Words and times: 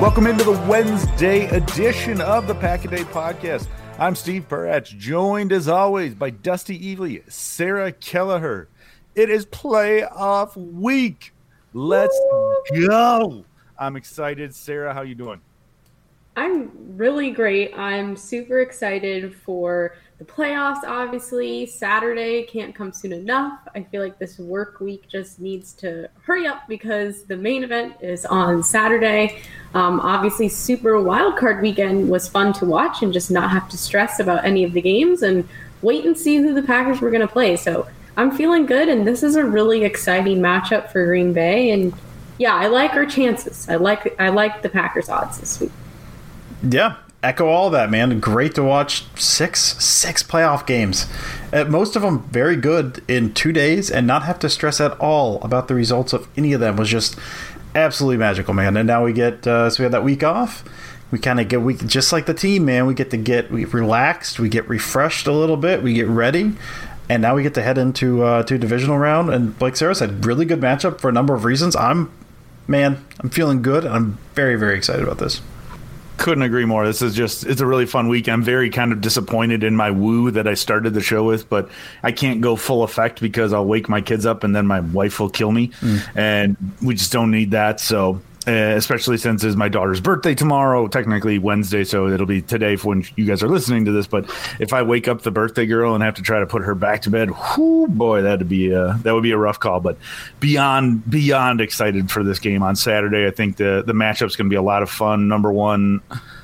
Welcome 0.00 0.28
into 0.28 0.44
the 0.44 0.52
Wednesday 0.68 1.46
edition 1.48 2.20
of 2.20 2.46
the 2.46 2.54
Pack 2.54 2.84
a 2.84 2.88
Day 2.88 3.02
Podcast. 3.02 3.66
I'm 3.98 4.14
Steve 4.14 4.48
Perratch, 4.48 4.96
joined 4.96 5.52
as 5.52 5.66
always 5.66 6.14
by 6.14 6.30
Dusty 6.30 6.78
Evely, 6.78 7.28
Sarah 7.28 7.90
Kelleher. 7.90 8.68
It 9.16 9.28
is 9.28 9.44
playoff 9.46 10.56
week. 10.56 11.34
Let's 11.72 12.16
go. 12.86 13.44
I'm 13.76 13.96
excited. 13.96 14.54
Sarah, 14.54 14.94
how 14.94 15.02
you 15.02 15.16
doing? 15.16 15.40
I'm 16.36 16.70
really 16.96 17.32
great. 17.32 17.76
I'm 17.76 18.14
super 18.14 18.60
excited 18.60 19.34
for 19.34 19.96
the 20.18 20.24
playoffs, 20.24 20.82
obviously. 20.84 21.64
Saturday 21.64 22.42
can't 22.42 22.74
come 22.74 22.92
soon 22.92 23.12
enough. 23.12 23.60
I 23.74 23.84
feel 23.84 24.02
like 24.02 24.18
this 24.18 24.38
work 24.38 24.80
week 24.80 25.08
just 25.08 25.40
needs 25.40 25.72
to 25.74 26.08
hurry 26.22 26.46
up 26.46 26.62
because 26.68 27.22
the 27.22 27.36
main 27.36 27.62
event 27.62 27.94
is 28.00 28.26
on 28.26 28.64
Saturday. 28.64 29.40
Um, 29.74 30.00
obviously, 30.00 30.48
Super 30.48 30.94
Wildcard 30.94 31.62
weekend 31.62 32.08
was 32.08 32.28
fun 32.28 32.52
to 32.54 32.64
watch 32.64 33.02
and 33.02 33.12
just 33.12 33.30
not 33.30 33.50
have 33.50 33.68
to 33.68 33.78
stress 33.78 34.18
about 34.18 34.44
any 34.44 34.64
of 34.64 34.72
the 34.72 34.82
games 34.82 35.22
and 35.22 35.48
wait 35.82 36.04
and 36.04 36.18
see 36.18 36.36
who 36.38 36.52
the 36.52 36.62
Packers 36.62 37.00
were 37.00 37.10
going 37.10 37.20
to 37.20 37.32
play. 37.32 37.56
So 37.56 37.86
I'm 38.16 38.32
feeling 38.32 38.66
good, 38.66 38.88
and 38.88 39.06
this 39.06 39.22
is 39.22 39.36
a 39.36 39.44
really 39.44 39.84
exciting 39.84 40.38
matchup 40.38 40.90
for 40.90 41.06
Green 41.06 41.32
Bay. 41.32 41.70
And 41.70 41.94
yeah, 42.38 42.56
I 42.56 42.66
like 42.66 42.94
our 42.94 43.06
chances. 43.06 43.68
I 43.68 43.76
like 43.76 44.20
I 44.20 44.30
like 44.30 44.62
the 44.62 44.68
Packers 44.68 45.08
odds 45.08 45.38
this 45.38 45.60
week. 45.60 45.70
Yeah, 46.64 46.96
echo 47.22 47.48
all 47.48 47.70
that, 47.70 47.90
man. 47.90 48.20
Great 48.20 48.54
to 48.54 48.62
watch 48.62 49.04
six 49.16 49.60
six 49.82 50.22
playoff 50.22 50.66
games. 50.66 51.06
Uh, 51.52 51.64
most 51.64 51.96
of 51.96 52.02
them 52.02 52.28
very 52.30 52.56
good 52.56 53.02
in 53.08 53.34
two 53.34 53.52
days, 53.52 53.90
and 53.90 54.06
not 54.06 54.22
have 54.24 54.38
to 54.40 54.48
stress 54.48 54.80
at 54.80 54.92
all 55.00 55.42
about 55.42 55.68
the 55.68 55.74
results 55.74 56.12
of 56.12 56.28
any 56.36 56.52
of 56.52 56.60
them 56.60 56.76
was 56.76 56.88
just 56.88 57.18
absolutely 57.74 58.16
magical, 58.16 58.54
man. 58.54 58.76
And 58.76 58.86
now 58.86 59.04
we 59.04 59.12
get 59.12 59.46
uh, 59.46 59.70
so 59.70 59.82
we 59.82 59.84
have 59.84 59.92
that 59.92 60.04
week 60.04 60.22
off. 60.22 60.64
We 61.10 61.18
kind 61.18 61.40
of 61.40 61.48
get 61.48 61.62
we 61.62 61.74
just 61.74 62.12
like 62.12 62.26
the 62.26 62.34
team, 62.34 62.64
man. 62.66 62.86
We 62.86 62.94
get 62.94 63.10
to 63.10 63.16
get 63.16 63.50
we 63.50 63.64
relaxed, 63.64 64.38
we 64.38 64.48
get 64.48 64.68
refreshed 64.68 65.26
a 65.26 65.32
little 65.32 65.56
bit, 65.56 65.82
we 65.82 65.94
get 65.94 66.06
ready, 66.06 66.52
and 67.08 67.22
now 67.22 67.34
we 67.34 67.42
get 67.42 67.54
to 67.54 67.62
head 67.62 67.78
into 67.78 68.22
uh, 68.22 68.42
to 68.44 68.58
divisional 68.58 68.98
round. 68.98 69.30
And 69.30 69.60
like 69.60 69.76
Sarah 69.76 69.94
said, 69.94 70.24
really 70.24 70.44
good 70.44 70.60
matchup 70.60 71.00
for 71.00 71.08
a 71.08 71.12
number 71.12 71.34
of 71.34 71.44
reasons. 71.44 71.74
I'm 71.74 72.12
man, 72.68 73.04
I'm 73.20 73.30
feeling 73.30 73.62
good, 73.62 73.84
and 73.84 73.94
I'm 73.94 74.18
very 74.34 74.56
very 74.56 74.76
excited 74.76 75.02
about 75.02 75.18
this 75.18 75.40
couldn't 76.18 76.42
agree 76.42 76.64
more. 76.64 76.86
This 76.86 77.00
is 77.00 77.14
just 77.14 77.46
it's 77.46 77.60
a 77.60 77.66
really 77.66 77.86
fun 77.86 78.08
week. 78.08 78.28
I'm 78.28 78.42
very 78.42 78.68
kind 78.68 78.92
of 78.92 79.00
disappointed 79.00 79.64
in 79.64 79.74
my 79.76 79.90
woo 79.90 80.30
that 80.32 80.46
I 80.46 80.54
started 80.54 80.92
the 80.92 81.00
show 81.00 81.24
with, 81.24 81.48
but 81.48 81.70
I 82.02 82.12
can't 82.12 82.40
go 82.40 82.56
full 82.56 82.82
effect 82.82 83.20
because 83.20 83.52
I'll 83.52 83.64
wake 83.64 83.88
my 83.88 84.00
kids 84.00 84.26
up 84.26 84.44
and 84.44 84.54
then 84.54 84.66
my 84.66 84.80
wife 84.80 85.20
will 85.20 85.30
kill 85.30 85.52
me, 85.52 85.68
mm. 85.80 86.16
and 86.16 86.56
we 86.82 86.94
just 86.94 87.12
don't 87.12 87.30
need 87.30 87.52
that. 87.52 87.80
So 87.80 88.20
Uh, 88.48 88.76
especially 88.76 89.18
since 89.18 89.44
it's 89.44 89.56
my 89.56 89.68
daughter's 89.68 90.00
birthday 90.00 90.34
tomorrow, 90.34 90.88
technically 90.88 91.38
Wednesday, 91.38 91.84
so 91.84 92.08
it'll 92.08 92.24
be 92.24 92.40
today 92.40 92.76
for 92.76 92.88
when 92.88 93.04
you 93.14 93.26
guys 93.26 93.42
are 93.42 93.48
listening 93.48 93.84
to 93.84 93.92
this. 93.92 94.06
But 94.06 94.24
if 94.58 94.72
I 94.72 94.80
wake 94.80 95.06
up 95.06 95.20
the 95.20 95.30
birthday 95.30 95.66
girl 95.66 95.94
and 95.94 96.02
have 96.02 96.14
to 96.14 96.22
try 96.22 96.40
to 96.40 96.46
put 96.46 96.62
her 96.62 96.74
back 96.74 97.02
to 97.02 97.10
bed, 97.10 97.30
whoo, 97.30 97.88
boy, 97.88 98.22
that'd 98.22 98.48
be 98.48 98.70
a, 98.70 98.98
that 99.02 99.12
would 99.12 99.22
be 99.22 99.32
a 99.32 99.36
rough 99.36 99.60
call. 99.60 99.80
But 99.80 99.98
beyond 100.40 101.10
beyond 101.10 101.60
excited 101.60 102.10
for 102.10 102.24
this 102.24 102.38
game 102.38 102.62
on 102.62 102.74
Saturday. 102.74 103.26
I 103.26 103.32
think 103.32 103.58
the 103.58 103.82
the 103.86 103.92
matchup's 103.92 104.34
going 104.34 104.46
to 104.46 104.50
be 104.50 104.56
a 104.56 104.62
lot 104.62 104.82
of 104.82 104.88
fun. 104.88 105.28
Number 105.28 105.52
one 105.52 106.00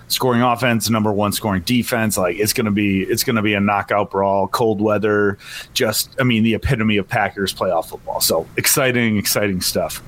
scoring 0.09 0.43
offense, 0.43 0.91
number 0.91 1.11
one 1.11 1.33
scoring 1.33 1.63
defense. 1.63 2.19
Like 2.19 2.37
it's 2.37 2.53
gonna 2.53 2.71
be 2.71 3.03
it's 3.05 3.25
gonna 3.25 3.41
be 3.41 3.55
a 3.55 3.61
knockout 3.61 4.11
brawl, 4.11 4.47
cold 4.49 4.83
weather, 4.83 5.39
just 5.73 6.15
I 6.21 6.25
mean 6.25 6.43
the 6.43 6.53
epitome 6.53 6.99
of 6.99 7.09
Packers 7.09 7.55
playoff 7.55 7.87
football. 7.87 8.21
So 8.21 8.47
exciting, 8.59 9.17
exciting 9.17 9.63
stuff. 9.63 10.03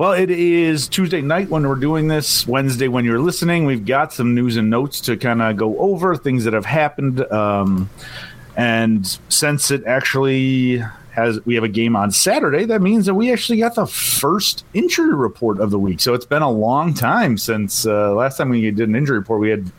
Well, 0.00 0.12
it 0.12 0.30
is 0.30 0.88
Tuesday 0.88 1.20
night 1.20 1.50
when 1.50 1.68
we're 1.68 1.74
doing 1.74 2.08
this. 2.08 2.46
Wednesday 2.46 2.88
when 2.88 3.04
you're 3.04 3.18
listening, 3.18 3.66
we've 3.66 3.84
got 3.84 4.14
some 4.14 4.34
news 4.34 4.56
and 4.56 4.70
notes 4.70 4.98
to 5.02 5.18
kind 5.18 5.42
of 5.42 5.58
go 5.58 5.78
over 5.78 6.16
things 6.16 6.44
that 6.44 6.54
have 6.54 6.64
happened. 6.64 7.20
Um, 7.30 7.90
and 8.56 9.06
since 9.28 9.70
it 9.70 9.84
actually 9.84 10.78
has, 11.12 11.44
we 11.44 11.54
have 11.54 11.64
a 11.64 11.68
game 11.68 11.96
on 11.96 12.12
Saturday. 12.12 12.64
That 12.64 12.80
means 12.80 13.04
that 13.04 13.14
we 13.14 13.30
actually 13.30 13.58
got 13.58 13.74
the 13.74 13.86
first 13.86 14.64
injury 14.72 15.12
report 15.12 15.60
of 15.60 15.70
the 15.70 15.78
week. 15.78 16.00
So 16.00 16.14
it's 16.14 16.24
been 16.24 16.40
a 16.40 16.50
long 16.50 16.94
time 16.94 17.36
since 17.36 17.84
uh, 17.84 18.14
last 18.14 18.38
time 18.38 18.48
we 18.48 18.70
did 18.70 18.88
an 18.88 18.96
injury 18.96 19.18
report. 19.18 19.42
We 19.42 19.50
had 19.50 19.70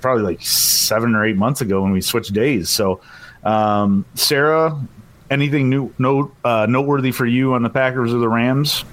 probably 0.00 0.22
like 0.22 0.40
seven 0.40 1.14
or 1.14 1.26
eight 1.26 1.36
months 1.36 1.60
ago 1.60 1.82
when 1.82 1.92
we 1.92 2.00
switched 2.00 2.32
days. 2.32 2.70
So, 2.70 3.02
um, 3.44 4.06
Sarah, 4.14 4.80
anything 5.30 5.68
new, 5.68 5.92
note, 5.98 6.34
uh, 6.42 6.64
noteworthy 6.70 7.12
for 7.12 7.26
you 7.26 7.52
on 7.52 7.62
the 7.62 7.68
Packers 7.68 8.14
or 8.14 8.18
the 8.18 8.30
Rams? 8.30 8.86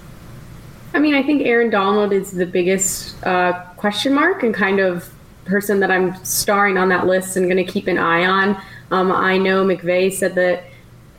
I 0.94 1.00
mean, 1.00 1.14
I 1.14 1.24
think 1.24 1.44
Aaron 1.44 1.70
Donald 1.70 2.12
is 2.12 2.32
the 2.32 2.46
biggest 2.46 3.24
uh, 3.26 3.64
question 3.78 4.14
mark 4.14 4.44
and 4.44 4.54
kind 4.54 4.80
of 4.80 5.12
person 5.46 5.80
that 5.80 5.92
I'm 5.92 6.16
starring 6.24 6.78
on 6.78 6.90
that 6.90 7.08
list 7.08 7.38
and 7.38 7.46
going 7.46 7.64
to 7.64 7.72
keep 7.72 7.88
an 7.88 7.98
eye 7.98 8.26
on. 8.26 8.62
Um, 8.92 9.12
I 9.12 9.38
know 9.38 9.66
McVay 9.66 10.12
said 10.12 10.36
that 10.36 10.64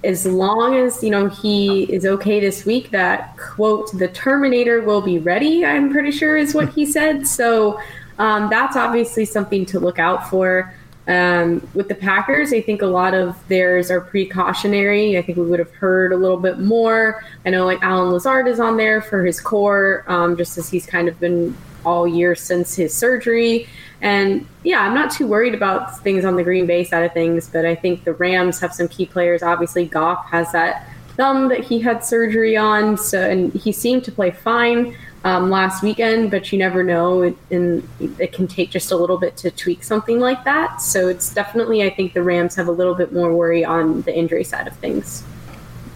as 0.03 0.25
long 0.27 0.77
as 0.77 1.03
you 1.03 1.11
know 1.11 1.29
he 1.29 1.85
is 1.85 2.07
okay 2.07 2.41
this 2.41 2.65
week, 2.65 2.91
that 2.91 3.37
quote 3.37 3.97
the 3.99 4.09
Terminator 4.09 4.83
will 4.83 5.03
be 5.03 5.19
ready. 5.19 5.65
I'm 5.65 5.91
pretty 5.91 6.11
sure 6.11 6.37
is 6.37 6.55
what 6.55 6.71
he 6.71 6.87
said. 6.87 7.27
So 7.27 7.81
um, 8.19 8.49
that's 8.51 8.77
obviously 8.77 9.25
something 9.25 9.67
to 9.67 9.81
look 9.81 9.99
out 9.99 10.29
for. 10.29 10.75
Um, 11.09 11.67
with 11.75 11.89
the 11.89 11.95
Packers, 11.95 12.53
I 12.53 12.61
think 12.61 12.83
a 12.83 12.87
lot 12.87 13.15
of 13.15 13.37
theirs 13.49 13.91
are 13.91 14.01
precautionary. 14.01 15.19
I 15.19 15.23
think 15.23 15.39
we 15.39 15.47
would 15.47 15.59
have 15.59 15.73
heard 15.73 16.13
a 16.13 16.17
little 16.17 16.37
bit 16.37 16.59
more. 16.59 17.25
I 17.45 17.51
know 17.51 17.65
like 17.65 17.83
Allen 17.83 18.13
Lazard 18.13 18.47
is 18.47 18.61
on 18.61 18.77
there 18.77 19.01
for 19.01 19.25
his 19.25 19.41
core, 19.41 20.05
um, 20.07 20.37
just 20.37 20.57
as 20.59 20.69
he's 20.69 20.87
kind 20.87 21.09
of 21.09 21.19
been 21.19 21.57
all 21.85 22.07
year 22.07 22.35
since 22.35 22.75
his 22.75 22.95
surgery. 22.95 23.69
And 24.03 24.47
yeah, 24.63 24.81
I'm 24.81 24.95
not 24.95 25.11
too 25.11 25.27
worried 25.27 25.55
about 25.55 26.01
things 26.01 26.25
on 26.25 26.37
the 26.37 26.43
Green 26.43 26.67
Bay 26.67 26.85
side 26.85 27.05
of 27.05 27.13
things, 27.13 27.49
but 27.49 27.65
I 27.65 27.75
think 27.75 28.05
the 28.05 28.15
Rams 28.15 28.61
have 28.61 28.73
some 28.73 28.89
key 28.89 29.07
players. 29.07 29.43
Obviously, 29.43 29.87
Goff 29.87 30.27
has 30.27 30.53
that 30.53 30.89
thumb 31.17 31.49
that 31.49 31.65
he 31.65 31.81
had 31.81 32.05
surgery 32.05 32.57
on, 32.57 32.97
so 32.97 33.29
and 33.29 33.53
he 33.53 33.73
seemed 33.73 34.05
to 34.05 34.13
play 34.13 34.31
fine 34.31 34.97
um, 35.25 35.51
last 35.51 35.83
weekend, 35.83 36.31
but 36.31 36.51
you 36.51 36.59
never 36.59 36.83
know, 36.83 37.23
and 37.51 37.89
it 38.01 38.33
can 38.33 38.47
take 38.47 38.71
just 38.71 38.91
a 38.91 38.97
little 38.97 39.19
bit 39.19 39.37
to 39.39 39.51
tweak 39.51 39.85
something 39.85 40.19
like 40.19 40.45
that. 40.45 40.81
So 40.81 41.09
it's 41.09 41.35
definitely, 41.35 41.83
I 41.83 41.91
think 41.91 42.15
the 42.15 42.23
Rams 42.23 42.55
have 42.55 42.69
a 42.69 42.73
little 42.73 42.95
bit 42.95 43.13
more 43.13 43.35
worry 43.35 43.65
on 43.65 44.03
the 44.03 44.17
injury 44.17 44.45
side 44.45 44.67
of 44.67 44.77
things. 44.77 45.23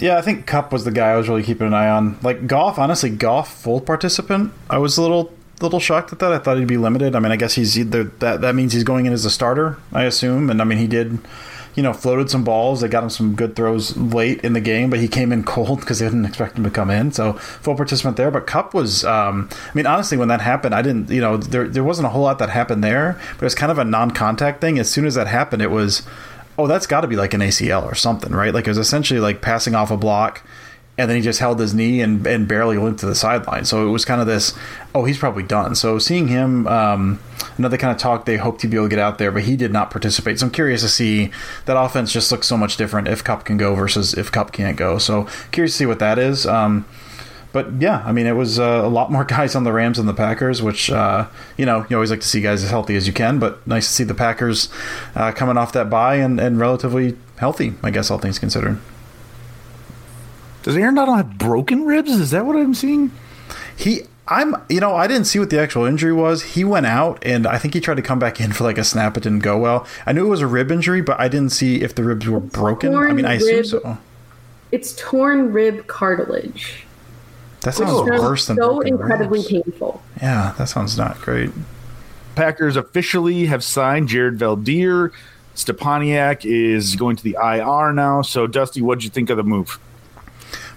Yeah, 0.00 0.18
I 0.18 0.22
think 0.22 0.46
Kupp 0.46 0.72
was 0.72 0.84
the 0.84 0.90
guy 0.90 1.12
I 1.12 1.16
was 1.16 1.28
really 1.28 1.42
keeping 1.42 1.68
an 1.68 1.74
eye 1.74 1.88
on. 1.88 2.18
Like 2.22 2.46
Goff, 2.46 2.78
honestly, 2.78 3.10
Goff 3.10 3.62
full 3.62 3.80
participant. 3.80 4.52
I 4.68 4.78
was 4.78 4.98
a 4.98 5.02
little 5.02 5.32
little 5.60 5.80
shocked 5.80 6.12
at 6.12 6.18
that. 6.18 6.32
I 6.32 6.38
thought 6.38 6.58
he'd 6.58 6.66
be 6.66 6.76
limited. 6.76 7.14
I 7.14 7.20
mean, 7.20 7.32
I 7.32 7.36
guess 7.36 7.54
he's 7.54 7.78
either 7.78 8.04
that 8.18 8.40
that 8.40 8.54
means 8.54 8.72
he's 8.72 8.84
going 8.84 9.06
in 9.06 9.12
as 9.12 9.24
a 9.24 9.30
starter, 9.30 9.78
I 9.92 10.02
assume. 10.04 10.50
And 10.50 10.60
I 10.60 10.64
mean, 10.64 10.78
he 10.78 10.88
did, 10.88 11.18
you 11.74 11.82
know, 11.82 11.92
floated 11.92 12.30
some 12.30 12.44
balls. 12.44 12.80
They 12.80 12.88
got 12.88 13.02
him 13.02 13.10
some 13.10 13.34
good 13.34 13.56
throws 13.56 13.96
late 13.96 14.44
in 14.44 14.52
the 14.52 14.60
game, 14.60 14.90
but 14.90 15.00
he 15.00 15.08
came 15.08 15.32
in 15.32 15.44
cold 15.54 15.80
because 15.80 15.98
they 15.98 16.06
didn't 16.06 16.24
expect 16.24 16.56
him 16.56 16.64
to 16.64 16.70
come 16.70 16.90
in. 16.90 17.12
So 17.12 17.34
full 17.34 17.74
participant 17.74 18.16
there. 18.16 18.30
But 18.30 18.46
Kupp 18.46 18.74
was, 18.74 19.04
um, 19.04 19.48
I 19.52 19.74
mean, 19.74 19.86
honestly, 19.86 20.16
when 20.16 20.28
that 20.28 20.40
happened, 20.40 20.74
I 20.74 20.82
didn't, 20.82 21.10
you 21.10 21.20
know, 21.20 21.36
there 21.36 21.68
there 21.68 21.84
wasn't 21.84 22.06
a 22.06 22.10
whole 22.10 22.22
lot 22.22 22.38
that 22.38 22.50
happened 22.50 22.84
there, 22.84 23.18
but 23.34 23.42
it 23.42 23.44
was 23.44 23.54
kind 23.54 23.72
of 23.72 23.78
a 23.78 23.84
non-contact 23.84 24.60
thing. 24.60 24.78
As 24.78 24.90
soon 24.90 25.06
as 25.06 25.14
that 25.14 25.26
happened, 25.26 25.62
it 25.62 25.70
was. 25.70 26.02
Oh, 26.56 26.68
that's 26.68 26.86
got 26.86 27.00
to 27.00 27.08
be 27.08 27.16
like 27.16 27.34
an 27.34 27.40
ACL 27.40 27.84
or 27.84 27.96
something, 27.96 28.30
right? 28.30 28.54
Like 28.54 28.68
it 28.68 28.70
was 28.70 28.78
essentially 28.78 29.18
like 29.18 29.42
passing 29.42 29.74
off 29.74 29.90
a 29.90 29.96
block, 29.96 30.40
and 30.96 31.10
then 31.10 31.16
he 31.16 31.22
just 31.22 31.40
held 31.40 31.58
his 31.58 31.74
knee 31.74 32.00
and, 32.00 32.24
and 32.26 32.46
barely 32.46 32.78
limped 32.78 33.00
to 33.00 33.06
the 33.06 33.14
sideline. 33.14 33.64
So 33.64 33.86
it 33.86 33.90
was 33.90 34.04
kind 34.04 34.20
of 34.20 34.26
this, 34.26 34.54
oh, 34.94 35.04
he's 35.04 35.18
probably 35.18 35.42
done. 35.42 35.74
So 35.74 35.98
seeing 35.98 36.28
him, 36.28 36.68
um, 36.68 37.18
another 37.58 37.76
kind 37.76 37.90
of 37.90 37.98
talk, 37.98 38.26
they 38.26 38.36
hoped 38.36 38.62
he'd 38.62 38.70
be 38.70 38.76
able 38.76 38.86
to 38.86 38.90
get 38.90 39.00
out 39.00 39.18
there, 39.18 39.32
but 39.32 39.42
he 39.42 39.56
did 39.56 39.72
not 39.72 39.90
participate. 39.90 40.38
So 40.38 40.46
I'm 40.46 40.52
curious 40.52 40.82
to 40.82 40.88
see 40.88 41.30
that 41.64 41.76
offense 41.76 42.12
just 42.12 42.30
looks 42.30 42.46
so 42.46 42.56
much 42.56 42.76
different 42.76 43.08
if 43.08 43.24
Kupp 43.24 43.44
can 43.44 43.56
go 43.56 43.74
versus 43.74 44.14
if 44.14 44.30
Kupp 44.30 44.52
can't 44.52 44.76
go. 44.76 44.98
So 44.98 45.26
curious 45.50 45.72
to 45.72 45.78
see 45.78 45.86
what 45.86 45.98
that 45.98 46.18
is. 46.18 46.46
Um, 46.46 46.84
but 47.52 47.70
yeah, 47.80 48.02
I 48.04 48.12
mean, 48.12 48.26
it 48.26 48.32
was 48.32 48.60
uh, 48.60 48.82
a 48.84 48.88
lot 48.88 49.10
more 49.10 49.24
guys 49.24 49.56
on 49.56 49.64
the 49.64 49.72
Rams 49.72 49.96
than 49.96 50.06
the 50.06 50.14
Packers, 50.14 50.62
which 50.62 50.90
uh, 50.90 51.26
you 51.56 51.66
know 51.66 51.86
you 51.88 51.96
always 51.96 52.10
like 52.10 52.20
to 52.20 52.26
see 52.26 52.40
guys 52.40 52.62
as 52.62 52.70
healthy 52.70 52.96
as 52.96 53.06
you 53.06 53.12
can. 53.12 53.38
But 53.38 53.64
nice 53.66 53.86
to 53.86 53.92
see 53.92 54.04
the 54.04 54.14
Packers 54.14 54.68
uh, 55.14 55.32
coming 55.32 55.56
off 55.56 55.72
that 55.72 55.88
bye 55.88 56.16
and, 56.16 56.40
and 56.40 56.58
relatively 56.58 57.16
healthy, 57.36 57.74
I 57.82 57.90
guess 57.90 58.10
all 58.10 58.18
things 58.18 58.38
considered. 58.38 58.80
Does 60.64 60.76
Aaron 60.76 60.94
Donald 60.94 61.18
have 61.18 61.36
broken 61.36 61.84
ribs? 61.84 62.10
Is 62.10 62.30
that 62.30 62.46
what 62.46 62.56
I'm 62.56 62.72
seeing? 62.72 63.12
He, 63.76 64.00
I'm, 64.26 64.56
you 64.70 64.80
know, 64.80 64.96
I 64.96 65.06
didn't 65.06 65.26
see 65.26 65.38
what 65.38 65.50
the 65.50 65.60
actual 65.60 65.84
injury 65.84 66.14
was. 66.14 66.42
He 66.42 66.64
went 66.64 66.86
out, 66.86 67.22
and 67.22 67.46
I 67.46 67.58
think 67.58 67.74
he 67.74 67.80
tried 67.80 67.96
to 67.96 68.02
come 68.02 68.18
back 68.18 68.40
in 68.40 68.50
for 68.50 68.64
like 68.64 68.78
a 68.78 68.84
snap. 68.84 69.14
It 69.18 69.24
didn't 69.24 69.40
go 69.40 69.58
well. 69.58 69.86
I 70.06 70.12
knew 70.12 70.24
it 70.24 70.30
was 70.30 70.40
a 70.40 70.46
rib 70.46 70.72
injury, 70.72 71.02
but 71.02 71.20
I 71.20 71.28
didn't 71.28 71.52
see 71.52 71.82
if 71.82 71.94
the 71.94 72.02
ribs 72.02 72.26
were 72.26 72.40
broken. 72.40 72.92
Torn 72.92 73.10
I 73.10 73.12
mean, 73.12 73.26
I 73.26 73.36
rib, 73.36 73.60
assume 73.60 73.82
so. 73.82 73.98
It's 74.72 74.96
torn 74.98 75.52
rib 75.52 75.86
cartilage. 75.86 76.86
That 77.60 77.74
sounds 77.74 78.10
which 78.10 78.18
worse 78.18 78.46
than 78.46 78.56
so 78.56 78.80
incredibly 78.80 79.40
ribs. 79.40 79.50
painful. 79.50 80.02
Yeah, 80.22 80.54
that 80.56 80.70
sounds 80.70 80.96
not 80.96 81.20
great. 81.20 81.50
Packers 82.36 82.76
officially 82.76 83.46
have 83.46 83.62
signed 83.62 84.08
Jared 84.08 84.38
Veldheer. 84.38 85.12
Stepaniak 85.54 86.46
is 86.46 86.96
going 86.96 87.16
to 87.16 87.22
the 87.22 87.36
IR 87.40 87.92
now. 87.92 88.22
So, 88.22 88.46
Dusty, 88.46 88.80
what'd 88.80 89.04
you 89.04 89.10
think 89.10 89.28
of 89.28 89.36
the 89.36 89.44
move? 89.44 89.78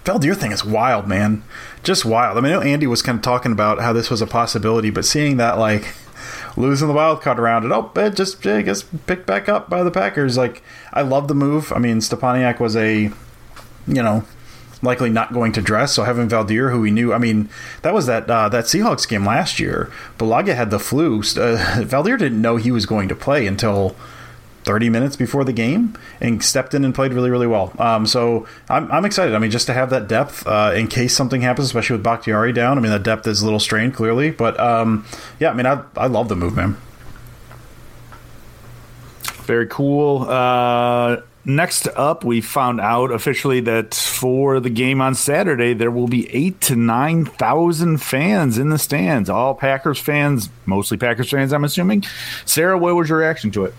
Veldheer 0.08 0.34
thing 0.34 0.52
is 0.52 0.64
wild, 0.64 1.06
man. 1.06 1.42
Just 1.82 2.06
wild. 2.06 2.38
I 2.38 2.40
mean, 2.40 2.52
I 2.52 2.56
know 2.56 2.62
Andy 2.62 2.86
was 2.86 3.02
kind 3.02 3.18
of 3.18 3.22
talking 3.22 3.52
about 3.52 3.80
how 3.80 3.92
this 3.92 4.08
was 4.08 4.22
a 4.22 4.26
possibility, 4.26 4.88
but 4.88 5.04
seeing 5.04 5.36
that, 5.36 5.58
like, 5.58 5.94
losing 6.56 6.88
the 6.88 6.94
wild 6.94 7.20
card 7.20 7.38
around 7.38 7.66
it, 7.66 7.72
oh, 7.72 7.92
it 7.94 8.16
just, 8.16 8.46
I 8.46 8.62
guess, 8.62 8.84
picked 9.06 9.26
back 9.26 9.50
up 9.50 9.68
by 9.68 9.82
the 9.82 9.90
Packers. 9.90 10.38
Like, 10.38 10.62
I 10.94 11.02
love 11.02 11.28
the 11.28 11.34
move. 11.34 11.74
I 11.74 11.78
mean, 11.78 11.98
Stepaniak 11.98 12.58
was 12.58 12.74
a, 12.74 13.10
you 13.86 14.02
know, 14.02 14.24
likely 14.80 15.10
not 15.10 15.34
going 15.34 15.52
to 15.52 15.60
dress. 15.60 15.92
So 15.92 16.04
having 16.04 16.26
Veldheer, 16.26 16.72
who 16.72 16.80
we 16.80 16.90
knew, 16.90 17.12
I 17.12 17.18
mean, 17.18 17.50
that 17.82 17.92
was 17.92 18.06
that 18.06 18.30
uh, 18.30 18.48
that 18.48 18.64
Seahawks 18.64 19.06
game 19.06 19.26
last 19.26 19.60
year. 19.60 19.92
Bulaga 20.16 20.56
had 20.56 20.70
the 20.70 20.78
flu. 20.78 21.18
Uh, 21.18 21.20
Veldheer 21.84 22.18
didn't 22.18 22.40
know 22.40 22.56
he 22.56 22.70
was 22.70 22.86
going 22.86 23.08
to 23.10 23.14
play 23.14 23.46
until 23.46 23.94
30 24.64 24.90
minutes 24.90 25.16
before 25.16 25.44
the 25.44 25.52
game 25.52 25.96
and 26.20 26.42
stepped 26.42 26.74
in 26.74 26.84
and 26.84 26.94
played 26.94 27.12
really, 27.12 27.30
really 27.30 27.46
well. 27.46 27.72
Um, 27.78 28.06
so 28.06 28.46
I'm, 28.68 28.90
I'm 28.92 29.04
excited. 29.04 29.34
I 29.34 29.38
mean, 29.38 29.50
just 29.50 29.66
to 29.66 29.72
have 29.72 29.90
that 29.90 30.08
depth 30.08 30.46
uh, 30.46 30.72
in 30.74 30.88
case 30.88 31.16
something 31.16 31.40
happens, 31.40 31.66
especially 31.66 31.96
with 31.96 32.04
Bakhtiari 32.04 32.52
down. 32.52 32.78
I 32.78 32.80
mean, 32.80 32.92
that 32.92 33.02
depth 33.02 33.26
is 33.26 33.40
a 33.40 33.44
little 33.44 33.60
strained, 33.60 33.94
clearly. 33.94 34.30
But 34.30 34.58
um, 34.60 35.06
yeah, 35.40 35.50
I 35.50 35.54
mean, 35.54 35.66
I, 35.66 35.82
I 35.96 36.06
love 36.06 36.28
the 36.28 36.36
move, 36.36 36.54
man. 36.54 36.76
Very 39.48 39.66
cool. 39.66 40.28
Uh, 40.28 41.22
next 41.46 41.88
up, 41.96 42.22
we 42.22 42.42
found 42.42 42.80
out 42.80 43.10
officially 43.10 43.60
that 43.60 43.94
for 43.94 44.60
the 44.60 44.68
game 44.68 45.00
on 45.00 45.14
Saturday, 45.14 45.72
there 45.72 45.90
will 45.90 46.08
be 46.08 46.28
eight 46.34 46.60
to 46.60 46.76
nine 46.76 47.24
thousand 47.24 47.98
fans 47.98 48.58
in 48.58 48.68
the 48.68 48.78
stands. 48.78 49.30
All 49.30 49.54
Packers 49.54 49.98
fans, 49.98 50.50
mostly 50.66 50.98
Packers 50.98 51.30
fans, 51.30 51.54
I'm 51.54 51.64
assuming. 51.64 52.04
Sarah, 52.44 52.76
what 52.76 52.94
was 52.94 53.08
your 53.08 53.18
reaction 53.18 53.50
to 53.52 53.64
it? 53.64 53.74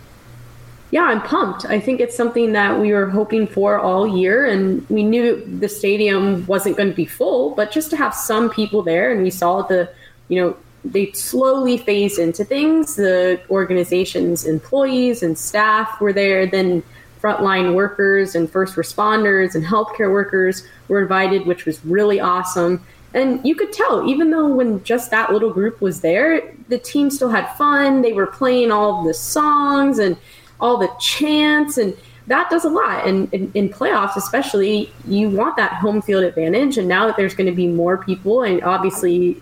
Yeah, 0.92 1.04
I'm 1.04 1.22
pumped. 1.22 1.66
I 1.66 1.80
think 1.80 2.00
it's 2.00 2.16
something 2.16 2.54
that 2.54 2.80
we 2.80 2.94
were 2.94 3.08
hoping 3.08 3.46
for 3.46 3.80
all 3.80 4.18
year, 4.18 4.48
and 4.48 4.88
we 4.90 5.04
knew 5.04 5.46
the 5.60 5.70
stadium 5.70 6.46
wasn't 6.48 6.78
going 6.78 6.90
to 6.90 6.96
be 6.96 7.06
full, 7.06 7.52
but 7.52 7.72
just 7.72 7.92
to 7.92 7.98
have 7.98 8.16
some 8.16 8.50
people 8.50 8.82
there, 8.82 9.12
and 9.12 9.22
we 9.22 9.30
saw 9.30 9.62
the, 9.62 9.90
you 10.30 10.42
know, 10.42 10.58
they 10.84 11.12
slowly 11.12 11.78
phased 11.78 12.20
into 12.20 12.44
things. 12.44 12.96
The 12.96 13.40
organization's 13.50 14.46
employees 14.46 15.22
and 15.22 15.38
staff 15.38 16.00
were 16.02 16.14
there, 16.14 16.48
then 16.48 16.82
frontline 17.22 17.76
workers 17.76 18.34
and 18.34 18.50
first 18.50 18.76
responders 18.76 19.54
and 19.54 19.66
healthcare 19.66 20.12
workers 20.12 20.66
were 20.88 21.02
invited, 21.02 21.46
which 21.46 21.66
was 21.66 21.84
really 21.86 22.20
awesome. 22.20 22.84
And 23.14 23.46
you 23.46 23.56
could 23.56 23.74
tell, 23.74 24.08
even 24.08 24.30
though 24.30 24.48
when 24.48 24.84
just 24.84 25.12
that 25.12 25.34
little 25.34 25.52
group 25.52 25.82
was 25.82 26.02
there, 26.02 26.54
the 26.70 26.78
team 26.78 27.10
still 27.10 27.30
had 27.30 27.48
fun. 27.58 28.02
They 28.02 28.14
were 28.14 28.28
playing 28.28 28.72
all 28.72 29.00
of 29.00 29.06
the 29.06 29.14
songs 29.14 30.00
and 30.00 30.16
all 30.60 30.78
the 30.78 30.90
chants 31.00 31.78
and 31.78 31.96
that 32.28 32.50
does 32.50 32.64
a 32.64 32.70
lot 32.70 33.08
and 33.08 33.34
in, 33.34 33.70
playoffs 33.70 34.16
especially 34.16 34.92
you 35.08 35.30
want 35.30 35.56
that 35.56 35.74
home 35.74 36.02
field 36.02 36.24
advantage 36.24 36.78
and 36.78 36.88
now 36.88 37.08
that 37.08 37.18
there's 37.18 37.34
going 37.34 37.50
to 37.50 37.56
be 37.56 37.68
more 37.68 37.98
people 37.98 38.44
and 38.44 38.62
obviously 38.64 39.42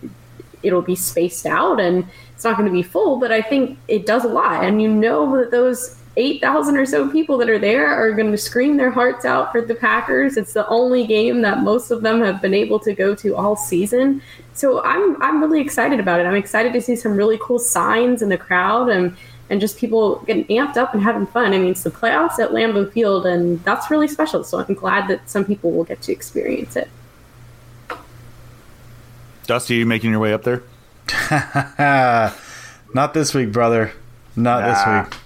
it'll 0.64 0.82
be 0.82 0.96
spaced 0.96 1.46
out 1.46 1.80
and 1.80 2.06
it's 2.34 2.44
not 2.44 2.56
going 2.56 2.68
to 2.68 2.74
be 2.74 2.84
full 2.84 3.20
but 3.20 3.32
i 3.32 3.42
think 3.42 3.78
it 3.88 4.06
does 4.06 4.24
a 4.24 4.28
lot 4.28 4.64
and 4.64 4.82
you 4.82 4.88
know 4.88 5.38
that 5.38 5.52
those 5.52 5.98
8,000 6.18 6.78
or 6.78 6.86
so 6.86 7.10
people 7.12 7.38
that 7.38 7.48
are 7.48 7.60
there 7.60 7.88
are 7.88 8.12
going 8.12 8.32
to 8.32 8.38
scream 8.40 8.76
their 8.76 8.90
hearts 8.90 9.24
out 9.24 9.52
for 9.52 9.62
the 9.62 9.76
Packers. 9.76 10.36
It's 10.36 10.52
the 10.52 10.68
only 10.68 11.06
game 11.06 11.44
that 11.44 11.60
most 11.60 11.92
of 11.92 12.02
them 12.02 12.22
have 12.22 12.42
been 12.42 12.56
able 12.56 12.80
to 12.80 12.94
go 12.94 13.14
to 13.14 13.36
all 13.36 13.56
season. 13.56 14.24
So 14.54 14.84
I'm 14.84 15.22
I'm 15.22 15.40
really 15.40 15.62
excited 15.62 16.00
about 16.00 16.20
it. 16.20 16.26
I'm 16.26 16.36
excited 16.36 16.74
to 16.74 16.82
see 16.82 16.96
some 16.96 17.16
really 17.16 17.38
cool 17.40 17.60
signs 17.60 18.24
in 18.24 18.30
the 18.30 18.38
crowd 18.38 18.90
and 18.90 19.16
and 19.50 19.62
just 19.62 19.78
people 19.78 20.18
getting 20.28 20.46
amped 20.46 20.78
up 20.78 20.94
and 20.94 21.02
having 21.02 21.26
fun. 21.28 21.54
I 21.54 21.58
mean, 21.58 21.72
it's 21.72 21.84
the 21.84 21.92
playoffs 21.92 22.40
at 22.40 22.52
Lambeau 22.52 22.92
Field, 22.92 23.26
and 23.26 23.64
that's 23.64 23.90
really 23.90 24.08
special. 24.08 24.44
So 24.44 24.60
I'm 24.60 24.74
glad 24.74 25.08
that 25.10 25.30
some 25.30 25.46
people 25.46 25.72
will 25.72 25.84
get 25.84 26.02
to 26.04 26.12
experience 26.12 26.76
it. 26.76 26.90
Dusty, 29.46 29.76
are 29.76 29.80
you 29.80 29.86
making 29.86 30.12
your 30.12 30.20
way 30.20 30.34
up 30.34 30.44
there? 30.44 30.64
Not 32.94 33.14
this 33.14 33.34
week, 33.34 33.52
brother. 33.52 33.94
Not 34.36 34.62
nah. 34.62 35.04
this 35.04 35.12
week. 35.12 35.22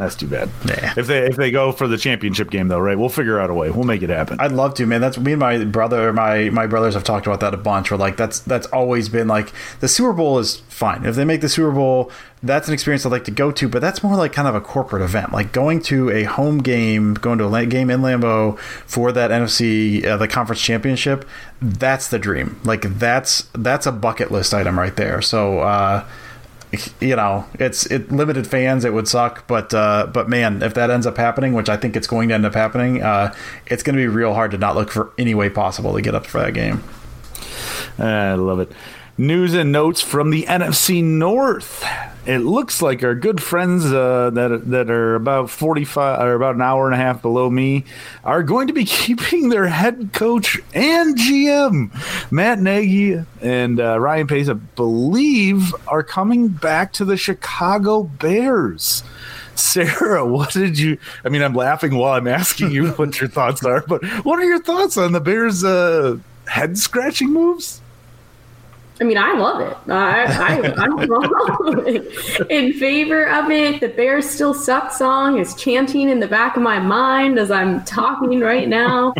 That's 0.00 0.16
too 0.16 0.28
bad. 0.28 0.48
Yeah. 0.64 0.94
If 0.96 1.08
they 1.08 1.26
if 1.26 1.36
they 1.36 1.50
go 1.50 1.72
for 1.72 1.86
the 1.86 1.98
championship 1.98 2.48
game 2.48 2.68
though, 2.68 2.78
right? 2.78 2.98
We'll 2.98 3.10
figure 3.10 3.38
out 3.38 3.50
a 3.50 3.54
way. 3.54 3.68
We'll 3.68 3.84
make 3.84 4.00
it 4.00 4.08
happen. 4.08 4.38
I'd 4.40 4.52
love 4.52 4.72
to, 4.76 4.86
man. 4.86 5.02
That's 5.02 5.18
me 5.18 5.32
and 5.32 5.40
my 5.40 5.62
brother. 5.62 6.10
My 6.14 6.48
my 6.48 6.66
brothers 6.66 6.94
have 6.94 7.04
talked 7.04 7.26
about 7.26 7.40
that 7.40 7.52
a 7.52 7.58
bunch. 7.58 7.90
Where 7.90 7.98
like 7.98 8.16
that's 8.16 8.40
that's 8.40 8.66
always 8.68 9.10
been 9.10 9.28
like 9.28 9.52
the 9.80 9.88
Super 9.88 10.14
Bowl 10.14 10.38
is 10.38 10.56
fine. 10.68 11.04
If 11.04 11.16
they 11.16 11.26
make 11.26 11.42
the 11.42 11.50
Super 11.50 11.70
Bowl, 11.70 12.10
that's 12.42 12.66
an 12.66 12.72
experience 12.72 13.04
I'd 13.04 13.12
like 13.12 13.24
to 13.24 13.30
go 13.30 13.52
to. 13.52 13.68
But 13.68 13.82
that's 13.82 14.02
more 14.02 14.16
like 14.16 14.32
kind 14.32 14.48
of 14.48 14.54
a 14.54 14.60
corporate 14.62 15.02
event, 15.02 15.32
like 15.34 15.52
going 15.52 15.82
to 15.82 16.08
a 16.08 16.24
home 16.24 16.58
game, 16.62 17.12
going 17.12 17.36
to 17.36 17.54
a 17.54 17.66
game 17.66 17.90
in 17.90 18.00
Lambeau 18.00 18.58
for 18.58 19.12
that 19.12 19.30
NFC 19.30 20.02
uh, 20.06 20.16
the 20.16 20.28
conference 20.28 20.62
championship. 20.62 21.28
That's 21.60 22.08
the 22.08 22.18
dream. 22.18 22.58
Like 22.64 22.98
that's 22.98 23.50
that's 23.52 23.84
a 23.84 23.92
bucket 23.92 24.30
list 24.30 24.54
item 24.54 24.78
right 24.78 24.96
there. 24.96 25.20
So. 25.20 25.60
uh 25.60 26.06
you 27.00 27.16
know, 27.16 27.46
it's 27.54 27.86
it 27.86 28.12
limited 28.12 28.46
fans. 28.46 28.84
It 28.84 28.92
would 28.92 29.08
suck, 29.08 29.46
but 29.46 29.74
uh, 29.74 30.08
but 30.12 30.28
man, 30.28 30.62
if 30.62 30.74
that 30.74 30.90
ends 30.90 31.06
up 31.06 31.16
happening, 31.16 31.52
which 31.52 31.68
I 31.68 31.76
think 31.76 31.96
it's 31.96 32.06
going 32.06 32.28
to 32.28 32.34
end 32.34 32.46
up 32.46 32.54
happening, 32.54 33.02
uh, 33.02 33.34
it's 33.66 33.82
going 33.82 33.96
to 33.96 34.00
be 34.00 34.06
real 34.06 34.34
hard 34.34 34.52
to 34.52 34.58
not 34.58 34.76
look 34.76 34.90
for 34.90 35.12
any 35.18 35.34
way 35.34 35.50
possible 35.50 35.94
to 35.94 36.02
get 36.02 36.14
up 36.14 36.26
for 36.26 36.40
that 36.40 36.54
game. 36.54 36.82
I 37.98 38.34
love 38.34 38.60
it. 38.60 38.72
News 39.20 39.52
and 39.52 39.70
notes 39.70 40.00
from 40.00 40.30
the 40.30 40.44
NFC 40.44 41.04
North. 41.04 41.84
It 42.24 42.38
looks 42.38 42.80
like 42.80 43.04
our 43.04 43.14
good 43.14 43.42
friends 43.42 43.84
uh, 43.84 44.30
that 44.30 44.70
that 44.70 44.88
are 44.88 45.14
about 45.14 45.50
forty 45.50 45.84
five 45.84 46.26
or 46.26 46.32
about 46.32 46.54
an 46.54 46.62
hour 46.62 46.86
and 46.86 46.94
a 46.94 46.96
half 46.96 47.20
below 47.20 47.50
me 47.50 47.84
are 48.24 48.42
going 48.42 48.68
to 48.68 48.72
be 48.72 48.84
keeping 48.86 49.50
their 49.50 49.66
head 49.66 50.14
coach 50.14 50.58
and 50.72 51.18
GM 51.18 52.32
Matt 52.32 52.60
Nagy 52.60 53.22
and 53.42 53.78
uh, 53.78 54.00
Ryan 54.00 54.26
Pace, 54.26 54.48
I 54.48 54.54
believe, 54.54 55.74
are 55.86 56.02
coming 56.02 56.48
back 56.48 56.94
to 56.94 57.04
the 57.04 57.18
Chicago 57.18 58.04
Bears. 58.04 59.02
Sarah, 59.54 60.24
what 60.32 60.52
did 60.54 60.78
you? 60.78 60.96
I 61.26 61.28
mean, 61.28 61.42
I'm 61.42 61.52
laughing 61.52 61.94
while 61.94 62.14
I'm 62.14 62.26
asking 62.26 62.70
you 62.70 62.88
what 62.92 63.20
your 63.20 63.28
thoughts 63.28 63.66
are, 63.66 63.84
but 63.86 64.02
what 64.24 64.38
are 64.38 64.46
your 64.46 64.62
thoughts 64.62 64.96
on 64.96 65.12
the 65.12 65.20
Bears' 65.20 65.62
uh, 65.62 66.16
head 66.46 66.78
scratching 66.78 67.34
moves? 67.34 67.82
I 69.00 69.04
mean, 69.04 69.16
I 69.16 69.32
love 69.32 69.60
it. 69.62 69.76
I, 69.90 70.24
I, 70.24 70.74
I'm 70.76 72.46
in 72.50 72.72
favor 72.74 73.28
of 73.30 73.50
it. 73.50 73.80
The 73.80 73.88
Bears 73.88 74.28
Still 74.28 74.52
Suck 74.52 74.92
song 74.92 75.38
is 75.38 75.54
chanting 75.54 76.10
in 76.10 76.20
the 76.20 76.28
back 76.28 76.56
of 76.56 76.62
my 76.62 76.78
mind 76.78 77.38
as 77.38 77.50
I'm 77.50 77.82
talking 77.84 78.40
right 78.40 78.68
now. 78.68 79.14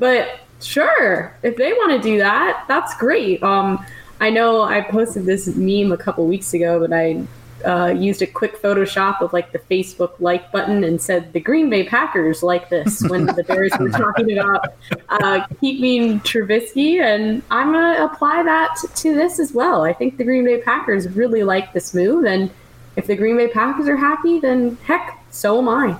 But 0.00 0.40
sure, 0.60 1.36
if 1.44 1.56
they 1.56 1.72
want 1.72 1.92
to 1.92 2.08
do 2.08 2.18
that, 2.18 2.64
that's 2.66 2.96
great. 2.96 3.40
Um, 3.44 3.86
I 4.18 4.30
know 4.30 4.62
I 4.62 4.80
posted 4.80 5.26
this 5.26 5.46
meme 5.54 5.92
a 5.92 5.96
couple 5.96 6.26
weeks 6.26 6.52
ago, 6.52 6.80
but 6.80 6.92
I 6.92 7.24
uh, 7.64 7.94
used 7.96 8.22
a 8.22 8.26
quick 8.26 8.60
Photoshop 8.60 9.20
of 9.20 9.32
like 9.32 9.52
the 9.52 9.58
Facebook 9.58 10.12
like 10.18 10.50
button 10.52 10.84
and 10.84 11.00
said 11.00 11.32
the 11.32 11.40
Green 11.40 11.70
Bay 11.70 11.84
Packers 11.84 12.42
like 12.42 12.68
this 12.68 13.02
when 13.08 13.26
the 13.26 13.44
Bears 13.44 13.72
were 13.78 13.90
talking 13.90 14.38
about 14.38 14.74
uh, 15.08 15.46
keeping 15.60 16.20
Trubisky, 16.20 17.00
and 17.00 17.42
I'm 17.50 17.72
gonna 17.72 18.04
apply 18.04 18.42
that 18.42 18.76
to 18.96 19.14
this 19.14 19.38
as 19.38 19.52
well. 19.52 19.82
I 19.82 19.92
think 19.92 20.16
the 20.16 20.24
Green 20.24 20.44
Bay 20.44 20.60
Packers 20.60 21.08
really 21.08 21.42
like 21.42 21.72
this 21.72 21.94
move, 21.94 22.24
and 22.24 22.50
if 22.96 23.06
the 23.06 23.16
Green 23.16 23.36
Bay 23.36 23.48
Packers 23.48 23.88
are 23.88 23.96
happy, 23.96 24.40
then 24.40 24.76
heck, 24.84 25.22
so 25.30 25.58
am 25.58 25.68
I. 25.68 25.96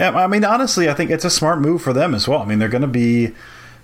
Yeah, 0.00 0.16
I 0.16 0.26
mean, 0.26 0.44
honestly, 0.44 0.88
I 0.88 0.94
think 0.94 1.10
it's 1.10 1.26
a 1.26 1.30
smart 1.30 1.60
move 1.60 1.82
for 1.82 1.92
them 1.92 2.14
as 2.14 2.26
well. 2.26 2.40
I 2.40 2.46
mean, 2.46 2.58
they're 2.58 2.70
going 2.70 2.80
to 2.80 2.88
be 2.88 3.34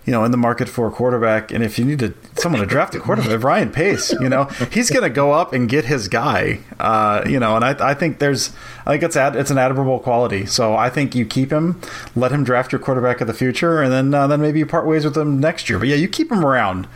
you 0.07 0.13
know, 0.13 0.25
in 0.25 0.31
the 0.31 0.37
market 0.37 0.69
for 0.69 0.87
a 0.87 0.91
quarterback. 0.91 1.51
And 1.53 1.63
if 1.65 1.79
you 1.79 1.85
need 1.85 1.99
to 1.99 2.15
someone 2.37 2.61
to 2.61 2.67
draft 2.67 2.95
a 2.95 3.01
quarterback, 3.01 3.43
Ryan 3.43 3.71
Pace, 3.71 4.13
you 4.13 4.29
know, 4.29 4.45
he's 4.71 4.89
going 4.91 5.03
to 5.03 5.11
go 5.11 5.33
up 5.33 5.53
and 5.53 5.69
get 5.69 5.85
his 5.85 6.09
guy. 6.09 6.61
Uh, 6.79 7.25
you 7.27 7.41
know, 7.41 7.57
and 7.57 7.65
I, 7.65 7.91
I 7.91 7.95
think 7.95 8.21
there's, 8.21 8.53
I 8.87 8.93
think 8.93 9.03
it's 9.03 9.17
ad, 9.17 9.35
it's 9.37 9.51
an 9.51 9.59
admirable 9.59 9.99
quality. 9.99 10.47
So 10.47 10.77
I 10.77 10.89
think 10.91 11.15
you 11.15 11.27
keep 11.27 11.51
him, 11.51 11.81
let 12.15 12.31
him 12.31 12.45
draft 12.45 12.73
your 12.73 12.79
quarterback 12.79 13.21
of 13.21 13.27
the 13.27 13.35
future, 13.35 13.83
and 13.83 13.93
then 13.93 14.15
uh, 14.15 14.27
then 14.27 14.41
maybe 14.41 14.61
you 14.61 14.67
part 14.67 14.87
ways 14.87 15.05
with 15.05 15.17
him 15.17 15.41
next 15.41 15.69
year. 15.69 15.79
But 15.79 15.89
yeah, 15.89 15.97
you 15.97 16.09
keep 16.09 16.31
him 16.31 16.45
around 16.45 16.87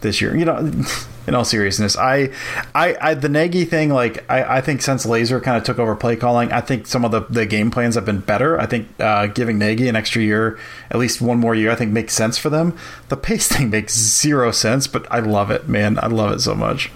this 0.00 0.20
year. 0.20 0.36
You 0.36 0.44
know, 0.44 0.58
in 1.26 1.34
all 1.34 1.44
seriousness, 1.44 1.96
I, 1.96 2.30
I, 2.74 2.96
I 3.00 3.14
the 3.14 3.28
Nagy 3.28 3.64
thing, 3.64 3.90
like 3.90 4.28
I, 4.30 4.58
I 4.58 4.60
think 4.60 4.82
since 4.82 5.06
Lazor 5.06 5.42
kind 5.42 5.56
of 5.56 5.64
took 5.64 5.78
over 5.78 5.94
play 5.94 6.16
calling, 6.16 6.52
I 6.52 6.60
think 6.60 6.86
some 6.86 7.04
of 7.04 7.10
the, 7.10 7.20
the 7.30 7.46
game 7.46 7.70
plans 7.70 7.94
have 7.94 8.04
been 8.04 8.20
better. 8.20 8.58
I 8.60 8.66
think 8.66 8.88
uh, 8.98 9.26
giving 9.26 9.58
Nagy 9.58 9.88
an 9.88 9.96
extra 9.96 10.22
year, 10.22 10.58
at 10.90 10.98
least 10.98 11.20
one 11.20 11.38
more 11.38 11.54
year, 11.54 11.70
I 11.70 11.74
think 11.74 11.92
makes 11.92 12.14
sense 12.14 12.38
for 12.38 12.50
them. 12.50 12.76
The 13.08 13.16
pace 13.16 13.48
thing 13.56 13.70
makes 13.70 13.96
zero 13.96 14.50
sense, 14.50 14.86
but 14.86 15.10
I 15.10 15.20
love 15.20 15.50
it, 15.50 15.68
man. 15.68 15.98
I 15.98 16.06
love 16.06 16.32
it 16.32 16.40
so 16.40 16.54
much. 16.54 16.90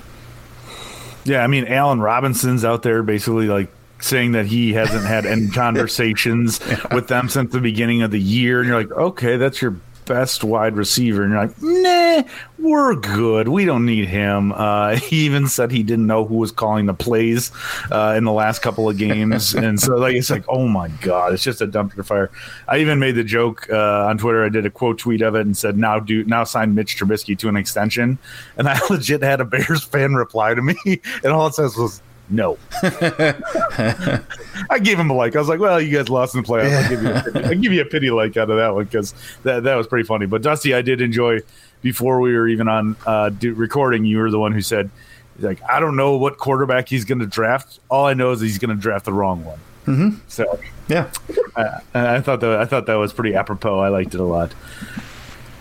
Yeah, 1.25 1.43
I 1.43 1.47
mean, 1.47 1.67
Allen 1.67 2.01
Robinson's 2.01 2.65
out 2.65 2.83
there 2.83 3.03
basically 3.03 3.47
like 3.47 3.71
saying 4.01 4.33
that 4.33 4.47
he 4.47 4.75
hasn't 4.75 5.05
had 5.05 5.25
any 5.25 5.49
conversations 5.55 6.61
yeah. 6.69 6.95
with 6.95 7.09
them 7.09 7.29
since 7.29 7.53
the 7.53 7.61
beginning 7.61 8.03
of 8.03 8.11
the 8.11 8.21
year, 8.21 8.61
and 8.61 8.69
you're 8.69 8.79
like, 8.79 8.93
okay, 8.93 9.37
that's 9.37 9.63
your 9.63 9.77
best 10.07 10.45
wide 10.45 10.77
receiver, 10.77 11.23
and 11.23 11.33
you're 11.33 11.47
like, 11.47 11.63
nah, 11.63 12.23
we're 12.59 12.95
good. 12.95 13.49
We 13.49 13.65
don't 13.65 13.87
need 13.87 14.09
him. 14.09 14.53
Uh, 14.53 14.97
he 14.97 15.25
even 15.25 15.49
said 15.49 15.71
he 15.71 15.83
didn't 15.83 16.07
know 16.07 16.25
who 16.25 16.37
was 16.37 16.53
calling 16.53 16.87
the 16.87 16.95
plays 16.95 17.51
uh, 17.91 18.15
in 18.17 18.25
the 18.25 18.33
last 18.33 18.61
couple 18.63 18.89
of 18.89 18.97
games, 18.97 19.55
and 19.55 19.79
so 19.79 19.97
like 19.97 20.15
it's 20.15 20.31
like, 20.31 20.45
oh 20.49 20.69
my 20.69 20.89
god, 21.01 21.33
it's 21.33 21.43
just 21.43 21.61
a 21.61 21.67
dumpster 21.67 22.05
fire. 22.05 22.31
I 22.69 22.79
even 22.79 22.99
made 22.99 23.13
the 23.13 23.25
joke 23.25 23.67
uh, 23.71 24.07
on 24.07 24.19
Twitter. 24.19 24.45
I 24.45 24.49
did 24.49 24.67
a 24.67 24.71
quote 24.71 24.99
tweet 24.99 25.23
of 25.23 25.35
it 25.35 25.43
and 25.43 25.57
said, 25.57 25.77
now 25.77 25.99
do 26.01 26.25
now 26.25 26.45
sign 26.45 26.75
Mitch 26.75 26.97
Trubisky 26.99 27.39
to 27.39 27.49
an 27.49 27.57
extension, 27.57 28.19
and 28.57 28.69
I 28.69 28.81
legit 28.91 29.23
had 29.23 29.41
a 29.41 29.45
Bears 29.45 29.85
fan 29.85 30.15
reply 30.15 30.55
to 30.55 30.63
me, 30.63 30.77
and 30.85 31.27
all 31.27 31.47
it 31.47 31.55
says 31.55 31.77
was 31.77 32.01
no. 32.31 32.59
I 32.83 34.78
gave 34.83 34.99
him 34.99 35.11
a 35.11 35.14
like. 35.14 35.37
I 35.37 35.38
was 35.38 35.49
like, 35.49 35.61
well, 35.61 35.81
you 35.81 35.97
guys 35.97 36.09
lost 36.09 36.35
in 36.35 36.43
the 36.43 36.49
playoffs. 36.49 36.73
I'll 36.73 36.88
give 36.88 37.02
you 37.02 37.11
a 37.11 37.23
pity, 37.23 37.45
I'll 37.45 37.61
give 37.61 37.73
you 37.73 37.83
a 37.83 37.87
pity 37.87 38.11
like 38.11 38.37
out 38.37 38.50
of 38.50 38.57
that 38.57 38.75
one 38.75 38.85
because 38.85 39.14
that, 39.43 39.64
that 39.64 39.75
was 39.75 39.87
pretty 39.87 40.07
funny. 40.07 40.26
But 40.26 40.43
Dusty, 40.43 40.75
I 40.75 40.83
did 40.83 41.00
enjoy 41.00 41.40
before 41.83 42.21
we 42.21 42.35
were 42.35 42.49
even 42.49 42.69
on 42.69 42.97
uh, 43.07 43.31
recording. 43.43 44.04
You 44.04 44.19
were 44.19 44.31
the 44.31 44.38
one 44.38 44.52
who 44.52 44.62
said, 44.62 44.90
like, 45.38 45.61
I 45.69 45.81
don't 45.81 45.97
know 45.97 46.16
what 46.16 46.38
quarterback 46.38 46.88
he's 46.88 47.04
going 47.04 47.19
to 47.19 47.26
draft. 47.26 47.81
All 47.90 48.07
I 48.07 48.14
know 48.14 48.33
is 48.33 48.40
he's 48.40 48.59
going 48.59 48.75
to 48.75 48.81
draft 48.81 49.04
the 49.04 49.12
wrong 49.12 49.45
one. 49.45 49.59
Mm-hmm. 49.87 50.19
So 50.28 50.59
yeah, 50.88 51.11
I, 51.57 51.81
I 51.95 52.21
thought 52.21 52.40
that 52.40 52.59
I 52.59 52.64
thought 52.64 52.87
that 52.87 52.95
was 52.95 53.12
pretty 53.12 53.35
apropos. 53.35 53.81
I 53.81 53.88
liked 53.88 54.14
it 54.14 54.21
a 54.21 54.25
lot. 54.25 54.54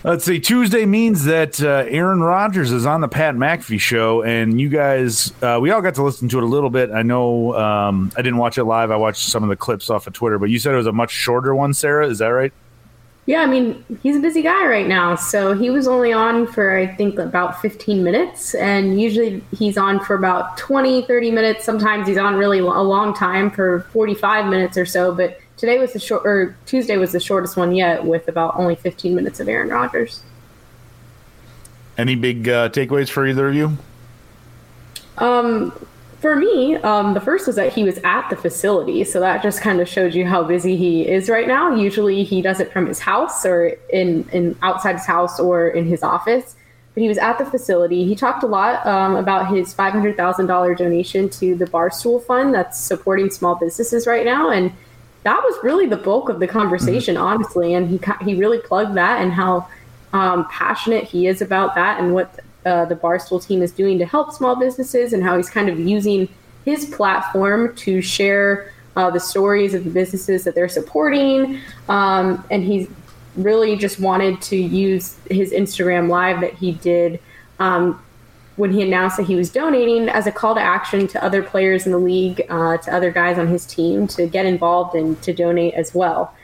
Let's 0.04 0.26
see. 0.26 0.38
Tuesday 0.38 0.84
means 0.84 1.24
that 1.24 1.62
uh, 1.62 1.86
Aaron 1.88 2.20
Rodgers 2.20 2.70
is 2.70 2.84
on 2.84 3.00
the 3.00 3.08
Pat 3.08 3.36
McAfee 3.36 3.80
show, 3.80 4.22
and 4.22 4.60
you 4.60 4.68
guys, 4.68 5.32
uh, 5.42 5.58
we 5.58 5.70
all 5.70 5.80
got 5.80 5.94
to 5.94 6.02
listen 6.02 6.28
to 6.28 6.36
it 6.36 6.42
a 6.42 6.46
little 6.46 6.68
bit. 6.68 6.90
I 6.90 7.00
know 7.00 7.54
um, 7.54 8.12
I 8.14 8.20
didn't 8.20 8.36
watch 8.36 8.58
it 8.58 8.64
live. 8.64 8.90
I 8.90 8.96
watched 8.96 9.30
some 9.30 9.42
of 9.42 9.48
the 9.48 9.56
clips 9.56 9.88
off 9.88 10.06
of 10.06 10.12
Twitter, 10.12 10.38
but 10.38 10.50
you 10.50 10.58
said 10.58 10.74
it 10.74 10.76
was 10.76 10.86
a 10.86 10.92
much 10.92 11.10
shorter 11.10 11.54
one, 11.54 11.72
Sarah. 11.72 12.06
Is 12.06 12.18
that 12.18 12.26
right? 12.26 12.52
Yeah, 13.24 13.40
I 13.40 13.46
mean, 13.46 13.82
he's 14.02 14.16
a 14.16 14.20
busy 14.20 14.42
guy 14.42 14.66
right 14.66 14.86
now. 14.86 15.14
So 15.14 15.54
he 15.54 15.70
was 15.70 15.88
only 15.88 16.12
on 16.12 16.46
for, 16.48 16.76
I 16.76 16.86
think, 16.86 17.18
about 17.18 17.62
15 17.62 18.04
minutes. 18.04 18.54
And 18.56 19.00
usually 19.00 19.42
he's 19.56 19.78
on 19.78 20.00
for 20.00 20.14
about 20.14 20.58
20, 20.58 21.06
30 21.06 21.30
minutes. 21.30 21.64
Sometimes 21.64 22.06
he's 22.06 22.18
on 22.18 22.34
really 22.34 22.58
a 22.58 22.64
long 22.64 23.14
time 23.14 23.50
for 23.50 23.80
45 23.94 24.50
minutes 24.50 24.76
or 24.76 24.84
so. 24.84 25.14
But 25.14 25.40
today 25.56 25.78
was 25.78 25.92
the 25.92 25.98
short 25.98 26.26
or 26.26 26.56
Tuesday 26.66 26.96
was 26.96 27.12
the 27.12 27.20
shortest 27.20 27.56
one 27.56 27.74
yet 27.74 28.04
with 28.04 28.28
about 28.28 28.56
only 28.56 28.74
15 28.74 29.14
minutes 29.14 29.40
of 29.40 29.48
Aaron 29.48 29.68
Rodgers. 29.68 30.22
Any 31.96 32.16
big 32.16 32.48
uh, 32.48 32.70
takeaways 32.70 33.08
for 33.08 33.26
either 33.26 33.48
of 33.48 33.54
you? 33.54 33.78
Um, 35.18 35.72
for 36.20 36.36
me, 36.36 36.76
um, 36.76 37.12
the 37.12 37.20
first 37.20 37.46
was 37.46 37.56
that 37.56 37.72
he 37.72 37.84
was 37.84 37.98
at 37.98 38.30
the 38.30 38.36
facility, 38.36 39.04
so 39.04 39.20
that 39.20 39.42
just 39.42 39.60
kind 39.60 39.80
of 39.80 39.88
showed 39.88 40.14
you 40.14 40.26
how 40.26 40.42
busy 40.42 40.74
he 40.76 41.06
is 41.06 41.28
right 41.28 41.46
now. 41.46 41.74
Usually, 41.74 42.24
he 42.24 42.40
does 42.40 42.60
it 42.60 42.72
from 42.72 42.86
his 42.86 42.98
house 42.98 43.44
or 43.44 43.76
in 43.92 44.26
in 44.32 44.56
outside 44.62 44.96
his 44.96 45.06
house 45.06 45.38
or 45.38 45.68
in 45.68 45.84
his 45.84 46.02
office. 46.02 46.56
But 46.94 47.02
he 47.02 47.08
was 47.08 47.18
at 47.18 47.38
the 47.38 47.44
facility. 47.44 48.06
He 48.06 48.14
talked 48.14 48.42
a 48.42 48.46
lot 48.46 48.86
um, 48.86 49.16
about 49.16 49.54
his 49.54 49.74
five 49.74 49.92
hundred 49.92 50.16
thousand 50.16 50.46
dollar 50.46 50.74
donation 50.74 51.28
to 51.28 51.54
the 51.54 51.66
Barstool 51.66 52.24
Fund 52.24 52.54
that's 52.54 52.80
supporting 52.80 53.30
small 53.30 53.56
businesses 53.56 54.06
right 54.06 54.24
now, 54.24 54.48
and 54.48 54.72
that 55.24 55.42
was 55.42 55.56
really 55.62 55.86
the 55.86 55.96
bulk 55.96 56.28
of 56.28 56.38
the 56.38 56.46
conversation, 56.46 57.16
mm-hmm. 57.16 57.24
honestly. 57.24 57.74
And 57.74 57.88
he 57.88 58.00
he 58.24 58.34
really 58.34 58.58
plugged 58.58 58.94
that 58.96 59.20
and 59.20 59.32
how 59.32 59.68
um, 60.12 60.46
passionate 60.48 61.04
he 61.04 61.26
is 61.26 61.42
about 61.42 61.74
that 61.74 62.00
and 62.00 62.14
what 62.14 62.40
uh, 62.64 62.84
the 62.84 62.94
Barstool 62.94 63.44
team 63.44 63.62
is 63.62 63.72
doing 63.72 63.98
to 63.98 64.06
help 64.06 64.32
small 64.32 64.56
businesses 64.56 65.12
and 65.12 65.22
how 65.22 65.36
he's 65.36 65.50
kind 65.50 65.68
of 65.68 65.78
using 65.78 66.28
his 66.64 66.86
platform 66.86 67.74
to 67.76 68.00
share 68.00 68.72
uh, 68.96 69.10
the 69.10 69.20
stories 69.20 69.74
of 69.74 69.84
the 69.84 69.90
businesses 69.90 70.44
that 70.44 70.54
they're 70.54 70.68
supporting. 70.68 71.60
Um, 71.88 72.44
and 72.50 72.62
he's 72.62 72.88
really 73.36 73.76
just 73.76 73.98
wanted 73.98 74.40
to 74.42 74.56
use 74.56 75.16
his 75.28 75.52
Instagram 75.52 76.08
live 76.08 76.40
that 76.40 76.54
he 76.54 76.72
did 76.72 77.20
um, 77.58 78.00
when 78.56 78.72
he 78.72 78.82
announced 78.82 79.16
that 79.16 79.26
he 79.26 79.34
was 79.34 79.50
donating 79.50 80.08
as 80.08 80.26
a 80.26 80.32
call 80.32 80.54
to 80.54 80.60
action 80.60 81.08
to 81.08 81.24
other 81.24 81.42
players 81.42 81.86
in 81.86 81.92
the 81.92 81.98
league, 81.98 82.44
uh, 82.48 82.76
to 82.78 82.94
other 82.94 83.10
guys 83.10 83.38
on 83.38 83.48
his 83.48 83.66
team 83.66 84.06
to 84.06 84.26
get 84.26 84.46
involved 84.46 84.94
and 84.94 85.20
to 85.22 85.32
donate 85.32 85.74
as 85.74 85.94
well. 85.94 86.34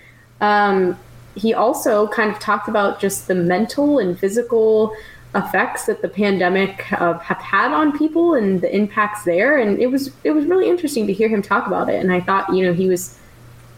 Um, 0.40 0.98
he 1.36 1.54
also 1.54 2.08
kind 2.08 2.30
of 2.30 2.38
talked 2.40 2.68
about 2.68 3.00
just 3.00 3.28
the 3.28 3.34
mental 3.34 3.98
and 3.98 4.18
physical 4.18 4.94
effects 5.34 5.86
that 5.86 6.02
the 6.02 6.08
pandemic 6.08 6.92
uh, 6.92 7.16
have 7.18 7.38
had 7.38 7.72
on 7.72 7.96
people 7.96 8.34
and 8.34 8.60
the 8.60 8.74
impacts 8.74 9.22
there 9.22 9.58
and 9.58 9.78
it 9.78 9.86
was 9.86 10.12
it 10.24 10.32
was 10.32 10.44
really 10.46 10.68
interesting 10.68 11.06
to 11.06 11.12
hear 11.12 11.28
him 11.28 11.40
talk 11.40 11.68
about 11.68 11.88
it 11.88 12.00
and 12.00 12.12
i 12.12 12.20
thought 12.20 12.52
you 12.52 12.64
know 12.64 12.72
he 12.72 12.88
was 12.88 13.16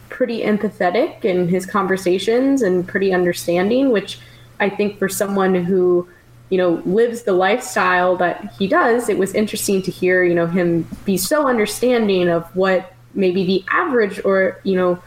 pretty 0.09 0.41
empathetic 0.41 1.23
in 1.23 1.47
his 1.47 1.63
conversations 1.67 2.63
and 2.63 2.87
pretty 2.87 3.13
understanding 3.13 3.91
which 3.91 4.17
i 4.59 4.67
think 4.67 4.97
for 4.97 5.07
someone 5.07 5.53
who 5.53 6.07
you 6.53 6.59
know 6.59 6.83
lives 6.85 7.23
the 7.23 7.33
lifestyle 7.33 8.15
that 8.15 8.53
he 8.59 8.67
does 8.67 9.09
it 9.09 9.17
was 9.17 9.33
interesting 9.33 9.81
to 9.81 9.89
hear 9.89 10.23
you 10.23 10.35
know 10.35 10.45
him 10.45 10.87
be 11.03 11.17
so 11.17 11.47
understanding 11.47 12.29
of 12.29 12.45
what 12.55 12.93
maybe 13.15 13.43
the 13.43 13.65
average 13.71 14.23
or 14.23 14.61
you 14.63 14.75
know 14.75 15.01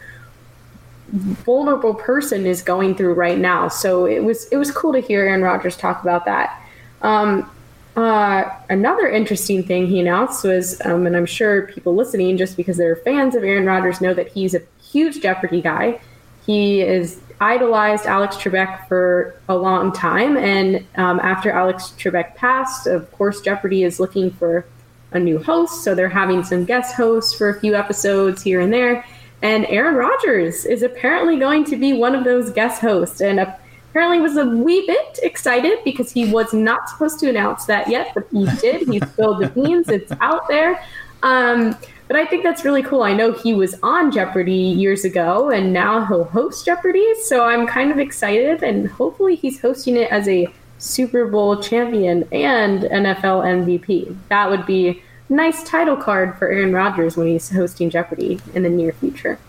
vulnerable 1.47 1.93
person 1.93 2.45
is 2.45 2.61
going 2.61 2.93
through 2.93 3.13
right 3.13 3.37
now 3.37 3.69
so 3.69 4.05
it 4.05 4.21
was 4.21 4.49
it 4.49 4.57
was 4.57 4.69
cool 4.71 4.91
to 4.91 4.99
hear 4.99 5.25
aaron 5.25 5.41
rodgers 5.41 5.77
talk 5.77 6.01
about 6.01 6.25
that 6.25 6.61
um, 7.01 7.49
uh, 7.95 8.43
another 8.69 9.07
interesting 9.07 9.63
thing 9.63 9.87
he 9.87 9.99
announced 9.99 10.43
was, 10.43 10.79
um, 10.85 11.07
and 11.07 11.15
I'm 11.15 11.25
sure 11.25 11.63
people 11.63 11.95
listening, 11.95 12.37
just 12.37 12.55
because 12.55 12.77
they're 12.77 12.95
fans 12.97 13.33
of 13.33 13.43
Aaron 13.43 13.65
Rodgers, 13.65 14.01
know 14.01 14.13
that 14.13 14.27
he's 14.27 14.53
a 14.53 14.61
huge 14.79 15.21
Jeopardy 15.21 15.61
guy. 15.61 15.99
He 16.45 16.81
is 16.81 17.19
idolized 17.39 18.05
Alex 18.05 18.35
Trebek 18.35 18.87
for 18.87 19.35
a 19.47 19.55
long 19.55 19.91
time, 19.91 20.37
and 20.37 20.85
um, 20.95 21.19
after 21.19 21.51
Alex 21.51 21.93
Trebek 21.97 22.35
passed, 22.35 22.87
of 22.87 23.11
course, 23.11 23.41
Jeopardy 23.41 23.83
is 23.83 23.99
looking 23.99 24.31
for 24.31 24.65
a 25.11 25.19
new 25.19 25.41
host, 25.41 25.83
so 25.83 25.95
they're 25.95 26.09
having 26.09 26.43
some 26.43 26.65
guest 26.65 26.95
hosts 26.95 27.33
for 27.33 27.49
a 27.49 27.59
few 27.59 27.75
episodes 27.75 28.41
here 28.41 28.61
and 28.61 28.73
there. 28.73 29.05
And 29.41 29.65
Aaron 29.67 29.95
Rodgers 29.95 30.65
is 30.65 30.81
apparently 30.81 31.37
going 31.37 31.63
to 31.65 31.75
be 31.75 31.93
one 31.93 32.15
of 32.15 32.23
those 32.23 32.51
guest 32.51 32.81
hosts, 32.81 33.21
and 33.21 33.39
apparently 33.39 34.19
was 34.19 34.37
a 34.37 34.45
wee 34.45 34.85
bit 34.85 35.19
excited 35.23 35.79
because 35.83 36.11
he 36.11 36.31
was 36.31 36.53
not 36.53 36.89
supposed 36.89 37.19
to 37.19 37.29
announce 37.29 37.65
that 37.65 37.89
yet, 37.89 38.11
but 38.13 38.27
he 38.31 38.45
did. 38.57 38.87
He 38.87 38.99
spilled 38.99 39.41
the 39.41 39.49
beans. 39.49 39.89
It's 39.89 40.11
out 40.21 40.47
there. 40.47 40.83
Um, 41.23 41.77
but 42.07 42.15
I 42.15 42.25
think 42.25 42.43
that's 42.43 42.63
really 42.63 42.83
cool. 42.83 43.03
I 43.03 43.13
know 43.13 43.31
he 43.31 43.53
was 43.53 43.75
on 43.83 44.11
Jeopardy 44.11 44.53
years 44.53 45.05
ago, 45.05 45.49
and 45.49 45.73
now 45.73 46.05
he'll 46.05 46.23
host 46.23 46.65
Jeopardy. 46.65 47.05
So 47.23 47.45
I'm 47.45 47.67
kind 47.67 47.91
of 47.91 47.99
excited, 47.99 48.63
and 48.63 48.87
hopefully 48.87 49.35
he's 49.35 49.61
hosting 49.61 49.97
it 49.97 50.11
as 50.11 50.27
a 50.27 50.47
Super 50.79 51.25
Bowl 51.25 51.61
champion 51.61 52.27
and 52.31 52.83
NFL 52.83 53.43
MVP. 53.43 54.15
That 54.29 54.49
would 54.49 54.65
be 54.65 55.01
nice 55.29 55.63
title 55.63 55.97
card 55.97 56.37
for 56.37 56.47
Aaron 56.47 56.73
Rodgers 56.73 57.17
when 57.17 57.27
he's 57.27 57.49
hosting 57.49 57.89
Jeopardy 57.89 58.39
in 58.53 58.63
the 58.63 58.69
near 58.69 58.93
future. 58.93 59.39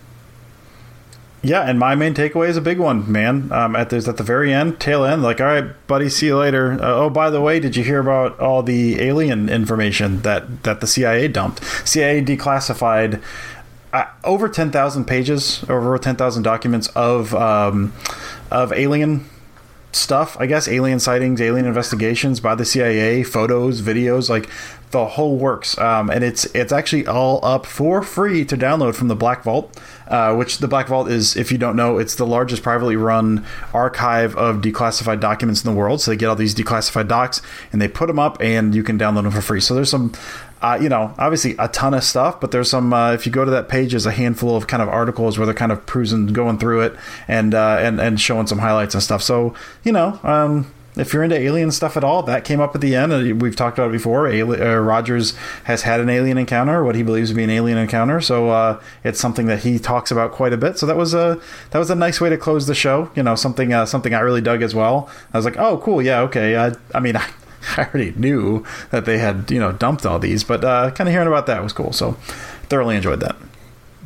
Yeah, 1.40 1.62
and 1.62 1.78
my 1.78 1.95
main 1.95 2.14
takeaway 2.14 2.49
is 2.49 2.57
a 2.57 2.61
big 2.61 2.78
one, 2.78 3.11
man. 3.11 3.52
Um, 3.52 3.76
at 3.76 3.90
this 3.90 4.09
at 4.09 4.16
the 4.16 4.25
very 4.25 4.52
end, 4.52 4.80
tail 4.80 5.04
end, 5.04 5.23
like, 5.23 5.40
all 5.40 5.47
right, 5.47 5.87
buddy, 5.87 6.09
see 6.09 6.26
you 6.26 6.37
later. 6.37 6.73
Uh, 6.73 6.95
oh, 6.95 7.11
by 7.11 7.30
the 7.30 7.40
way, 7.40 7.61
did 7.61 7.76
you 7.76 7.85
hear 7.85 8.00
about 8.00 8.38
all 8.40 8.62
the 8.64 9.00
alien 9.00 9.49
information 9.49 10.23
that 10.23 10.64
that 10.64 10.80
the 10.80 10.87
CIA 10.88 11.28
dumped? 11.28 11.62
CIA 11.87 12.23
declassified 12.23 13.23
uh, 13.92 14.07
over 14.25 14.49
ten 14.49 14.73
thousand 14.73 15.04
pages, 15.04 15.64
over 15.68 15.97
ten 15.99 16.16
thousand 16.16 16.42
documents 16.42 16.88
of 16.88 17.33
um, 17.37 17.92
of 18.50 18.73
alien 18.73 19.25
stuff. 19.92 20.37
I 20.40 20.47
guess 20.47 20.66
alien 20.66 20.99
sightings, 20.99 21.40
alien 21.40 21.66
investigations 21.66 22.40
by 22.40 22.57
the 22.57 22.64
CIA, 22.64 23.23
photos, 23.23 23.80
videos, 23.80 24.28
like 24.28 24.49
the 24.90 25.07
whole 25.07 25.37
works. 25.37 25.76
Um, 25.78 26.11
and 26.11 26.25
it's 26.25 26.45
it's 26.47 26.73
actually 26.73 27.07
all 27.07 27.45
up 27.45 27.66
for 27.66 28.02
free 28.02 28.45
to 28.45 28.57
download 28.57 28.95
from 28.95 29.09
the 29.09 29.16
Black 29.16 29.42
Vault, 29.42 29.78
uh, 30.09 30.35
which 30.35 30.59
the 30.59 30.68
Black 30.68 30.88
Vault 30.88 31.09
is, 31.09 31.37
if 31.37 31.52
you 31.52 31.59
don't 31.59 31.76
know, 31.76 31.99
it's 31.99 32.14
the 32.14 32.26
largest 32.26 32.62
privately 32.62 32.97
run 32.97 33.45
archive 33.75 34.37
of 34.37 34.57
declassified 34.57 35.21
documents 35.21 35.64
in 35.64 35.71
the 35.71 35.76
world. 35.76 36.00
So 36.00 36.11
they 36.11 36.16
get 36.16 36.28
all 36.28 36.37
these 36.37 36.54
declassified 36.54 37.09
docs 37.09 37.42
and 37.73 37.80
they 37.80 37.88
put 37.88 38.07
them 38.07 38.18
up, 38.18 38.38
and 38.40 38.75
you 38.75 38.83
can 38.83 38.99
download 38.99 39.25
them 39.25 39.33
for 39.33 39.42
free. 39.42 39.61
So 39.61 39.75
there's 39.75 39.90
some 39.90 40.12
uh, 40.61 40.78
you 40.80 40.88
know, 40.88 41.14
obviously 41.18 41.54
a 41.59 41.68
ton 41.68 41.95
of 41.95 42.02
stuff, 42.02 42.40
but 42.40 42.50
there's 42.50 42.68
some. 42.68 42.92
Uh, 42.92 43.12
if 43.12 43.26
you 43.26 43.33
go 43.33 43.45
to 43.45 43.50
that 43.50 43.68
page, 43.68 43.92
there's 43.92 44.07
a 44.07 44.11
handful 44.11 44.57
of 44.57 44.66
kind 44.66 44.83
of 44.83 44.88
articles 44.88 45.38
where 45.38 45.47
they're 45.47 45.54
kind 45.54 45.71
of 45.71 45.87
cruising, 45.87 46.26
going 46.26 46.59
through 46.59 46.80
it, 46.80 46.97
and 47.28 47.54
uh, 47.54 47.78
and 47.80 48.00
and 48.00 48.21
showing 48.21 48.47
some 48.47 48.59
highlights 48.59 48.95
and 48.95 49.02
stuff. 49.02 49.23
So 49.23 49.54
you 49.85 49.92
know, 49.92 50.18
um, 50.25 50.73
if 50.99 51.12
you're 51.12 51.23
into 51.23 51.37
alien 51.38 51.71
stuff 51.71 51.97
at 51.97 52.05
all, 52.05 52.23
that 52.25 52.45
came 52.45 52.61
up 52.61 52.75
at 52.75 52.81
the 52.81 52.95
end. 52.95 53.40
We've 53.40 53.55
talked 53.55 53.78
about 53.78 53.90
it 53.90 53.93
before. 53.93 54.26
Ali- 54.26 54.61
uh, 54.61 54.76
Rodgers 54.76 55.37
has 55.64 55.83
had 55.83 56.00
an 56.00 56.09
alien 56.09 56.38
encounter, 56.38 56.83
what 56.85 56.95
he 56.95 57.02
believes 57.02 57.31
to 57.31 57.37
be 57.37 57.45
an 57.45 57.50
alien 57.50 57.78
encounter. 57.78 58.21
So 58.21 58.50
uh, 58.50 58.81
it's 59.05 59.21
something 59.21 59.47
that 59.47 59.61
he 59.61 59.78
talks 59.78 60.11
about 60.11 60.33
quite 60.33 60.52
a 60.52 60.57
bit. 60.57 60.78
So 60.78 60.87
that 60.87 60.97
was 60.97 61.14
a 61.14 61.40
that 61.71 61.78
was 61.78 61.90
a 61.90 61.95
nice 61.95 62.21
way 62.21 62.28
to 62.28 62.37
close 62.37 62.67
the 62.67 62.75
show. 62.75 63.11
You 63.14 63.23
know, 63.23 63.35
something 63.35 63.73
uh, 63.73 63.87
something 63.87 64.14
I 64.14 64.21
really 64.21 64.40
dug 64.40 64.62
as 64.62 64.75
well. 64.75 65.09
I 65.33 65.38
was 65.38 65.45
like, 65.45 65.57
oh, 65.57 65.78
cool, 65.78 66.02
yeah, 66.02 66.21
okay. 66.23 66.57
I, 66.57 66.73
I 66.95 67.00
mean, 67.00 67.17
I, 67.17 67.28
I 67.76 67.85
already 67.85 68.12
knew 68.12 68.64
that 68.90 69.05
they 69.05 69.19
had 69.19 69.50
you 69.50 69.61
know 69.61 69.73
dumped 69.73 70.05
all 70.05 70.19
these, 70.19 70.45
but 70.45 70.64
uh, 70.64 70.90
kind 70.90 71.09
of 71.09 71.12
hearing 71.12 71.28
about 71.28 71.47
that 71.47 71.62
was 71.62 71.73
cool. 71.73 71.93
So 71.93 72.12
thoroughly 72.69 72.97
enjoyed 72.97 73.21
that. 73.21 73.37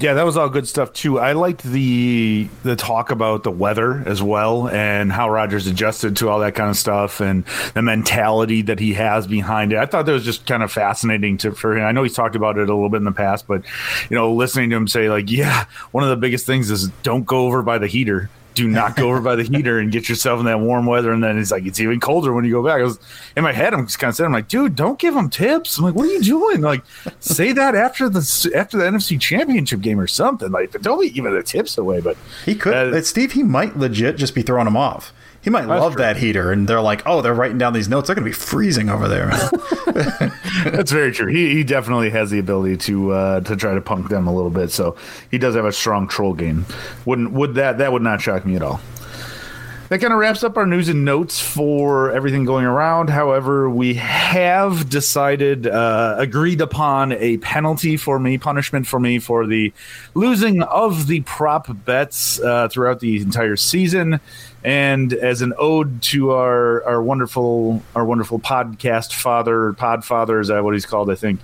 Yeah, 0.03 0.15
that 0.15 0.27
was 0.27 0.37
all 0.37 0.49
good 0.49 0.67
stuff 0.67 0.93
too. 0.93 1.21
I 1.21 1.35
liked 1.35 1.63
the 1.63 2.49
the 2.65 2.75
talk 2.75 3.13
about 3.13 3.45
the 3.45 3.53
weather 3.53 4.03
as 4.05 4.21
well 4.21 4.69
and 4.69 5.13
how 5.13 5.31
Rodgers 5.31 5.69
adjusted 5.69 6.17
to 6.17 6.29
all 6.29 6.41
that 6.41 6.57
kind 6.57 6.69
of 6.69 6.77
stuff 6.77 7.21
and 7.21 7.45
the 7.75 7.83
mentality 7.83 8.63
that 8.63 8.81
he 8.81 8.95
has 8.95 9.29
behind 9.29 9.73
it. 9.73 9.79
I 9.79 9.87
thought 9.87 10.07
that 10.07 10.13
was 10.13 10.25
just 10.25 10.45
kind 10.45 10.65
of 10.65 10.73
fascinating 10.73 11.39
to 11.39 11.53
for 11.53 11.77
him. 11.77 11.85
I 11.85 11.93
know 11.93 12.03
he's 12.03 12.15
talked 12.15 12.35
about 12.35 12.59
it 12.59 12.69
a 12.69 12.75
little 12.75 12.89
bit 12.89 12.97
in 12.97 13.05
the 13.05 13.13
past, 13.13 13.47
but 13.47 13.63
you 14.11 14.17
know, 14.17 14.35
listening 14.35 14.71
to 14.71 14.77
him 14.77 14.89
say 14.89 15.09
like, 15.09 15.31
yeah, 15.31 15.67
one 15.93 16.03
of 16.03 16.11
the 16.11 16.17
biggest 16.17 16.47
things 16.47 16.69
is 16.73 16.89
don't 17.05 17.25
go 17.25 17.47
over 17.47 17.63
by 17.63 17.79
the 17.79 17.87
heater 17.87 18.29
do 18.55 18.69
not 18.69 18.97
go 18.97 19.09
over 19.09 19.21
by 19.21 19.37
the 19.37 19.43
heater 19.43 19.79
and 19.79 19.91
get 19.93 20.09
yourself 20.09 20.41
in 20.41 20.47
that 20.47 20.61
warm 20.61 20.87
weather. 20.87 21.13
And 21.13 21.23
then 21.23 21.39
it's 21.39 21.51
like, 21.51 21.67
it's 21.67 21.81
even 21.81 22.01
colder 22.01 22.33
when 22.33 22.45
you 22.45 22.53
go 22.53 22.63
back. 22.63 22.81
I 22.81 22.85
was 22.85 22.99
in 23.37 23.43
my 23.43 23.53
head, 23.53 23.75
I'm 23.75 23.87
just 23.87 23.99
kind 23.99 24.11
of 24.11 24.17
saying, 24.17 24.27
I'm 24.27 24.33
like, 24.33 24.49
dude, 24.49 24.77
don't 24.77 24.99
give 24.99 25.15
them 25.15 25.31
tips. 25.31 25.79
I'm 25.79 25.85
like, 25.85 25.95
what 25.95 26.07
are 26.07 26.13
you 26.13 26.23
doing? 26.23 26.61
Like, 26.61 26.83
say 27.21 27.53
that 27.53 27.75
after 27.75 28.09
the, 28.09 28.53
after 28.55 28.77
the 28.77 28.85
NFC 28.85 29.21
championship 29.21 29.81
game 29.81 29.99
or 29.99 30.07
something. 30.07 30.51
Like, 30.51 30.73
don't 30.83 31.01
be 31.01 31.11
giving 31.11 31.35
the 31.35 31.43
tips 31.43 31.79
away. 31.79 32.01
But 32.01 32.17
he 32.45 32.55
could, 32.55 32.75
uh, 32.75 33.03
Steve, 33.03 33.33
he 33.33 33.43
might 33.43 33.77
legit 33.77 34.17
just 34.17 34.35
be 34.35 34.43
throwing 34.43 34.67
them 34.67 34.77
off. 34.77 35.13
He 35.43 35.51
might 35.51 35.67
love 35.67 35.95
true. 35.95 36.03
that 36.03 36.17
heater, 36.17 36.53
and 36.53 36.69
they're 36.69 36.81
like, 36.81 37.03
"Oh, 37.05 37.21
they're 37.21 37.35
writing 37.35 37.59
down 37.59 37.73
these 37.73 37.89
notes. 37.89 38.07
They're 38.07 38.15
going 38.15 38.25
to 38.25 38.31
be 38.31 38.33
freezing 38.33 38.89
over 38.89 39.09
there." 39.09 39.27
That's 40.65 40.93
very 40.93 41.11
true. 41.13 41.27
He, 41.27 41.53
he 41.53 41.65
definitely 41.65 42.11
has 42.11 42.31
the 42.31 42.39
ability 42.39 42.77
to 42.79 43.11
uh, 43.11 43.41
to 43.41 43.57
try 43.57 43.75
to 43.75 43.81
punk 43.81 44.09
them 44.09 44.29
a 44.29 44.33
little 44.33 44.51
bit. 44.51 44.71
So 44.71 44.97
he 45.31 45.39
does 45.39 45.57
have 45.57 45.65
a 45.65 45.73
strong 45.73 46.07
troll 46.07 46.35
game. 46.35 46.65
Wouldn't 47.05 47.33
would 47.33 47.57
that 47.57 47.79
that 47.79 47.93
would 47.93 48.03
not 48.03 48.21
shock 48.21 48.47
me 48.47 48.55
at 48.55 48.63
all 48.63 48.81
that 49.93 50.01
kind 50.01 50.11
of 50.15 50.19
wraps 50.19 50.43
up 50.43 50.57
our 50.57 50.65
news 50.65 50.89
and 50.89 51.05
notes 51.05 51.39
for 51.39 52.11
everything 52.13 52.47
going 52.47 52.65
around. 52.65 53.11
However, 53.11 53.69
we 53.69 53.93
have 53.93 54.89
decided, 54.89 55.67
uh, 55.67 56.15
agreed 56.17 56.63
upon 56.63 57.13
a 57.13 57.37
penalty 57.37 57.99
for 57.99 58.19
me, 58.19 58.39
punishment 58.39 58.87
for 58.87 58.99
me 58.99 59.19
for 59.19 59.47
the 59.47 59.71
losing 60.15 60.63
of 60.63 61.09
the 61.09 61.21
prop 61.21 61.67
bets 61.85 62.41
uh, 62.41 62.69
throughout 62.69 63.01
the 63.01 63.21
entire 63.21 63.55
season. 63.57 64.19
And 64.65 65.13
as 65.13 65.43
an 65.43 65.53
ode 65.59 66.01
to 66.05 66.31
our, 66.31 66.83
our 66.85 67.03
wonderful 67.03 67.83
our 67.95 68.07
wonderful 68.07 68.41
podcast 68.41 69.13
father, 69.13 69.75
Podfather, 69.75 70.41
is 70.41 70.49
that 70.49 70.65
what 70.65 70.73
he's 70.73 70.87
called? 70.87 71.11
I 71.11 71.17
think. 71.17 71.39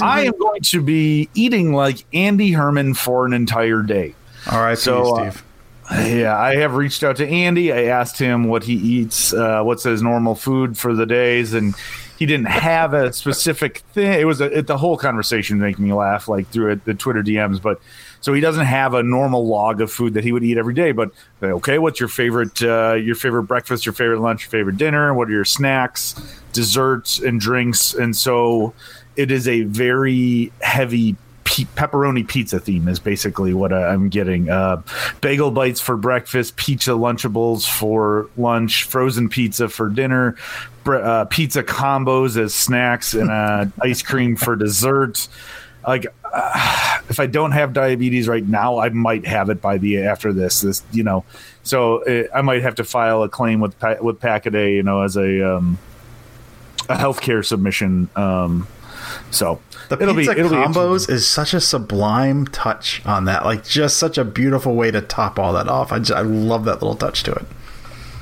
I 0.00 0.22
am 0.22 0.38
going 0.38 0.62
to 0.62 0.80
be 0.80 1.28
eating 1.34 1.74
like 1.74 2.06
Andy 2.14 2.52
Herman 2.52 2.94
for 2.94 3.26
an 3.26 3.34
entire 3.34 3.82
day. 3.82 4.14
All 4.50 4.62
right, 4.62 4.78
so 4.78 5.16
uh, 5.16 5.30
Steve. 5.30 5.44
Yeah, 5.90 6.38
I 6.38 6.54
have 6.56 6.74
reached 6.74 7.02
out 7.02 7.16
to 7.16 7.26
Andy. 7.26 7.72
I 7.72 7.84
asked 7.84 8.16
him 8.16 8.44
what 8.44 8.62
he 8.62 8.74
eats, 8.74 9.32
uh, 9.32 9.62
what's 9.62 9.82
his 9.82 10.02
normal 10.02 10.36
food 10.36 10.78
for 10.78 10.94
the 10.94 11.04
days, 11.04 11.52
and 11.52 11.74
he 12.16 12.26
didn't 12.26 12.46
have 12.46 12.94
a 12.94 13.12
specific 13.12 13.78
thing. 13.92 14.12
It 14.20 14.24
was 14.24 14.40
a, 14.40 14.58
it, 14.58 14.68
the 14.68 14.78
whole 14.78 14.96
conversation 14.96 15.58
making 15.58 15.84
me 15.84 15.92
laugh, 15.92 16.28
like 16.28 16.46
through 16.48 16.72
it, 16.72 16.84
the 16.84 16.94
Twitter 16.94 17.24
DMs. 17.24 17.60
But 17.60 17.80
so 18.20 18.32
he 18.32 18.40
doesn't 18.40 18.66
have 18.66 18.94
a 18.94 19.02
normal 19.02 19.48
log 19.48 19.80
of 19.80 19.90
food 19.90 20.14
that 20.14 20.22
he 20.22 20.30
would 20.30 20.44
eat 20.44 20.58
every 20.58 20.74
day. 20.74 20.92
But 20.92 21.10
okay, 21.42 21.80
what's 21.80 21.98
your 21.98 22.08
favorite 22.08 22.62
uh, 22.62 22.94
your 22.94 23.16
favorite 23.16 23.44
breakfast, 23.44 23.84
your 23.84 23.92
favorite 23.92 24.20
lunch, 24.20 24.44
your 24.44 24.50
favorite 24.50 24.76
dinner? 24.76 25.12
What 25.12 25.26
are 25.26 25.32
your 25.32 25.44
snacks, 25.44 26.14
desserts, 26.52 27.18
and 27.18 27.40
drinks? 27.40 27.94
And 27.94 28.14
so 28.14 28.74
it 29.16 29.32
is 29.32 29.48
a 29.48 29.62
very 29.62 30.52
heavy 30.60 31.16
pe- 31.50 31.64
pepperoni 31.76 32.26
pizza 32.26 32.60
theme 32.60 32.86
is 32.86 33.00
basically 33.00 33.52
what 33.52 33.72
I'm 33.72 34.08
getting. 34.08 34.48
Uh, 34.48 34.82
bagel 35.20 35.50
bites 35.50 35.80
for 35.80 35.96
breakfast, 35.96 36.56
pizza 36.56 36.92
Lunchables 36.92 37.68
for 37.68 38.28
lunch, 38.36 38.84
frozen 38.84 39.28
pizza 39.28 39.68
for 39.68 39.88
dinner, 39.88 40.36
uh, 40.86 41.24
pizza 41.24 41.62
combos 41.62 42.36
as 42.36 42.54
snacks, 42.54 43.14
and 43.14 43.30
uh, 43.30 43.66
ice 43.82 44.00
cream 44.00 44.36
for 44.36 44.54
dessert. 44.54 45.26
Like, 45.86 46.06
uh, 46.32 46.98
if 47.08 47.18
I 47.18 47.26
don't 47.26 47.52
have 47.52 47.72
diabetes 47.72 48.28
right 48.28 48.46
now, 48.46 48.78
I 48.78 48.90
might 48.90 49.26
have 49.26 49.50
it 49.50 49.60
by 49.60 49.78
the 49.78 50.04
after 50.04 50.32
this. 50.32 50.60
This, 50.60 50.84
you 50.92 51.02
know, 51.02 51.24
so 51.64 52.02
it, 52.02 52.30
uh, 52.30 52.38
I 52.38 52.42
might 52.42 52.62
have 52.62 52.76
to 52.76 52.84
file 52.84 53.24
a 53.24 53.28
claim 53.28 53.60
with 53.60 53.74
with 54.00 54.20
Packaday, 54.20 54.76
you 54.76 54.84
know, 54.84 55.02
as 55.02 55.16
a 55.16 55.56
um, 55.56 55.78
a 56.88 56.94
healthcare 56.94 57.44
submission. 57.44 58.08
Um, 58.14 58.68
so 59.30 59.60
the 59.90 60.00
it'll 60.00 60.14
pizza 60.14 60.34
be, 60.34 60.40
it'll 60.40 60.52
combos 60.52 61.10
is 61.10 61.26
such 61.26 61.52
a 61.52 61.60
sublime 61.60 62.46
touch 62.46 63.04
on 63.04 63.24
that. 63.24 63.44
Like 63.44 63.64
just 63.64 63.98
such 63.98 64.18
a 64.18 64.24
beautiful 64.24 64.76
way 64.76 64.92
to 64.92 65.00
top 65.00 65.38
all 65.38 65.52
that 65.54 65.68
off. 65.68 65.90
I, 65.90 65.98
just, 65.98 66.12
I 66.12 66.22
love 66.22 66.64
that 66.64 66.74
little 66.74 66.94
touch 66.94 67.24
to 67.24 67.32
it. 67.32 67.44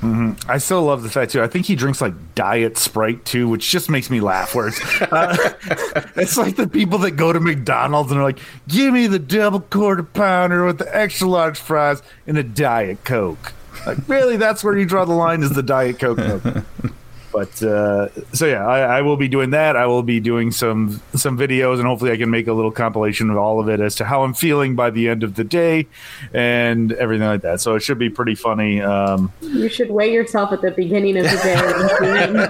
Mm-hmm. 0.00 0.50
I 0.50 0.58
still 0.58 0.84
love 0.84 1.02
the 1.02 1.10
fact 1.10 1.32
too. 1.32 1.42
I 1.42 1.46
think 1.46 1.66
he 1.66 1.74
drinks 1.74 2.00
like 2.00 2.14
diet 2.34 2.78
Sprite 2.78 3.24
too, 3.26 3.48
which 3.48 3.68
just 3.68 3.90
makes 3.90 4.08
me 4.08 4.20
laugh. 4.20 4.54
Where 4.54 4.68
it's, 4.68 5.02
uh, 5.02 5.36
it's 6.16 6.38
like 6.38 6.56
the 6.56 6.68
people 6.68 6.98
that 7.00 7.12
go 7.12 7.32
to 7.32 7.40
McDonald's 7.40 8.12
and 8.12 8.20
are 8.20 8.24
like, 8.24 8.38
"Give 8.68 8.94
me 8.94 9.08
the 9.08 9.18
double 9.18 9.60
quarter 9.60 10.04
pounder 10.04 10.64
with 10.64 10.78
the 10.78 10.96
extra 10.96 11.28
large 11.28 11.58
fries 11.58 12.00
and 12.28 12.38
a 12.38 12.44
diet 12.44 13.02
Coke." 13.04 13.52
Like, 13.86 13.98
really? 14.08 14.36
That's 14.36 14.62
where 14.62 14.78
you 14.78 14.86
draw 14.86 15.04
the 15.04 15.14
line? 15.14 15.42
Is 15.42 15.50
the 15.50 15.64
diet 15.64 15.98
Coke? 15.98 16.18
but 17.38 17.62
uh, 17.62 18.08
so 18.32 18.46
yeah, 18.46 18.66
I, 18.66 18.98
I, 18.98 19.02
will 19.02 19.16
be 19.16 19.28
doing 19.28 19.50
that. 19.50 19.76
I 19.76 19.86
will 19.86 20.02
be 20.02 20.18
doing 20.18 20.50
some 20.50 21.00
some 21.14 21.38
videos, 21.38 21.78
and 21.78 21.86
hopefully, 21.86 22.10
I 22.10 22.16
can 22.16 22.30
make 22.30 22.48
a 22.48 22.52
little 22.52 22.72
compilation 22.72 23.30
of 23.30 23.36
all 23.36 23.60
of 23.60 23.68
it 23.68 23.78
as 23.78 23.94
to 23.96 24.04
how 24.04 24.24
I'm 24.24 24.34
feeling 24.34 24.74
by 24.74 24.90
the 24.90 25.08
end 25.08 25.22
of 25.22 25.36
the 25.36 25.44
day, 25.44 25.86
and 26.34 26.90
everything 26.94 27.28
like 27.28 27.42
that. 27.42 27.60
So 27.60 27.76
it 27.76 27.80
should 27.84 27.98
be 28.00 28.10
pretty 28.10 28.34
funny. 28.34 28.82
Um, 28.82 29.32
you 29.40 29.68
should 29.68 29.88
weigh 29.88 30.12
yourself 30.12 30.52
at 30.52 30.62
the 30.62 30.72
beginning 30.72 31.16
of 31.16 31.26
the 31.26 31.36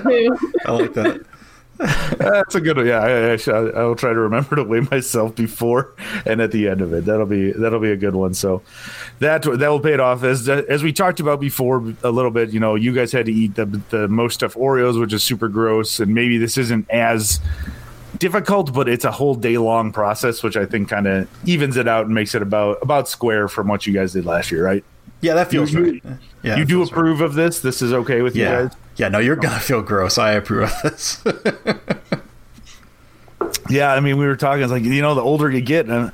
day. 0.00 0.28
I 0.64 0.72
like 0.72 0.94
that. 0.94 1.20
That's 1.78 2.54
a 2.54 2.60
good 2.60 2.76
one. 2.76 2.86
Yeah, 2.86 3.00
I, 3.00 3.50
I, 3.50 3.80
I 3.80 3.84
will 3.84 3.94
try 3.94 4.12
to 4.12 4.18
remember 4.18 4.56
to 4.56 4.64
weigh 4.64 4.80
myself 4.80 5.34
before 5.34 5.94
and 6.26 6.40
at 6.40 6.50
the 6.50 6.68
end 6.68 6.80
of 6.80 6.92
it. 6.92 7.04
That'll 7.04 7.26
be 7.26 7.52
that'll 7.52 7.80
be 7.80 7.92
a 7.92 7.96
good 7.96 8.14
one. 8.14 8.34
So 8.34 8.62
that 9.20 9.42
that 9.42 9.68
will 9.68 9.80
pay 9.80 9.94
it 9.94 10.00
off. 10.00 10.24
As 10.24 10.48
as 10.48 10.82
we 10.82 10.92
talked 10.92 11.20
about 11.20 11.40
before 11.40 11.94
a 12.02 12.10
little 12.10 12.30
bit, 12.30 12.50
you 12.50 12.60
know, 12.60 12.74
you 12.74 12.92
guys 12.92 13.12
had 13.12 13.26
to 13.26 13.32
eat 13.32 13.54
the 13.54 13.66
the 13.90 14.08
most 14.08 14.40
Stuf 14.40 14.56
Oreos, 14.56 14.98
which 14.98 15.12
is 15.12 15.22
super 15.22 15.48
gross, 15.48 16.00
and 16.00 16.12
maybe 16.12 16.36
this 16.36 16.58
isn't 16.58 16.90
as 16.90 17.40
difficult, 18.18 18.72
but 18.72 18.88
it's 18.88 19.04
a 19.04 19.12
whole 19.12 19.34
day 19.34 19.58
long 19.58 19.92
process, 19.92 20.42
which 20.42 20.56
I 20.56 20.66
think 20.66 20.88
kind 20.88 21.06
of 21.06 21.28
evens 21.48 21.76
it 21.76 21.86
out 21.86 22.06
and 22.06 22.14
makes 22.14 22.34
it 22.34 22.42
about 22.42 22.78
about 22.82 23.08
square 23.08 23.48
from 23.48 23.68
what 23.68 23.86
you 23.86 23.92
guys 23.92 24.12
did 24.12 24.24
last 24.24 24.50
year, 24.50 24.64
right? 24.64 24.84
Yeah, 25.20 25.34
that 25.34 25.50
feels 25.50 25.72
you, 25.72 25.84
right. 25.84 26.02
Yeah, 26.42 26.56
you 26.56 26.64
do 26.64 26.82
approve 26.82 27.20
right. 27.20 27.26
of 27.26 27.34
this? 27.34 27.60
This 27.60 27.82
is 27.82 27.92
okay 27.92 28.22
with 28.22 28.36
yeah. 28.36 28.62
you 28.62 28.68
guys? 28.68 28.76
Yeah, 28.98 29.08
no, 29.08 29.20
you're 29.20 29.36
gonna 29.36 29.60
feel 29.60 29.80
gross. 29.80 30.18
I 30.18 30.32
approve 30.32 30.64
of 30.64 30.82
this. 30.82 31.22
yeah, 33.70 33.92
I 33.92 34.00
mean, 34.00 34.18
we 34.18 34.26
were 34.26 34.36
talking. 34.36 34.62
It's 34.62 34.72
like 34.72 34.82
you 34.82 35.00
know, 35.00 35.14
the 35.14 35.22
older 35.22 35.48
you 35.48 35.60
get, 35.60 35.86
and 35.86 36.12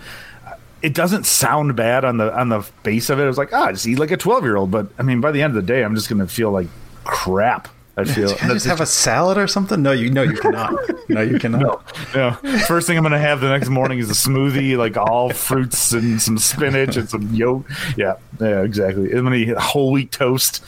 it 0.83 0.93
doesn't 0.93 1.25
sound 1.25 1.77
bad 1.77 2.05
on 2.05 2.19
the 2.19 2.39
on 2.39 2.51
the 2.51 2.69
base 2.83 3.09
of 3.09 3.19
it. 3.19 3.25
It 3.25 3.27
was 3.27 3.39
like, 3.39 3.55
ah, 3.55 3.73
just 3.73 3.87
eat 3.87 3.99
like 3.99 4.11
a 4.11 4.19
twelve 4.19 4.45
year 4.45 4.57
old. 4.57 4.71
But 4.71 4.89
I 4.99 5.03
mean, 5.03 5.23
by 5.23 5.33
the 5.33 5.41
end 5.41 5.57
of 5.57 5.67
the 5.67 5.67
day, 5.67 5.83
I'm 5.83 5.95
just 5.95 6.11
gonna 6.11 6.29
feel 6.29 6.51
like 6.51 6.69
crap. 7.05 7.69
I 7.97 8.05
feel. 8.05 8.35
Can 8.35 8.51
I 8.51 8.55
just 8.55 8.67
have 8.67 8.81
a 8.81 8.87
salad 8.87 9.39
or 9.39 9.47
something? 9.47 9.81
No, 9.83 9.93
you 9.93 10.11
no, 10.11 10.23
you 10.23 10.37
cannot. 10.37 10.75
No, 11.09 11.21
you 11.21 11.39
cannot. 11.39 11.63
no, 12.15 12.37
no. 12.43 12.59
First 12.61 12.87
thing 12.87 12.97
I'm 12.97 13.05
gonna 13.05 13.19
have 13.19 13.41
the 13.41 13.49
next 13.51 13.69
morning 13.69 13.99
is 13.99 14.11
a 14.11 14.15
smoothie, 14.15 14.77
like 14.77 14.97
all 14.97 15.31
fruits 15.31 15.93
and 15.93 16.21
some 16.21 16.39
spinach 16.39 16.97
and 16.97 17.09
some 17.09 17.33
yolk. 17.33 17.67
Yeah, 17.97 18.15
yeah, 18.41 18.63
exactly. 18.63 19.13
I'm 19.13 19.25
gonna 19.25 19.37
eat 19.37 19.57
whole 19.57 19.93
wheat 19.93 20.11
toast. 20.11 20.65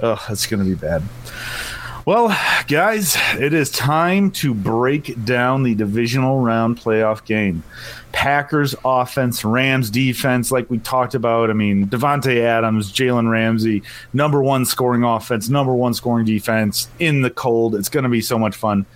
Oh, 0.00 0.22
that's 0.28 0.46
gonna 0.46 0.64
be 0.64 0.74
bad. 0.74 1.02
Well, 2.06 2.28
guys, 2.68 3.16
it 3.36 3.52
is 3.52 3.68
time 3.68 4.30
to 4.30 4.54
break 4.54 5.24
down 5.24 5.64
the 5.64 5.74
divisional 5.74 6.38
round 6.38 6.78
playoff 6.78 7.24
game. 7.24 7.64
Packers 8.12 8.76
offense, 8.84 9.44
Rams 9.44 9.90
defense, 9.90 10.52
like 10.52 10.70
we 10.70 10.78
talked 10.78 11.16
about. 11.16 11.50
I 11.50 11.52
mean, 11.52 11.88
Davante 11.88 12.38
Adams, 12.42 12.92
Jalen 12.92 13.28
Ramsey, 13.28 13.82
number 14.12 14.40
one 14.40 14.64
scoring 14.64 15.02
offense, 15.02 15.48
number 15.48 15.74
one 15.74 15.94
scoring 15.94 16.24
defense 16.24 16.88
in 17.00 17.22
the 17.22 17.30
cold. 17.30 17.74
It's 17.74 17.88
going 17.88 18.04
to 18.04 18.08
be 18.08 18.20
so 18.20 18.38
much 18.38 18.54
fun. 18.54 18.86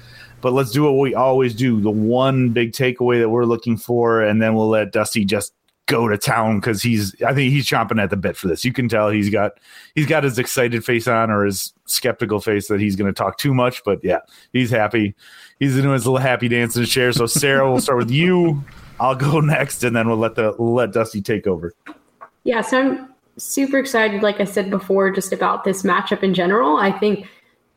But 0.40 0.52
let's 0.52 0.70
do 0.70 0.84
what 0.84 0.92
we 0.92 1.12
always 1.12 1.52
do 1.52 1.80
the 1.80 1.90
one 1.90 2.50
big 2.50 2.70
takeaway 2.70 3.18
that 3.18 3.28
we're 3.28 3.44
looking 3.44 3.76
for, 3.76 4.22
and 4.22 4.40
then 4.40 4.54
we'll 4.54 4.68
let 4.68 4.92
Dusty 4.92 5.24
just 5.24 5.52
go 5.90 6.08
to 6.08 6.16
town 6.16 6.60
because 6.60 6.82
he's 6.82 7.20
I 7.22 7.34
think 7.34 7.52
he's 7.52 7.66
chomping 7.66 8.00
at 8.00 8.10
the 8.10 8.16
bit 8.16 8.36
for 8.36 8.48
this. 8.48 8.64
You 8.64 8.72
can 8.72 8.88
tell 8.88 9.10
he's 9.10 9.28
got 9.28 9.52
he's 9.94 10.06
got 10.06 10.24
his 10.24 10.38
excited 10.38 10.84
face 10.84 11.08
on 11.08 11.30
or 11.30 11.44
his 11.44 11.72
skeptical 11.86 12.40
face 12.40 12.68
that 12.68 12.80
he's 12.80 12.96
going 12.96 13.12
to 13.12 13.16
talk 13.16 13.36
too 13.36 13.52
much, 13.52 13.82
but 13.84 14.02
yeah, 14.02 14.20
he's 14.52 14.70
happy. 14.70 15.14
He's 15.58 15.74
doing 15.74 15.92
his 15.92 16.06
little 16.06 16.18
happy 16.18 16.48
dance 16.48 16.76
in 16.76 16.82
his 16.82 16.90
chair. 16.90 17.12
So 17.12 17.26
Sarah, 17.26 17.70
we'll 17.70 17.80
start 17.80 17.98
with 17.98 18.10
you. 18.10 18.64
I'll 19.00 19.16
go 19.16 19.40
next, 19.40 19.82
and 19.82 19.94
then 19.96 20.08
we'll 20.08 20.18
let 20.18 20.36
the 20.36 20.54
we'll 20.58 20.74
let 20.74 20.92
Dusty 20.92 21.20
take 21.20 21.46
over. 21.46 21.74
Yeah, 22.44 22.60
so 22.60 22.78
I'm 22.80 23.14
super 23.36 23.78
excited. 23.78 24.22
Like 24.22 24.40
I 24.40 24.44
said 24.44 24.70
before, 24.70 25.10
just 25.10 25.32
about 25.32 25.64
this 25.64 25.82
matchup 25.82 26.22
in 26.22 26.34
general. 26.34 26.76
I 26.76 26.92
think 26.92 27.26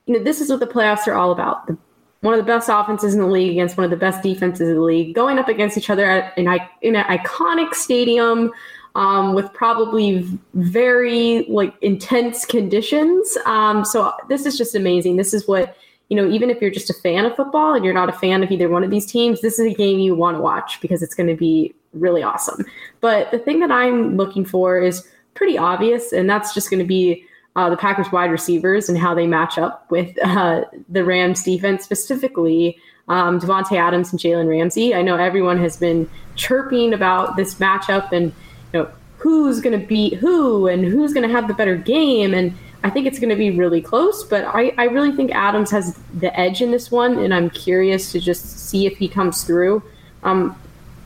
you 0.05 0.17
know 0.17 0.23
this 0.23 0.39
is 0.39 0.49
what 0.49 0.59
the 0.59 0.67
playoffs 0.67 1.07
are 1.07 1.13
all 1.13 1.31
about. 1.31 1.67
The 1.67 1.77
one 2.23 2.33
of 2.33 2.39
the 2.39 2.49
best 2.49 2.69
offenses 2.71 3.13
in 3.13 3.19
the 3.19 3.27
league 3.27 3.51
against 3.51 3.75
one 3.75 3.83
of 3.83 3.89
the 3.91 3.97
best 3.97 4.23
defenses 4.23 4.69
in 4.69 4.75
the 4.75 4.81
league, 4.81 5.13
going 5.13 5.37
up 5.37 5.49
against 5.49 5.77
each 5.77 5.89
other 5.89 6.09
at, 6.09 6.37
in, 6.37 6.47
in 6.81 6.95
an 6.95 7.03
iconic 7.05 7.73
stadium 7.73 8.49
um, 8.95 9.33
with 9.33 9.51
probably 9.51 10.25
very 10.53 11.45
like 11.49 11.73
intense 11.81 12.45
conditions. 12.45 13.37
Um, 13.45 13.83
so 13.83 14.13
this 14.29 14.45
is 14.45 14.57
just 14.57 14.73
amazing. 14.73 15.17
This 15.17 15.33
is 15.33 15.49
what 15.49 15.75
you 16.07 16.15
know. 16.15 16.29
Even 16.29 16.49
if 16.49 16.61
you're 16.61 16.71
just 16.71 16.89
a 16.89 16.93
fan 16.93 17.25
of 17.25 17.35
football 17.35 17.73
and 17.73 17.83
you're 17.83 17.93
not 17.93 18.07
a 18.07 18.13
fan 18.13 18.41
of 18.41 18.51
either 18.51 18.69
one 18.69 18.85
of 18.85 18.89
these 18.89 19.05
teams, 19.05 19.41
this 19.41 19.59
is 19.59 19.73
a 19.73 19.75
game 19.75 19.99
you 19.99 20.15
want 20.15 20.37
to 20.37 20.41
watch 20.41 20.79
because 20.79 21.03
it's 21.03 21.15
going 21.15 21.27
to 21.27 21.35
be 21.35 21.75
really 21.91 22.23
awesome. 22.23 22.63
But 23.01 23.31
the 23.31 23.39
thing 23.39 23.59
that 23.59 23.71
I'm 23.71 24.15
looking 24.15 24.45
for 24.45 24.79
is 24.79 25.05
pretty 25.33 25.57
obvious, 25.57 26.13
and 26.13 26.29
that's 26.29 26.53
just 26.53 26.69
going 26.69 26.79
to 26.79 26.87
be 26.87 27.25
uh, 27.55 27.69
the 27.69 27.77
Packers 27.77 28.11
wide 28.11 28.31
receivers 28.31 28.89
and 28.89 28.97
how 28.97 29.13
they 29.13 29.27
match 29.27 29.57
up 29.57 29.89
with 29.91 30.17
uh, 30.23 30.63
the 30.89 31.03
Rams 31.03 31.43
defense, 31.43 31.83
specifically 31.83 32.77
um, 33.07 33.39
Davante 33.39 33.77
Adams 33.77 34.11
and 34.11 34.19
Jalen 34.19 34.49
Ramsey. 34.49 34.95
I 34.95 35.01
know 35.01 35.17
everyone 35.17 35.59
has 35.59 35.77
been 35.77 36.09
chirping 36.35 36.93
about 36.93 37.35
this 37.35 37.55
matchup 37.55 38.11
and 38.11 38.33
you 38.73 38.79
know 38.79 38.91
who's 39.17 39.61
going 39.61 39.79
to 39.79 39.85
beat 39.85 40.15
who 40.15 40.67
and 40.67 40.83
who's 40.83 41.13
going 41.13 41.27
to 41.27 41.33
have 41.33 41.47
the 41.47 41.53
better 41.53 41.77
game. 41.77 42.33
And 42.33 42.53
I 42.83 42.89
think 42.89 43.07
it's 43.07 43.19
going 43.19 43.29
to 43.29 43.35
be 43.35 43.51
really 43.51 43.81
close, 43.81 44.23
but 44.25 44.43
I, 44.45 44.73
I 44.77 44.85
really 44.85 45.13
think 45.13 45.31
Adams 45.31 45.71
has 45.71 45.97
the 46.13 46.37
edge 46.37 46.61
in 46.61 46.71
this 46.71 46.91
one, 46.91 47.17
and 47.17 47.33
I'm 47.33 47.49
curious 47.49 48.11
to 48.11 48.19
just 48.19 48.67
see 48.67 48.85
if 48.85 48.97
he 48.97 49.07
comes 49.07 49.43
through. 49.43 49.81
Um, 50.23 50.59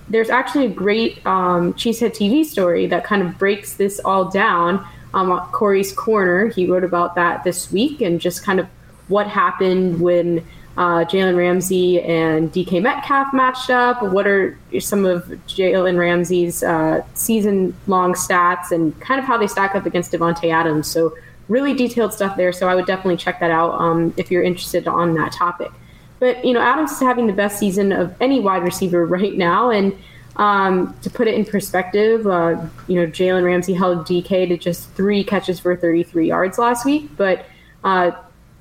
there's 0.10 0.32
actually 0.32 0.66
a 0.66 0.70
great 0.70 1.24
um, 1.28 1.74
Cheesehead 1.74 2.16
TV 2.16 2.44
story 2.44 2.88
that 2.88 3.04
kind 3.04 3.22
of 3.22 3.38
breaks 3.38 3.76
this 3.76 4.00
all 4.04 4.26
down 4.26 4.84
um, 5.18 5.40
Corey's 5.52 5.92
Corner. 5.92 6.48
He 6.48 6.68
wrote 6.68 6.84
about 6.84 7.16
that 7.16 7.44
this 7.44 7.72
week 7.72 8.02
and 8.02 8.22
just 8.22 8.44
kind 8.44 8.60
of 8.60 8.68
what 9.08 9.28
happened 9.28 10.00
when 10.00 10.46
uh, 10.78 11.04
Jalen 11.06 11.36
Ramsey 11.36 12.00
and 12.02 12.52
DK 12.54 12.82
Metcalf 12.82 13.34
matched 13.34 13.72
up. 13.72 14.04
What 14.04 14.28
are 14.28 14.58
some 14.80 15.06
of 15.06 15.24
Jalen 15.48 15.98
Ramsey's 15.98 16.62
uh, 16.62 17.04
season 17.16 17.76
long 17.88 18.14
stats 18.14 18.72
and 18.72 19.00
kind 19.02 19.20
of 19.20 19.26
how 19.26 19.38
they 19.38 19.48
stack 19.48 19.74
up 19.74 19.88
against 19.88 20.12
Davante 20.12 20.52
Adams? 20.52 20.88
So, 20.88 21.16
really 21.48 21.74
detailed 21.74 22.14
stuff 22.14 22.38
there. 22.38 22.54
So, 22.54 22.68
I 22.70 22.76
would 22.76 22.86
definitely 22.86 23.18
check 23.18 23.40
that 23.40 23.50
out 23.50 23.72
um, 23.82 24.14
if 24.18 24.30
you're 24.30 24.44
interested 24.44 24.88
on 24.88 25.16
that 25.16 25.32
topic. 25.32 25.72
But, 26.20 26.46
you 26.46 26.54
know, 26.54 26.62
Adams 26.62 26.92
is 26.92 27.00
having 27.00 27.26
the 27.26 27.34
best 27.34 27.58
season 27.58 27.92
of 27.92 28.16
any 28.22 28.40
wide 28.40 28.64
receiver 28.64 29.06
right 29.18 29.36
now. 29.36 29.72
And 29.72 29.98
um, 30.38 30.96
to 31.02 31.10
put 31.10 31.28
it 31.28 31.34
in 31.34 31.46
perspective, 31.46 32.26
uh, 32.28 32.62
you 32.88 32.96
know, 32.96 33.08
Jalen 33.08 33.44
Ramsey 33.44 33.74
held 33.74 34.06
DK 34.08 34.48
to 34.50 34.58
just 34.58 34.90
three 34.92 35.24
catches 35.24 35.60
for 35.60 35.76
33 35.76 36.28
yards 36.28 36.60
last 36.60 36.86
week, 36.86 37.10
but 37.18 37.46
uh, 37.84 38.12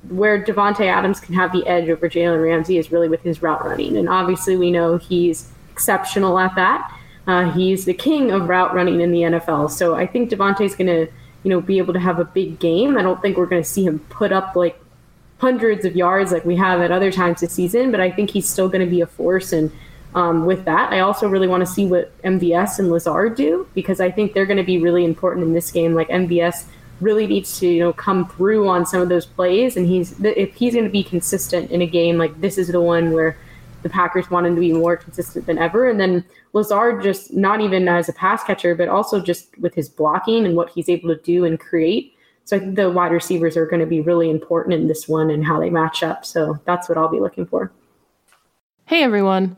where 0.09 0.43
Davante 0.43 0.85
Adams 0.85 1.19
can 1.19 1.35
have 1.35 1.51
the 1.51 1.65
edge 1.67 1.89
over 1.89 2.09
Jalen 2.09 2.43
Ramsey 2.43 2.77
is 2.77 2.91
really 2.91 3.07
with 3.07 3.21
his 3.21 3.41
route 3.41 3.63
running, 3.63 3.95
and 3.95 4.09
obviously 4.09 4.57
we 4.57 4.71
know 4.71 4.97
he's 4.97 5.51
exceptional 5.71 6.39
at 6.39 6.55
that. 6.55 6.91
Uh, 7.27 7.51
he's 7.51 7.85
the 7.85 7.93
king 7.93 8.31
of 8.31 8.49
route 8.49 8.73
running 8.73 9.01
in 9.01 9.11
the 9.11 9.21
NFL, 9.21 9.69
so 9.69 9.93
I 9.93 10.07
think 10.07 10.31
Davante's 10.31 10.75
going 10.75 10.87
to, 10.87 11.11
you 11.43 11.49
know, 11.49 11.61
be 11.61 11.77
able 11.77 11.93
to 11.93 11.99
have 11.99 12.19
a 12.19 12.25
big 12.25 12.57
game. 12.57 12.97
I 12.97 13.03
don't 13.03 13.21
think 13.21 13.37
we're 13.37 13.45
going 13.45 13.61
to 13.61 13.69
see 13.69 13.85
him 13.85 13.99
put 14.09 14.31
up 14.31 14.55
like 14.55 14.79
hundreds 15.39 15.85
of 15.85 15.95
yards 15.95 16.31
like 16.31 16.45
we 16.45 16.55
have 16.55 16.81
at 16.81 16.91
other 16.91 17.11
times 17.11 17.41
this 17.41 17.53
season, 17.53 17.91
but 17.91 17.99
I 17.99 18.09
think 18.09 18.31
he's 18.31 18.49
still 18.49 18.69
going 18.69 18.83
to 18.83 18.89
be 18.89 19.01
a 19.01 19.07
force 19.07 19.53
and 19.53 19.71
um, 20.15 20.45
with 20.45 20.65
that. 20.65 20.91
I 20.91 20.99
also 20.99 21.27
really 21.27 21.47
want 21.47 21.61
to 21.61 21.71
see 21.71 21.85
what 21.85 22.19
MVS 22.23 22.79
and 22.79 22.89
Lazard 22.89 23.35
do 23.35 23.67
because 23.73 23.99
I 23.99 24.09
think 24.11 24.33
they're 24.33 24.45
going 24.45 24.57
to 24.57 24.63
be 24.63 24.79
really 24.79 25.05
important 25.05 25.45
in 25.45 25.53
this 25.53 25.71
game. 25.71 25.93
Like 25.93 26.09
MVS 26.09 26.65
really 26.99 27.27
needs 27.27 27.59
to 27.59 27.67
you 27.67 27.79
know 27.79 27.93
come 27.93 28.27
through 28.27 28.67
on 28.67 28.85
some 28.85 29.01
of 29.01 29.09
those 29.09 29.25
plays, 29.25 29.77
and 29.77 29.87
he's 29.87 30.19
if 30.23 30.53
he's 30.55 30.73
going 30.73 30.85
to 30.85 30.91
be 30.91 31.03
consistent 31.03 31.71
in 31.71 31.81
a 31.81 31.87
game 31.87 32.17
like 32.17 32.39
this 32.41 32.57
is 32.57 32.69
the 32.69 32.81
one 32.81 33.11
where 33.11 33.37
the 33.83 33.89
Packers 33.89 34.29
want 34.29 34.47
him 34.47 34.55
to 34.55 34.61
be 34.61 34.73
more 34.73 34.97
consistent 34.97 35.45
than 35.45 35.57
ever. 35.57 35.87
And 35.87 35.99
then 35.99 36.25
Lazard 36.53 37.03
just 37.03 37.33
not 37.33 37.61
even 37.61 37.87
as 37.87 38.09
a 38.09 38.13
pass 38.13 38.43
catcher, 38.43 38.75
but 38.75 38.87
also 38.87 39.21
just 39.21 39.57
with 39.59 39.75
his 39.75 39.87
blocking 39.87 40.45
and 40.45 40.55
what 40.55 40.69
he's 40.69 40.89
able 40.89 41.09
to 41.09 41.21
do 41.21 41.45
and 41.45 41.59
create. 41.59 42.13
So 42.45 42.55
I 42.55 42.59
think 42.59 42.75
the 42.75 42.89
wide 42.89 43.11
receivers 43.11 43.57
are 43.57 43.65
going 43.65 43.81
to 43.81 43.85
be 43.85 44.01
really 44.01 44.29
important 44.29 44.73
in 44.73 44.87
this 44.87 45.07
one 45.07 45.29
and 45.29 45.45
how 45.45 45.59
they 45.59 45.69
match 45.69 46.01
up. 46.01 46.25
So 46.25 46.59
that's 46.65 46.89
what 46.89 46.97
I'll 46.97 47.09
be 47.09 47.19
looking 47.19 47.45
for. 47.45 47.71
Hey 48.85 49.03
everyone. 49.03 49.57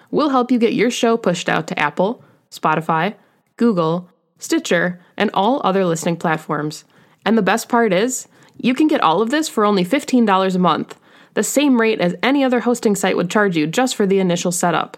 We'll 0.11 0.29
help 0.29 0.51
you 0.51 0.59
get 0.59 0.73
your 0.73 0.91
show 0.91 1.17
pushed 1.17 1.49
out 1.49 1.67
to 1.67 1.79
Apple, 1.79 2.23
Spotify, 2.51 3.15
Google, 3.57 4.09
Stitcher, 4.37 4.99
and 5.17 5.31
all 5.33 5.61
other 5.63 5.85
listening 5.85 6.17
platforms. 6.17 6.83
And 7.25 7.37
the 7.37 7.41
best 7.41 7.69
part 7.69 7.93
is, 7.93 8.27
you 8.57 8.73
can 8.73 8.87
get 8.87 9.01
all 9.01 9.21
of 9.21 9.29
this 9.29 9.47
for 9.47 9.65
only 9.65 9.85
$15 9.85 10.55
a 10.55 10.59
month, 10.59 10.97
the 11.33 11.43
same 11.43 11.79
rate 11.79 12.01
as 12.01 12.15
any 12.21 12.43
other 12.43 12.59
hosting 12.59 12.95
site 12.95 13.15
would 13.15 13.29
charge 13.29 13.55
you 13.55 13.65
just 13.65 13.95
for 13.95 14.05
the 14.05 14.19
initial 14.19 14.51
setup. 14.51 14.97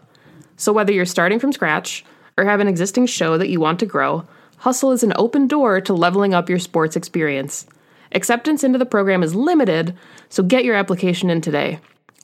So 0.58 0.73
whether 0.73 0.91
you're 0.91 1.06
starting 1.06 1.39
from 1.39 1.54
scratch 1.54 2.04
or 2.38 2.45
have 2.45 2.60
an 2.60 2.67
existing 2.67 3.06
show 3.06 3.38
that 3.38 3.49
you 3.49 3.60
want 3.60 3.80
to 3.80 3.86
grow, 3.86 4.26
Hustle 4.58 4.91
is 4.91 5.04
an 5.04 5.13
open 5.15 5.47
door 5.47 5.82
to 5.82 5.93
leveling 5.93 6.34
up 6.34 6.49
your 6.49 6.60
sports 6.60 6.95
experience. 6.95 7.67
Acceptance 8.13 8.63
into 8.63 8.80
the 8.80 8.86
program 8.86 9.21
is 9.21 9.36
limited, 9.36 9.95
so 10.30 10.41
get 10.41 10.63
your 10.63 10.76
application 10.76 11.30
in 11.30 11.41
today. 11.41 11.80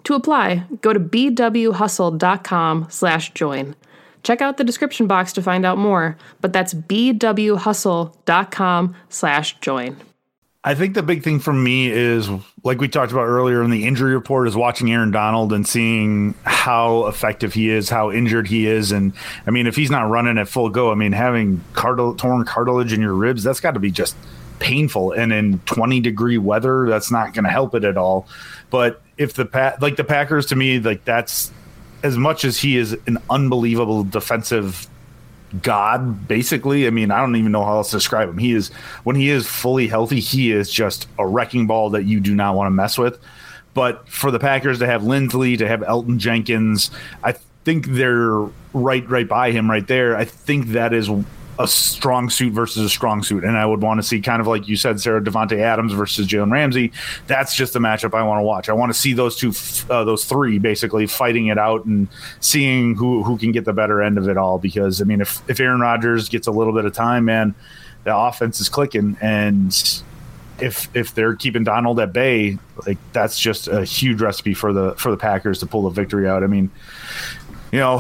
To 0.05 0.13
apply, 0.13 0.63
go 0.81 0.93
to 0.93 0.99
bwhustle.com 0.99 2.87
slash 2.89 3.33
join. 3.33 3.75
Check 4.23 4.41
out 4.41 4.57
the 4.57 4.63
description 4.63 5.07
box 5.07 5.31
to 5.33 5.41
find 5.41 5.65
out 5.65 5.77
more, 5.77 6.17
but 6.41 6.51
that's 6.51 6.73
bwhustle.com 6.73 7.55
slash 9.09 9.59
join. 9.59 9.97
I 10.61 10.75
think 10.75 10.93
the 10.93 11.03
big 11.03 11.23
thing 11.23 11.39
for 11.39 11.53
me 11.53 11.89
is, 11.89 12.29
like 12.65 12.81
we 12.81 12.89
talked 12.89 13.13
about 13.13 13.23
earlier 13.23 13.63
in 13.63 13.71
the 13.71 13.87
injury 13.87 14.13
report, 14.13 14.45
is 14.45 14.57
watching 14.57 14.91
Aaron 14.91 15.09
Donald 15.09 15.53
and 15.53 15.65
seeing 15.65 16.35
how 16.43 17.05
effective 17.07 17.53
he 17.53 17.69
is, 17.69 17.89
how 17.89 18.11
injured 18.11 18.49
he 18.49 18.67
is. 18.67 18.91
And 18.91 19.13
I 19.47 19.51
mean, 19.51 19.67
if 19.67 19.77
he's 19.77 19.89
not 19.89 20.09
running 20.09 20.37
at 20.37 20.49
full 20.49 20.69
go, 20.69 20.91
I 20.91 20.95
mean, 20.95 21.13
having 21.13 21.63
cartil- 21.73 22.17
torn 22.17 22.43
cartilage 22.43 22.91
in 22.91 22.99
your 22.99 23.13
ribs, 23.13 23.41
that's 23.41 23.61
got 23.61 23.75
to 23.75 23.79
be 23.79 23.89
just 23.89 24.17
painful. 24.59 25.13
And 25.13 25.31
in 25.31 25.59
20 25.59 26.01
degree 26.01 26.37
weather, 26.37 26.89
that's 26.89 27.09
not 27.09 27.33
going 27.33 27.45
to 27.45 27.51
help 27.51 27.73
it 27.73 27.85
at 27.85 27.95
all. 27.95 28.27
But 28.69 29.01
if 29.19 29.33
the 29.33 29.45
pa- 29.45 29.75
like 29.79 29.95
the 29.95 30.03
Packers 30.03 30.47
to 30.47 30.55
me, 30.55 30.79
like 30.79 31.05
that's 31.05 31.51
as 32.01 32.17
much 32.17 32.45
as 32.45 32.57
he 32.57 32.77
is 32.77 32.97
an 33.05 33.19
unbelievable 33.29 34.03
defensive 34.03 34.87
god 35.61 36.27
basically. 36.27 36.87
I 36.87 36.91
mean 36.91 37.09
i 37.09 37.19
don't 37.19 37.35
even 37.35 37.51
know 37.51 37.65
how 37.65 37.77
else 37.77 37.91
to 37.91 37.97
describe 37.97 38.29
him. 38.29 38.37
He 38.37 38.53
is 38.53 38.69
when 39.03 39.15
he 39.15 39.29
is 39.29 39.47
fully 39.47 39.87
healthy 39.87 40.19
he 40.19 40.51
is 40.51 40.71
just 40.71 41.07
a 41.17 41.27
wrecking 41.27 41.67
ball 41.67 41.91
that 41.91 42.03
you 42.05 42.19
do 42.19 42.33
not 42.33 42.55
want 42.55 42.67
to 42.67 42.71
mess 42.71 42.97
with. 42.97 43.19
But 43.73 44.07
for 44.09 44.31
the 44.31 44.39
packers 44.39 44.79
to 44.79 44.87
have 44.87 45.01
linsley 45.03 45.57
to 45.57 45.67
have 45.67 45.81
elgton 45.81 46.17
jenkins 46.17 46.91
i 47.23 47.33
think 47.65 47.87
they're 47.87 48.47
right 48.73 49.07
right 49.09 49.27
by 49.27 49.51
him 49.51 49.69
right 49.69 49.85
there. 49.87 50.15
I 50.15 50.25
think 50.25 50.69
that 50.69 50.93
is 50.93 51.09
a 51.59 51.67
strong 51.67 52.29
suit 52.29 52.53
versus 52.53 52.83
a 52.83 52.89
strong 52.89 53.21
suit. 53.21 53.43
And 53.43 53.57
I 53.57 53.65
would 53.65 53.81
want 53.81 53.99
to 53.99 54.03
see 54.03 54.21
kind 54.21 54.39
of 54.39 54.47
like 54.47 54.67
you 54.69 54.77
said, 54.77 54.99
Sarah 55.01 55.21
Davante 55.21 55.59
Adams 55.59 55.91
versus 55.91 56.25
Jalen 56.25 56.51
Ramsey. 56.51 56.93
That's 57.27 57.53
just 57.53 57.73
the 57.73 57.79
matchup 57.79 58.13
I 58.13 58.23
want 58.23 58.39
to 58.39 58.43
watch. 58.43 58.69
I 58.69 58.73
want 58.73 58.93
to 58.93 58.97
see 58.97 59.11
those 59.11 59.35
two, 59.35 59.53
uh, 59.93 60.05
those 60.05 60.23
three 60.23 60.57
basically 60.57 61.05
fighting 61.05 61.47
it 61.47 61.57
out 61.57 61.83
and 61.83 62.07
seeing 62.39 62.95
who, 62.95 63.23
who 63.23 63.37
can 63.37 63.51
get 63.51 63.65
the 63.65 63.73
better 63.73 64.01
end 64.01 64.17
of 64.17 64.29
it 64.29 64.37
all. 64.37 64.57
Because 64.57 65.01
I 65.01 65.03
mean, 65.03 65.19
if, 65.19 65.47
if 65.49 65.59
Aaron 65.59 65.81
Rodgers 65.81 66.29
gets 66.29 66.47
a 66.47 66.51
little 66.51 66.73
bit 66.73 66.85
of 66.85 66.93
time, 66.93 67.25
man, 67.25 67.53
the 68.05 68.15
offense 68.15 68.61
is 68.61 68.69
clicking 68.69 69.17
and 69.21 70.01
if 70.61 70.93
if 70.93 71.15
they're 71.15 71.35
keeping 71.35 71.63
Donald 71.63 72.01
at 72.01 72.11
bay, 72.11 72.57
like 72.85 72.97
that's 73.13 73.39
just 73.39 73.69
a 73.69 73.85
huge 73.85 74.21
recipe 74.21 74.53
for 74.53 74.73
the 74.73 74.93
for 74.95 75.09
the 75.09 75.15
Packers 75.15 75.59
to 75.59 75.65
pull 75.65 75.83
the 75.83 75.89
victory 75.89 76.27
out. 76.27 76.43
I 76.43 76.47
mean, 76.47 76.69
you 77.71 77.79
know, 77.79 77.99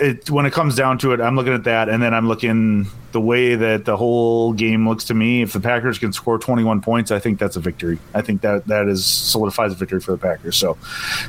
it 0.00 0.30
when 0.30 0.46
it 0.46 0.52
comes 0.52 0.74
down 0.74 0.98
to 0.98 1.12
it, 1.12 1.20
I'm 1.20 1.36
looking 1.36 1.52
at 1.52 1.64
that, 1.64 1.88
and 1.88 2.02
then 2.02 2.14
I'm 2.14 2.28
looking 2.28 2.86
the 3.12 3.20
way 3.20 3.54
that 3.54 3.84
the 3.84 3.96
whole 3.96 4.52
game 4.52 4.88
looks 4.88 5.04
to 5.04 5.14
me. 5.14 5.42
If 5.42 5.52
the 5.52 5.60
Packers 5.60 5.98
can 5.98 6.12
score 6.12 6.38
21 6.38 6.80
points, 6.80 7.10
I 7.10 7.18
think 7.18 7.38
that's 7.38 7.56
a 7.56 7.60
victory. 7.60 7.98
I 8.14 8.22
think 8.22 8.40
that 8.42 8.66
that 8.68 8.88
is 8.88 9.04
solidifies 9.04 9.72
a 9.72 9.74
victory 9.74 10.00
for 10.00 10.12
the 10.12 10.18
Packers. 10.18 10.56
So, 10.56 10.78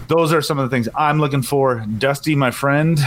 those 0.08 0.32
are 0.32 0.42
some 0.42 0.60
of 0.60 0.70
the 0.70 0.74
things 0.74 0.88
I'm 0.96 1.20
looking 1.20 1.42
for. 1.42 1.86
Dusty, 1.98 2.36
my 2.36 2.52
friend, 2.52 3.00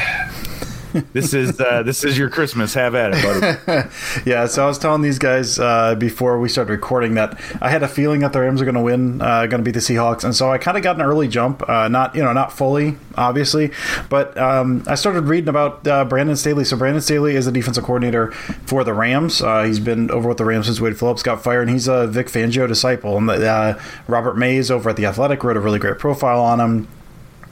this 1.12 1.34
is 1.34 1.60
uh, 1.60 1.82
this 1.82 2.04
is 2.04 2.16
your 2.16 2.30
Christmas. 2.30 2.74
Have 2.74 2.94
at 2.94 3.12
it, 3.14 3.66
buddy. 3.66 3.88
yeah. 4.30 4.46
So 4.46 4.64
I 4.64 4.66
was 4.66 4.78
telling 4.78 5.02
these 5.02 5.18
guys 5.18 5.58
uh, 5.58 5.96
before 5.96 6.38
we 6.38 6.48
started 6.48 6.70
recording 6.70 7.14
that 7.14 7.40
I 7.60 7.70
had 7.70 7.82
a 7.82 7.88
feeling 7.88 8.20
that 8.20 8.32
the 8.32 8.40
Rams 8.40 8.62
are 8.62 8.64
going 8.64 8.76
to 8.76 8.80
win, 8.80 9.20
uh, 9.20 9.46
going 9.46 9.58
to 9.58 9.64
beat 9.64 9.74
the 9.74 9.80
Seahawks, 9.80 10.22
and 10.24 10.34
so 10.34 10.52
I 10.52 10.58
kind 10.58 10.76
of 10.76 10.82
got 10.82 10.96
an 10.96 11.02
early 11.02 11.26
jump. 11.26 11.68
Uh, 11.68 11.88
not 11.88 12.14
you 12.14 12.22
know 12.22 12.32
not 12.32 12.52
fully, 12.52 12.96
obviously, 13.16 13.72
but 14.08 14.36
um, 14.38 14.84
I 14.86 14.94
started 14.94 15.24
reading 15.24 15.48
about 15.48 15.86
uh, 15.86 16.04
Brandon 16.04 16.36
Staley. 16.36 16.64
So 16.64 16.76
Brandon 16.76 17.02
Staley 17.02 17.34
is 17.34 17.46
the 17.46 17.52
defensive 17.52 17.84
coordinator 17.84 18.30
for 18.66 18.84
the 18.84 18.94
Rams. 18.94 19.42
Uh, 19.42 19.64
he's 19.64 19.80
been 19.80 20.10
over 20.10 20.28
with 20.28 20.38
the 20.38 20.44
Rams 20.44 20.66
since 20.66 20.80
Wade 20.80 20.98
Phillips 20.98 21.22
got 21.22 21.42
fired, 21.42 21.62
and 21.62 21.70
he's 21.70 21.88
a 21.88 22.06
Vic 22.06 22.28
Fangio 22.28 22.68
disciple. 22.68 23.16
And 23.16 23.78
Robert 24.06 24.36
Mays 24.36 24.70
over 24.70 24.90
at 24.90 24.96
the 24.96 25.06
Athletic 25.06 25.42
wrote 25.42 25.56
a 25.56 25.60
really 25.60 25.78
great 25.78 25.98
profile 25.98 26.40
on 26.40 26.60
him 26.60 26.88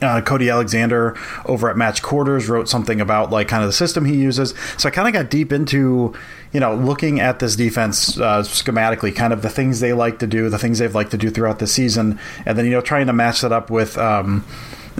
uh, 0.03 0.21
Cody 0.21 0.49
Alexander 0.49 1.17
over 1.45 1.69
at 1.69 1.77
Match 1.77 2.01
Quarters 2.01 2.49
wrote 2.49 2.69
something 2.69 3.01
about 3.01 3.31
like 3.31 3.47
kind 3.47 3.63
of 3.63 3.69
the 3.69 3.73
system 3.73 4.05
he 4.05 4.15
uses. 4.15 4.53
So 4.77 4.89
I 4.89 4.91
kind 4.91 5.07
of 5.07 5.13
got 5.13 5.29
deep 5.29 5.51
into 5.51 6.13
you 6.51 6.59
know 6.59 6.75
looking 6.75 7.19
at 7.19 7.39
this 7.39 7.55
defense 7.55 8.19
uh, 8.19 8.41
schematically, 8.41 9.15
kind 9.15 9.33
of 9.33 9.41
the 9.41 9.49
things 9.49 9.79
they 9.79 9.93
like 9.93 10.19
to 10.19 10.27
do, 10.27 10.49
the 10.49 10.59
things 10.59 10.79
they've 10.79 10.93
liked 10.93 11.11
to 11.11 11.17
do 11.17 11.29
throughout 11.29 11.59
the 11.59 11.67
season, 11.67 12.19
and 12.45 12.57
then 12.57 12.65
you 12.65 12.71
know 12.71 12.81
trying 12.81 13.07
to 13.07 13.13
match 13.13 13.41
that 13.41 13.51
up 13.51 13.69
with. 13.69 13.97
Um, 13.97 14.45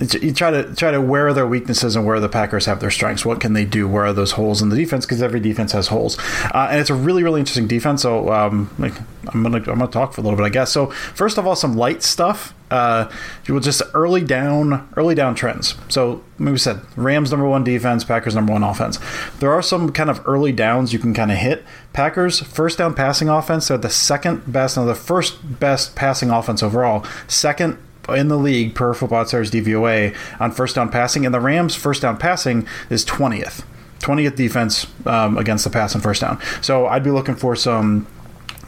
you 0.01 0.33
try 0.33 0.49
to 0.49 0.73
try 0.75 0.91
to 0.91 0.99
where 0.99 1.27
are 1.27 1.33
their 1.33 1.45
weaknesses 1.45 1.95
and 1.95 2.05
where 2.05 2.19
the 2.19 2.29
Packers 2.29 2.65
have 2.65 2.79
their 2.79 2.89
strengths. 2.89 3.25
What 3.25 3.39
can 3.39 3.53
they 3.53 3.65
do? 3.65 3.87
Where 3.87 4.05
are 4.05 4.13
those 4.13 4.31
holes 4.31 4.61
in 4.61 4.69
the 4.69 4.75
defense? 4.75 5.05
Because 5.05 5.21
every 5.21 5.39
defense 5.39 5.71
has 5.73 5.87
holes, 5.87 6.17
uh, 6.53 6.67
and 6.71 6.79
it's 6.79 6.89
a 6.89 6.95
really 6.95 7.23
really 7.23 7.39
interesting 7.39 7.67
defense. 7.67 8.01
So 8.01 8.31
um, 8.31 8.73
like, 8.79 8.93
I'm 9.27 9.43
gonna 9.43 9.57
I'm 9.57 9.63
gonna 9.63 9.87
talk 9.87 10.13
for 10.13 10.21
a 10.21 10.23
little 10.23 10.37
bit, 10.37 10.45
I 10.45 10.49
guess. 10.49 10.71
So 10.71 10.87
first 10.87 11.37
of 11.37 11.45
all, 11.45 11.55
some 11.55 11.75
light 11.75 12.03
stuff. 12.03 12.53
Uh, 12.71 13.07
will 13.47 13.59
just 13.59 13.83
early 13.93 14.23
down 14.23 14.89
early 14.97 15.13
down 15.13 15.35
trends. 15.35 15.75
So 15.89 16.23
maybe 16.39 16.53
we 16.53 16.57
said 16.57 16.81
Rams 16.95 17.29
number 17.29 17.47
one 17.47 17.63
defense, 17.63 18.03
Packers 18.03 18.33
number 18.33 18.51
one 18.51 18.63
offense. 18.63 18.97
There 19.39 19.51
are 19.51 19.61
some 19.61 19.91
kind 19.91 20.09
of 20.09 20.23
early 20.25 20.51
downs 20.51 20.91
you 20.91 20.97
can 20.97 21.13
kind 21.13 21.31
of 21.31 21.37
hit. 21.37 21.63
Packers 21.91 22.39
first 22.39 22.79
down 22.79 22.95
passing 22.95 23.29
offense. 23.29 23.67
They're 23.67 23.77
the 23.77 23.91
second 23.91 24.51
best, 24.51 24.75
no, 24.75 24.87
the 24.87 24.95
first 24.95 25.59
best 25.59 25.95
passing 25.95 26.31
offense 26.31 26.63
overall. 26.63 27.05
Second 27.27 27.77
in 28.13 28.27
the 28.27 28.37
league 28.37 28.75
per 28.75 28.93
Football 28.93 29.21
Outsiders 29.21 29.51
DVOA 29.51 30.15
on 30.39 30.51
first 30.51 30.75
down 30.75 30.89
passing, 30.89 31.25
and 31.25 31.33
the 31.33 31.39
Rams' 31.39 31.75
first 31.75 32.01
down 32.01 32.17
passing 32.17 32.67
is 32.89 33.05
20th. 33.05 33.63
20th 33.99 34.35
defense 34.35 34.87
um, 35.05 35.37
against 35.37 35.63
the 35.63 35.69
pass 35.69 35.93
and 35.95 36.03
first 36.03 36.21
down. 36.21 36.39
So 36.61 36.87
I'd 36.87 37.03
be 37.03 37.11
looking 37.11 37.35
for 37.35 37.55
some 37.55 38.05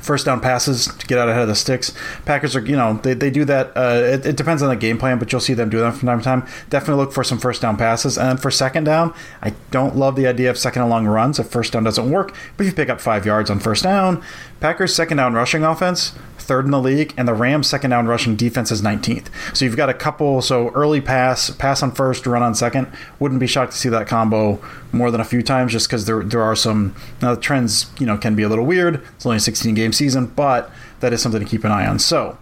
first 0.06 0.26
down 0.26 0.40
passes 0.40 0.86
to 0.86 1.08
get 1.08 1.18
out 1.18 1.28
ahead 1.28 1.42
of 1.42 1.48
the 1.48 1.56
sticks. 1.56 1.92
Packers 2.26 2.56
are, 2.56 2.62
you 2.62 2.76
know, 2.76 2.94
they, 3.04 3.14
they 3.14 3.30
do 3.30 3.44
that. 3.46 3.76
Uh, 3.76 4.02
it, 4.04 4.26
it, 4.26 4.38
depends 4.38 4.62
on 4.62 4.70
the 4.70 4.76
game 4.76 4.98
plan, 4.98 5.18
but 5.18 5.32
you'll 5.32 5.42
see 5.42 5.56
them 5.56 5.70
do 5.70 5.80
that 5.80 5.96
from 5.96 6.08
time 6.08 6.20
to 6.20 6.24
time. 6.24 6.48
Definitely 6.70 7.04
look 7.04 7.12
for 7.12 7.24
some 7.24 7.40
first 7.40 7.62
down 7.62 7.76
passes. 7.76 8.18
And 8.18 8.40
for 8.40 8.52
second 8.52 8.84
down, 8.84 9.14
I 9.42 9.54
don't 9.72 9.96
love 9.96 10.16
the 10.16 10.28
idea 10.28 10.50
of 10.50 10.58
second 10.58 10.84
and 10.84 10.92
long 10.92 11.08
runs 11.08 11.40
if 11.40 11.48
first 11.48 11.74
down 11.74 11.84
doesn't 11.84 12.10
work. 12.10 12.36
But 12.56 12.66
if 12.66 12.72
you 12.72 12.76
pick 12.76 12.90
up 12.90 13.02
five 13.02 13.26
yards 13.26 13.50
on 13.50 13.60
first 13.60 13.84
down, 13.84 14.24
Packers 14.60 14.96
second 14.96 15.18
down 15.18 15.34
rushing 15.34 15.64
offense, 15.64 16.14
third 16.46 16.66
in 16.66 16.72
the 16.72 16.80
league, 16.80 17.14
and 17.18 17.28
the 17.28 17.34
Rams 17.34 17.68
second 17.68 17.90
down 17.90 18.08
rushing 18.08 18.36
defense 18.36 18.72
is 18.72 18.82
19th. 18.82 19.28
So 19.56 19.66
you've 19.66 19.76
got 19.76 19.90
a 19.90 19.94
couple. 19.94 20.42
So 20.42 20.70
early 20.70 21.02
pass, 21.02 21.50
pass 21.50 21.84
on 21.84 21.92
first, 21.92 22.26
run 22.26 22.44
on 22.44 22.56
second. 22.56 22.88
Wouldn't 23.20 23.40
be 23.40 23.48
shocked 23.48 23.74
to 23.74 23.78
see 23.78 23.90
that 23.90 24.08
combo 24.08 24.62
more 24.92 25.12
than 25.12 25.20
a 25.20 25.26
few 25.26 25.42
times, 25.42 25.72
just 25.72 25.88
because 25.88 26.06
there 26.06 26.24
there 26.24 26.42
are 26.42 26.56
some 26.56 26.96
now 27.22 27.36
the 27.36 27.42
trends. 27.42 27.88
You 28.00 28.06
know, 28.06 28.18
can 28.18 28.36
be 28.36 28.44
a 28.44 28.50
little 28.50 28.66
weird. 28.66 29.04
It's 29.16 29.26
only 29.26 29.38
a 29.38 29.42
16 29.42 29.76
game 29.76 29.92
season, 29.92 30.28
but 30.28 30.72
that 31.00 31.12
is 31.14 31.22
something 31.22 31.42
to 31.42 31.48
keep 31.48 31.64
an 31.64 31.72
eye 31.72 31.86
on. 31.86 32.00
So 32.00 32.38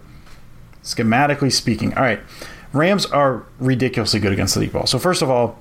schematically 0.84 1.52
speaking, 1.52 1.94
all 1.96 2.04
right, 2.04 2.20
Rams 2.72 3.06
are 3.08 3.46
ridiculously 3.60 4.20
good 4.20 4.34
against 4.34 4.54
the 4.56 4.62
deep 4.62 4.74
ball. 4.74 4.86
So 4.88 5.00
first 5.00 5.22
of 5.22 5.30
all. 5.30 5.60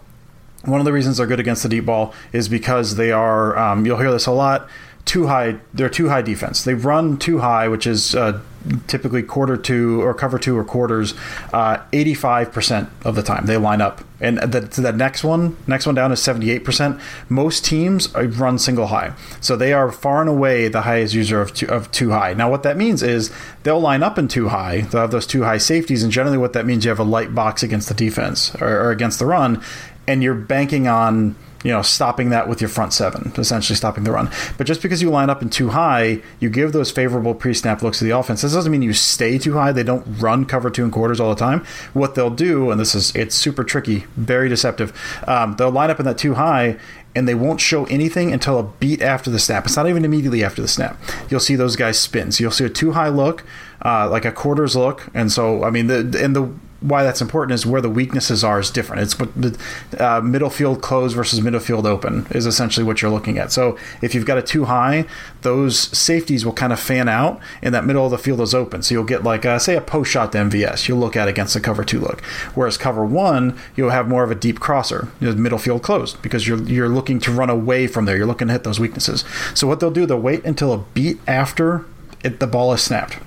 One 0.65 0.79
of 0.79 0.85
the 0.85 0.93
reasons 0.93 1.17
they're 1.17 1.27
good 1.27 1.41
against 1.41 1.65
the 1.65 1.69
deep 1.69 1.87
ball 1.87 2.15
is 2.33 2.49
because 2.49 2.95
they 2.95 3.11
are, 3.11 3.59
um, 3.59 3.85
you'll 3.85 3.99
hear 3.99 4.13
this 4.13 4.27
a 4.27 4.31
lot, 4.31 4.69
two 5.05 5.27
high. 5.27 5.59
They're 5.75 5.89
two 5.89 6.09
high 6.09 6.23
defense. 6.23 6.65
They 6.65 6.75
run 6.75 7.19
two 7.19 7.39
high, 7.39 7.69
which 7.69 7.87
is 7.87 8.15
uh, 8.15 8.41
typically 8.87 9.23
quarter 9.23 9.57
two 9.57 10.01
or 10.03 10.15
cover 10.15 10.39
two 10.39 10.57
or 10.57 10.65
quarters. 10.65 11.15
Uh, 11.53 11.79
eighty-five 11.93 12.53
percent 12.53 12.89
of 13.05 13.15
the 13.15 13.23
time 13.23 13.47
they 13.47 13.57
line 13.57 13.81
up, 13.81 14.05
and 14.21 14.39
the, 14.39 14.61
the 14.61 14.93
next 14.93 15.25
one, 15.25 15.57
next 15.67 15.87
one 15.87 15.95
down 15.95 16.13
is 16.13 16.23
seventy-eight 16.23 16.65
percent. 16.65 17.01
Most 17.29 17.65
teams 17.65 18.15
run 18.15 18.59
single 18.59 18.87
high, 18.87 19.13
so 19.41 19.57
they 19.57 19.73
are 19.73 19.91
far 19.91 20.21
and 20.21 20.31
away 20.31 20.69
the 20.69 20.83
highest 20.83 21.15
user 21.15 21.41
of 21.41 21.53
two, 21.53 21.67
of 21.67 21.91
two 21.91 22.13
high. 22.13 22.33
Now, 22.35 22.49
what 22.49 22.63
that 22.63 22.77
means 22.77 23.03
is 23.03 23.33
they'll 23.65 23.81
line 23.81 24.03
up 24.03 24.19
in 24.19 24.29
two 24.29 24.49
high. 24.49 24.83
They'll 24.83 25.01
have 25.01 25.11
those 25.11 25.27
two 25.27 25.43
high 25.43 25.59
safeties, 25.59 26.05
and 26.05 26.13
generally, 26.13 26.39
what 26.39 26.53
that 26.53 26.65
means 26.65 26.85
you 26.85 26.91
have 26.91 27.01
a 27.01 27.05
light 27.05 27.35
box 27.35 27.65
against 27.65 27.89
the 27.89 27.95
defense 27.95 28.55
or, 28.61 28.69
or 28.69 28.91
against 28.93 29.19
the 29.19 29.27
run, 29.27 29.63
and 30.07 30.23
you're 30.23 30.35
banking 30.35 30.87
on 30.87 31.35
you 31.63 31.71
know, 31.71 31.83
stopping 31.83 32.31
that 32.31 32.49
with 32.49 32.61
your 32.61 32.69
front 32.69 32.93
seven, 32.93 33.33
essentially 33.37 33.77
stopping 33.77 34.05
the 34.05 34.13
run. 34.13 34.31
But 34.59 34.67
just 34.67 34.83
because 34.83 35.03
you 35.03 35.11
line 35.11 35.31
up 35.31 35.43
in 35.43 35.51
two 35.51 35.71
high, 35.71 36.21
you 36.41 36.51
give 36.51 36.73
those 36.73 36.91
favorable 36.91 37.35
pre-snap 37.35 37.83
looks 37.83 37.99
to 37.99 38.05
the 38.05 38.11
offense. 38.11 38.43
This 38.43 38.53
doesn't 38.53 38.73
mean 38.73 38.83
you 38.83 38.93
stay 38.93 39.39
two 39.39 39.55
high. 39.55 39.73
They 39.73 39.83
don't 39.83 40.05
run 40.21 40.45
cover 40.45 40.71
two 40.71 40.85
and 40.85 40.93
quarters 40.93 41.21
all 41.21 41.31
the 41.31 41.39
time. 41.39 41.65
What 41.93 42.15
they'll 42.15 42.31
do, 42.31 42.71
and 42.71 42.81
this 42.81 42.95
is 42.95 43.15
it's 43.15 43.35
super 43.35 43.65
tricky, 43.65 44.07
very 44.17 44.49
deceptive. 44.49 44.93
Um, 45.27 45.57
they'll 45.57 45.71
line 45.71 45.91
up 45.91 46.01
in 46.01 46.07
that 46.07 46.19
two 46.19 46.35
high, 46.35 46.79
and 47.15 47.29
they 47.29 47.35
won't 47.35 47.61
show 47.61 47.85
anything 47.87 48.33
until 48.33 48.59
a 48.59 48.63
beat 48.63 49.03
after 49.03 49.31
the 49.31 49.39
snap. 49.39 49.67
It's 49.67 49.77
not 49.77 49.89
even 49.89 50.05
immediately 50.05 50.43
after 50.43 50.63
the 50.63 50.69
snap. 50.69 51.01
You'll 51.29 51.41
see 51.41 51.57
those 51.57 51.77
guys 51.77 51.99
spin. 51.99 52.33
So 52.33 52.43
you'll 52.43 52.51
see 52.51 52.65
a 52.65 52.71
two 52.71 52.93
high 52.93 53.09
look, 53.09 53.45
uh, 53.85 54.09
like 54.09 54.25
a 54.25 54.33
quarters 54.33 54.75
look, 54.77 55.09
and 55.15 55.31
so 55.31 55.65
I 55.65 55.71
mean 55.71 55.87
the 55.87 55.99
and 56.23 56.35
the 56.35 56.51
why 56.83 57.03
that's 57.03 57.21
important 57.21 57.55
is 57.55 57.65
where 57.65 57.81
the 57.81 57.89
weaknesses 57.89 58.43
are 58.43 58.59
is 58.59 58.71
different. 58.71 59.03
It's 59.03 59.19
what 59.19 59.31
the 59.35 59.59
uh, 59.99 60.21
middle 60.21 60.51
field 60.51 60.83
close 60.83 61.13
versus 61.13 61.41
middle 61.41 61.61
field 61.61 61.87
open 61.87 62.27
is 62.31 62.45
essentially 62.47 62.85
what 62.85 63.01
you're 63.01 63.11
looking 63.11 63.39
at. 63.39 63.53
So 63.53 63.79
if 64.03 64.15
you've 64.15 64.27
got 64.27 64.39
a 64.39 64.43
two 64.43 64.65
high, 64.65 65.07
those 65.43 65.79
safeties 65.97 66.45
will 66.45 66.53
kind 66.53 66.73
of 66.73 66.81
fan 66.81 67.09
out, 67.09 67.41
and 67.63 67.75
that 67.75 67.85
middle 67.85 68.05
of 68.05 68.11
the 68.11 68.19
field 68.19 68.41
is 68.41 68.55
open. 68.55 68.83
So 68.83 68.95
you'll 68.95 69.05
get 69.05 69.23
like 69.23 69.47
uh, 69.47 69.59
say 69.59 69.77
a 69.77 69.81
post 69.81 70.11
shot 70.11 70.33
to 70.33 70.39
MVS. 70.39 70.89
You'll 70.89 70.99
look 70.99 71.17
at 71.17 71.29
against 71.29 71.55
the 71.55 71.61
cover 71.61 71.85
two 71.85 72.01
look, 72.01 72.21
whereas 72.55 72.77
cover 72.77 73.05
one 73.05 73.59
you'll 73.77 73.91
have 73.91 74.09
more 74.09 74.25
of 74.25 74.31
a 74.31 74.37
deep 74.37 74.61
crosser, 74.61 75.09
you 75.21 75.29
know, 75.29 75.35
middle 75.35 75.59
field 75.59 75.83
closed 75.83 76.21
because 76.23 76.47
you're 76.47 76.63
you're 76.65 76.89
looking 76.89 77.21
to 77.21 77.33
run 77.33 77.51
away 77.51 77.87
from 77.87 78.05
there. 78.05 78.17
You're 78.17 78.27
looking 78.27 78.49
to 78.49 78.53
hit 78.53 78.65
those 78.65 78.81
weaknesses. 78.81 79.25
So 79.55 79.67
what 79.67 79.81
they'll 79.81 79.91
do, 79.91 80.07
they'll 80.07 80.21
wait 80.21 80.45
until 80.45 80.73
a 80.73 80.79
beat 80.79 81.19
after 81.27 81.85
it, 82.25 82.41
the 82.41 82.47
ball 82.47 82.73
is 82.73 82.83
snapped 82.83 83.19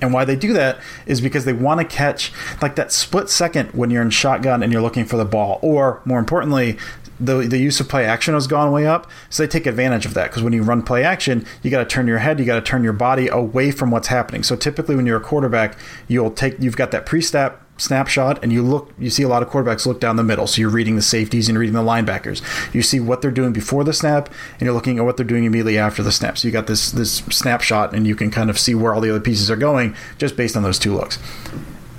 And 0.00 0.12
why 0.12 0.24
they 0.24 0.36
do 0.36 0.52
that 0.52 0.78
is 1.06 1.20
because 1.20 1.44
they 1.44 1.52
want 1.52 1.80
to 1.80 1.86
catch 1.86 2.32
like 2.62 2.76
that 2.76 2.92
split 2.92 3.28
second 3.28 3.70
when 3.70 3.90
you're 3.90 4.02
in 4.02 4.10
shotgun 4.10 4.62
and 4.62 4.72
you're 4.72 4.82
looking 4.82 5.04
for 5.04 5.16
the 5.16 5.24
ball, 5.24 5.58
or 5.62 6.00
more 6.04 6.18
importantly, 6.18 6.78
the 7.20 7.38
the 7.38 7.58
use 7.58 7.80
of 7.80 7.88
play 7.88 8.04
action 8.04 8.34
has 8.34 8.46
gone 8.46 8.70
way 8.70 8.86
up. 8.86 9.10
So 9.28 9.42
they 9.42 9.48
take 9.48 9.66
advantage 9.66 10.06
of 10.06 10.14
that 10.14 10.30
because 10.30 10.42
when 10.42 10.52
you 10.52 10.62
run 10.62 10.82
play 10.82 11.04
action, 11.04 11.44
you 11.62 11.70
got 11.70 11.78
to 11.78 11.84
turn 11.84 12.06
your 12.06 12.18
head, 12.18 12.38
you 12.38 12.44
got 12.44 12.56
to 12.56 12.62
turn 12.62 12.84
your 12.84 12.92
body 12.92 13.28
away 13.28 13.70
from 13.70 13.90
what's 13.90 14.08
happening. 14.08 14.42
So 14.42 14.56
typically, 14.56 14.94
when 14.94 15.06
you're 15.06 15.16
a 15.16 15.20
quarterback, 15.20 15.76
you'll 16.06 16.30
take 16.30 16.60
you've 16.60 16.76
got 16.76 16.90
that 16.92 17.06
pre-snap 17.06 17.62
snapshot 17.78 18.42
and 18.42 18.52
you 18.52 18.62
look 18.62 18.92
you 18.98 19.08
see 19.08 19.22
a 19.22 19.28
lot 19.28 19.42
of 19.42 19.48
quarterbacks 19.48 19.86
look 19.86 20.00
down 20.00 20.16
the 20.16 20.22
middle. 20.22 20.46
So 20.46 20.60
you're 20.60 20.70
reading 20.70 20.96
the 20.96 21.02
safeties 21.02 21.48
and 21.48 21.54
you're 21.54 21.60
reading 21.60 21.74
the 21.74 21.82
linebackers. 21.82 22.42
You 22.74 22.82
see 22.82 23.00
what 23.00 23.22
they're 23.22 23.30
doing 23.30 23.52
before 23.52 23.84
the 23.84 23.92
snap 23.92 24.28
and 24.54 24.62
you're 24.62 24.74
looking 24.74 24.98
at 24.98 25.04
what 25.04 25.16
they're 25.16 25.26
doing 25.26 25.44
immediately 25.44 25.78
after 25.78 26.02
the 26.02 26.12
snap. 26.12 26.36
So 26.36 26.48
you 26.48 26.52
got 26.52 26.66
this 26.66 26.90
this 26.90 27.16
snapshot 27.30 27.94
and 27.94 28.06
you 28.06 28.14
can 28.14 28.30
kind 28.30 28.50
of 28.50 28.58
see 28.58 28.74
where 28.74 28.92
all 28.92 29.00
the 29.00 29.10
other 29.10 29.20
pieces 29.20 29.50
are 29.50 29.56
going 29.56 29.96
just 30.18 30.36
based 30.36 30.56
on 30.56 30.62
those 30.62 30.78
two 30.78 30.94
looks. 30.94 31.18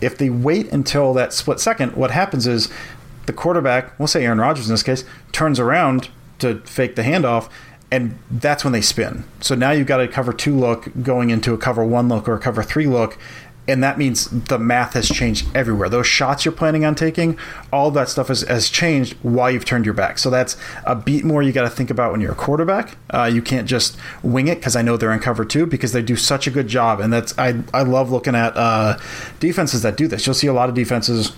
If 0.02 0.18
they 0.18 0.30
wait 0.30 0.72
until 0.72 1.13
that 1.13 1.34
split 1.34 1.60
second 1.60 1.96
what 1.96 2.12
happens 2.12 2.46
is 2.46 2.70
the 3.26 3.34
quarterback 3.34 3.98
we'll 3.98 4.08
say 4.08 4.26
Aaron 4.26 4.39
Rodgers 4.39 4.68
in 4.68 4.74
this 4.74 4.84
case 4.84 5.04
turns 5.32 5.60
around 5.60 6.10
to 6.39 6.60
fake 6.62 6.96
the 6.96 7.04
handoff 7.04 7.50
and 7.92 8.18
that's 8.30 8.63
when 8.63 8.74
they 8.74 8.82
spin. 8.82 9.24
So 9.42 9.56
now 9.56 9.72
you've 9.72 9.88
got 9.88 10.00
a 10.00 10.08
cover 10.08 10.32
two 10.32 10.56
look 10.56 10.89
going 11.02 11.32
into 11.32 11.54
a 11.54 11.58
cover 11.58 11.84
one 11.84 12.08
look 12.08 12.28
or 12.28 12.36
a 12.36 12.39
cover 12.39 12.62
three 12.62 12.86
look, 12.86 13.18
and 13.69 13.84
that 13.84 13.97
means 13.97 14.25
the 14.29 14.58
math 14.58 14.93
has 14.93 15.08
changed 15.08 15.47
everywhere. 15.55 15.89
Those 15.89 16.08
shots 16.08 16.45
you're 16.45 16.51
planning 16.51 16.86
on 16.86 16.95
taking, 16.95 17.38
all 17.71 17.91
that 17.91 18.10
stuff 18.10 18.27
has, 18.27 18.41
has 18.41 18.69
changed 18.69 19.15
while 19.21 19.51
you've 19.51 19.65
turned 19.65 19.86
your 19.86 19.93
back. 19.93 20.17
So 20.17 20.29
that's 20.29 20.58
a 20.86 20.95
beat 20.95 21.23
more 21.23 21.41
you 21.43 21.51
got 21.51 21.63
to 21.63 21.69
think 21.69 21.89
about 21.89 22.12
when 22.12 22.21
you're 22.21 22.32
a 22.32 22.36
quarterback. 22.36 22.97
Uh, 23.10 23.29
you 23.32 23.41
can't 23.41 23.67
just 23.67 23.97
wing 24.23 24.47
it 24.47 24.55
because 24.55 24.75
I 24.75 24.82
know 24.82 24.97
they're 24.97 25.13
in 25.13 25.19
cover 25.19 25.45
two 25.45 25.65
because 25.65 25.93
they 25.93 26.01
do 26.01 26.15
such 26.15 26.47
a 26.47 26.51
good 26.51 26.67
job. 26.67 26.99
And 26.99 27.13
that's 27.13 27.38
I 27.38 27.63
I 27.73 27.84
love 27.84 28.12
looking 28.12 28.36
at 28.36 28.55
uh, 28.58 28.97
defenses 29.39 29.82
that 29.84 29.95
do 29.95 30.08
this. 30.08 30.25
You'll 30.25 30.34
see 30.34 30.47
a 30.47 30.53
lot 30.53 30.69
of 30.69 30.75
defenses 30.75 31.34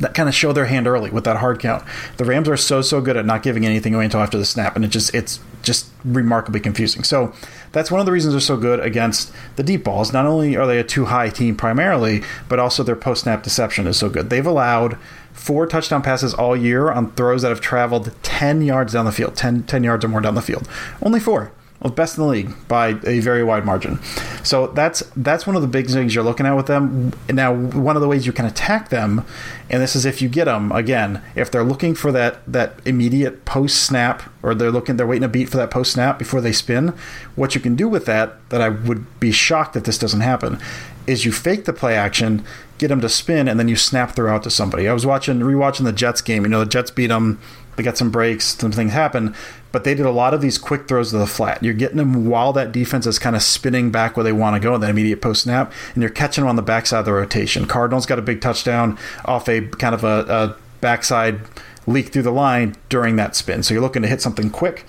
that 0.00 0.14
kind 0.14 0.28
of 0.28 0.34
show 0.34 0.52
their 0.52 0.66
hand 0.66 0.86
early 0.86 1.10
with 1.10 1.24
that 1.24 1.36
hard 1.36 1.60
count. 1.60 1.84
The 2.16 2.24
Rams 2.24 2.48
are 2.48 2.56
so 2.56 2.82
so 2.82 3.00
good 3.00 3.16
at 3.16 3.24
not 3.24 3.42
giving 3.42 3.64
anything 3.64 3.94
away 3.94 4.04
until 4.04 4.20
after 4.20 4.38
the 4.38 4.44
snap, 4.44 4.76
and 4.76 4.84
it 4.84 4.88
just 4.88 5.14
it's 5.14 5.40
just 5.62 5.88
remarkably 6.04 6.60
confusing. 6.60 7.04
So 7.04 7.32
that's 7.72 7.90
one 7.90 8.00
of 8.00 8.06
the 8.06 8.12
reasons 8.12 8.34
they're 8.34 8.40
so 8.40 8.56
good 8.56 8.80
against 8.80 9.32
the 9.56 9.62
deep 9.62 9.84
balls. 9.84 10.12
Not 10.12 10.26
only 10.26 10.56
are 10.56 10.66
they 10.66 10.78
a 10.78 10.84
two 10.84 11.06
high 11.06 11.30
team 11.30 11.56
primarily, 11.56 12.22
but 12.48 12.58
also 12.58 12.82
their 12.82 12.96
post 12.96 13.22
snap 13.22 13.42
deception 13.42 13.86
is 13.86 13.96
so 13.96 14.08
good. 14.08 14.30
They've 14.30 14.46
allowed 14.46 14.98
four 15.32 15.66
touchdown 15.66 16.02
passes 16.02 16.34
all 16.34 16.56
year 16.56 16.90
on 16.90 17.12
throws 17.12 17.42
that 17.42 17.48
have 17.48 17.60
traveled 17.60 18.14
10 18.22 18.62
yards 18.62 18.92
down 18.92 19.04
the 19.04 19.12
field, 19.12 19.36
10, 19.36 19.64
10 19.64 19.84
yards 19.84 20.04
or 20.04 20.08
more 20.08 20.20
down 20.20 20.34
the 20.34 20.42
field. 20.42 20.68
Only 21.02 21.20
four 21.20 21.52
well, 21.82 21.92
best 21.92 22.16
in 22.16 22.22
the 22.22 22.30
league 22.30 22.68
by 22.68 22.90
a 23.04 23.18
very 23.18 23.42
wide 23.42 23.64
margin. 23.64 24.00
So 24.44 24.68
that's 24.68 25.00
that's 25.16 25.46
one 25.48 25.56
of 25.56 25.62
the 25.62 25.68
big 25.68 25.88
things 25.88 26.14
you're 26.14 26.22
looking 26.22 26.46
at 26.46 26.54
with 26.54 26.66
them. 26.66 27.12
Now, 27.28 27.52
one 27.52 27.96
of 27.96 28.02
the 28.02 28.08
ways 28.08 28.24
you 28.24 28.32
can 28.32 28.44
attack 28.44 28.90
them, 28.90 29.24
and 29.68 29.82
this 29.82 29.96
is 29.96 30.06
if 30.06 30.22
you 30.22 30.28
get 30.28 30.44
them 30.44 30.70
again, 30.70 31.22
if 31.34 31.50
they're 31.50 31.64
looking 31.64 31.96
for 31.96 32.12
that 32.12 32.40
that 32.50 32.74
immediate 32.84 33.44
post 33.44 33.82
snap, 33.82 34.22
or 34.44 34.54
they're 34.54 34.70
looking 34.70 34.96
they're 34.96 35.06
waiting 35.08 35.24
a 35.24 35.28
beat 35.28 35.48
for 35.48 35.56
that 35.56 35.72
post 35.72 35.92
snap 35.92 36.20
before 36.20 36.40
they 36.40 36.52
spin. 36.52 36.94
What 37.34 37.56
you 37.56 37.60
can 37.60 37.74
do 37.74 37.88
with 37.88 38.06
that, 38.06 38.48
that 38.50 38.60
I 38.60 38.68
would 38.68 39.18
be 39.18 39.32
shocked 39.32 39.74
if 39.74 39.82
this 39.82 39.98
doesn't 39.98 40.20
happen, 40.20 40.60
is 41.08 41.24
you 41.24 41.32
fake 41.32 41.64
the 41.64 41.72
play 41.72 41.96
action, 41.96 42.44
get 42.78 42.88
them 42.88 43.00
to 43.00 43.08
spin, 43.08 43.48
and 43.48 43.58
then 43.58 43.66
you 43.66 43.74
snap 43.74 44.14
throw 44.14 44.32
out 44.32 44.44
to 44.44 44.50
somebody. 44.50 44.86
I 44.86 44.92
was 44.92 45.04
watching 45.04 45.40
rewatching 45.40 45.84
the 45.84 45.92
Jets 45.92 46.20
game. 46.20 46.44
You 46.44 46.50
know, 46.50 46.60
the 46.60 46.66
Jets 46.66 46.92
beat 46.92 47.08
them. 47.08 47.40
They 47.74 47.82
got 47.82 47.96
some 47.96 48.10
breaks, 48.10 48.44
some 48.58 48.70
things 48.70 48.92
happen 48.92 49.34
but 49.72 49.84
they 49.84 49.94
did 49.94 50.06
a 50.06 50.10
lot 50.10 50.34
of 50.34 50.40
these 50.40 50.58
quick 50.58 50.86
throws 50.86 51.10
to 51.10 51.18
the 51.18 51.26
flat. 51.26 51.62
You're 51.62 51.74
getting 51.74 51.96
them 51.96 52.26
while 52.26 52.52
that 52.52 52.70
defense 52.70 53.06
is 53.06 53.18
kind 53.18 53.34
of 53.34 53.42
spinning 53.42 53.90
back 53.90 54.16
where 54.16 54.24
they 54.24 54.32
want 54.32 54.54
to 54.54 54.60
go 54.60 54.74
in 54.74 54.80
that 54.82 54.90
immediate 54.90 55.22
post 55.22 55.42
snap, 55.42 55.72
and 55.94 56.02
you're 56.02 56.10
catching 56.10 56.42
them 56.42 56.50
on 56.50 56.56
the 56.56 56.62
backside 56.62 57.00
of 57.00 57.04
the 57.06 57.12
rotation. 57.12 57.66
Cardinals 57.66 58.06
got 58.06 58.18
a 58.18 58.22
big 58.22 58.40
touchdown 58.40 58.98
off 59.24 59.48
a 59.48 59.62
kind 59.62 59.94
of 59.94 60.04
a, 60.04 60.26
a 60.28 60.56
backside 60.80 61.40
leak 61.86 62.10
through 62.12 62.22
the 62.22 62.30
line 62.30 62.76
during 62.88 63.16
that 63.16 63.34
spin. 63.34 63.62
So 63.62 63.74
you're 63.74 63.82
looking 63.82 64.02
to 64.02 64.08
hit 64.08 64.20
something 64.20 64.50
quick. 64.50 64.84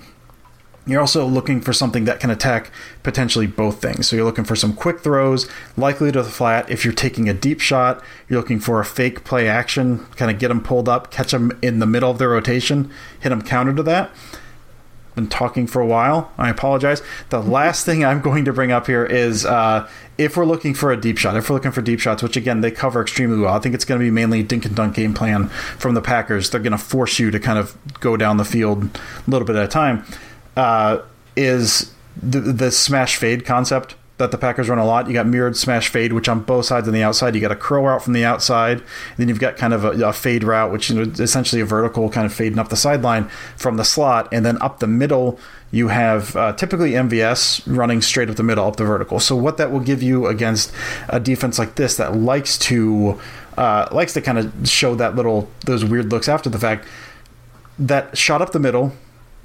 You're 0.86 1.00
also 1.00 1.26
looking 1.26 1.62
for 1.62 1.72
something 1.72 2.04
that 2.06 2.20
can 2.20 2.30
attack 2.30 2.70
potentially 3.04 3.48
both 3.48 3.82
things. 3.82 4.10
So 4.10 4.18
you're 4.18 4.26
looking 4.26 4.44
for 4.44 4.58
some 4.58 4.74
quick 4.74 5.00
throws, 5.00 5.50
likely 5.78 6.12
to 6.12 6.22
the 6.22 6.30
flat. 6.30 6.70
If 6.70 6.84
you're 6.84 6.94
taking 6.94 7.30
a 7.30 7.34
deep 7.34 7.62
shot, 7.62 8.04
you're 8.28 8.42
looking 8.42 8.60
for 8.60 8.82
a 8.82 8.86
fake 8.86 9.24
play 9.24 9.48
action, 9.48 10.00
kind 10.18 10.30
of 10.30 10.40
get 10.40 10.50
them 10.50 10.62
pulled 10.62 10.90
up, 10.90 11.10
catch 11.10 11.32
them 11.32 11.58
in 11.62 11.80
the 11.80 11.86
middle 11.86 12.12
of 12.12 12.18
their 12.18 12.28
rotation, 12.28 12.92
hit 13.22 13.30
them 13.30 13.42
counter 13.42 13.74
to 13.74 13.84
that 13.84 14.12
been 15.16 15.28
talking 15.28 15.68
for 15.68 15.82
a 15.82 15.86
while. 15.86 16.32
I 16.38 16.50
apologize. 16.50 17.02
The 17.30 17.42
last 17.42 17.86
thing 17.86 18.04
I'm 18.04 18.22
going 18.22 18.46
to 18.46 18.54
bring 18.54 18.72
up 18.72 18.88
here 18.88 19.06
is 19.06 19.46
uh, 19.46 19.88
if 20.18 20.38
we're 20.38 20.46
looking 20.46 20.74
for 20.74 20.92
a 20.92 21.00
deep 21.00 21.18
shot, 21.18 21.36
if 21.36 21.50
we're 21.50 21.56
looking 21.56 21.72
for 21.72 21.82
deep 21.82 22.00
shots, 22.00 22.24
which 22.24 22.38
again 22.38 22.62
they 22.62 22.72
cover 22.72 23.02
extremely 23.02 23.40
well. 23.40 23.54
I 23.54 23.60
think 23.60 23.76
it's 23.76 23.86
going 23.86 24.00
to 24.00 24.06
be 24.06 24.12
mainly 24.12 24.44
dink 24.44 24.66
and 24.66 24.76
dunk 24.76 24.96
game 24.96 25.14
plan 25.14 25.50
from 25.50 25.94
the 25.94 26.02
Packers. 26.02 26.50
They're 26.50 26.62
going 26.62 26.72
to 26.72 26.78
force 26.78 27.20
you 27.20 27.32
to 27.32 27.40
kind 27.40 27.60
of 27.60 27.78
go 28.00 28.18
down 28.18 28.38
the 28.38 28.46
field 28.46 28.84
a 28.86 29.30
little 29.30 29.46
bit 29.46 29.56
at 29.56 29.66
a 29.66 29.68
time. 29.68 30.06
Uh, 30.56 31.02
is 31.36 31.94
the, 32.16 32.40
the 32.40 32.72
smash 32.72 33.16
fade 33.16 33.44
concept 33.46 33.96
that 34.18 34.32
the 34.32 34.38
Packers 34.38 34.70
run 34.70 34.78
a 34.78 34.86
lot. 34.86 35.08
You 35.08 35.14
got 35.14 35.26
mirrored 35.26 35.58
smash 35.58 35.90
fade, 35.90 36.14
which 36.14 36.30
on 36.30 36.42
both 36.42 36.66
sides 36.66 36.88
on 36.88 36.94
the 36.94 37.02
outside, 37.02 37.34
you 37.34 37.42
got 37.42 37.52
a 37.52 37.56
curl 37.56 37.84
route 37.84 38.04
from 38.04 38.14
the 38.14 38.24
outside. 38.24 38.84
Then 39.18 39.28
you've 39.28 39.40
got 39.40 39.58
kind 39.58 39.74
of 39.74 39.84
a, 39.84 40.10
a 40.10 40.14
fade 40.14 40.44
route, 40.44 40.72
which 40.72 40.92
is 40.92 41.20
essentially 41.20 41.62
a 41.62 41.66
vertical 41.66 42.10
kind 42.10 42.26
of 42.26 42.34
fading 42.34 42.60
up 42.60 42.70
the 42.70 42.76
sideline 42.76 43.28
from 43.58 43.78
the 43.78 43.84
slot. 43.84 44.28
And 44.32 44.46
then 44.46 44.62
up 44.62 44.80
the 44.80 44.88
middle, 44.88 45.40
you 45.72 45.88
have 45.88 46.36
uh, 46.36 46.54
typically 46.54 46.92
MVS 46.92 47.64
running 47.66 48.02
straight 48.02 48.30
up 48.30 48.36
the 48.36 48.44
middle, 48.44 48.68
up 48.68 48.76
the 48.76 48.86
vertical. 48.86 49.20
So 49.20 49.36
what 49.36 49.58
that 49.58 49.72
will 49.72 49.80
give 49.80 50.04
you 50.04 50.28
against 50.28 50.72
a 51.10 51.20
defense 51.20 51.58
like 51.58 51.76
this 51.76 51.98
that 51.98 52.16
likes 52.16 52.58
to 52.60 53.20
uh, 53.58 53.88
likes 53.92 54.14
to 54.14 54.22
kind 54.22 54.38
of 54.38 54.70
show 54.70 54.96
that 54.96 55.16
little 55.16 55.50
those 55.66 55.84
weird 55.84 56.12
looks 56.12 56.28
after 56.28 56.50
the 56.50 56.60
fact 56.60 56.88
that 57.80 58.16
shot 58.18 58.42
up 58.42 58.52
the 58.52 58.60
middle 58.60 58.94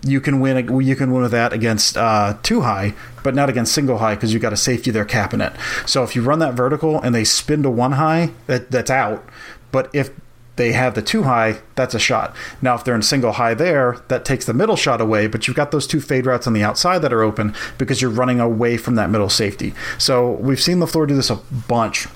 you 0.04 0.20
can 0.20 0.40
win 0.40 0.80
you 0.80 0.96
can 0.96 1.12
win 1.12 1.22
with 1.22 1.32
that 1.32 1.52
against 1.52 1.96
uh, 1.96 2.36
two 2.42 2.62
high, 2.62 2.94
but 3.22 3.34
not 3.34 3.48
against 3.48 3.74
single 3.74 3.98
high 3.98 4.14
because 4.14 4.32
you've 4.32 4.42
got 4.42 4.52
a 4.52 4.56
safety 4.56 4.90
there 4.90 5.04
capping 5.04 5.40
it. 5.40 5.52
So 5.86 6.02
if 6.04 6.14
you 6.14 6.22
run 6.22 6.38
that 6.38 6.54
vertical 6.54 7.00
and 7.00 7.14
they 7.14 7.24
spin 7.24 7.62
to 7.64 7.70
one 7.70 7.92
high, 7.92 8.30
that 8.46 8.70
that's 8.70 8.90
out. 8.90 9.24
But 9.70 9.90
if 9.92 10.10
they 10.58 10.72
have 10.72 10.94
the 10.94 11.02
two 11.02 11.22
high, 11.22 11.60
that's 11.76 11.94
a 11.94 11.98
shot. 11.98 12.34
Now, 12.60 12.74
if 12.74 12.84
they're 12.84 12.94
in 12.94 13.02
single 13.02 13.32
high 13.32 13.54
there, 13.54 14.02
that 14.08 14.24
takes 14.24 14.44
the 14.44 14.52
middle 14.52 14.76
shot 14.76 15.00
away, 15.00 15.28
but 15.28 15.46
you've 15.46 15.56
got 15.56 15.70
those 15.70 15.86
two 15.86 16.00
fade 16.00 16.26
routes 16.26 16.46
on 16.46 16.52
the 16.52 16.64
outside 16.64 16.98
that 16.98 17.12
are 17.12 17.22
open 17.22 17.54
because 17.78 18.02
you're 18.02 18.10
running 18.10 18.40
away 18.40 18.76
from 18.76 18.96
that 18.96 19.08
middle 19.08 19.28
safety. 19.28 19.72
So 19.98 20.32
we've 20.32 20.60
seen 20.60 20.78
LaFleur 20.78 21.06
do 21.06 21.14
this 21.14 21.30
a 21.30 21.36
bunch 21.36 22.08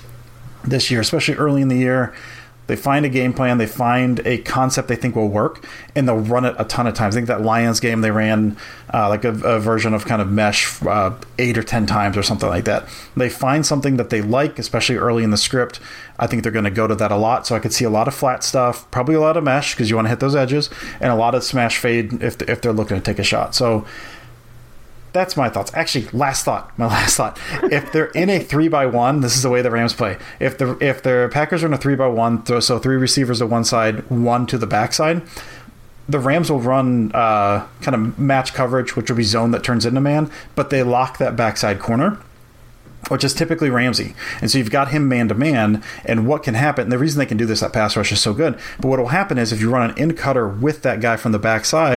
this 0.63 0.91
year, 0.91 1.01
especially 1.01 1.35
early 1.35 1.61
in 1.61 1.69
the 1.69 1.77
year. 1.77 2.13
They 2.67 2.75
find 2.75 3.05
a 3.05 3.09
game 3.09 3.33
plan, 3.33 3.57
they 3.57 3.67
find 3.67 4.25
a 4.25 4.37
concept 4.39 4.87
they 4.87 4.95
think 4.95 5.15
will 5.15 5.27
work, 5.27 5.65
and 5.95 6.07
they'll 6.07 6.19
run 6.19 6.45
it 6.45 6.55
a 6.57 6.63
ton 6.63 6.87
of 6.87 6.93
times. 6.93 7.15
I 7.15 7.17
think 7.17 7.27
that 7.27 7.41
Lions 7.41 7.79
game 7.79 8.01
they 8.01 8.11
ran 8.11 8.55
uh, 8.93 9.09
like 9.09 9.25
a, 9.25 9.29
a, 9.29 9.59
version 9.59 9.93
of 9.93 10.05
kind 10.05 10.21
of 10.21 10.31
mesh 10.31 10.81
uh, 10.83 11.13
eight 11.37 11.57
or 11.57 11.63
ten 11.63 11.85
times 11.85 12.15
or 12.15 12.23
something 12.23 12.47
like 12.47 12.65
that. 12.65 12.87
They 13.17 13.29
find 13.29 13.65
something 13.65 13.97
that 13.97 14.09
they 14.09 14.21
like, 14.21 14.59
especially 14.59 14.95
early 14.95 15.23
in 15.23 15.31
the 15.31 15.37
script. 15.37 15.79
I 16.17 16.27
think 16.27 16.43
they're 16.43 16.51
going 16.51 16.65
to 16.65 16.71
go 16.71 16.87
to 16.87 16.95
that 16.95 17.11
a 17.11 17.17
lot. 17.17 17.45
So 17.45 17.55
I 17.55 17.59
could 17.59 17.73
see 17.73 17.85
a 17.85 17.89
lot 17.89 18.07
of 18.07 18.13
flat 18.13 18.43
stuff, 18.43 18.89
probably 18.91 19.15
a 19.15 19.19
lot 19.19 19.35
of 19.35 19.43
mesh 19.43 19.73
because 19.73 19.89
you 19.89 19.95
want 19.95 20.05
to 20.05 20.09
hit 20.09 20.19
those 20.19 20.35
edges, 20.35 20.69
and 21.01 21.11
a 21.11 21.15
lot 21.15 21.35
of 21.35 21.43
smash 21.43 21.77
fade 21.77 22.23
if 22.23 22.41
if 22.43 22.61
they're 22.61 22.73
looking 22.73 22.97
to 22.97 23.03
take 23.03 23.19
a 23.19 23.23
shot. 23.23 23.55
So 23.55 23.85
that's 25.13 25.37
my 25.37 25.47
thoughts. 25.47 25.71
Actually, 25.73 26.07
last 26.09 26.43
thought. 26.43 26.77
My 26.77 26.85
last 26.87 27.15
thought. 27.15 27.39
if 27.63 27.91
they're 27.91 28.07
in 28.07 28.29
a 28.29 28.39
three 28.39 28.67
by 28.67 28.85
one, 28.85 29.21
this 29.21 29.35
is 29.35 29.43
the 29.43 29.49
way 29.49 29.61
the 29.61 29.71
Rams 29.71 29.93
play. 29.93 30.17
If 30.39 30.57
the 30.57 30.77
if 30.81 31.01
the 31.03 31.29
Packers 31.31 31.63
are 31.63 31.67
in 31.67 31.73
a 31.73 31.77
three 31.77 31.95
by 31.95 32.07
one, 32.07 32.45
so 32.61 32.79
three 32.79 32.97
receivers 32.97 33.39
to 33.39 33.45
one 33.45 33.63
side, 33.63 34.09
one 34.09 34.45
to 34.47 34.57
the 34.57 34.67
backside, 34.67 35.21
the 36.09 36.19
Rams 36.19 36.51
will 36.51 36.59
run 36.59 37.11
uh, 37.13 37.65
kind 37.81 37.95
of 37.95 38.19
match 38.19 38.53
coverage, 38.53 38.95
which 38.95 39.09
will 39.09 39.17
be 39.17 39.23
zone 39.23 39.51
that 39.51 39.63
turns 39.63 39.85
into 39.85 40.01
man, 40.01 40.29
but 40.55 40.69
they 40.69 40.83
lock 40.83 41.17
that 41.19 41.35
backside 41.35 41.79
corner 41.79 42.19
which 43.09 43.23
is 43.23 43.33
typically 43.33 43.69
Ramsey. 43.69 44.15
And 44.41 44.49
so 44.49 44.57
you've 44.57 44.71
got 44.71 44.91
him 44.91 45.07
man 45.07 45.27
to 45.27 45.35
man, 45.35 45.83
and 46.05 46.27
what 46.27 46.43
can 46.43 46.53
happen, 46.53 46.83
and 46.83 46.91
the 46.91 46.97
reason 46.97 47.19
they 47.19 47.25
can 47.25 47.37
do 47.37 47.45
this, 47.45 47.59
that 47.59 47.73
pass 47.73 47.97
rush 47.97 48.11
is 48.11 48.21
so 48.21 48.33
good, 48.33 48.57
but 48.79 48.87
what 48.87 48.99
will 48.99 49.07
happen 49.07 49.37
is 49.37 49.51
if 49.51 49.59
you 49.59 49.69
run 49.69 49.89
an 49.89 49.97
in 49.97 50.13
cutter 50.15 50.47
with 50.47 50.83
that 50.83 51.01
guy 51.01 51.17
from 51.17 51.31
the 51.31 51.39
backside, 51.39 51.97